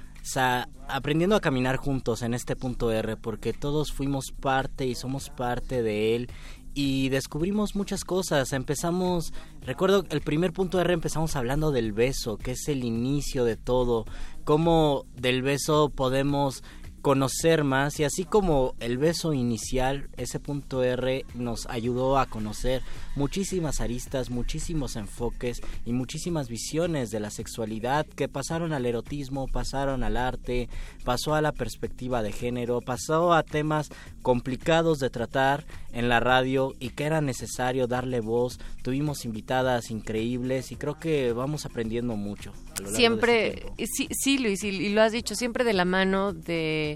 aprendiendo 0.88 1.36
a 1.36 1.40
caminar 1.40 1.76
juntos 1.76 2.22
en 2.22 2.34
este 2.34 2.56
punto 2.56 2.90
R, 2.90 3.16
porque 3.16 3.52
todos 3.52 3.92
fuimos 3.92 4.32
parte 4.32 4.86
y 4.86 4.94
somos 4.94 5.30
parte 5.30 5.82
de 5.82 6.16
él 6.16 6.30
y 6.74 7.08
descubrimos 7.08 7.74
muchas 7.74 8.04
cosas. 8.04 8.52
Empezamos, 8.52 9.32
recuerdo 9.62 10.04
el 10.10 10.20
primer 10.20 10.52
punto 10.52 10.80
R 10.80 10.92
empezamos 10.92 11.36
hablando 11.36 11.70
del 11.70 11.92
beso, 11.92 12.36
que 12.38 12.52
es 12.52 12.68
el 12.68 12.84
inicio 12.84 13.44
de 13.44 13.56
todo, 13.56 14.04
cómo 14.44 15.06
del 15.14 15.42
beso 15.42 15.90
podemos 15.90 16.62
conocer 17.02 17.62
más 17.64 18.00
y 18.00 18.04
así 18.04 18.24
como 18.24 18.74
el 18.80 18.98
beso 18.98 19.32
inicial, 19.32 20.08
ese 20.16 20.40
punto 20.40 20.82
R 20.82 21.24
nos 21.34 21.66
ayudó 21.66 22.18
a 22.18 22.26
conocer 22.26 22.82
muchísimas 23.14 23.80
aristas, 23.80 24.30
muchísimos 24.30 24.96
enfoques 24.96 25.60
y 25.84 25.92
muchísimas 25.92 26.48
visiones 26.48 27.10
de 27.10 27.20
la 27.20 27.30
sexualidad 27.30 28.06
que 28.06 28.28
pasaron 28.28 28.72
al 28.72 28.86
erotismo, 28.86 29.46
pasaron 29.46 30.02
al 30.02 30.16
arte, 30.16 30.68
pasó 31.04 31.34
a 31.34 31.42
la 31.42 31.52
perspectiva 31.52 32.22
de 32.22 32.32
género, 32.32 32.80
pasó 32.80 33.32
a 33.32 33.42
temas 33.42 33.88
complicados 34.22 34.98
de 34.98 35.10
tratar 35.10 35.64
en 35.92 36.08
la 36.08 36.20
radio 36.20 36.74
y 36.80 36.90
que 36.90 37.04
era 37.04 37.20
necesario 37.20 37.86
darle 37.86 38.20
voz. 38.20 38.58
Tuvimos 38.82 39.24
invitadas 39.24 39.90
increíbles 39.90 40.72
y 40.72 40.76
creo 40.76 40.98
que 40.98 41.32
vamos 41.32 41.64
aprendiendo 41.64 42.16
mucho. 42.16 42.50
a 42.50 42.54
lo 42.54 42.64
largo 42.64 42.82
de 42.82 42.84
este 42.84 42.96
Siempre, 42.96 43.50
tiempo. 43.52 43.74
sí, 43.86 44.08
sí, 44.10 44.38
Luis, 44.38 44.64
y, 44.64 44.68
y 44.68 44.88
lo 44.92 45.02
has 45.02 45.12
dicho, 45.12 45.34
siempre 45.34 45.64
de 45.64 45.72
la 45.72 45.84
mano 45.84 46.32
de 46.32 46.95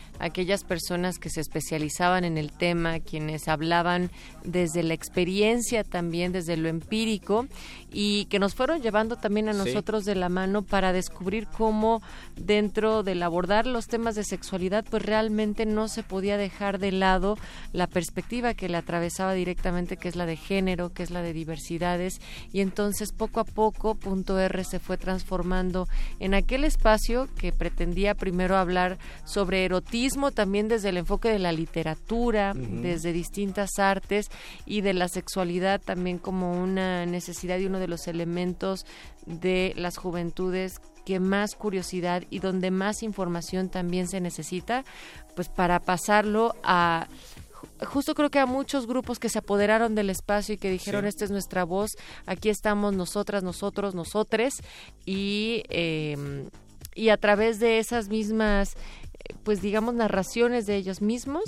aquellas 0.21 0.63
personas 0.63 1.17
que 1.17 1.29
se 1.29 1.41
especializaban 1.41 2.23
en 2.23 2.37
el 2.37 2.51
tema, 2.51 2.99
quienes 2.99 3.47
hablaban 3.47 4.11
desde 4.43 4.83
la 4.83 4.93
experiencia 4.93 5.83
también, 5.83 6.31
desde 6.31 6.57
lo 6.57 6.69
empírico, 6.69 7.47
y 7.91 8.25
que 8.25 8.39
nos 8.39 8.53
fueron 8.55 8.81
llevando 8.81 9.15
también 9.17 9.49
a 9.49 9.53
Sí. 9.53 9.57
nosotros 9.59 10.05
de 10.05 10.15
la 10.15 10.29
mano 10.29 10.61
para 10.61 10.93
descubrir 10.93 11.47
cómo 11.47 12.01
dentro 12.35 13.03
del 13.03 13.23
abordar 13.23 13.65
los 13.65 13.87
temas 13.87 14.15
de 14.15 14.23
sexualidad, 14.23 14.85
pues 14.89 15.03
realmente 15.03 15.65
no 15.65 15.87
se 15.87 16.03
podía 16.03 16.37
dejar 16.37 16.77
de 16.79 16.91
lado 16.91 17.37
la 17.73 17.87
perspectiva 17.87 18.53
que 18.53 18.69
le 18.69 18.77
atravesaba 18.77 19.33
directamente, 19.33 19.97
que 19.97 20.07
es 20.07 20.15
la 20.15 20.25
de 20.25 20.37
género, 20.37 20.93
que 20.93 21.03
es 21.03 21.09
la 21.09 21.21
de 21.21 21.33
diversidades, 21.33 22.21
y 22.53 22.61
entonces 22.61 23.11
poco 23.11 23.39
a 23.39 23.45
poco 23.45 23.95
punto 23.95 24.39
R 24.39 24.63
se 24.63 24.79
fue 24.79 24.97
transformando 24.97 25.87
en 26.19 26.33
aquel 26.33 26.63
espacio 26.63 27.27
que 27.37 27.51
pretendía 27.51 28.13
primero 28.13 28.55
hablar 28.57 28.97
sobre 29.25 29.65
erotismo 29.65 30.10
también 30.31 30.67
desde 30.67 30.89
el 30.89 30.97
enfoque 30.97 31.29
de 31.29 31.39
la 31.39 31.51
literatura, 31.51 32.53
desde 32.55 33.13
distintas 33.13 33.79
artes 33.79 34.27
y 34.65 34.81
de 34.81 34.93
la 34.93 35.07
sexualidad 35.07 35.79
también 35.81 36.17
como 36.17 36.61
una 36.61 37.05
necesidad 37.05 37.57
y 37.59 37.65
uno 37.65 37.79
de 37.79 37.87
los 37.87 38.07
elementos 38.07 38.85
de 39.25 39.73
las 39.77 39.97
juventudes 39.97 40.79
que 41.05 41.19
más 41.19 41.55
curiosidad 41.55 42.23
y 42.29 42.39
donde 42.39 42.69
más 42.71 43.01
información 43.03 43.69
también 43.69 44.07
se 44.07 44.21
necesita, 44.21 44.83
pues 45.35 45.49
para 45.49 45.79
pasarlo 45.79 46.53
a 46.63 47.07
ju- 47.79 47.85
justo 47.87 48.13
creo 48.13 48.29
que 48.29 48.37
a 48.39 48.45
muchos 48.45 48.85
grupos 48.85 49.17
que 49.17 49.29
se 49.29 49.39
apoderaron 49.39 49.95
del 49.95 50.09
espacio 50.11 50.53
y 50.53 50.57
que 50.57 50.69
dijeron 50.69 51.03
Sí. 51.03 51.07
esta 51.09 51.25
es 51.25 51.31
nuestra 51.31 51.63
voz, 51.63 51.91
aquí 52.27 52.49
estamos 52.49 52.93
nosotras, 52.93 53.41
nosotros, 53.43 53.95
nosotres 53.95 54.53
y 55.05 55.63
eh, 55.69 56.47
y 56.93 57.07
a 57.07 57.15
través 57.15 57.59
de 57.61 57.79
esas 57.79 58.09
mismas 58.09 58.75
pues 59.43 59.61
digamos 59.61 59.93
narraciones 59.95 60.65
de 60.65 60.75
ellos 60.75 61.01
mismos 61.01 61.43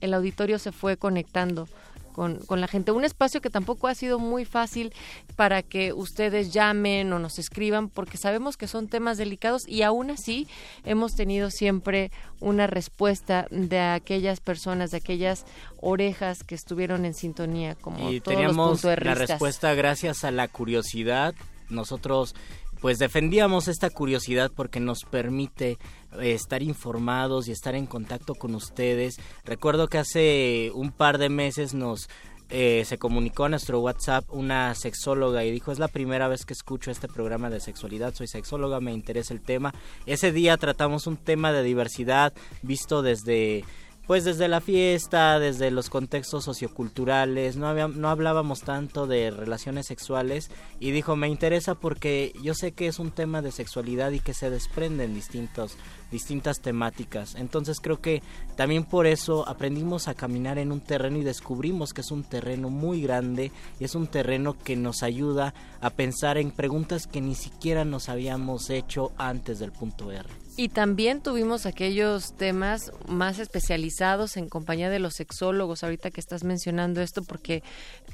el 0.00 0.14
auditorio 0.14 0.58
se 0.58 0.72
fue 0.72 0.96
conectando 0.96 1.68
con, 2.12 2.38
con 2.38 2.60
la 2.60 2.66
gente. 2.66 2.90
Un 2.90 3.04
espacio 3.04 3.40
que 3.40 3.50
tampoco 3.50 3.86
ha 3.86 3.94
sido 3.94 4.18
muy 4.18 4.44
fácil 4.44 4.92
para 5.36 5.62
que 5.62 5.92
ustedes 5.92 6.52
llamen 6.52 7.12
o 7.12 7.18
nos 7.18 7.38
escriban, 7.38 7.88
porque 7.88 8.16
sabemos 8.16 8.56
que 8.56 8.66
son 8.66 8.88
temas 8.88 9.18
delicados 9.18 9.68
y 9.68 9.82
aún 9.82 10.10
así 10.10 10.48
hemos 10.84 11.14
tenido 11.14 11.50
siempre 11.50 12.10
una 12.40 12.66
respuesta 12.66 13.46
de 13.50 13.80
aquellas 13.80 14.40
personas, 14.40 14.90
de 14.90 14.96
aquellas 14.96 15.44
orejas 15.80 16.42
que 16.42 16.56
estuvieron 16.56 17.04
en 17.04 17.14
sintonía, 17.14 17.76
como 17.76 18.10
y 18.10 18.20
todos 18.20 18.36
teníamos 18.36 18.82
los 18.82 19.00
la 19.04 19.14
respuesta 19.14 19.74
gracias 19.74 20.24
a 20.24 20.32
la 20.32 20.48
curiosidad. 20.48 21.34
Nosotros 21.68 22.34
pues 22.80 22.98
defendíamos 22.98 23.68
esta 23.68 23.90
curiosidad 23.90 24.50
porque 24.54 24.80
nos 24.80 25.04
permite 25.04 25.78
eh, 26.20 26.32
estar 26.32 26.62
informados 26.62 27.48
y 27.48 27.52
estar 27.52 27.74
en 27.74 27.86
contacto 27.86 28.34
con 28.34 28.54
ustedes. 28.54 29.16
Recuerdo 29.44 29.88
que 29.88 29.98
hace 29.98 30.70
un 30.74 30.92
par 30.92 31.18
de 31.18 31.28
meses 31.28 31.74
nos 31.74 32.08
eh, 32.50 32.84
se 32.86 32.96
comunicó 32.96 33.44
a 33.44 33.50
nuestro 33.50 33.80
WhatsApp 33.80 34.24
una 34.30 34.74
sexóloga 34.74 35.44
y 35.44 35.50
dijo 35.50 35.70
es 35.70 35.78
la 35.78 35.88
primera 35.88 36.28
vez 36.28 36.46
que 36.46 36.54
escucho 36.54 36.90
este 36.90 37.06
programa 37.06 37.50
de 37.50 37.60
sexualidad, 37.60 38.14
soy 38.14 38.26
sexóloga, 38.26 38.80
me 38.80 38.94
interesa 38.94 39.34
el 39.34 39.42
tema. 39.42 39.74
Ese 40.06 40.32
día 40.32 40.56
tratamos 40.56 41.06
un 41.06 41.18
tema 41.18 41.52
de 41.52 41.62
diversidad 41.62 42.32
visto 42.62 43.02
desde 43.02 43.64
pues 44.08 44.24
desde 44.24 44.48
la 44.48 44.62
fiesta, 44.62 45.38
desde 45.38 45.70
los 45.70 45.90
contextos 45.90 46.42
socioculturales, 46.42 47.56
no, 47.56 47.88
no 47.88 48.08
hablábamos 48.08 48.62
tanto 48.62 49.06
de 49.06 49.30
relaciones 49.30 49.84
sexuales 49.84 50.50
y 50.80 50.92
dijo, 50.92 51.14
me 51.14 51.28
interesa 51.28 51.74
porque 51.74 52.32
yo 52.42 52.54
sé 52.54 52.72
que 52.72 52.86
es 52.86 53.00
un 53.00 53.10
tema 53.10 53.42
de 53.42 53.52
sexualidad 53.52 54.12
y 54.12 54.20
que 54.20 54.32
se 54.32 54.48
desprenden 54.48 55.12
distintos, 55.12 55.76
distintas 56.10 56.60
temáticas. 56.60 57.34
Entonces 57.34 57.80
creo 57.82 58.00
que 58.00 58.22
también 58.56 58.84
por 58.84 59.06
eso 59.06 59.46
aprendimos 59.46 60.08
a 60.08 60.14
caminar 60.14 60.56
en 60.56 60.72
un 60.72 60.80
terreno 60.80 61.18
y 61.18 61.22
descubrimos 61.22 61.92
que 61.92 62.00
es 62.00 62.10
un 62.10 62.24
terreno 62.24 62.70
muy 62.70 63.02
grande 63.02 63.52
y 63.78 63.84
es 63.84 63.94
un 63.94 64.06
terreno 64.06 64.56
que 64.58 64.74
nos 64.74 65.02
ayuda 65.02 65.52
a 65.82 65.90
pensar 65.90 66.38
en 66.38 66.50
preguntas 66.50 67.06
que 67.06 67.20
ni 67.20 67.34
siquiera 67.34 67.84
nos 67.84 68.08
habíamos 68.08 68.70
hecho 68.70 69.12
antes 69.18 69.58
del 69.58 69.70
punto 69.70 70.10
R. 70.10 70.47
Y 70.58 70.70
también 70.70 71.22
tuvimos 71.22 71.66
aquellos 71.66 72.32
temas 72.36 72.90
más 73.06 73.38
especializados 73.38 74.36
en 74.36 74.48
compañía 74.48 74.90
de 74.90 74.98
los 74.98 75.14
sexólogos, 75.14 75.84
ahorita 75.84 76.10
que 76.10 76.20
estás 76.20 76.42
mencionando 76.42 77.00
esto, 77.00 77.22
porque 77.22 77.62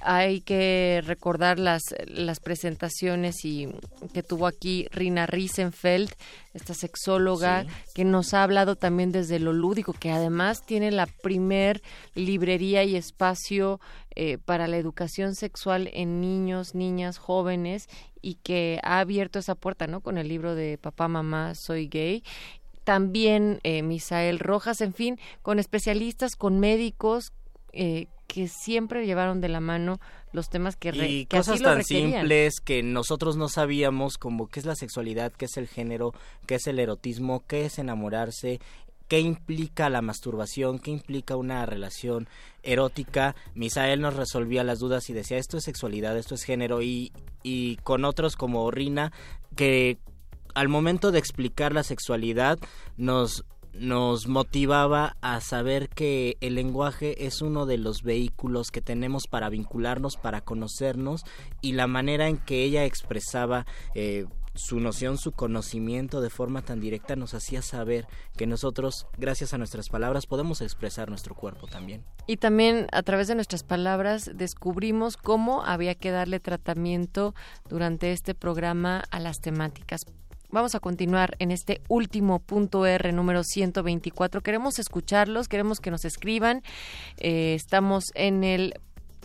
hay 0.02 0.42
que 0.42 1.02
recordar 1.06 1.58
las, 1.58 1.80
las 2.06 2.40
presentaciones 2.40 3.46
y 3.46 3.68
que 4.12 4.22
tuvo 4.22 4.46
aquí 4.46 4.86
Rina 4.92 5.24
Riesenfeld, 5.24 6.10
esta 6.52 6.74
sexóloga, 6.74 7.62
Sí. 7.64 7.68
que 7.94 8.04
nos 8.04 8.34
ha 8.34 8.42
hablado 8.42 8.76
también 8.76 9.10
desde 9.10 9.38
lo 9.38 9.54
lúdico, 9.54 9.94
que 9.94 10.10
además 10.12 10.66
tiene 10.66 10.90
la 10.90 11.06
primer 11.06 11.80
librería 12.14 12.84
y 12.84 12.94
espacio 12.96 13.80
eh, 14.16 14.38
para 14.38 14.66
la 14.68 14.76
educación 14.76 15.34
sexual 15.34 15.90
en 15.92 16.20
niños, 16.20 16.74
niñas, 16.74 17.18
jóvenes 17.18 17.88
y 18.22 18.36
que 18.36 18.80
ha 18.82 19.00
abierto 19.00 19.38
esa 19.38 19.54
puerta, 19.54 19.86
¿no? 19.86 20.00
Con 20.00 20.18
el 20.18 20.28
libro 20.28 20.54
de 20.54 20.78
Papá, 20.78 21.08
Mamá, 21.08 21.54
Soy 21.54 21.88
Gay. 21.88 22.22
También 22.84 23.60
eh, 23.62 23.82
Misael 23.82 24.38
Rojas, 24.38 24.80
en 24.80 24.92
fin, 24.92 25.18
con 25.42 25.58
especialistas, 25.58 26.36
con 26.36 26.60
médicos 26.60 27.32
eh, 27.72 28.06
que 28.26 28.46
siempre 28.48 29.06
llevaron 29.06 29.40
de 29.40 29.48
la 29.48 29.60
mano 29.60 30.00
los 30.32 30.48
temas 30.50 30.76
que, 30.76 30.90
re- 30.92 31.08
y 31.08 31.26
que 31.26 31.38
así 31.38 31.50
cosas 31.50 31.60
lo 31.62 31.68
tan 31.68 31.78
requerían. 31.78 32.10
simples 32.12 32.54
que 32.60 32.82
nosotros 32.82 33.36
no 33.36 33.48
sabíamos 33.48 34.18
como 34.18 34.48
qué 34.48 34.60
es 34.60 34.66
la 34.66 34.74
sexualidad, 34.74 35.32
qué 35.32 35.44
es 35.46 35.56
el 35.56 35.68
género, 35.68 36.12
qué 36.46 36.56
es 36.56 36.66
el 36.66 36.78
erotismo, 36.78 37.44
qué 37.46 37.64
es 37.66 37.78
enamorarse, 37.78 38.60
qué 39.08 39.20
implica 39.20 39.90
la 39.90 40.02
masturbación, 40.02 40.78
qué 40.78 40.90
implica 40.90 41.36
una 41.36 41.66
relación 41.66 42.28
erótica. 42.62 43.34
Misael 43.54 44.00
nos 44.00 44.14
resolvía 44.14 44.64
las 44.64 44.78
dudas 44.78 45.08
y 45.10 45.12
decía 45.12 45.38
esto 45.38 45.58
es 45.58 45.64
sexualidad, 45.64 46.16
esto 46.16 46.34
es 46.34 46.42
género 46.42 46.82
y, 46.82 47.12
y 47.42 47.76
con 47.76 48.04
otros 48.04 48.36
como 48.36 48.70
Rina 48.70 49.12
que 49.56 49.98
al 50.54 50.68
momento 50.68 51.12
de 51.12 51.18
explicar 51.18 51.72
la 51.72 51.82
sexualidad 51.82 52.58
nos 52.96 53.44
nos 53.74 54.28
motivaba 54.28 55.16
a 55.20 55.40
saber 55.40 55.88
que 55.88 56.36
el 56.40 56.54
lenguaje 56.54 57.26
es 57.26 57.42
uno 57.42 57.66
de 57.66 57.76
los 57.76 58.02
vehículos 58.02 58.70
que 58.70 58.80
tenemos 58.80 59.26
para 59.26 59.48
vincularnos, 59.48 60.16
para 60.16 60.40
conocernos 60.42 61.22
y 61.60 61.72
la 61.72 61.88
manera 61.88 62.28
en 62.28 62.38
que 62.38 62.62
ella 62.62 62.84
expresaba 62.84 63.66
eh, 63.94 64.26
su 64.54 64.80
noción, 64.80 65.18
su 65.18 65.32
conocimiento 65.32 66.20
de 66.20 66.30
forma 66.30 66.62
tan 66.62 66.80
directa 66.80 67.16
nos 67.16 67.34
hacía 67.34 67.62
saber 67.62 68.06
que 68.36 68.46
nosotros, 68.46 69.06
gracias 69.18 69.52
a 69.52 69.58
nuestras 69.58 69.88
palabras, 69.88 70.26
podemos 70.26 70.60
expresar 70.60 71.08
nuestro 71.08 71.34
cuerpo 71.34 71.66
también. 71.66 72.04
Y 72.26 72.36
también 72.36 72.86
a 72.92 73.02
través 73.02 73.28
de 73.28 73.34
nuestras 73.34 73.64
palabras 73.64 74.30
descubrimos 74.34 75.16
cómo 75.16 75.64
había 75.64 75.94
que 75.94 76.10
darle 76.10 76.40
tratamiento 76.40 77.34
durante 77.68 78.12
este 78.12 78.34
programa 78.34 79.04
a 79.10 79.20
las 79.20 79.40
temáticas. 79.40 80.06
Vamos 80.50 80.76
a 80.76 80.80
continuar 80.80 81.34
en 81.40 81.50
este 81.50 81.80
último 81.88 82.38
punto 82.38 82.86
R 82.86 83.12
número 83.12 83.42
124. 83.42 84.40
Queremos 84.40 84.78
escucharlos, 84.78 85.48
queremos 85.48 85.80
que 85.80 85.90
nos 85.90 86.04
escriban. 86.04 86.62
Eh, 87.16 87.54
estamos 87.54 88.04
en 88.14 88.44
el 88.44 88.74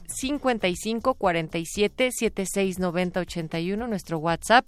55 0.09 1.13
47 1.13 2.11
76 2.11 2.79
90 2.79 3.19
81, 3.19 3.87
nuestro 3.87 4.17
WhatsApp. 4.17 4.67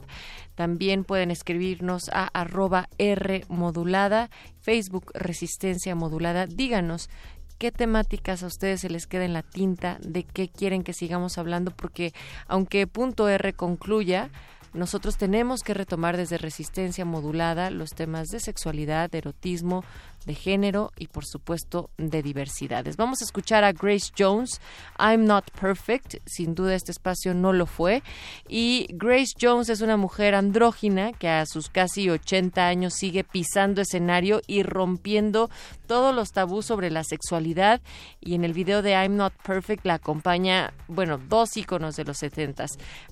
También 0.55 1.03
pueden 1.03 1.31
escribirnos 1.31 2.09
a 2.13 2.27
arroba 2.27 2.89
R 2.97 3.43
modulada, 3.49 4.29
Facebook 4.61 5.11
Resistencia 5.13 5.95
Modulada. 5.95 6.45
Díganos 6.47 7.09
qué 7.57 7.71
temáticas 7.71 8.41
a 8.41 8.47
ustedes 8.47 8.81
se 8.81 8.89
les 8.89 9.05
queda 9.05 9.25
en 9.25 9.33
la 9.33 9.43
tinta, 9.43 9.99
de 10.01 10.23
qué 10.23 10.47
quieren 10.47 10.83
que 10.83 10.93
sigamos 10.93 11.37
hablando, 11.37 11.71
porque 11.71 12.13
aunque 12.47 12.87
punto 12.87 13.29
R 13.29 13.53
concluya, 13.53 14.31
nosotros 14.73 15.17
tenemos 15.17 15.61
que 15.61 15.73
retomar 15.73 16.15
desde 16.15 16.37
resistencia 16.37 17.03
modulada 17.03 17.69
los 17.69 17.91
temas 17.91 18.29
de 18.29 18.39
sexualidad, 18.39 19.13
erotismo, 19.13 19.83
de 20.25 20.35
género 20.35 20.91
y 20.97 21.07
por 21.07 21.25
supuesto 21.25 21.89
de 21.97 22.21
diversidades. 22.21 22.97
Vamos 22.97 23.21
a 23.21 23.25
escuchar 23.25 23.63
a 23.63 23.71
Grace 23.71 24.11
Jones, 24.17 24.61
I'm 24.99 25.25
Not 25.25 25.51
Perfect, 25.51 26.15
sin 26.25 26.55
duda 26.55 26.75
este 26.75 26.91
espacio 26.91 27.33
no 27.33 27.53
lo 27.53 27.65
fue, 27.65 28.03
y 28.47 28.87
Grace 28.91 29.33
Jones 29.39 29.69
es 29.69 29.81
una 29.81 29.97
mujer 29.97 30.35
andrógina 30.35 31.11
que 31.13 31.29
a 31.29 31.45
sus 31.45 31.69
casi 31.69 32.09
80 32.09 32.67
años 32.67 32.93
sigue 32.93 33.23
pisando 33.23 33.81
escenario 33.81 34.41
y 34.47 34.63
rompiendo 34.63 35.49
todos 35.87 36.15
los 36.15 36.31
tabús 36.31 36.65
sobre 36.65 36.89
la 36.89 37.03
sexualidad. 37.03 37.81
Y 38.19 38.35
en 38.35 38.45
el 38.45 38.53
video 38.53 38.81
de 38.81 38.91
I'm 38.91 39.15
Not 39.15 39.33
Perfect 39.43 39.85
la 39.85 39.95
acompaña, 39.95 40.73
bueno, 40.87 41.17
dos 41.17 41.57
íconos 41.57 41.95
de 41.95 42.05
los 42.05 42.17
70 42.17 42.51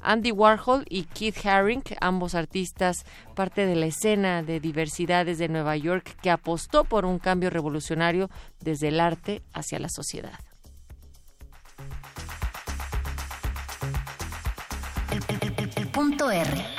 Andy 0.02 0.31
Warhol 0.31 0.86
y 0.90 1.03
Keith 1.03 1.45
Haring, 1.45 1.84
ambos 2.02 2.36
artistas 2.36 3.06
parte 3.36 3.65
de 3.65 3.76
la 3.76 3.86
escena 3.86 4.44
de 4.44 4.60
diversidades 4.60 5.38
de 5.38 5.48
Nueva 5.48 5.77
York 5.77 6.18
que 6.22 6.30
apostó 6.30 6.84
por 6.84 6.98
un 7.05 7.19
cambio 7.19 7.49
revolucionario 7.49 8.30
desde 8.59 8.89
el 8.89 8.99
arte 8.99 9.41
hacia 9.53 9.80
la 9.80 9.89
sociedad. 9.89 10.39
El 15.76 15.88
punto 15.89 16.31
R. 16.31 16.78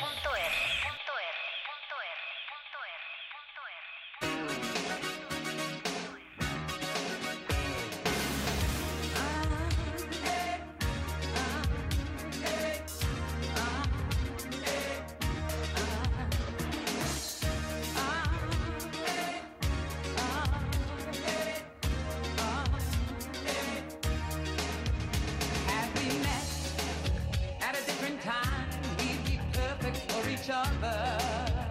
other. 30.51 31.17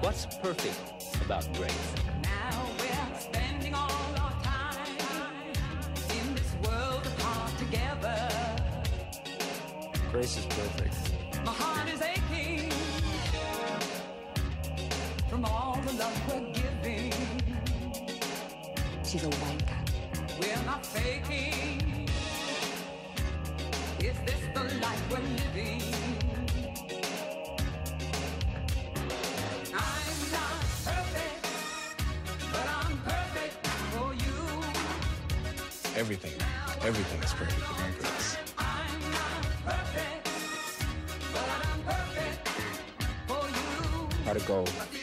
What's 0.00 0.26
perfect 0.26 0.80
about 1.24 1.46
grace? 1.54 1.94
Now 2.22 2.66
we're 2.78 3.20
spending 3.20 3.74
all 3.74 3.90
our 4.18 4.32
time 4.42 4.96
in 6.18 6.34
this 6.34 6.54
world 6.64 7.06
apart 7.06 7.56
together. 7.58 8.28
Grace 10.10 10.38
is 10.38 10.46
perfect. 10.46 10.94
My 11.44 11.52
heart 11.52 11.88
is 11.88 12.02
aching 12.02 12.70
from 15.28 15.44
all 15.44 15.78
the 15.86 15.92
love 15.94 16.20
we're 16.28 16.52
giving. 16.52 17.12
She's 19.04 19.24
a 19.24 19.28
wanker. 19.28 19.80
We're 20.40 20.64
not 20.64 20.84
faking. 20.84 22.08
Is 24.00 24.16
this 24.26 24.42
the 24.54 24.64
life 24.80 25.10
we're 25.10 25.18
living? 25.18 25.89
Everything, 36.00 36.32
everything 36.80 37.22
is 37.22 37.34
perfect 37.34 37.58
about 37.58 37.98
grace. 37.98 38.38
I'm 38.56 39.00
not 39.12 39.42
perfect, 39.66 40.28
but 41.30 41.44
I'm 41.68 41.82
perfect 41.82 42.48
for 43.28 43.44
you. 43.50 44.99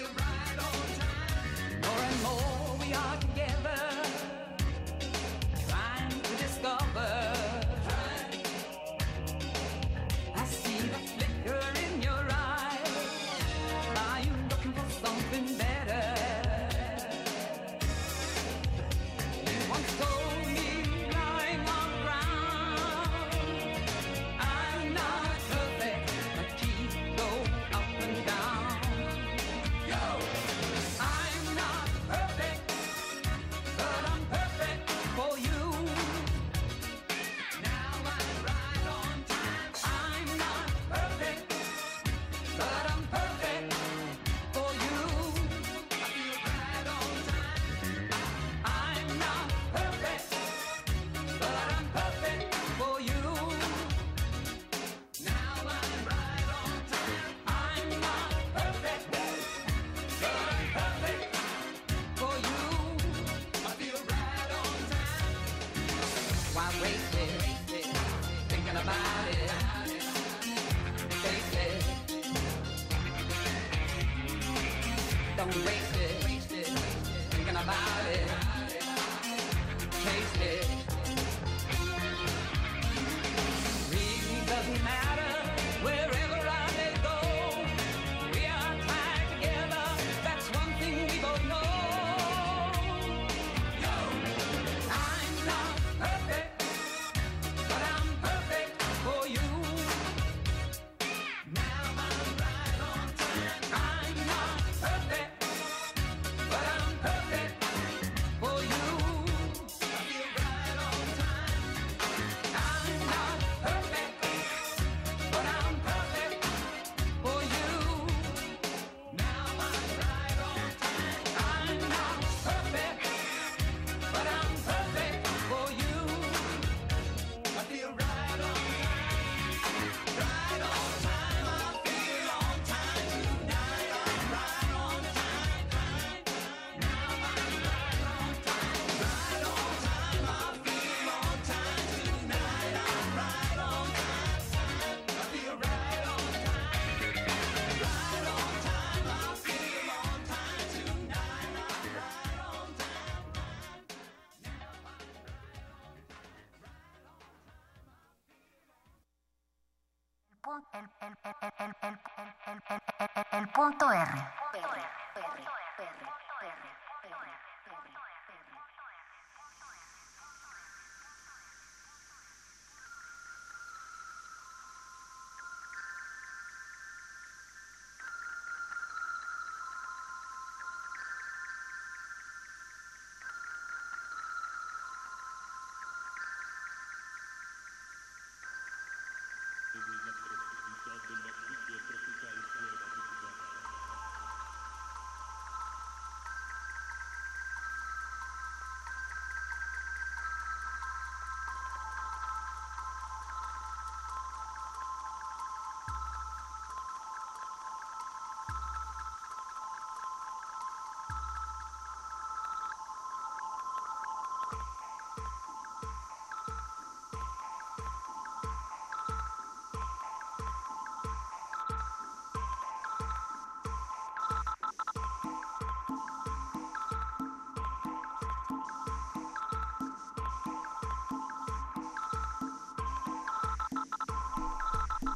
Punto 163.57 163.89
R. 163.89 164.26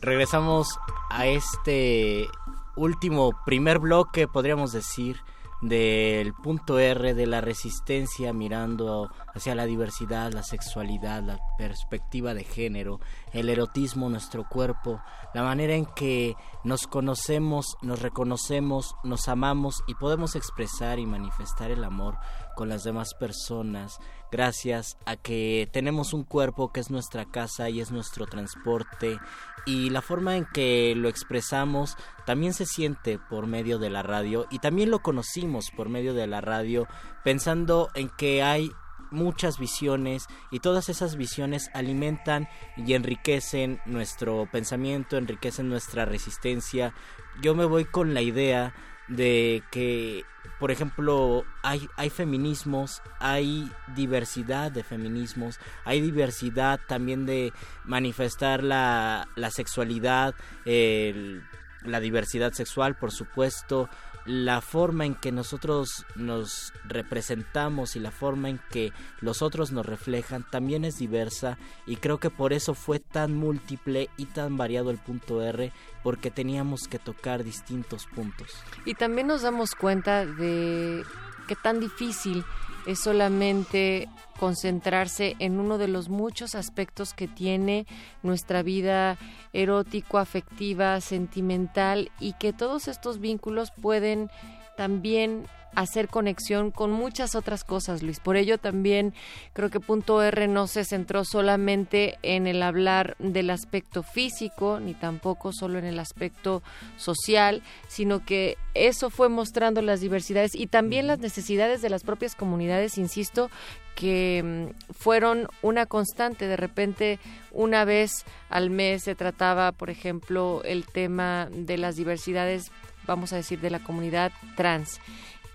Regresamos 0.02 0.80
a 1.12 1.28
este 1.28 2.28
último 2.76 3.32
primer 3.46 3.78
bloque, 3.78 4.28
podríamos 4.28 4.72
decir, 4.72 5.18
del 5.62 6.34
punto 6.34 6.80
R 6.80 7.14
de 7.14 7.28
la 7.28 7.40
resistencia 7.40 8.34
mirando 8.34 9.12
hacia 9.36 9.54
la 9.54 9.66
diversidad, 9.66 10.32
la 10.32 10.42
sexualidad, 10.42 11.22
la 11.22 11.40
perspectiva 11.62 12.34
de 12.34 12.44
género, 12.44 13.00
el 13.34 13.48
erotismo, 13.48 14.10
nuestro 14.10 14.50
cuerpo, 14.50 15.00
la 15.36 15.44
manera 15.44 15.76
en 15.76 15.86
que 15.86 16.36
nos 16.64 16.88
conocemos, 16.88 17.78
nos 17.84 18.02
reconocemos, 18.02 18.96
nos 19.04 19.28
amamos 19.28 19.84
y 19.86 19.94
podemos 19.94 20.36
expresar 20.36 20.98
y 20.98 21.06
manifestar 21.06 21.70
el 21.70 21.84
amor 21.84 22.18
con 22.56 22.68
las 22.68 22.84
demás 22.84 23.14
personas 23.14 24.00
gracias 24.32 24.98
a 25.06 25.18
que 25.18 25.70
tenemos 25.72 26.14
un 26.14 26.24
cuerpo 26.24 26.72
que 26.72 26.80
es 26.80 26.90
nuestra 26.90 27.26
casa 27.26 27.70
y 27.70 27.80
es 27.80 27.92
nuestro 27.92 28.26
transporte 28.26 29.20
y 29.66 29.90
la 29.92 30.02
forma 30.02 30.38
en 30.38 30.46
que 30.46 30.94
lo 30.96 31.10
expresamos 31.10 31.96
también 32.26 32.54
se 32.54 32.66
siente 32.66 33.20
por 33.20 33.46
medio 33.46 33.78
de 33.78 33.90
la 33.90 34.02
radio 34.02 34.48
y 34.50 34.60
también 34.60 34.90
lo 34.90 35.00
conocimos 35.00 35.70
por 35.76 35.90
medio 35.90 36.14
de 36.14 36.28
la 36.28 36.42
radio 36.42 36.88
pensando 37.24 37.90
en 37.94 38.10
que 38.10 38.42
hay 38.42 38.72
muchas 39.12 39.60
visiones 39.60 40.26
y 40.50 40.60
todas 40.60 40.90
esas 40.90 41.16
visiones 41.16 41.70
alimentan 41.74 42.48
y 42.78 42.94
enriquecen 42.94 43.80
nuestro 43.86 44.48
pensamiento, 44.52 45.18
enriquecen 45.18 45.70
nuestra 45.70 46.06
resistencia. 46.06 46.94
Yo 47.42 47.54
me 47.56 47.66
voy 47.66 47.86
con 47.86 48.14
la 48.14 48.22
idea 48.22 48.74
de 49.08 49.62
que, 49.72 50.24
por 50.60 50.72
ejemplo, 50.72 51.44
hay, 51.64 51.88
hay 51.98 52.10
feminismos, 52.10 53.02
hay 53.20 53.70
diversidad 53.96 54.72
de 54.72 54.84
feminismos, 54.84 55.60
hay 55.84 56.02
diversidad 56.02 56.80
también 56.88 57.26
de 57.26 57.52
manifestar 57.84 58.64
la, 58.64 59.28
la 59.36 59.52
sexualidad, 59.52 60.34
el- 60.66 61.44
la 61.84 62.00
diversidad 62.00 62.54
sexual, 62.54 62.96
por 62.96 63.12
supuesto, 63.12 63.90
la 64.26 64.62
forma 64.62 65.06
en 65.06 65.16
que 65.16 65.32
nosotros 65.32 66.06
nos 66.16 66.74
representamos 66.86 67.96
y 67.96 68.00
la 68.00 68.12
forma 68.12 68.50
en 68.50 68.60
que 68.70 68.94
los 69.20 69.42
otros 69.42 69.72
nos 69.72 69.86
reflejan 69.86 70.46
también 70.50 70.86
es 70.86 70.98
diversa 70.98 71.58
y 71.88 71.96
creo 71.96 72.20
que 72.20 72.30
por 72.30 72.54
eso 72.54 72.74
fue 72.74 73.00
tan 73.00 73.36
múltiple 73.36 74.10
y 74.18 74.26
tan 74.26 74.58
variado 74.58 74.92
el 74.92 75.00
punto 75.00 75.42
R 75.42 75.72
porque 76.04 76.32
teníamos 76.32 76.88
que 76.88 77.00
tocar 77.00 77.44
distintos 77.44 78.06
puntos. 78.06 78.50
Y 78.86 78.94
también 78.94 79.28
nos 79.28 79.42
damos 79.42 79.76
cuenta 79.76 80.26
de 80.26 81.04
qué 81.48 81.56
tan 81.56 81.80
difícil 81.80 82.44
es 82.86 83.00
solamente 83.00 84.10
concentrarse 84.40 85.36
en 85.40 85.60
uno 85.60 85.78
de 85.78 85.88
los 85.88 86.10
muchos 86.10 86.56
aspectos 86.56 87.14
que 87.14 87.28
tiene 87.28 87.86
nuestra 88.24 88.64
vida 88.64 89.18
erótico, 89.54 90.18
afectiva, 90.18 91.00
sentimental 91.02 92.12
y 92.20 92.34
que 92.34 92.54
todos 92.54 92.88
estos 92.88 93.20
vínculos 93.20 93.72
pueden 93.72 94.32
también 94.78 95.46
hacer 95.76 96.08
conexión 96.08 96.72
con 96.72 96.92
muchas 96.92 97.36
otras 97.36 97.64
cosas, 97.64 98.04
Luis. 98.04 98.20
Por 98.20 98.36
ello 98.36 98.58
también 98.58 99.14
creo 99.54 99.70
que 99.70 99.80
punto 99.80 100.22
R 100.22 100.48
no 100.48 100.68
se 100.68 100.86
centró 100.86 101.24
solamente 101.26 102.18
en 102.24 102.48
el 102.48 102.62
hablar 102.64 103.16
del 103.20 103.50
aspecto 103.50 104.04
físico, 104.04 104.80
ni 104.80 104.94
tampoco 104.94 105.52
solo 105.54 105.80
en 105.80 105.86
el 105.86 106.00
aspecto 106.00 106.62
social, 106.98 107.62
sino 107.88 108.26
que 108.26 108.58
eso 108.74 109.10
fue 109.10 109.30
mostrando 109.30 109.82
las 109.82 110.02
diversidades 110.02 110.56
y 110.56 110.68
también 110.68 111.08
las 111.08 111.20
necesidades 111.20 111.82
de 111.82 111.90
las 111.90 112.04
propias 112.04 112.36
comunidades, 112.36 112.98
insisto, 112.98 113.50
que 113.96 114.42
mm, 114.44 114.94
fueron 114.94 115.48
una 115.62 115.86
constante. 115.86 116.48
De 116.48 116.58
repente, 116.58 117.20
una 117.52 117.86
vez 117.86 118.26
al 118.50 118.70
mes 118.70 119.04
se 119.04 119.16
trataba, 119.16 119.72
por 119.72 119.90
ejemplo, 119.90 120.62
el 120.64 120.86
tema 120.86 121.48
de 121.52 121.78
las 121.78 121.96
diversidades, 121.96 122.72
vamos 123.06 123.34
a 123.34 123.38
decir, 123.38 123.60
de 123.60 123.70
la 123.70 123.80
comunidad 123.80 124.32
trans 124.56 125.00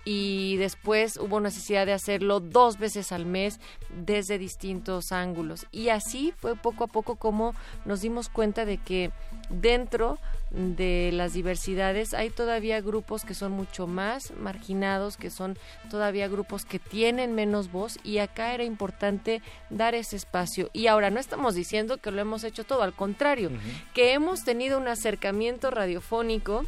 y 0.09 0.55
después 0.55 1.17
hubo 1.17 1.41
necesidad 1.41 1.85
de 1.85 1.91
hacerlo 1.91 2.39
dos 2.39 2.79
veces 2.79 3.11
al 3.11 3.25
mes 3.25 3.59
desde 4.05 4.37
distintos 4.37 5.11
ángulos. 5.11 5.67
Y 5.73 5.89
así 5.89 6.33
fue 6.37 6.55
poco 6.55 6.85
a 6.85 6.87
poco 6.87 7.17
como 7.17 7.53
nos 7.83 7.99
dimos 7.99 8.29
cuenta 8.29 8.63
de 8.63 8.77
que 8.77 9.11
dentro 9.49 10.17
de 10.49 11.09
las 11.11 11.33
diversidades 11.33 12.13
hay 12.13 12.29
todavía 12.29 12.79
grupos 12.79 13.25
que 13.25 13.33
son 13.33 13.51
mucho 13.51 13.85
más 13.85 14.31
marginados, 14.31 15.17
que 15.17 15.29
son 15.29 15.57
todavía 15.89 16.29
grupos 16.29 16.63
que 16.63 16.79
tienen 16.79 17.35
menos 17.35 17.69
voz 17.69 17.99
y 18.05 18.19
acá 18.19 18.53
era 18.53 18.63
importante 18.63 19.41
dar 19.69 19.93
ese 19.93 20.15
espacio. 20.15 20.69
Y 20.71 20.87
ahora 20.87 21.09
no 21.09 21.19
estamos 21.19 21.53
diciendo 21.53 21.97
que 21.97 22.11
lo 22.11 22.21
hemos 22.21 22.45
hecho 22.45 22.63
todo, 22.63 22.81
al 22.81 22.93
contrario, 22.93 23.51
que 23.93 24.13
hemos 24.13 24.45
tenido 24.45 24.79
un 24.79 24.87
acercamiento 24.87 25.69
radiofónico 25.69 26.63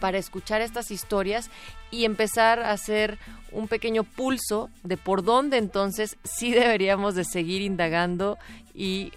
para 0.00 0.18
escuchar 0.18 0.60
estas 0.60 0.90
historias 0.90 1.50
y 1.90 2.04
empezar 2.04 2.60
a 2.60 2.72
hacer 2.72 3.18
un 3.52 3.68
pequeño 3.68 4.04
pulso 4.04 4.70
de 4.82 4.96
por 4.96 5.22
dónde 5.22 5.58
entonces 5.58 6.16
sí 6.24 6.52
deberíamos 6.52 7.14
de 7.14 7.24
seguir 7.24 7.62
indagando 7.62 8.38
y 8.74 9.12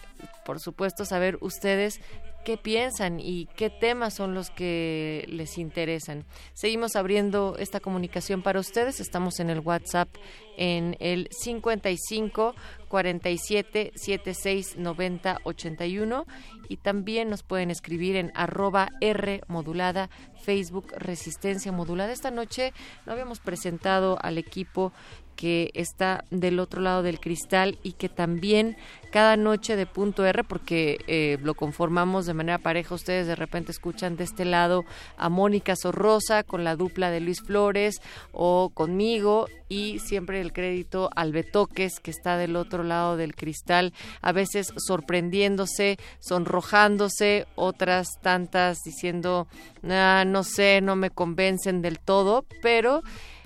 por 0.45 0.59
supuesto 0.59 1.05
saber 1.05 1.37
ustedes 1.41 1.99
qué 2.43 2.57
piensan 2.57 3.19
y 3.19 3.47
qué 3.55 3.69
temas 3.69 4.13
son 4.13 4.33
los 4.33 4.49
que 4.49 5.25
les 5.29 5.57
interesan. 5.57 6.25
Seguimos 6.53 6.95
abriendo 6.95 7.55
esta 7.57 7.79
comunicación 7.79 8.41
para 8.41 8.59
ustedes. 8.59 8.99
Estamos 8.99 9.39
en 9.39 9.49
el 9.49 9.59
WhatsApp 9.59 10.09
en 10.57 10.95
el 10.99 11.27
55 11.31 12.55
47 12.87 13.91
76 13.95 14.77
90 14.77 15.39
81 15.43 16.25
y 16.69 16.77
también 16.77 17.29
nos 17.29 17.43
pueden 17.43 17.71
escribir 17.71 18.15
en 18.15 18.31
arroba 18.35 18.89
R 19.01 19.41
modulada 19.47 20.09
Facebook 20.43 20.93
Resistencia 20.97 21.71
Modulada. 21.71 22.11
Esta 22.11 22.31
noche 22.31 22.73
no 23.05 23.13
habíamos 23.13 23.39
presentado 23.39 24.17
al 24.21 24.37
equipo 24.37 24.93
que 25.35 25.71
está 25.73 26.25
del 26.29 26.59
otro 26.59 26.81
lado 26.81 27.03
del 27.03 27.19
cristal 27.19 27.77
y 27.83 27.93
que 27.93 28.09
también 28.09 28.77
cada 29.13 29.37
noche 29.37 29.75
de 29.75 29.85
punto 29.85 30.25
R, 30.25 30.43
porque 30.43 30.97
eh, 31.05 31.37
lo 31.43 31.53
conformamos 31.53 32.25
de 32.25 32.33
manera 32.33 32.57
pareja, 32.57 32.95
ustedes 32.95 33.27
de 33.27 33.35
repente 33.35 33.71
escuchan 33.71 34.17
de 34.17 34.23
este 34.23 34.43
lado 34.43 34.85
a 35.17 35.29
Mónica 35.29 35.75
Sorrosa 35.75 36.43
con 36.43 36.63
la 36.63 36.75
dupla 36.75 37.11
de 37.11 37.19
Luis 37.19 37.41
Flores 37.41 38.01
o 38.31 38.71
conmigo 38.73 39.45
y 39.69 39.99
siempre 39.99 40.41
el 40.41 40.51
crédito 40.51 41.11
al 41.15 41.31
Betoques 41.31 41.99
que 41.99 42.09
está 42.09 42.37
del 42.37 42.55
otro 42.55 42.83
lado 42.83 43.15
del 43.15 43.35
cristal, 43.35 43.93
a 44.21 44.31
veces 44.31 44.73
sorprendiéndose, 44.77 45.97
sonrojándose, 46.19 47.45
otras 47.55 48.07
tantas 48.21 48.79
diciendo, 48.83 49.47
"Ah, 49.87 50.23
no 50.25 50.43
sé, 50.43 50.81
no 50.81 50.95
me 50.95 51.11
convencen 51.11 51.83
del 51.83 51.99
todo, 51.99 52.45
pero 52.63 53.03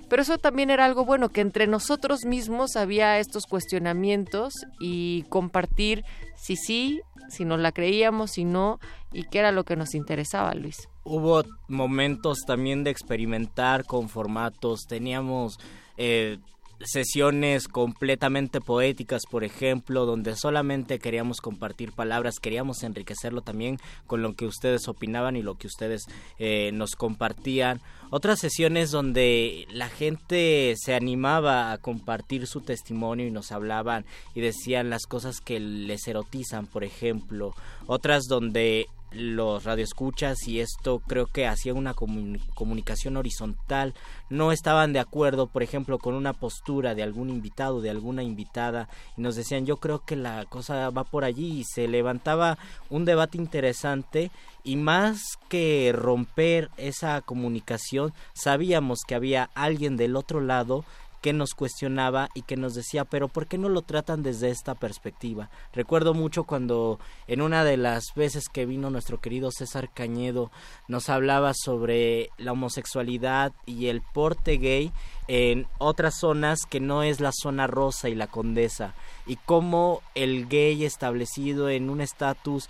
Pero 0.09 0.21
eso 0.21 0.37
también 0.37 0.69
era 0.69 0.85
algo 0.85 1.05
bueno, 1.05 1.29
que 1.29 1.41
entre 1.41 1.67
nosotros 1.67 2.25
mismos 2.25 2.75
había 2.75 3.19
estos 3.19 3.45
cuestionamientos 3.45 4.53
y 4.79 5.23
compartir 5.29 6.03
si 6.35 6.55
sí, 6.55 7.01
si 7.29 7.45
nos 7.45 7.59
la 7.59 7.71
creíamos, 7.71 8.31
si 8.31 8.45
no, 8.45 8.79
y 9.11 9.23
qué 9.23 9.39
era 9.39 9.51
lo 9.51 9.63
que 9.65 9.75
nos 9.75 9.95
interesaba, 9.95 10.53
Luis. 10.53 10.87
Hubo 11.03 11.43
momentos 11.67 12.39
también 12.45 12.83
de 12.83 12.91
experimentar 12.91 13.85
con 13.85 14.09
formatos, 14.09 14.85
teníamos... 14.87 15.59
Eh, 15.97 16.37
sesiones 16.83 17.67
completamente 17.67 18.61
poéticas, 18.61 19.23
por 19.29 19.43
ejemplo, 19.43 20.05
donde 20.05 20.35
solamente 20.35 20.99
queríamos 20.99 21.41
compartir 21.41 21.91
palabras, 21.91 22.39
queríamos 22.39 22.83
enriquecerlo 22.83 23.41
también 23.41 23.79
con 24.05 24.21
lo 24.21 24.33
que 24.35 24.45
ustedes 24.45 24.87
opinaban 24.87 25.35
y 25.35 25.41
lo 25.41 25.55
que 25.55 25.67
ustedes 25.67 26.05
eh, 26.39 26.71
nos 26.73 26.95
compartían. 26.95 27.81
Otras 28.09 28.39
sesiones 28.39 28.91
donde 28.91 29.67
la 29.69 29.89
gente 29.89 30.75
se 30.77 30.95
animaba 30.95 31.71
a 31.71 31.77
compartir 31.77 32.47
su 32.47 32.61
testimonio 32.61 33.27
y 33.27 33.31
nos 33.31 33.51
hablaban 33.51 34.05
y 34.33 34.41
decían 34.41 34.89
las 34.89 35.05
cosas 35.07 35.41
que 35.41 35.59
les 35.59 36.07
erotizan, 36.07 36.67
por 36.67 36.83
ejemplo. 36.83 37.53
Otras 37.85 38.25
donde 38.29 38.87
los 39.11 39.63
radioescuchas 39.63 40.47
y 40.47 40.59
esto 40.59 40.99
creo 40.99 41.27
que 41.27 41.47
hacía 41.47 41.73
una 41.73 41.93
comunicación 41.93 43.17
horizontal. 43.17 43.93
No 44.29 44.51
estaban 44.51 44.93
de 44.93 44.99
acuerdo 44.99 45.47
por 45.47 45.63
ejemplo 45.63 45.97
con 45.99 46.13
una 46.13 46.33
postura 46.33 46.95
de 46.95 47.03
algún 47.03 47.29
invitado 47.29 47.81
de 47.81 47.89
alguna 47.89 48.23
invitada 48.23 48.89
y 49.15 49.21
nos 49.21 49.35
decían 49.35 49.65
yo 49.65 49.77
creo 49.77 50.03
que 50.05 50.15
la 50.15 50.45
cosa 50.45 50.89
va 50.89 51.03
por 51.03 51.23
allí 51.23 51.59
y 51.59 51.63
se 51.63 51.87
levantaba 51.87 52.57
un 52.89 53.05
debate 53.05 53.37
interesante 53.37 54.31
y 54.63 54.75
más 54.75 55.37
que 55.49 55.93
romper 55.95 56.69
esa 56.77 57.21
comunicación 57.21 58.13
sabíamos 58.33 58.99
que 59.07 59.15
había 59.15 59.49
alguien 59.55 59.97
del 59.97 60.15
otro 60.15 60.41
lado 60.41 60.83
que 61.21 61.33
nos 61.33 61.53
cuestionaba 61.53 62.29
y 62.33 62.43
que 62.43 62.57
nos 62.57 62.73
decía, 62.75 63.05
pero 63.05 63.27
¿por 63.27 63.47
qué 63.47 63.57
no 63.57 63.69
lo 63.69 63.81
tratan 63.81 64.23
desde 64.23 64.49
esta 64.49 64.75
perspectiva? 64.75 65.49
Recuerdo 65.73 66.13
mucho 66.13 66.43
cuando 66.43 66.99
en 67.27 67.41
una 67.41 67.63
de 67.63 67.77
las 67.77 68.13
veces 68.15 68.49
que 68.49 68.65
vino 68.65 68.89
nuestro 68.89 69.19
querido 69.19 69.51
César 69.51 69.89
Cañedo 69.93 70.51
nos 70.87 71.09
hablaba 71.09 71.53
sobre 71.53 72.29
la 72.37 72.51
homosexualidad 72.51 73.53
y 73.65 73.87
el 73.87 74.01
porte 74.01 74.57
gay 74.57 74.91
en 75.27 75.67
otras 75.77 76.19
zonas 76.19 76.59
que 76.69 76.79
no 76.79 77.03
es 77.03 77.19
la 77.19 77.31
zona 77.33 77.67
rosa 77.67 78.09
y 78.09 78.15
la 78.15 78.27
condesa 78.27 78.93
y 79.25 79.37
cómo 79.37 80.01
el 80.15 80.47
gay 80.47 80.85
establecido 80.85 81.69
en 81.69 81.89
un 81.89 82.01
estatus 82.01 82.69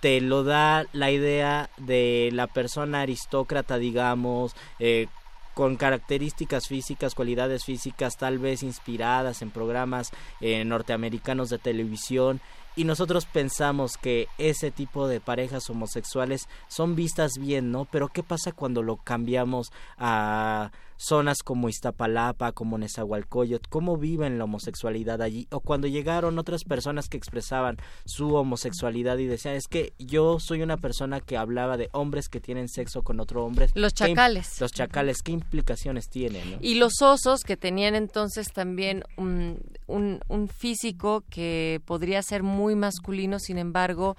te 0.00 0.20
lo 0.20 0.44
da 0.44 0.84
la 0.92 1.10
idea 1.10 1.70
de 1.78 2.28
la 2.32 2.46
persona 2.46 3.00
aristócrata, 3.00 3.78
digamos, 3.78 4.54
eh, 4.78 5.06
con 5.54 5.76
características 5.76 6.66
físicas, 6.66 7.14
cualidades 7.14 7.64
físicas 7.64 8.16
tal 8.16 8.38
vez 8.38 8.62
inspiradas 8.62 9.40
en 9.42 9.50
programas 9.50 10.10
eh, 10.40 10.64
norteamericanos 10.64 11.48
de 11.48 11.58
televisión 11.58 12.40
y 12.76 12.84
nosotros 12.84 13.26
pensamos 13.26 13.96
que 13.96 14.26
ese 14.36 14.70
tipo 14.70 15.06
de 15.06 15.20
parejas 15.20 15.70
homosexuales 15.70 16.48
son 16.66 16.96
vistas 16.96 17.38
bien, 17.38 17.70
¿no? 17.70 17.84
Pero 17.84 18.08
¿qué 18.08 18.22
pasa 18.24 18.50
cuando 18.52 18.82
lo 18.82 18.96
cambiamos 18.96 19.72
a 19.96 20.72
zonas 21.06 21.38
como 21.42 21.68
Iztapalapa, 21.68 22.52
como 22.52 22.78
Nezahualcóyotl, 22.78 23.68
cómo 23.68 23.96
viven 23.96 24.38
la 24.38 24.44
homosexualidad 24.44 25.22
allí, 25.22 25.46
o 25.50 25.60
cuando 25.60 25.86
llegaron 25.86 26.38
otras 26.38 26.64
personas 26.64 27.08
que 27.08 27.16
expresaban 27.16 27.78
su 28.04 28.34
homosexualidad 28.34 29.18
y 29.18 29.26
decían, 29.26 29.54
es 29.54 29.66
que 29.68 29.92
yo 29.98 30.38
soy 30.40 30.62
una 30.62 30.76
persona 30.76 31.20
que 31.20 31.36
hablaba 31.36 31.76
de 31.76 31.88
hombres 31.92 32.28
que 32.28 32.40
tienen 32.40 32.68
sexo 32.68 33.02
con 33.02 33.20
otro 33.20 33.44
hombre. 33.44 33.68
Los 33.74 33.94
chacales. 33.94 34.60
Los 34.60 34.72
chacales, 34.72 35.22
¿qué 35.22 35.32
implicaciones 35.32 36.08
tienen? 36.08 36.58
Y 36.60 36.74
los 36.76 37.02
osos 37.02 37.42
que 37.42 37.56
tenían 37.56 37.94
entonces 37.94 38.52
también 38.52 39.04
un, 39.16 39.60
un, 39.86 40.20
un 40.28 40.48
físico 40.48 41.24
que 41.30 41.80
podría 41.84 42.22
ser 42.22 42.42
muy 42.42 42.74
masculino, 42.74 43.38
sin 43.38 43.58
embargo, 43.58 44.16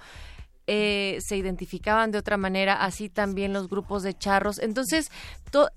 eh, 0.66 1.18
se 1.20 1.36
identificaban 1.36 2.10
de 2.10 2.18
otra 2.18 2.36
manera, 2.36 2.74
así 2.74 3.08
también 3.08 3.52
los 3.52 3.68
grupos 3.68 4.02
de 4.02 4.14
charros. 4.14 4.58
Entonces, 4.58 5.10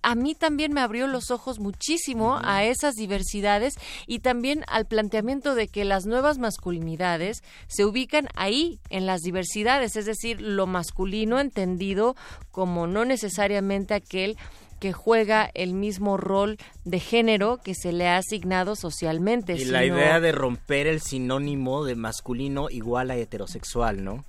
a 0.01 0.15
mí 0.15 0.35
también 0.35 0.73
me 0.73 0.81
abrió 0.81 1.07
los 1.07 1.31
ojos 1.31 1.59
muchísimo 1.59 2.39
a 2.43 2.63
esas 2.63 2.95
diversidades 2.95 3.75
y 4.07 4.19
también 4.19 4.63
al 4.67 4.85
planteamiento 4.85 5.55
de 5.55 5.67
que 5.67 5.85
las 5.85 6.05
nuevas 6.05 6.37
masculinidades 6.37 7.43
se 7.67 7.85
ubican 7.85 8.27
ahí, 8.35 8.79
en 8.89 9.05
las 9.05 9.21
diversidades, 9.21 9.95
es 9.95 10.05
decir, 10.05 10.41
lo 10.41 10.67
masculino 10.67 11.39
entendido 11.39 12.15
como 12.51 12.87
no 12.87 13.05
necesariamente 13.05 13.93
aquel 13.93 14.37
que 14.79 14.93
juega 14.93 15.51
el 15.53 15.73
mismo 15.73 16.17
rol 16.17 16.57
de 16.85 16.99
género 16.99 17.57
que 17.57 17.75
se 17.75 17.91
le 17.91 18.07
ha 18.07 18.17
asignado 18.17 18.75
socialmente. 18.75 19.53
Y 19.53 19.65
la 19.65 19.85
idea 19.85 20.19
de 20.19 20.31
romper 20.31 20.87
el 20.87 21.01
sinónimo 21.01 21.83
de 21.83 21.95
masculino 21.95 22.69
igual 22.69 23.11
a 23.11 23.17
heterosexual, 23.17 24.03
¿no? 24.03 24.23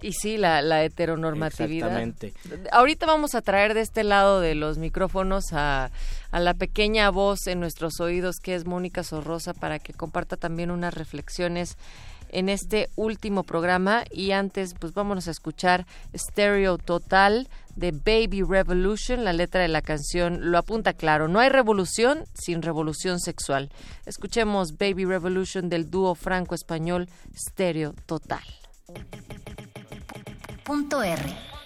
Y 0.00 0.12
sí, 0.12 0.36
la, 0.36 0.62
la 0.62 0.84
heteronormatividad. 0.84 1.88
Exactamente. 1.88 2.34
Ahorita 2.70 3.06
vamos 3.06 3.34
a 3.34 3.42
traer 3.42 3.74
de 3.74 3.80
este 3.80 4.04
lado 4.04 4.40
de 4.40 4.54
los 4.54 4.78
micrófonos 4.78 5.52
a, 5.52 5.90
a 6.30 6.40
la 6.40 6.54
pequeña 6.54 7.10
voz 7.10 7.46
en 7.46 7.60
nuestros 7.60 8.00
oídos 8.00 8.36
que 8.42 8.54
es 8.54 8.64
Mónica 8.64 9.02
Sorrosa 9.02 9.54
para 9.54 9.78
que 9.78 9.92
comparta 9.92 10.36
también 10.36 10.70
unas 10.70 10.94
reflexiones 10.94 11.76
en 12.30 12.48
este 12.48 12.90
último 12.96 13.42
programa 13.42 14.04
y 14.10 14.32
antes 14.32 14.74
pues 14.78 14.92
vámonos 14.92 15.28
a 15.28 15.30
escuchar 15.30 15.86
Stereo 16.14 16.78
Total 16.78 17.48
de 17.76 17.92
Baby 17.92 18.42
Revolution, 18.42 19.24
la 19.24 19.32
letra 19.32 19.62
de 19.62 19.68
la 19.68 19.82
canción 19.82 20.50
lo 20.50 20.58
apunta 20.58 20.92
claro, 20.92 21.28
no 21.28 21.38
hay 21.40 21.48
revolución 21.48 22.24
sin 22.34 22.62
revolución 22.62 23.20
sexual. 23.20 23.70
Escuchemos 24.04 24.76
Baby 24.76 25.04
Revolution 25.04 25.68
del 25.68 25.90
dúo 25.90 26.14
franco-español 26.14 27.08
Stereo 27.34 27.94
Total. 28.06 28.42
Punto 30.68 31.00
R. 31.00 31.57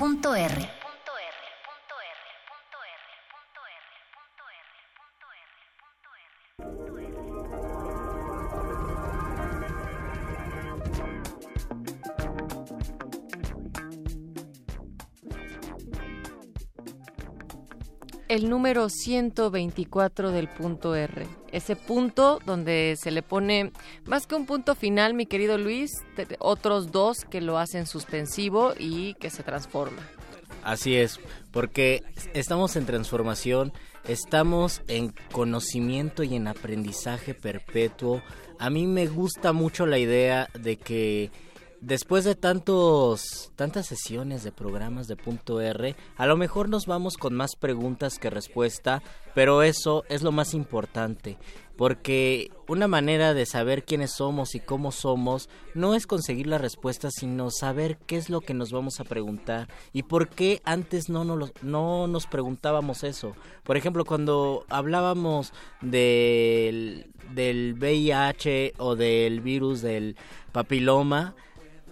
El 0.00 0.79
El 18.30 18.48
número 18.48 18.88
124 18.88 20.30
del 20.30 20.46
punto 20.46 20.94
R. 20.94 21.26
Ese 21.50 21.74
punto 21.74 22.38
donde 22.46 22.94
se 22.96 23.10
le 23.10 23.22
pone, 23.22 23.72
más 24.04 24.28
que 24.28 24.36
un 24.36 24.46
punto 24.46 24.76
final, 24.76 25.14
mi 25.14 25.26
querido 25.26 25.58
Luis, 25.58 25.90
otros 26.38 26.92
dos 26.92 27.24
que 27.24 27.40
lo 27.40 27.58
hacen 27.58 27.86
suspensivo 27.88 28.72
y 28.78 29.14
que 29.14 29.30
se 29.30 29.42
transforma. 29.42 30.08
Así 30.62 30.94
es, 30.94 31.18
porque 31.50 32.04
estamos 32.32 32.76
en 32.76 32.86
transformación, 32.86 33.72
estamos 34.04 34.82
en 34.86 35.12
conocimiento 35.32 36.22
y 36.22 36.36
en 36.36 36.46
aprendizaje 36.46 37.34
perpetuo. 37.34 38.22
A 38.60 38.70
mí 38.70 38.86
me 38.86 39.08
gusta 39.08 39.52
mucho 39.52 39.86
la 39.86 39.98
idea 39.98 40.48
de 40.54 40.76
que 40.76 41.32
después 41.80 42.24
de 42.24 42.34
tantos 42.34 43.52
tantas 43.56 43.86
sesiones 43.86 44.42
de 44.42 44.52
programas 44.52 45.08
de 45.08 45.16
punto 45.16 45.60
R, 45.60 45.96
a 46.16 46.26
lo 46.26 46.36
mejor 46.36 46.68
nos 46.68 46.86
vamos 46.86 47.16
con 47.16 47.34
más 47.34 47.56
preguntas 47.56 48.18
que 48.18 48.30
respuesta, 48.30 49.02
pero 49.34 49.62
eso 49.62 50.04
es 50.08 50.22
lo 50.22 50.32
más 50.32 50.54
importante, 50.54 51.38
porque 51.76 52.50
una 52.68 52.88
manera 52.88 53.32
de 53.34 53.46
saber 53.46 53.84
quiénes 53.84 54.12
somos 54.12 54.54
y 54.54 54.60
cómo 54.60 54.92
somos 54.92 55.48
no 55.74 55.94
es 55.94 56.06
conseguir 56.06 56.46
la 56.46 56.58
respuesta, 56.58 57.10
sino 57.10 57.50
saber 57.50 57.98
qué 58.06 58.16
es 58.16 58.28
lo 58.28 58.40
que 58.40 58.54
nos 58.54 58.72
vamos 58.72 59.00
a 59.00 59.04
preguntar 59.04 59.68
y 59.92 60.02
por 60.02 60.28
qué 60.28 60.60
antes 60.64 61.08
no 61.08 61.24
nos, 61.24 61.52
no 61.62 62.06
nos 62.06 62.26
preguntábamos 62.26 63.04
eso. 63.04 63.34
Por 63.62 63.76
ejemplo, 63.76 64.04
cuando 64.04 64.64
hablábamos 64.68 65.52
del, 65.80 67.10
del 67.34 67.74
VIH 67.78 68.74
o 68.78 68.96
del 68.96 69.40
virus 69.40 69.80
del 69.80 70.16
papiloma, 70.52 71.34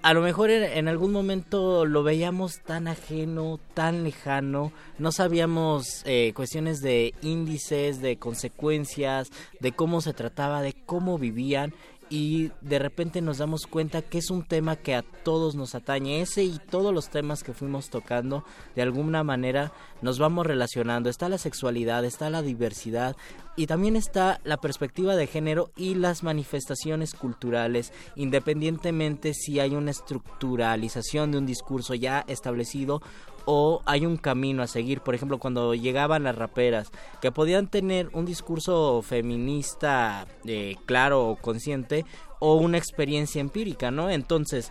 a 0.08 0.14
lo 0.14 0.22
mejor 0.22 0.48
en, 0.48 0.88
algún 0.88 1.12
momento 1.12 1.84
lo 1.84 2.02
veíamos 2.02 2.60
tan 2.64 2.88
ajeno, 2.88 3.60
tan 3.74 4.04
lejano, 4.04 4.72
no 4.98 5.12
sabíamos 5.12 6.02
eh, 6.06 6.32
cuestiones 6.34 6.80
de 6.80 7.12
índices, 7.20 8.00
de 8.00 8.16
consecuencias, 8.16 9.28
de 9.60 9.72
cómo 9.72 10.00
se 10.00 10.14
trataba, 10.14 10.62
de 10.62 10.72
cómo 10.72 11.18
vivían 11.18 11.74
y 12.08 12.52
de 12.62 12.78
repente 12.78 13.20
nos 13.20 13.36
damos 13.36 13.66
cuenta 13.66 14.00
que 14.00 14.16
es 14.16 14.30
un 14.30 14.44
tema 14.44 14.76
que 14.76 14.94
a 14.94 15.02
todos 15.02 15.54
nos 15.56 15.74
atañe. 15.74 16.22
Ese 16.22 16.42
y 16.42 16.58
todos 16.58 16.94
los 16.94 17.10
temas 17.10 17.42
que 17.42 17.52
fuimos 17.52 17.90
tocando, 17.90 18.44
de 18.74 18.80
alguna 18.80 19.22
manera 19.24 19.72
nos 20.00 20.18
vamos 20.18 20.46
relacionando. 20.46 21.10
Está 21.10 21.28
la 21.28 21.36
sexualidad, 21.36 22.06
está 22.06 22.30
la 22.30 22.40
diversidad 22.40 23.14
y 23.58 23.66
también 23.66 23.96
está 23.96 24.40
la 24.44 24.58
perspectiva 24.58 25.16
de 25.16 25.26
género 25.26 25.72
y 25.76 25.96
las 25.96 26.22
manifestaciones 26.22 27.12
culturales, 27.12 27.92
independientemente 28.14 29.34
si 29.34 29.58
hay 29.58 29.74
una 29.74 29.90
estructuralización 29.90 31.32
de 31.32 31.38
un 31.38 31.46
discurso 31.46 31.96
ya 31.96 32.24
establecido 32.28 33.02
o 33.46 33.82
hay 33.84 34.06
un 34.06 34.16
camino 34.16 34.62
a 34.62 34.68
seguir. 34.68 35.00
Por 35.00 35.16
ejemplo, 35.16 35.38
cuando 35.38 35.74
llegaban 35.74 36.22
las 36.22 36.36
raperas, 36.36 36.92
que 37.20 37.32
podían 37.32 37.66
tener 37.66 38.10
un 38.12 38.26
discurso 38.26 39.02
feminista 39.02 40.28
eh, 40.44 40.76
claro 40.86 41.26
o 41.26 41.34
consciente 41.34 42.04
o 42.38 42.54
una 42.54 42.78
experiencia 42.78 43.40
empírica, 43.40 43.90
¿no? 43.90 44.08
Entonces, 44.08 44.70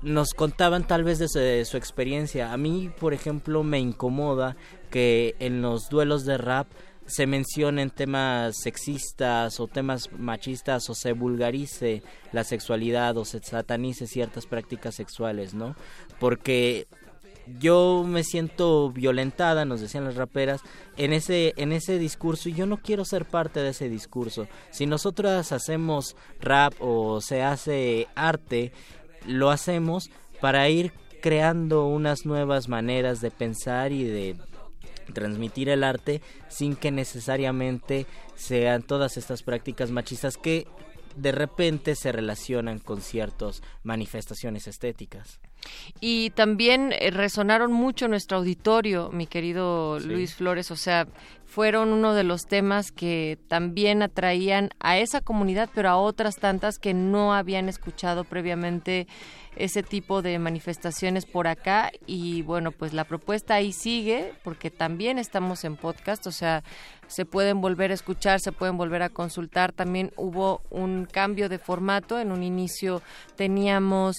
nos 0.00 0.32
contaban 0.32 0.86
tal 0.86 1.04
vez 1.04 1.18
de 1.18 1.28
su, 1.28 1.38
de 1.38 1.66
su 1.66 1.76
experiencia. 1.76 2.50
A 2.50 2.56
mí, 2.56 2.90
por 2.98 3.12
ejemplo, 3.12 3.62
me 3.62 3.78
incomoda 3.78 4.56
que 4.90 5.36
en 5.38 5.60
los 5.60 5.90
duelos 5.90 6.24
de 6.24 6.38
rap 6.38 6.66
se 7.06 7.26
mencionen 7.26 7.90
temas 7.90 8.56
sexistas 8.62 9.60
o 9.60 9.68
temas 9.68 10.10
machistas 10.12 10.90
o 10.90 10.94
se 10.94 11.12
vulgarice 11.12 12.02
la 12.32 12.44
sexualidad 12.44 13.16
o 13.16 13.24
se 13.24 13.40
satanice 13.40 14.06
ciertas 14.06 14.46
prácticas 14.46 14.94
sexuales, 14.96 15.54
¿no? 15.54 15.76
Porque 16.18 16.88
yo 17.58 18.04
me 18.06 18.24
siento 18.24 18.90
violentada, 18.90 19.64
nos 19.64 19.80
decían 19.80 20.04
las 20.04 20.16
raperas, 20.16 20.60
en 20.96 21.12
ese, 21.12 21.54
en 21.56 21.72
ese 21.72 21.98
discurso 21.98 22.48
y 22.48 22.54
yo 22.54 22.66
no 22.66 22.78
quiero 22.78 23.04
ser 23.04 23.24
parte 23.24 23.60
de 23.60 23.70
ese 23.70 23.88
discurso. 23.88 24.48
Si 24.70 24.86
nosotras 24.86 25.52
hacemos 25.52 26.16
rap 26.40 26.74
o 26.80 27.20
se 27.20 27.42
hace 27.42 28.08
arte, 28.14 28.72
lo 29.26 29.50
hacemos 29.50 30.10
para 30.40 30.68
ir 30.68 30.92
creando 31.22 31.86
unas 31.86 32.26
nuevas 32.26 32.68
maneras 32.68 33.20
de 33.20 33.30
pensar 33.30 33.92
y 33.92 34.04
de 34.04 34.36
transmitir 35.12 35.68
el 35.68 35.84
arte 35.84 36.20
sin 36.48 36.76
que 36.76 36.90
necesariamente 36.90 38.06
sean 38.34 38.82
todas 38.82 39.16
estas 39.16 39.42
prácticas 39.42 39.90
machistas 39.90 40.36
que 40.36 40.66
de 41.16 41.32
repente 41.32 41.94
se 41.96 42.12
relacionan 42.12 42.78
con 42.78 43.00
ciertas 43.00 43.62
manifestaciones 43.82 44.66
estéticas. 44.66 45.40
Y 46.00 46.30
también 46.30 46.92
eh, 46.92 47.10
resonaron 47.10 47.72
mucho 47.72 48.06
nuestro 48.08 48.38
auditorio, 48.38 49.10
mi 49.10 49.26
querido 49.26 49.98
Sí. 50.00 50.06
Luis 50.08 50.34
Flores, 50.34 50.70
o 50.70 50.76
sea, 50.76 51.08
fueron 51.44 51.92
uno 51.92 52.14
de 52.14 52.24
los 52.24 52.46
temas 52.46 52.92
que 52.92 53.38
también 53.48 54.02
atraían 54.02 54.70
a 54.78 54.98
esa 54.98 55.20
comunidad, 55.20 55.70
pero 55.74 55.88
a 55.88 55.96
otras 55.96 56.36
tantas 56.36 56.78
que 56.78 56.92
no 56.92 57.34
habían 57.34 57.68
escuchado 57.68 58.24
previamente 58.24 59.06
ese 59.56 59.82
tipo 59.82 60.22
de 60.22 60.38
manifestaciones 60.38 61.24
por 61.24 61.48
acá 61.48 61.90
y 62.06 62.42
bueno, 62.42 62.72
pues 62.72 62.92
la 62.92 63.04
propuesta 63.04 63.54
ahí 63.54 63.72
sigue 63.72 64.34
porque 64.44 64.70
también 64.70 65.18
estamos 65.18 65.64
en 65.64 65.76
podcast, 65.76 66.26
o 66.26 66.32
sea, 66.32 66.62
se 67.08 67.24
pueden 67.24 67.60
volver 67.60 67.90
a 67.90 67.94
escuchar, 67.94 68.40
se 68.40 68.52
pueden 68.52 68.76
volver 68.76 69.02
a 69.02 69.08
consultar. 69.08 69.72
También 69.72 70.12
hubo 70.16 70.62
un 70.70 71.06
cambio 71.06 71.48
de 71.48 71.58
formato, 71.58 72.18
en 72.18 72.32
un 72.32 72.42
inicio 72.42 73.02
teníamos 73.36 74.16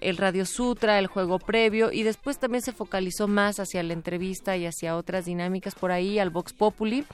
el 0.00 0.16
Radio 0.16 0.44
Sutra, 0.44 0.98
el 0.98 1.06
juego 1.06 1.38
previo 1.38 1.90
y 1.90 2.02
después 2.02 2.38
también 2.38 2.62
se 2.62 2.72
focalizó 2.72 3.28
más 3.28 3.58
hacia 3.58 3.82
la 3.82 3.94
entrevista 3.94 4.56
y 4.56 4.66
hacia 4.66 4.96
otras 4.96 5.24
dinámicas 5.24 5.74
por 5.74 5.90
ahí 5.90 6.18
al 6.18 6.30
Vox 6.30 6.52
Populi 6.52 7.04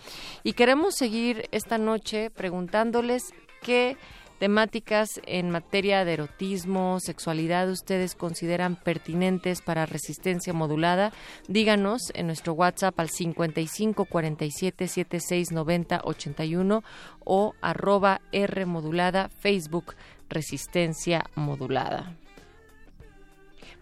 y 0.42 0.54
queremos 0.54 0.94
seguir 0.96 1.48
esta 1.52 1.78
noche 1.78 2.30
preguntándoles 2.30 3.32
qué 3.62 3.96
temáticas 4.42 5.20
en 5.24 5.50
materia 5.50 6.04
de 6.04 6.14
erotismo, 6.14 6.98
sexualidad, 6.98 7.70
ustedes 7.70 8.16
consideran 8.16 8.74
pertinentes 8.74 9.62
para 9.62 9.86
resistencia 9.86 10.52
modulada, 10.52 11.12
díganos 11.46 12.10
en 12.14 12.26
nuestro 12.26 12.52
WhatsApp 12.54 12.98
al 12.98 13.08
55 13.08 14.04
47 14.04 14.88
76 14.88 15.52
90 15.52 16.00
81 16.02 16.82
o 17.24 17.54
arroba 17.60 18.20
R 18.32 18.66
modulada 18.66 19.28
Facebook 19.28 19.94
Resistencia 20.28 21.22
Modulada. 21.36 22.16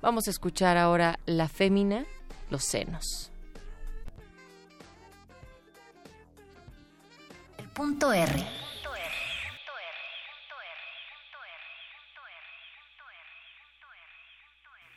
Vamos 0.03 0.27
a 0.29 0.31
escuchar 0.31 0.77
ahora 0.77 1.19
La 1.25 1.49
Fémina, 1.49 2.05
Los 2.51 2.65
Senos. 2.65 3.33
El 7.57 7.69
punto 7.71 8.13
R. 8.13 8.45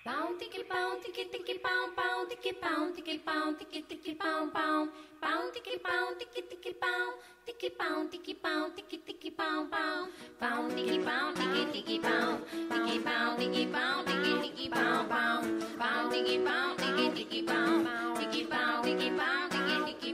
Pound 0.05 0.37
ticky 0.37 0.63
pound 0.63 1.01
ticky 1.01 1.23
ticky 1.31 1.59
pound 1.63 1.95
pound 1.95 2.29
ticky 2.29 2.51
pound 2.61 2.93
ticky 2.93 3.19
pound 3.19 3.57
ticky 3.57 3.81
ticky 3.87 4.13
pound 4.15 4.51
pound 4.53 4.89
pound 5.21 5.53
ticky 5.53 5.77
pound 5.79 6.19
ticky 6.19 6.41
ticky 6.41 6.73
pound 6.73 7.13
ticky 7.45 7.69
pound 7.69 8.11
ticky 8.11 8.33
pound 8.33 8.75
ticky 8.75 8.97
ticky 8.97 9.31
pound 9.31 9.71
pound 9.71 10.11
pound 10.41 10.75
ticky 10.75 10.99
pound 10.99 11.37
ticky 11.37 11.63
ticky 11.71 11.99
pound 11.99 12.43
ticky 12.69 12.99
pound 12.99 13.39
ticky 13.39 13.65
pound 13.71 14.05
ticky 14.05 14.33
ticky 14.43 14.69
pound 14.69 15.09
pound 15.09 15.63
pound 15.79 16.11
ticky 16.11 16.37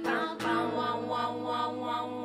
pound 0.06 0.44
wow 0.44 0.70
wow 0.70 1.36
wow 1.36 1.74
wow 1.74 2.19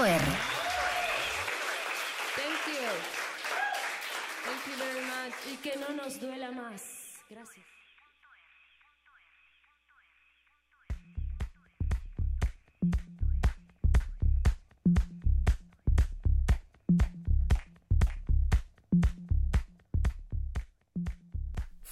Thank 0.00 0.20
you. 2.66 2.88
Thank 4.44 4.62
you 4.68 4.76
very 4.78 5.04
much. 5.04 5.34
Y 5.52 5.56
que 5.56 5.76
no 5.76 5.88
nos 5.96 6.20
duela 6.20 6.52
más. 6.52 6.82
Gracias. 7.28 7.66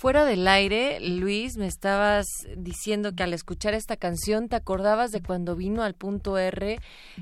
Fuera 0.07 0.25
del 0.25 0.47
aire, 0.47 1.01
Luis, 1.01 1.57
me 1.57 1.67
estabas 1.67 2.27
diciendo 2.57 3.17
que 3.17 3.25
al 3.25 3.33
escuchar 3.33 3.75
esta 3.75 3.97
canción 3.97 4.49
te 4.49 4.55
acordabas 4.55 5.11
de 5.11 5.21
cuando 5.21 5.57
vino 5.57 5.83
al 5.83 5.95
punto 5.95 6.39
R 6.39 6.79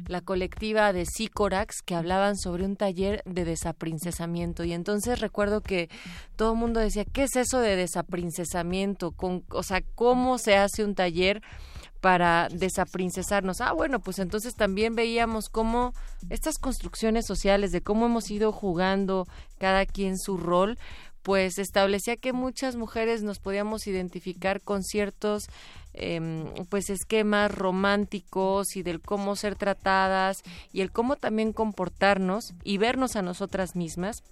la 0.07 0.20
colectiva 0.20 0.92
de 0.92 1.07
Sicorax 1.07 1.83
que 1.83 1.94
hablaban 1.94 2.36
sobre 2.36 2.65
un 2.65 2.76
taller 2.76 3.23
de 3.24 3.44
desaprincesamiento. 3.44 4.65
Y 4.65 4.73
entonces 4.73 5.20
recuerdo 5.20 5.60
que 5.60 5.89
todo 6.36 6.52
el 6.52 6.58
mundo 6.58 6.81
decía, 6.81 7.05
¿qué 7.05 7.24
es 7.24 7.36
eso 7.36 7.60
de 7.60 7.76
desaprincesamiento? 7.76 9.12
Con, 9.12 9.44
o 9.50 9.62
sea, 9.62 9.83
¿cómo 9.94 10.39
se 10.39 10.57
hace 10.57 10.84
un 10.84 10.94
taller? 10.94 11.42
para 12.05 12.49
desaprincesarnos. 12.50 13.62
Ah, 13.62 13.73
bueno, 13.73 13.99
pues 13.99 14.18
entonces 14.18 14.55
también 14.55 14.94
veíamos 14.94 15.49
cómo 15.49 15.94
estas 16.28 16.58
construcciones 16.58 17.24
sociales 17.24 17.73
de 17.73 17.81
cómo 17.81 18.05
hemos 18.05 18.31
ido 18.31 18.52
jugando 18.52 19.26
cada 19.57 19.86
quien 19.86 20.18
su 20.18 20.36
rol, 20.36 20.76
pues 21.23 21.58
establecía 21.58 22.18
que 22.18 22.34
muchas 22.34 22.76
mujeres 22.76 23.23
nos 23.23 23.39
podíamos 23.39 23.86
identificar 23.86 24.60
con 24.60 24.83
ciertos 24.83 25.47
em, 25.94 26.52
pues 26.68 26.90
esquemas 26.90 27.50
románticos 27.50 28.76
y 28.76 28.82
del 28.82 29.00
cómo 29.00 29.36
ser 29.36 29.56
tratadas 29.56 30.42
y 30.73 30.81
el 30.81 30.92
cómo 30.92 31.16
también 31.16 31.52
comportarnos 31.52 32.55
y 32.62 32.78
vernos 32.78 33.16
a 33.16 33.23
nosotras 33.23 33.76
mismas. 33.76 34.23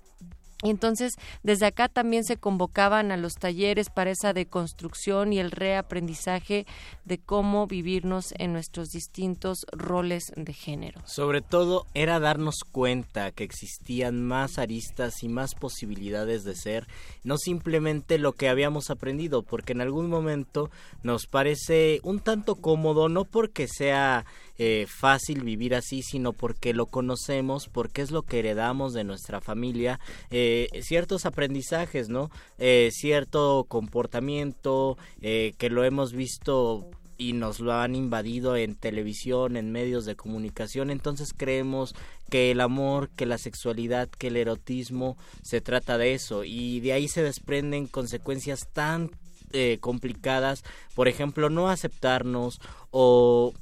Y 0.62 0.70
entonces, 0.70 1.14
desde 1.42 1.66
acá 1.66 1.88
también 1.88 2.24
se 2.24 2.36
convocaban 2.36 3.10
a 3.10 3.16
los 3.16 3.34
talleres 3.34 3.90
para 3.90 4.10
esa 4.10 4.32
deconstrucción 4.32 5.32
y 5.32 5.40
el 5.40 5.50
reaprendizaje 5.50 6.66
de 7.04 7.18
cómo 7.18 7.66
vivirnos 7.66 8.32
en 8.38 8.52
nuestros 8.52 8.90
distintos 8.90 9.66
roles 9.72 10.32
de 10.36 10.52
género. 10.52 11.00
Sobre 11.04 11.40
todo 11.40 11.86
era 11.94 12.20
darnos 12.20 12.60
cuenta 12.70 13.32
que 13.32 13.44
existían 13.44 14.22
más 14.22 14.58
aristas 14.58 15.22
y 15.22 15.28
más 15.28 15.54
posibilidades 15.54 16.44
de 16.44 16.54
ser, 16.54 16.86
no 17.24 17.38
simplemente 17.38 18.18
lo 18.18 18.32
que 18.32 18.48
habíamos 18.48 18.90
aprendido, 18.90 19.42
porque 19.42 19.72
en 19.72 19.80
algún 19.80 20.08
momento 20.08 20.70
nos 21.02 21.26
parece 21.26 22.00
un 22.04 22.20
tanto 22.20 22.56
cómodo, 22.56 23.08
no 23.08 23.24
porque 23.24 23.66
sea 23.66 24.24
eh, 24.64 24.86
fácil 24.86 25.42
vivir 25.42 25.74
así, 25.74 26.02
sino 26.02 26.32
porque 26.32 26.72
lo 26.72 26.86
conocemos, 26.86 27.66
porque 27.66 28.00
es 28.00 28.12
lo 28.12 28.22
que 28.22 28.38
heredamos 28.38 28.92
de 28.92 29.02
nuestra 29.02 29.40
familia, 29.40 29.98
eh, 30.30 30.68
ciertos 30.82 31.26
aprendizajes, 31.26 32.08
¿no? 32.08 32.30
Eh, 32.58 32.90
cierto 32.92 33.64
comportamiento 33.66 34.96
eh, 35.20 35.54
que 35.58 35.68
lo 35.68 35.82
hemos 35.82 36.12
visto 36.12 36.88
y 37.18 37.32
nos 37.32 37.58
lo 37.58 37.72
han 37.72 37.96
invadido 37.96 38.54
en 38.54 38.76
televisión, 38.76 39.56
en 39.56 39.72
medios 39.72 40.04
de 40.04 40.14
comunicación, 40.14 40.90
entonces 40.90 41.34
creemos 41.36 41.96
que 42.30 42.52
el 42.52 42.60
amor, 42.60 43.10
que 43.16 43.26
la 43.26 43.38
sexualidad, 43.38 44.08
que 44.10 44.28
el 44.28 44.36
erotismo 44.36 45.16
se 45.42 45.60
trata 45.60 45.98
de 45.98 46.14
eso. 46.14 46.44
Y 46.44 46.78
de 46.78 46.92
ahí 46.92 47.08
se 47.08 47.22
desprenden 47.24 47.88
consecuencias 47.88 48.68
tan 48.72 49.10
eh, 49.54 49.76
complicadas, 49.80 50.64
por 50.94 51.08
ejemplo, 51.08 51.50
no 51.50 51.68
aceptarnos 51.68 52.58
o 52.90 53.52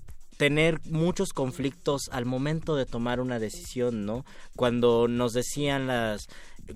tener 0.41 0.81
muchos 0.87 1.35
conflictos 1.35 2.09
al 2.11 2.25
momento 2.25 2.75
de 2.75 2.87
tomar 2.87 3.21
una 3.21 3.39
decisión, 3.39 4.07
¿no? 4.07 4.25
Cuando 4.57 5.07
nos 5.07 5.35
decían 5.35 5.87
las 5.87 6.29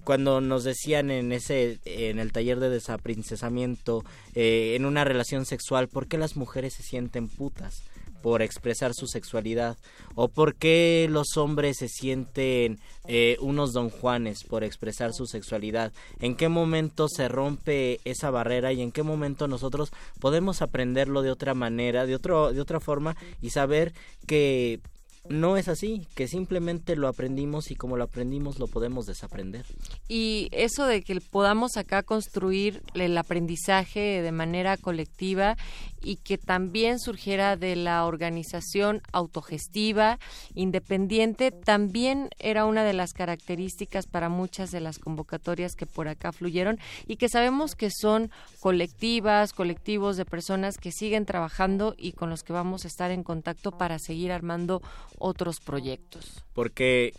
cuando 0.05 0.43
nos 0.43 0.65
decían 0.65 1.11
en 1.11 1.33
ese 1.33 1.79
en 1.87 2.19
el 2.19 2.31
taller 2.31 2.61
de 2.61 2.69
desaprincesamiento 2.69 4.05
eh, 4.35 4.75
en 4.77 4.85
una 4.85 5.05
relación 5.05 5.47
sexual 5.47 5.89
por 5.89 6.09
qué 6.09 6.19
las 6.19 6.37
mujeres 6.37 6.75
se 6.75 6.83
sienten 6.83 7.27
putas 7.27 7.85
por 8.25 8.41
expresar 8.41 8.95
su 8.95 9.07
sexualidad 9.07 9.77
o 10.15 10.29
por 10.29 10.55
qué 10.55 11.07
los 11.11 11.37
hombres 11.37 11.77
se 11.77 11.89
sienten 11.89 12.79
eh, 13.07 13.37
unos 13.43 13.75
don 13.75 13.91
Juanes 13.91 14.45
por 14.45 14.65
expresar 14.65 15.13
su 15.13 15.27
sexualidad 15.27 15.93
en 16.21 16.35
qué 16.35 16.49
momento 16.49 17.07
se 17.07 17.29
rompe 17.29 18.01
esa 18.07 18.31
barrera 18.31 18.73
y 18.73 18.81
en 18.81 18.93
qué 18.93 19.03
momento 19.03 19.47
nosotros 19.47 19.93
podemos 20.21 20.63
aprenderlo 20.63 21.21
de 21.21 21.33
otra 21.33 21.53
manera 21.53 22.07
de 22.07 22.15
otro 22.15 22.55
de 22.55 22.63
otra 22.63 22.81
forma 22.81 23.15
y 23.43 23.51
saber 23.51 23.93
que 24.27 24.81
no 25.29 25.57
es 25.57 25.69
así, 25.69 26.07
que 26.15 26.29
simplemente 26.29 26.97
lo 26.97 27.09
aprendimos 27.09 27.71
y 27.71 27.77
como 27.77 27.97
lo 27.97 28.05
aprendimos 28.05 28.59
lo 28.59 28.67
podemos 28.67 29.07
desaprender. 29.07 29.65
Y 30.07 30.49
eso 30.53 30.87
de 30.87 31.03
que 31.03 31.19
podamos 31.21 31.77
acá 31.77 32.03
construir 32.03 32.83
el 32.95 33.17
aprendizaje 33.17 34.21
de 34.21 34.33
manera 34.33 34.77
colectiva 34.77 35.57
y 36.05 36.17
que 36.17 36.39
también 36.39 36.99
surgiera 37.01 37.57
de 37.57 37.75
la 37.75 38.05
organización 38.05 39.03
autogestiva, 39.13 40.19
independiente, 40.55 41.51
también 41.51 42.29
era 42.39 42.67
una 42.67 42.85
de 42.85 42.93
las 42.93 43.13
características 43.13 44.07
para 44.07 44.29
muchas 44.29 44.71
de 44.71 44.81
las 44.81 44.99
convocatorias 44.99 45.75
que 45.75 45.87
por 45.87 46.09
acá 46.09 46.31
fluyeron 46.31 46.79
y 47.07 47.17
que 47.17 47.29
sabemos 47.29 47.75
que 47.75 47.91
son 47.91 48.31
colectivas, 48.61 49.53
colectivos 49.53 50.17
de 50.17 50.25
personas 50.25 50.77
que 50.77 50.93
siguen 50.93 51.25
trabajando 51.25 51.95
y 51.97 52.13
con 52.13 52.31
los 52.31 52.43
que 52.43 52.53
vamos 52.53 52.85
a 52.85 52.89
estar 52.89 53.11
en 53.11 53.23
contacto 53.23 53.73
para 53.73 53.99
seguir 53.99 54.31
armando 54.31 54.83
otros 55.19 55.61
proyectos. 55.61 56.45
Porque 56.53 57.13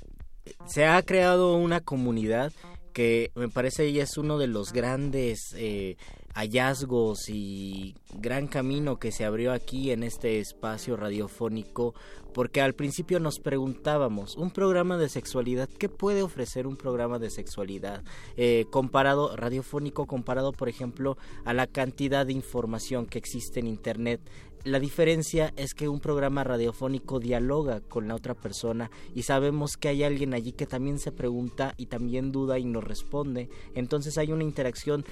se 0.67 0.85
ha 0.85 1.01
creado 1.01 1.55
una 1.55 1.81
comunidad 1.81 2.53
que 2.93 3.31
me 3.35 3.49
parece 3.49 3.85
ella 3.85 4.03
es 4.03 4.17
uno 4.17 4.37
de 4.37 4.47
los 4.47 4.71
grandes 4.71 5.53
eh, 5.57 5.97
hallazgos 6.35 7.29
y 7.29 7.95
gran 8.13 8.47
camino 8.47 8.99
que 8.99 9.13
se 9.13 9.23
abrió 9.23 9.53
aquí 9.53 9.91
en 9.91 10.03
este 10.03 10.39
espacio 10.39 10.97
radiofónico 10.97 11.95
porque 12.33 12.61
al 12.61 12.73
principio 12.73 13.21
nos 13.21 13.39
preguntábamos 13.39 14.35
un 14.35 14.51
programa 14.51 14.97
de 14.97 15.07
sexualidad 15.07 15.69
qué 15.69 15.87
puede 15.87 16.23
ofrecer 16.23 16.67
un 16.67 16.75
programa 16.75 17.19
de 17.19 17.29
sexualidad 17.29 18.03
eh, 18.35 18.65
comparado 18.69 19.33
radiofónico 19.37 20.07
comparado 20.07 20.51
por 20.51 20.67
ejemplo 20.67 21.17
a 21.45 21.53
la 21.53 21.67
cantidad 21.67 22.25
de 22.25 22.33
información 22.33 23.05
que 23.05 23.17
existe 23.17 23.61
en 23.61 23.67
internet 23.67 24.19
la 24.65 24.79
diferencia 24.79 25.53
es 25.57 25.75
que 25.75 25.87
un 25.87 25.99
programa 25.99 26.43
radiofónico 26.43 27.19
dialoga 27.19 27.81
con 27.81 28.07
la 28.07 28.15
otra 28.15 28.33
persona 28.33 28.89
y 29.13 29.21
sabemos 29.21 29.77
que 29.77 29.89
hay 29.89 30.03
alguien 30.03 30.33
allí 30.33 30.53
que 30.53 30.65
también 30.65 30.97
se 30.97 31.11
pregunta 31.11 31.75
y 31.77 31.85
también 31.85 32.31
duda 32.31 32.57
y 32.57 32.65
nos 32.65 32.83
responde. 32.83 33.47
Entonces 33.75 34.17
hay 34.17 34.31
una 34.31 34.43
interacción, 34.43 35.05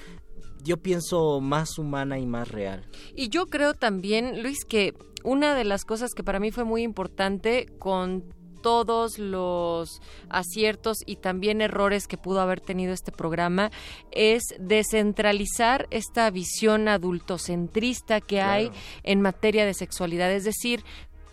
yo 0.64 0.78
pienso, 0.78 1.40
más 1.40 1.78
humana 1.78 2.18
y 2.18 2.26
más 2.26 2.48
real. 2.48 2.86
Y 3.14 3.28
yo 3.28 3.46
creo 3.46 3.74
también, 3.74 4.42
Luis, 4.42 4.64
que 4.64 4.94
una 5.22 5.54
de 5.54 5.64
las 5.64 5.84
cosas 5.84 6.12
que 6.14 6.24
para 6.24 6.40
mí 6.40 6.50
fue 6.50 6.64
muy 6.64 6.82
importante 6.82 7.66
con 7.78 8.24
todos 8.62 9.18
los 9.18 10.00
aciertos 10.30 10.96
y 11.04 11.16
también 11.16 11.60
errores 11.60 12.08
que 12.08 12.16
pudo 12.16 12.40
haber 12.40 12.62
tenido 12.62 12.94
este 12.94 13.12
programa 13.12 13.70
es 14.10 14.42
descentralizar 14.58 15.86
esta 15.90 16.30
visión 16.30 16.88
adultocentrista 16.88 18.22
que 18.22 18.40
hay 18.40 18.70
en 19.02 19.20
materia 19.20 19.66
de 19.66 19.74
sexualidad. 19.74 20.32
Es 20.32 20.44
decir, 20.44 20.82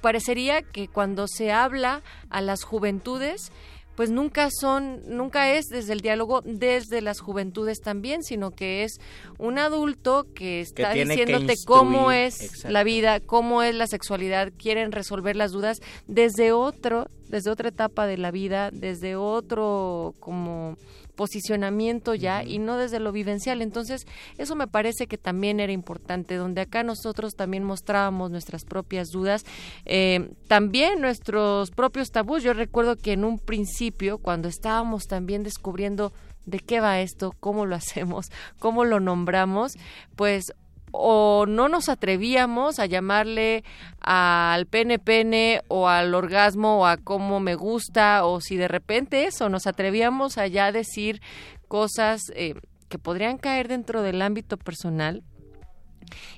parecería 0.01 0.61
que 0.61 0.89
cuando 0.89 1.25
se 1.29 1.53
habla 1.53 2.01
a 2.29 2.41
las 2.41 2.63
juventudes, 2.63 3.53
pues 3.95 4.09
nunca 4.09 4.49
son, 4.51 5.01
nunca 5.07 5.51
es 5.53 5.67
desde 5.67 5.93
el 5.93 6.01
diálogo 6.01 6.41
desde 6.43 7.01
las 7.01 7.19
juventudes 7.19 7.81
también, 7.81 8.23
sino 8.23 8.51
que 8.51 8.83
es 8.83 8.99
un 9.37 9.59
adulto 9.59 10.25
que 10.33 10.61
está 10.61 10.93
que 10.93 11.05
diciéndote 11.05 11.55
cómo 11.65 12.11
es 12.11 12.41
exacto. 12.41 12.69
la 12.69 12.83
vida, 12.83 13.19
cómo 13.19 13.63
es 13.63 13.75
la 13.75 13.87
sexualidad, 13.87 14.51
quieren 14.57 14.91
resolver 14.91 15.35
las 15.35 15.51
dudas 15.51 15.79
desde 16.07 16.51
otro, 16.51 17.07
desde 17.27 17.49
otra 17.49 17.69
etapa 17.69 18.07
de 18.07 18.17
la 18.17 18.31
vida, 18.31 18.71
desde 18.71 19.15
otro 19.15 20.13
como 20.19 20.77
posicionamiento 21.11 22.15
ya 22.15 22.43
y 22.43 22.59
no 22.59 22.77
desde 22.77 22.99
lo 22.99 23.11
vivencial. 23.11 23.61
Entonces, 23.61 24.07
eso 24.37 24.55
me 24.55 24.67
parece 24.67 25.07
que 25.07 25.17
también 25.17 25.59
era 25.59 25.71
importante, 25.71 26.35
donde 26.35 26.61
acá 26.61 26.83
nosotros 26.83 27.35
también 27.35 27.63
mostrábamos 27.63 28.31
nuestras 28.31 28.65
propias 28.65 29.09
dudas, 29.09 29.45
eh, 29.85 30.31
también 30.47 31.01
nuestros 31.01 31.71
propios 31.71 32.11
tabús. 32.11 32.43
Yo 32.43 32.53
recuerdo 32.53 32.95
que 32.95 33.13
en 33.13 33.23
un 33.23 33.39
principio, 33.39 34.17
cuando 34.17 34.47
estábamos 34.47 35.07
también 35.07 35.43
descubriendo 35.43 36.11
de 36.45 36.59
qué 36.59 36.79
va 36.79 37.01
esto, 37.01 37.33
cómo 37.39 37.65
lo 37.65 37.75
hacemos, 37.75 38.31
cómo 38.59 38.83
lo 38.83 38.99
nombramos, 38.99 39.77
pues 40.15 40.53
o 40.91 41.45
no 41.47 41.69
nos 41.69 41.89
atrevíamos 41.89 42.79
a 42.79 42.85
llamarle 42.85 43.63
al 43.99 44.65
pene 44.67 44.99
pene 44.99 45.61
o 45.67 45.87
al 45.87 46.13
orgasmo 46.13 46.79
o 46.79 46.85
a 46.85 46.97
cómo 46.97 47.39
me 47.39 47.55
gusta 47.55 48.25
o 48.25 48.41
si 48.41 48.57
de 48.57 48.67
repente 48.67 49.25
eso 49.25 49.49
nos 49.49 49.67
atrevíamos 49.67 50.37
a 50.37 50.47
ya 50.47 50.71
decir 50.71 51.21
cosas 51.67 52.31
eh, 52.35 52.55
que 52.89 52.99
podrían 52.99 53.37
caer 53.37 53.67
dentro 53.67 54.01
del 54.01 54.21
ámbito 54.21 54.57
personal 54.57 55.23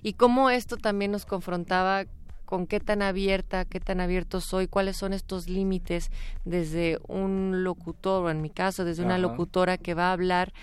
y 0.02 0.14
cómo 0.14 0.50
esto 0.50 0.78
también 0.78 1.12
nos 1.12 1.26
confrontaba 1.26 2.06
con 2.46 2.68
qué 2.68 2.80
tan 2.80 3.02
abierta, 3.02 3.66
qué 3.66 3.80
tan 3.80 4.00
abierto 4.00 4.40
soy, 4.40 4.68
cuáles 4.68 4.98
son 4.98 5.14
estos 5.14 5.50
límites 5.50 6.12
desde 6.46 7.00
un 7.08 7.64
locutor, 7.64 8.26
o 8.26 8.30
en 8.30 8.44
mi 8.44 8.52
caso, 8.52 8.86
desde 8.86 9.04
una 9.04 9.18
locutora 9.18 9.80
que 9.80 9.96
va 9.96 10.10
a 10.10 10.14
hablar 10.14 10.54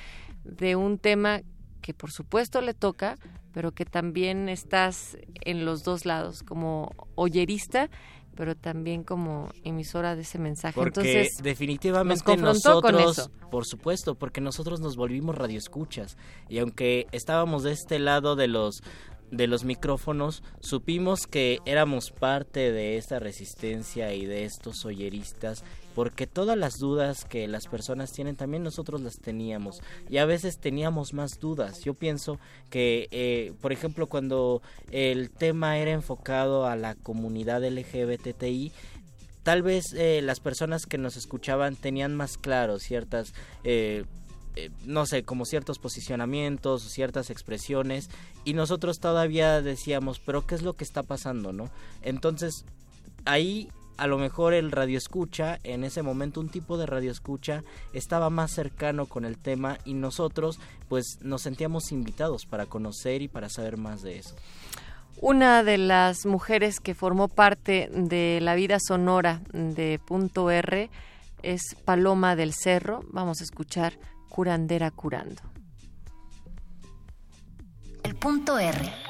de 0.44 0.76
un 0.76 0.98
tema 0.98 1.40
que 1.80 1.94
por 1.94 2.10
supuesto 2.10 2.60
le 2.60 2.74
toca, 2.74 3.16
pero 3.52 3.72
que 3.72 3.84
también 3.84 4.48
estás 4.48 5.16
en 5.44 5.64
los 5.64 5.82
dos 5.82 6.04
lados, 6.06 6.42
como 6.42 6.92
oyerista, 7.14 7.90
pero 8.36 8.56
también 8.56 9.04
como 9.04 9.50
emisora 9.64 10.16
de 10.16 10.22
ese 10.22 10.38
mensaje. 10.38 10.74
Porque 10.74 11.00
Entonces, 11.00 11.42
definitivamente 11.42 12.36
nos 12.36 12.64
nosotros, 12.64 13.30
por 13.50 13.66
supuesto, 13.66 14.14
porque 14.14 14.40
nosotros 14.40 14.80
nos 14.80 14.96
volvimos 14.96 15.36
radioescuchas 15.36 16.16
y 16.48 16.58
aunque 16.58 17.06
estábamos 17.12 17.64
de 17.64 17.72
este 17.72 17.98
lado 17.98 18.36
de 18.36 18.48
los 18.48 18.82
de 19.30 19.46
los 19.46 19.64
micrófonos, 19.64 20.42
supimos 20.60 21.26
que 21.26 21.60
éramos 21.64 22.10
parte 22.10 22.72
de 22.72 22.96
esta 22.96 23.18
resistencia 23.18 24.12
y 24.12 24.26
de 24.26 24.44
estos 24.44 24.84
oyeristas, 24.84 25.64
porque 25.94 26.26
todas 26.26 26.56
las 26.56 26.78
dudas 26.78 27.24
que 27.24 27.48
las 27.48 27.66
personas 27.66 28.12
tienen 28.12 28.36
también 28.36 28.62
nosotros 28.62 29.00
las 29.00 29.18
teníamos 29.18 29.80
y 30.08 30.18
a 30.18 30.24
veces 30.24 30.58
teníamos 30.58 31.12
más 31.14 31.40
dudas. 31.40 31.82
Yo 31.82 31.94
pienso 31.94 32.38
que, 32.70 33.08
eh, 33.10 33.52
por 33.60 33.72
ejemplo, 33.72 34.06
cuando 34.06 34.62
el 34.90 35.30
tema 35.30 35.78
era 35.78 35.92
enfocado 35.92 36.66
a 36.66 36.76
la 36.76 36.94
comunidad 36.94 37.64
LGBTI, 37.64 38.72
tal 39.42 39.62
vez 39.62 39.92
eh, 39.94 40.20
las 40.22 40.40
personas 40.40 40.86
que 40.86 40.98
nos 40.98 41.16
escuchaban 41.16 41.76
tenían 41.76 42.14
más 42.14 42.36
claro 42.36 42.78
ciertas 42.78 43.32
eh, 43.64 44.04
eh, 44.56 44.70
no 44.84 45.06
sé, 45.06 45.22
como 45.22 45.44
ciertos 45.44 45.78
posicionamientos, 45.78 46.82
ciertas 46.82 47.30
expresiones, 47.30 48.10
y 48.44 48.54
nosotros 48.54 48.98
todavía 48.98 49.62
decíamos, 49.62 50.18
pero 50.18 50.44
¿qué 50.46 50.56
es 50.56 50.62
lo 50.62 50.74
que 50.74 50.82
está 50.82 51.04
pasando, 51.04 51.52
no? 51.52 51.70
Entonces, 52.02 52.64
ahí 53.24 53.68
a 54.00 54.06
lo 54.06 54.16
mejor 54.16 54.54
el 54.54 54.72
radioescucha, 54.72 55.58
en 55.62 55.84
ese 55.84 56.02
momento 56.02 56.40
un 56.40 56.48
tipo 56.48 56.78
de 56.78 56.86
radioescucha 56.86 57.62
estaba 57.92 58.30
más 58.30 58.50
cercano 58.50 59.04
con 59.04 59.26
el 59.26 59.36
tema 59.36 59.76
y 59.84 59.92
nosotros 59.92 60.58
pues 60.88 61.18
nos 61.20 61.42
sentíamos 61.42 61.92
invitados 61.92 62.46
para 62.46 62.64
conocer 62.64 63.20
y 63.20 63.28
para 63.28 63.50
saber 63.50 63.76
más 63.76 64.00
de 64.00 64.16
eso. 64.16 64.34
Una 65.20 65.62
de 65.62 65.76
las 65.76 66.24
mujeres 66.24 66.80
que 66.80 66.94
formó 66.94 67.28
parte 67.28 67.90
de 67.92 68.38
la 68.40 68.54
vida 68.54 68.78
sonora 68.80 69.42
de 69.52 70.00
Punto 70.02 70.50
R 70.50 70.88
es 71.42 71.60
Paloma 71.84 72.36
del 72.36 72.54
Cerro. 72.54 73.04
Vamos 73.12 73.42
a 73.42 73.44
escuchar 73.44 73.98
Curandera 74.30 74.90
Curando. 74.90 75.42
El 78.02 78.16
punto 78.16 78.58
R. 78.58 79.09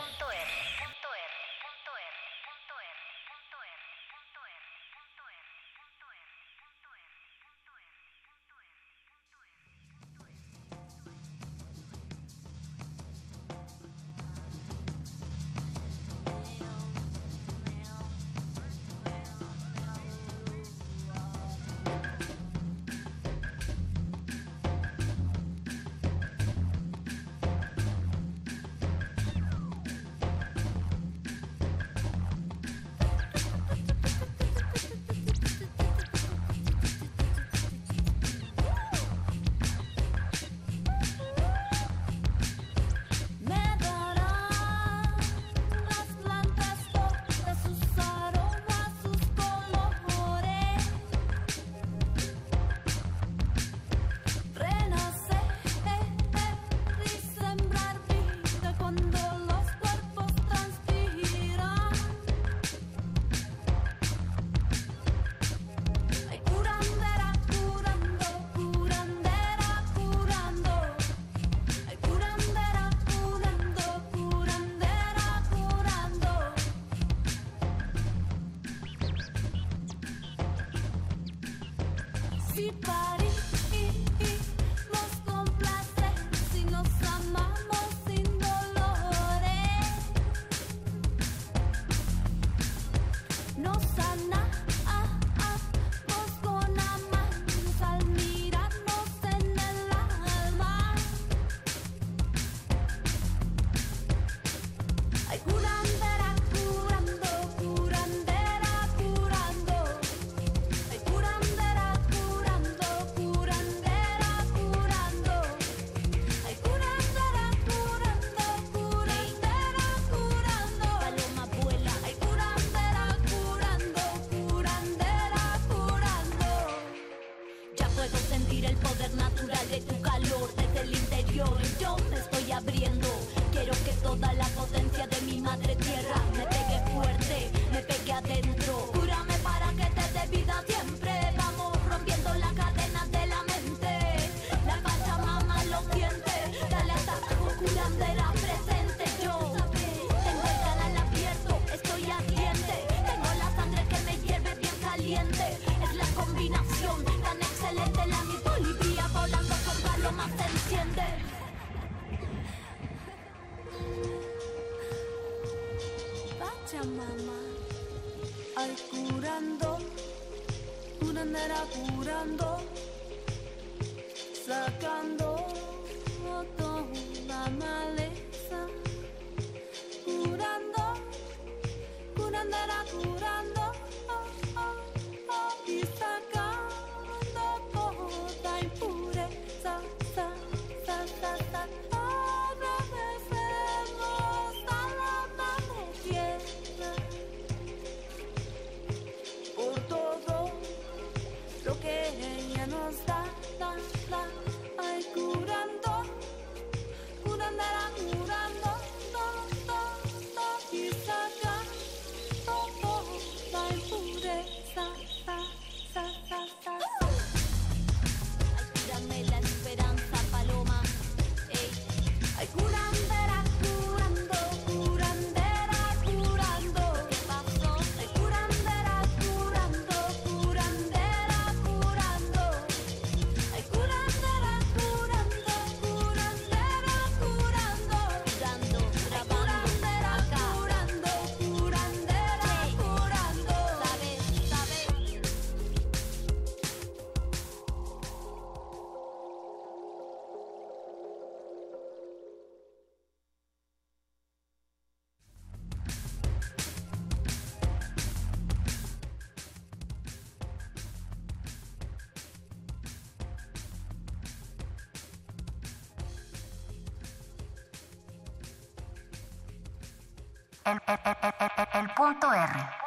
El, 270.71 270.81
el- 270.87 270.99
el- 271.05 271.69
el- 271.81 271.91
punto 271.95 272.33
R. 272.33 272.80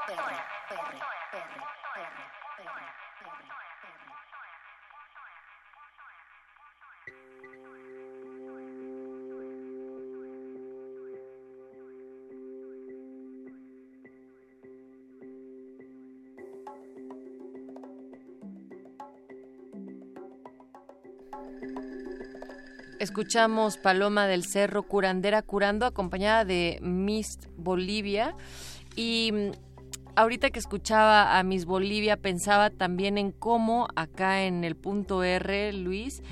Escuchamos 23.14 23.78
Paloma 23.78 24.26
del 24.26 24.44
Cerro 24.44 24.82
Curandera 24.82 25.44
Curando 25.44 25.86
acompañada 25.86 26.46
de 26.46 26.80
Miss 26.82 27.38
Bolivia. 27.56 28.36
Y 28.96 29.30
mm, 29.32 29.52
ahorita 30.16 30.50
que 30.50 30.58
escuchaba 30.58 31.38
a 31.38 31.44
Miss 31.44 31.66
Bolivia 31.66 32.18
pensaba 32.18 32.72
también 32.72 33.20
en 33.20 33.32
cómo 33.32 33.88
acá 33.96 34.46
en 34.46 34.64
el 34.64 34.76
punto 34.76 35.24
R, 35.24 35.74
Luis, 35.74 36.24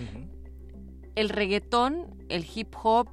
el 1.13 1.29
reggaetón, 1.29 2.15
el 2.29 2.47
hip 2.51 2.73
hop 2.81 3.09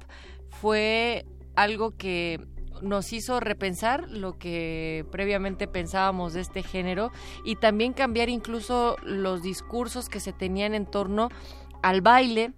fue 0.47 1.27
algo 1.55 1.95
que 1.95 2.43
nos 2.81 3.13
hizo 3.13 3.39
repensar 3.39 4.09
lo 4.09 4.39
que 4.39 5.05
previamente 5.11 5.67
pensábamos 5.67 6.33
de 6.33 6.41
este 6.41 6.63
género 6.63 7.11
y 7.45 7.55
también 7.55 7.93
cambiar 7.93 8.29
incluso 8.29 8.95
los 9.03 9.43
discursos 9.43 10.09
que 10.09 10.19
se 10.19 10.33
tenían 10.33 10.73
en 10.73 10.87
torno 10.87 11.29
al 11.83 12.01
baile 12.01 12.55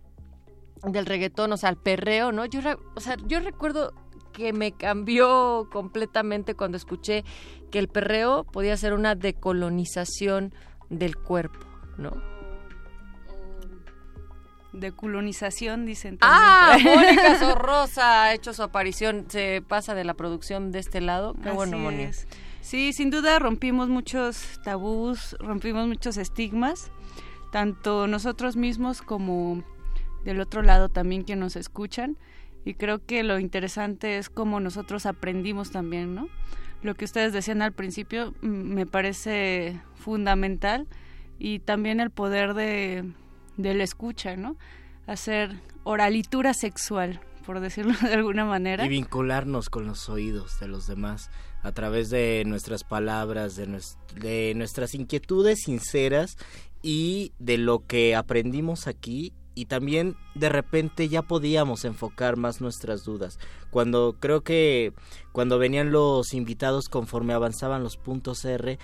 del 0.84 1.06
reggaetón, 1.06 1.52
o 1.54 1.58
sea, 1.58 1.70
al 1.70 1.78
perreo, 1.78 2.32
¿no? 2.32 2.46
Yo, 2.46 2.62
o 2.96 3.00
sea, 3.00 3.16
yo 3.28 3.40
recuerdo 3.40 3.94
que 4.34 4.54
me 4.54 4.72
cambió 4.72 5.68
completamente 5.72 6.56
cuando 6.56 6.78
escuché 6.78 7.24
que 7.70 7.80
el 7.80 7.88
perreo 7.88 8.44
podía 8.44 8.76
ser 8.78 8.94
una 8.94 9.16
decolonización 9.16 10.54
del 10.90 11.18
cuerpo, 11.18 11.60
¿no? 11.98 12.12
De 14.74 14.94
colonización, 14.94 15.86
dicen 15.86 16.18
Ah, 16.22 16.72
también. 16.72 16.96
Mónica 17.00 17.40
Sorrosa 17.40 18.24
ha 18.24 18.34
hecho 18.34 18.54
su 18.54 18.64
aparición, 18.64 19.26
se 19.28 19.62
pasa 19.68 19.96
de 19.96 20.06
la 20.06 20.14
producción 20.14 20.72
de 20.72 20.80
este 20.80 21.02
lado. 21.02 21.36
Qué 21.44 21.52
bueno, 21.52 21.90
Así 21.90 22.02
es. 22.02 22.28
Sí, 22.62 22.94
sin 22.94 23.10
duda 23.10 23.40
rompimos 23.40 23.90
muchos 23.90 24.60
tabús, 24.64 25.36
rompimos 25.40 25.88
muchos 25.88 26.16
estigmas, 26.18 26.92
tanto 27.52 28.08
nosotros 28.08 28.56
mismos 28.56 29.02
como 29.02 29.64
del 30.24 30.40
otro 30.40 30.62
lado 30.62 30.90
también 30.90 31.24
que 31.24 31.36
nos 31.36 31.56
escuchan. 31.56 32.18
Y 32.64 32.76
creo 32.76 33.04
que 33.06 33.24
lo 33.24 33.40
interesante 33.40 34.18
es 34.18 34.30
cómo 34.30 34.60
nosotros 34.60 35.06
aprendimos 35.06 35.72
también, 35.72 36.14
¿no? 36.14 36.28
Lo 36.84 36.96
que 36.96 37.06
ustedes 37.06 37.34
decían 37.34 37.62
al 37.62 37.74
principio 37.74 38.34
me 38.42 38.86
parece 38.86 39.80
fundamental 39.96 40.88
y 41.40 41.60
también 41.60 42.00
el 42.00 42.12
poder 42.12 42.54
de, 42.54 43.12
de 43.58 43.74
la 43.74 43.84
escucha, 43.84 44.36
¿no? 44.36 44.58
Hacer 45.08 45.60
oralitura 45.84 46.54
sexual, 46.54 47.20
por 47.46 47.60
decirlo 47.60 47.94
de 48.02 48.14
alguna 48.14 48.46
manera. 48.46 48.86
Y 48.86 48.90
vincularnos 48.90 49.70
con 49.70 49.86
los 49.86 50.10
oídos 50.10 50.60
de 50.60 50.68
los 50.68 50.88
demás 50.88 51.30
a 51.64 51.72
través 51.72 52.10
de 52.10 52.44
nuestras 52.46 52.84
palabras, 52.84 53.56
de, 53.56 53.80
de 54.20 54.54
nuestras 54.56 54.96
inquietudes 54.96 55.60
sinceras 55.66 56.38
y 56.82 57.34
de 57.40 57.58
lo 57.58 57.86
que 57.86 58.16
aprendimos 58.16 58.88
aquí 58.88 59.34
y 59.56 59.66
también 59.66 60.16
de 60.36 60.50
repente 60.50 61.10
ya 61.10 61.22
podíamos 61.22 61.86
enfocar 61.86 62.38
más 62.38 62.62
nuestras 62.62 63.04
dudas. 63.04 63.40
Cuando 63.70 64.16
creo 64.20 64.42
que 64.42 64.94
cuando 65.32 65.60
venían 65.60 65.92
los 65.92 66.34
invitados 66.34 66.90
conforme 66.90 67.34
avanzaban 67.34 67.84
los 67.84 67.98
puntos 67.98 68.46
R, 68.46 68.80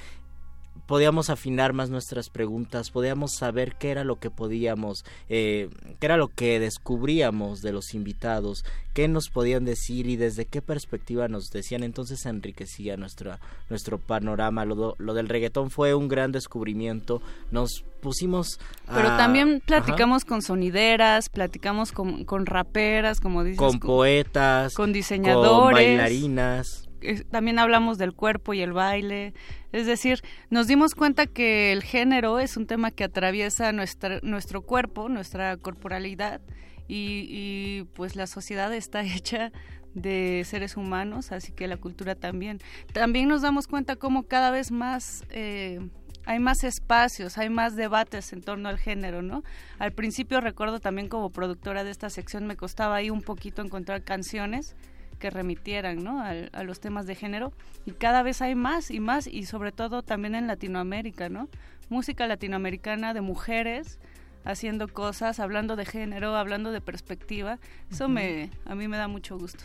podíamos 0.87 1.29
afinar 1.29 1.73
más 1.73 1.89
nuestras 1.89 2.29
preguntas, 2.29 2.89
podíamos 2.89 3.35
saber 3.35 3.75
qué 3.75 3.91
era 3.91 4.03
lo 4.03 4.19
que 4.19 4.29
podíamos, 4.31 5.05
eh, 5.29 5.69
qué 5.99 6.05
era 6.07 6.17
lo 6.17 6.29
que 6.29 6.59
descubríamos 6.59 7.61
de 7.61 7.73
los 7.73 7.93
invitados, 7.93 8.63
qué 8.93 9.07
nos 9.07 9.29
podían 9.29 9.65
decir 9.65 10.07
y 10.07 10.15
desde 10.15 10.45
qué 10.45 10.61
perspectiva 10.61 11.27
nos 11.27 11.49
decían. 11.51 11.83
Entonces 11.83 12.25
enriquecía 12.25 12.97
nuestra, 12.97 13.39
nuestro 13.69 13.99
panorama. 13.99 14.65
Lo, 14.65 14.95
lo 14.97 15.13
del 15.13 15.29
reggaetón 15.29 15.69
fue 15.69 15.93
un 15.93 16.07
gran 16.07 16.31
descubrimiento. 16.31 17.21
Nos 17.51 17.83
pusimos 18.01 18.59
a- 18.87 18.95
Pero 18.95 19.09
también 19.17 19.49
Ajá. 19.57 19.65
platicamos 19.65 20.23
con 20.25 20.41
sonideras, 20.41 21.29
platicamos 21.29 21.91
con, 21.91 22.23
con 22.23 22.45
raperas, 22.45 23.19
como 23.19 23.43
dices. 23.43 23.59
con 23.59 23.79
poetas, 23.79 24.73
con 24.73 24.85
con 24.87 24.93
diseñadores. 24.93 25.75
bailarinas. 25.75 26.86
También 27.29 27.59
hablamos 27.59 27.97
del 27.97 28.13
cuerpo 28.13 28.53
y 28.53 28.61
el 28.61 28.73
baile. 28.73 29.33
Es 29.71 29.85
decir, 29.85 30.21
nos 30.49 30.67
dimos 30.67 30.95
cuenta 30.95 31.25
que 31.27 31.71
el 31.71 31.83
género 31.83 32.39
es 32.39 32.57
un 32.57 32.67
tema 32.67 32.91
que 32.91 33.03
atraviesa 33.03 33.71
nuestra, 33.71 34.19
nuestro 34.23 34.61
cuerpo, 34.61 35.09
nuestra 35.09 35.57
corporalidad, 35.57 36.41
y, 36.87 37.27
y, 37.29 37.83
pues 37.95 38.15
la 38.15 38.27
sociedad 38.27 38.73
está 38.73 39.01
hecha 39.15 39.51
de 39.93 40.43
seres 40.45 40.77
humanos, 40.77 41.31
así 41.31 41.51
que 41.51 41.67
la 41.67 41.77
cultura 41.77 42.15
también. 42.15 42.59
También 42.93 43.27
nos 43.27 43.41
damos 43.41 43.67
cuenta 43.67 43.95
cómo 43.95 44.23
cada 44.23 44.51
vez 44.51 44.71
más 44.71 45.23
eh, 45.29 45.79
hay 46.27 46.39
más 46.39 46.63
espacios, 46.65 47.37
hay 47.37 47.49
más 47.49 47.75
debates 47.75 48.33
en 48.33 48.41
torno 48.41 48.67
al 48.67 48.77
género, 48.77 49.21
¿no? 49.21 49.43
Al 49.79 49.93
principio 49.93 50.41
recuerdo 50.41 50.79
también 50.79 51.07
como 51.07 51.29
productora 51.29 51.85
de 51.85 51.91
esta 51.91 52.09
sección 52.09 52.45
me 52.45 52.57
costaba 52.57 52.95
ahí 52.95 53.09
un 53.09 53.21
poquito 53.21 53.61
encontrar 53.61 54.03
canciones 54.03 54.75
que 55.17 55.29
remitieran 55.29 56.03
¿no? 56.03 56.21
Al- 56.21 56.49
a, 56.53 56.63
los 56.63 56.79
temas 56.79 57.05
de 57.05 57.15
género 57.15 57.51
y 57.85 57.91
cada 57.91 58.23
vez 58.23 58.41
hay 58.41 58.55
más 58.55 58.91
y 58.91 58.99
más 58.99 59.27
y 59.27 59.45
sobre 59.45 59.71
todo 59.71 60.01
también 60.03 60.35
en 60.35 60.47
Latinoamérica, 60.47 61.29
¿no? 61.29 61.49
Música 61.89 62.27
latinoamericana 62.27 63.13
de 63.13 63.21
mujeres 63.21 63.99
haciendo 64.43 64.87
cosas, 64.87 65.39
hablando 65.39 65.75
de 65.75 65.85
género, 65.85 66.35
hablando 66.35 66.71
de 66.71 66.81
perspectiva. 66.81 67.59
Eso 67.91 68.07
me 68.07 68.49
a 68.65 68.75
mí 68.75 68.87
me 68.87 68.97
da 68.97 69.07
mucho 69.07 69.37
gusto. 69.37 69.63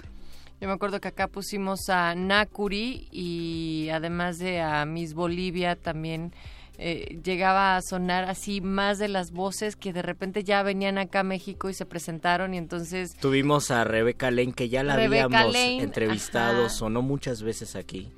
Yo 0.61 0.69
me 0.69 0.75
acuerdo 0.75 1.01
que 1.01 1.09
acá 1.09 1.27
pusimos 1.27 1.89
a 1.89 2.15
Nakuri 2.15 3.09
y 3.11 3.89
además 3.93 4.39
de 4.39 4.61
a 4.61 4.85
Miss 4.87 5.13
Bolivia 5.15 5.75
también 5.75 6.33
eh, 6.85 7.21
llegaba 7.23 7.77
a 7.77 7.83
sonar 7.83 8.25
así 8.25 8.61
más 8.61 8.99
de 8.99 9.07
las 9.07 9.31
voces 9.31 9.77
que 9.77 9.93
de 9.93 10.03
repente 10.03 10.43
ya 10.43 10.65
venían 10.65 10.99
acá 10.99 11.21
a 11.21 11.23
México 11.23 11.71
y 11.71 11.75
se 11.75 11.87
presentaron 11.87 12.55
y 12.55 12.59
entonces 12.59 13.15
Tuvimos 13.21 13.71
a 13.71 13.85
Rebeca 13.85 14.33
Lane, 14.33 14.53
que 14.53 14.69
ya 14.69 14.83
la 14.83 14.95
habíamos 14.95 15.53
Lane, 15.53 15.81
entrevistado, 15.81 16.67
ajá. 16.67 16.75
sonó 16.75 17.01
muchas 17.01 17.43
veces 17.43 17.77
aquí. 17.77 18.11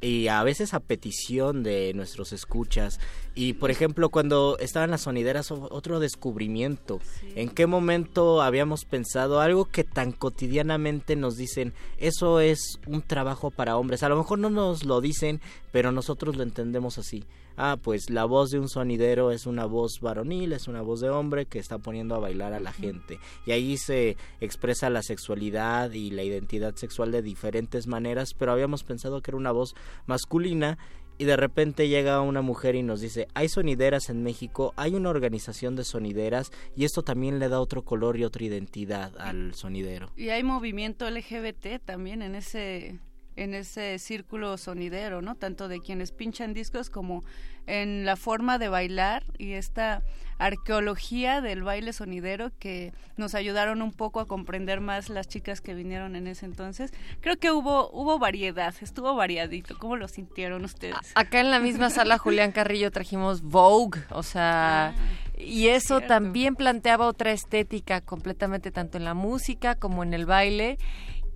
Y 0.00 0.28
a 0.28 0.42
veces 0.42 0.72
a 0.72 0.80
petición 0.80 1.62
de 1.62 1.92
nuestros 1.94 2.32
escuchas. 2.32 3.00
Y 3.38 3.52
por 3.52 3.70
ejemplo, 3.70 4.08
cuando 4.08 4.56
estaban 4.60 4.90
las 4.90 5.02
sonideras, 5.02 5.50
otro 5.50 6.00
descubrimiento. 6.00 7.00
¿En 7.34 7.50
qué 7.50 7.66
momento 7.66 8.40
habíamos 8.40 8.86
pensado 8.86 9.42
algo 9.42 9.66
que 9.66 9.84
tan 9.84 10.12
cotidianamente 10.12 11.16
nos 11.16 11.36
dicen, 11.36 11.74
eso 11.98 12.40
es 12.40 12.80
un 12.86 13.02
trabajo 13.02 13.50
para 13.50 13.76
hombres? 13.76 14.02
A 14.02 14.08
lo 14.08 14.16
mejor 14.16 14.38
no 14.38 14.48
nos 14.48 14.84
lo 14.84 15.02
dicen, 15.02 15.42
pero 15.70 15.92
nosotros 15.92 16.36
lo 16.36 16.44
entendemos 16.44 16.96
así. 16.96 17.24
Ah, 17.58 17.76
pues 17.82 18.08
la 18.08 18.24
voz 18.24 18.50
de 18.50 18.58
un 18.58 18.70
sonidero 18.70 19.30
es 19.30 19.44
una 19.44 19.66
voz 19.66 20.00
varonil, 20.00 20.54
es 20.54 20.66
una 20.66 20.80
voz 20.80 21.00
de 21.00 21.10
hombre 21.10 21.44
que 21.44 21.58
está 21.58 21.76
poniendo 21.76 22.14
a 22.14 22.18
bailar 22.18 22.54
a 22.54 22.60
la 22.60 22.72
gente. 22.72 23.18
Y 23.44 23.52
ahí 23.52 23.76
se 23.76 24.16
expresa 24.40 24.88
la 24.88 25.02
sexualidad 25.02 25.92
y 25.92 26.10
la 26.10 26.22
identidad 26.22 26.74
sexual 26.74 27.12
de 27.12 27.20
diferentes 27.20 27.86
maneras, 27.86 28.32
pero 28.32 28.52
habíamos 28.52 28.82
pensado 28.82 29.20
que 29.20 29.30
era 29.30 29.38
una 29.38 29.52
voz 29.52 29.74
masculina 30.06 30.78
y 31.18 31.24
de 31.24 31.36
repente 31.36 31.88
llega 31.88 32.20
una 32.20 32.42
mujer 32.42 32.74
y 32.74 32.82
nos 32.82 33.00
dice, 33.00 33.28
hay 33.34 33.48
sonideras 33.48 34.10
en 34.10 34.22
México, 34.22 34.72
hay 34.76 34.94
una 34.94 35.10
organización 35.10 35.76
de 35.76 35.84
sonideras 35.84 36.52
y 36.76 36.84
esto 36.84 37.02
también 37.02 37.38
le 37.38 37.48
da 37.48 37.60
otro 37.60 37.82
color 37.82 38.16
y 38.16 38.24
otra 38.24 38.44
identidad 38.44 39.12
al 39.18 39.54
sonidero. 39.54 40.10
Y 40.16 40.28
hay 40.30 40.42
movimiento 40.42 41.08
LGBT 41.10 41.84
también 41.84 42.22
en 42.22 42.34
ese 42.34 42.98
en 43.36 43.54
ese 43.54 43.98
círculo 43.98 44.56
sonidero, 44.56 45.22
¿no? 45.22 45.34
Tanto 45.34 45.68
de 45.68 45.80
quienes 45.80 46.12
pinchan 46.12 46.54
discos 46.54 46.90
como 46.90 47.22
en 47.66 48.04
la 48.04 48.16
forma 48.16 48.58
de 48.58 48.68
bailar 48.68 49.24
y 49.38 49.52
esta 49.52 50.02
arqueología 50.38 51.40
del 51.40 51.62
baile 51.62 51.92
sonidero 51.92 52.50
que 52.58 52.92
nos 53.16 53.34
ayudaron 53.34 53.80
un 53.80 53.92
poco 53.92 54.20
a 54.20 54.26
comprender 54.26 54.80
más 54.80 55.08
las 55.08 55.28
chicas 55.28 55.60
que 55.60 55.74
vinieron 55.74 56.14
en 56.14 56.26
ese 56.26 56.44
entonces. 56.44 56.92
Creo 57.20 57.36
que 57.38 57.50
hubo 57.50 57.90
hubo 57.90 58.18
variedad, 58.18 58.74
estuvo 58.80 59.14
variadito. 59.14 59.78
¿Cómo 59.78 59.96
lo 59.96 60.08
sintieron 60.08 60.64
ustedes? 60.64 60.96
acá 61.14 61.40
en 61.40 61.50
la 61.50 61.58
misma 61.58 61.90
sala 61.90 62.18
Julián 62.26 62.52
Carrillo 62.52 62.90
trajimos 62.90 63.42
Vogue, 63.42 64.00
o 64.10 64.22
sea, 64.22 64.94
y 65.38 65.68
eso 65.68 66.00
también 66.00 66.54
planteaba 66.54 67.06
otra 67.06 67.32
estética 67.32 68.00
completamente 68.00 68.70
tanto 68.70 68.98
en 68.98 69.04
la 69.04 69.14
música 69.14 69.74
como 69.74 70.02
en 70.02 70.14
el 70.14 70.26
baile 70.26 70.78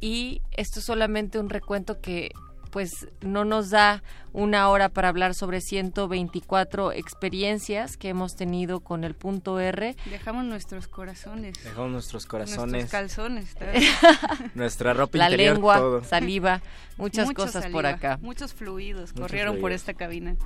y 0.01 0.43
esto 0.53 0.81
es 0.81 0.85
solamente 0.85 1.39
un 1.39 1.51
recuento 1.51 2.01
que 2.01 2.31
pues 2.71 3.09
no 3.21 3.45
nos 3.45 3.71
da 3.71 4.03
una 4.33 4.69
hora 4.69 4.89
para 4.89 5.09
hablar 5.09 5.35
sobre 5.35 5.61
124 5.61 6.93
experiencias 6.93 7.97
que 7.97 8.09
hemos 8.11 8.37
tenido 8.37 8.79
con 8.79 9.03
el 9.03 9.15
punto 9.15 9.59
R. 9.59 9.97
Dejamos 10.09 10.45
nuestros 10.45 10.87
corazones. 10.87 11.63
Dejamos 11.65 11.91
nuestros 11.91 12.27
corazones, 12.27 12.71
Nuestros 12.73 12.91
calzones. 12.91 13.57
nuestra 14.55 14.95
ropa 14.95 15.19
La 15.19 15.25
interior, 15.31 15.55
lengua, 15.55 15.77
todo. 15.79 16.05
saliva, 16.05 16.63
muchas 16.97 17.27
Mucha 17.27 17.37
cosas 17.37 17.67
por 17.67 17.87
acá. 17.87 18.19
Muchos 18.23 18.55
fluidos 18.55 19.11
Muchos 19.11 19.21
corrieron 19.23 19.59
por 19.61 19.73
esta 19.73 19.95
cabina. 19.95 20.37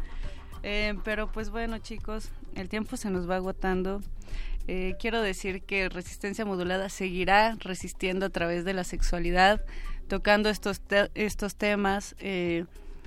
Eh, 0.62 0.94
pero 1.04 1.30
pues 1.30 1.50
bueno, 1.50 1.76
chicos, 1.78 2.30
el 2.54 2.70
tiempo 2.70 2.96
se 2.96 3.10
nos 3.10 3.28
va 3.28 3.36
agotando. 3.36 4.00
Eh, 4.66 4.94
quiero 4.98 5.20
decir 5.20 5.62
que 5.62 5.88
Resistencia 5.88 6.44
Modulada 6.44 6.88
seguirá 6.88 7.56
resistiendo 7.60 8.26
a 8.26 8.30
través 8.30 8.64
de 8.64 8.72
la 8.74 8.84
sexualidad, 8.84 9.60
tocando 10.08 10.48
estos, 10.48 10.80
te- 10.80 11.10
estos 11.14 11.56
temas, 11.56 12.14
eh, 12.18 12.64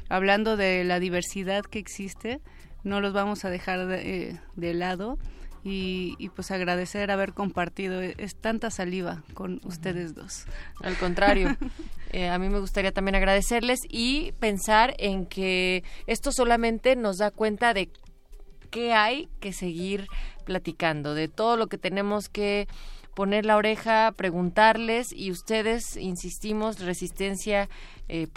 hablando 0.10 0.56
de 0.58 0.84
la 0.84 1.00
diversidad 1.00 1.64
que 1.64 1.80
existe. 1.80 2.40
No 2.84 3.02
los 3.02 3.14
vamos 3.14 3.44
a 3.44 3.50
dejar 3.50 3.88
de, 3.88 4.30
eh, 4.30 4.40
de 4.56 4.74
lado. 4.74 5.18
Y, 5.64 6.16
y, 6.18 6.30
pues 6.30 6.52
agradecer 6.52 7.11
haber 7.11 7.34
compartido 7.34 8.02
eh, 8.02 8.14
es 8.19 8.36
tanta 8.38 8.69
saliva 8.72 9.24
con 9.34 9.60
ustedes 9.66 10.16
dos. 10.16 10.45
Al 10.82 10.95
contrario, 10.95 11.58
eh, 12.14 12.30
a 12.30 12.40
mí 12.40 12.48
me 12.48 12.60
gustaría 12.60 12.94
también 12.94 13.16
agradecerles 13.16 13.80
y 13.90 14.32
pensar 14.40 14.94
en 14.98 15.26
que 15.26 15.84
esto 16.06 16.32
solamente 16.32 16.95
nos 16.95 17.18
da 17.18 17.32
cuenta 17.32 17.74
de 17.74 17.90
qué 18.68 18.94
hay 18.94 19.30
que 19.40 19.54
seguir 19.54 20.08
platicando, 20.46 21.14
de 21.14 21.28
todo 21.28 21.58
lo 21.58 21.68
que 21.68 21.78
tenemos 21.78 22.30
que 22.30 22.68
poner 23.16 23.48
la 23.48 23.58
oreja, 23.58 24.14
preguntarles 24.16 25.12
y 25.12 25.32
ustedes, 25.32 25.98
insistimos, 25.98 26.80
resistencia 26.80 27.68
eh, 28.10 28.28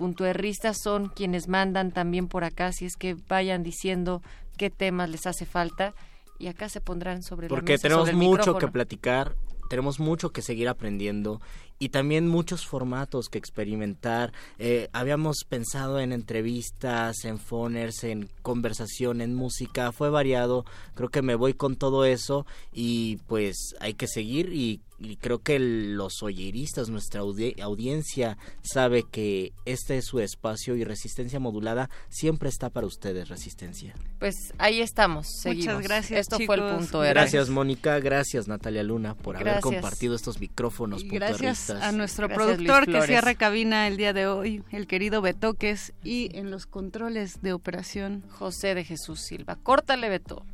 son 0.73 1.09
quienes 1.09 1.49
mandan 1.49 1.92
también 1.92 2.28
por 2.28 2.44
acá, 2.44 2.73
si 2.73 2.86
es 2.86 2.97
que 2.97 3.15
vayan 3.28 3.62
diciendo 3.62 4.23
qué 4.57 4.70
temas 4.70 5.10
les 5.10 5.26
hace 5.26 5.44
falta 5.44 5.94
y 6.39 6.47
acá 6.47 6.70
se 6.70 6.81
pondrán 6.81 7.23
sobre 7.23 7.49
Porque 7.49 7.73
la 7.73 7.75
mesa. 7.75 7.83
tenemos 7.83 8.09
sobre 8.09 8.25
el 8.25 8.28
mucho 8.28 8.57
que 8.57 8.68
platicar, 8.68 9.36
tenemos 9.68 10.00
mucho 10.00 10.31
que 10.31 10.41
seguir 10.41 10.68
aprendiendo 10.68 11.42
y 11.81 11.89
también 11.89 12.28
muchos 12.28 12.67
formatos 12.67 13.28
que 13.31 13.39
experimentar. 13.39 14.33
Eh, 14.59 14.89
habíamos 14.92 15.44
pensado 15.49 15.99
en 15.99 16.12
entrevistas, 16.12 17.25
en 17.25 17.39
phoners, 17.39 18.05
en 18.05 18.28
conversación, 18.42 19.23
en 19.23 19.34
música, 19.34 19.91
fue 19.91 20.10
variado. 20.10 20.67
Creo 20.94 21.09
que 21.09 21.23
me 21.23 21.34
voy 21.34 21.55
con 21.55 21.76
todo 21.76 22.05
eso 22.05 22.47
y 22.70 23.17
pues 23.26 23.75
hay 23.81 23.94
que 23.94 24.07
seguir 24.07 24.52
y, 24.52 24.83
y 25.02 25.16
creo 25.16 25.38
que 25.38 25.58
los 25.58 26.22
oyeristas, 26.22 26.90
nuestra 26.90 27.22
audi- 27.22 27.58
audiencia 27.60 28.36
sabe 28.62 29.02
que 29.10 29.52
este 29.64 29.96
es 29.96 30.04
su 30.04 30.20
espacio 30.20 30.76
y 30.76 30.84
resistencia 30.84 31.40
modulada 31.40 31.88
siempre 32.10 32.50
está 32.50 32.68
para 32.68 32.86
ustedes, 32.86 33.28
resistencia. 33.30 33.94
Pues 34.18 34.52
ahí 34.58 34.82
estamos, 34.82 35.26
seguimos. 35.40 35.82
gracias, 35.82 36.20
Esto 36.20 36.38
fue 36.44 36.56
el 36.56 36.76
punto 36.76 37.02
R. 37.02 37.14
Gracias 37.14 37.48
Mónica, 37.48 37.98
gracias 37.98 38.46
Natalia 38.46 38.82
Luna 38.82 39.14
por 39.14 39.36
haber 39.38 39.60
compartido 39.60 40.14
estos 40.14 40.38
micrófonos 40.38 41.02
Y 41.02 41.08
gracias 41.08 41.70
a 41.70 41.92
nuestro 41.92 42.28
Gracias, 42.28 42.46
productor 42.58 42.84
que 42.86 43.00
cierra 43.06 43.34
cabina 43.34 43.88
el 43.88 43.96
día 43.96 44.12
de 44.12 44.26
hoy, 44.26 44.62
el 44.70 44.86
querido 44.86 45.22
Betoques, 45.22 45.94
y 46.04 46.28
en 46.36 46.50
los 46.50 46.66
controles 46.66 47.40
de 47.40 47.54
operación. 47.54 48.22
José 48.28 48.74
de 48.74 48.84
Jesús 48.84 49.20
Silva. 49.20 49.56
Córtale, 49.56 50.08
Beto. 50.10 50.44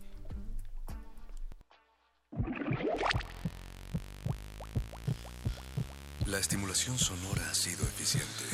La 6.26 6.38
estimulación 6.38 6.98
sonora 6.98 7.48
ha 7.50 7.54
sido 7.54 7.84
eficiente. 7.86 8.44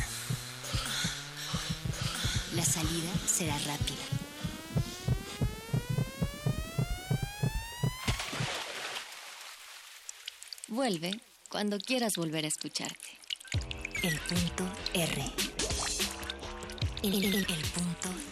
La 2.54 2.64
salida 2.64 3.10
será 3.26 3.56
rápida. 3.60 4.02
Vuelve 10.68 11.20
cuando 11.48 11.78
quieras 11.78 12.16
volver 12.16 12.44
a 12.44 12.48
escucharte. 12.48 13.18
El 14.02 14.18
punto 14.20 14.64
R. 14.94 15.32
El, 17.02 17.24
el- 17.24 17.34
el 17.34 17.44
punto 17.44 18.08
R. 18.08 18.31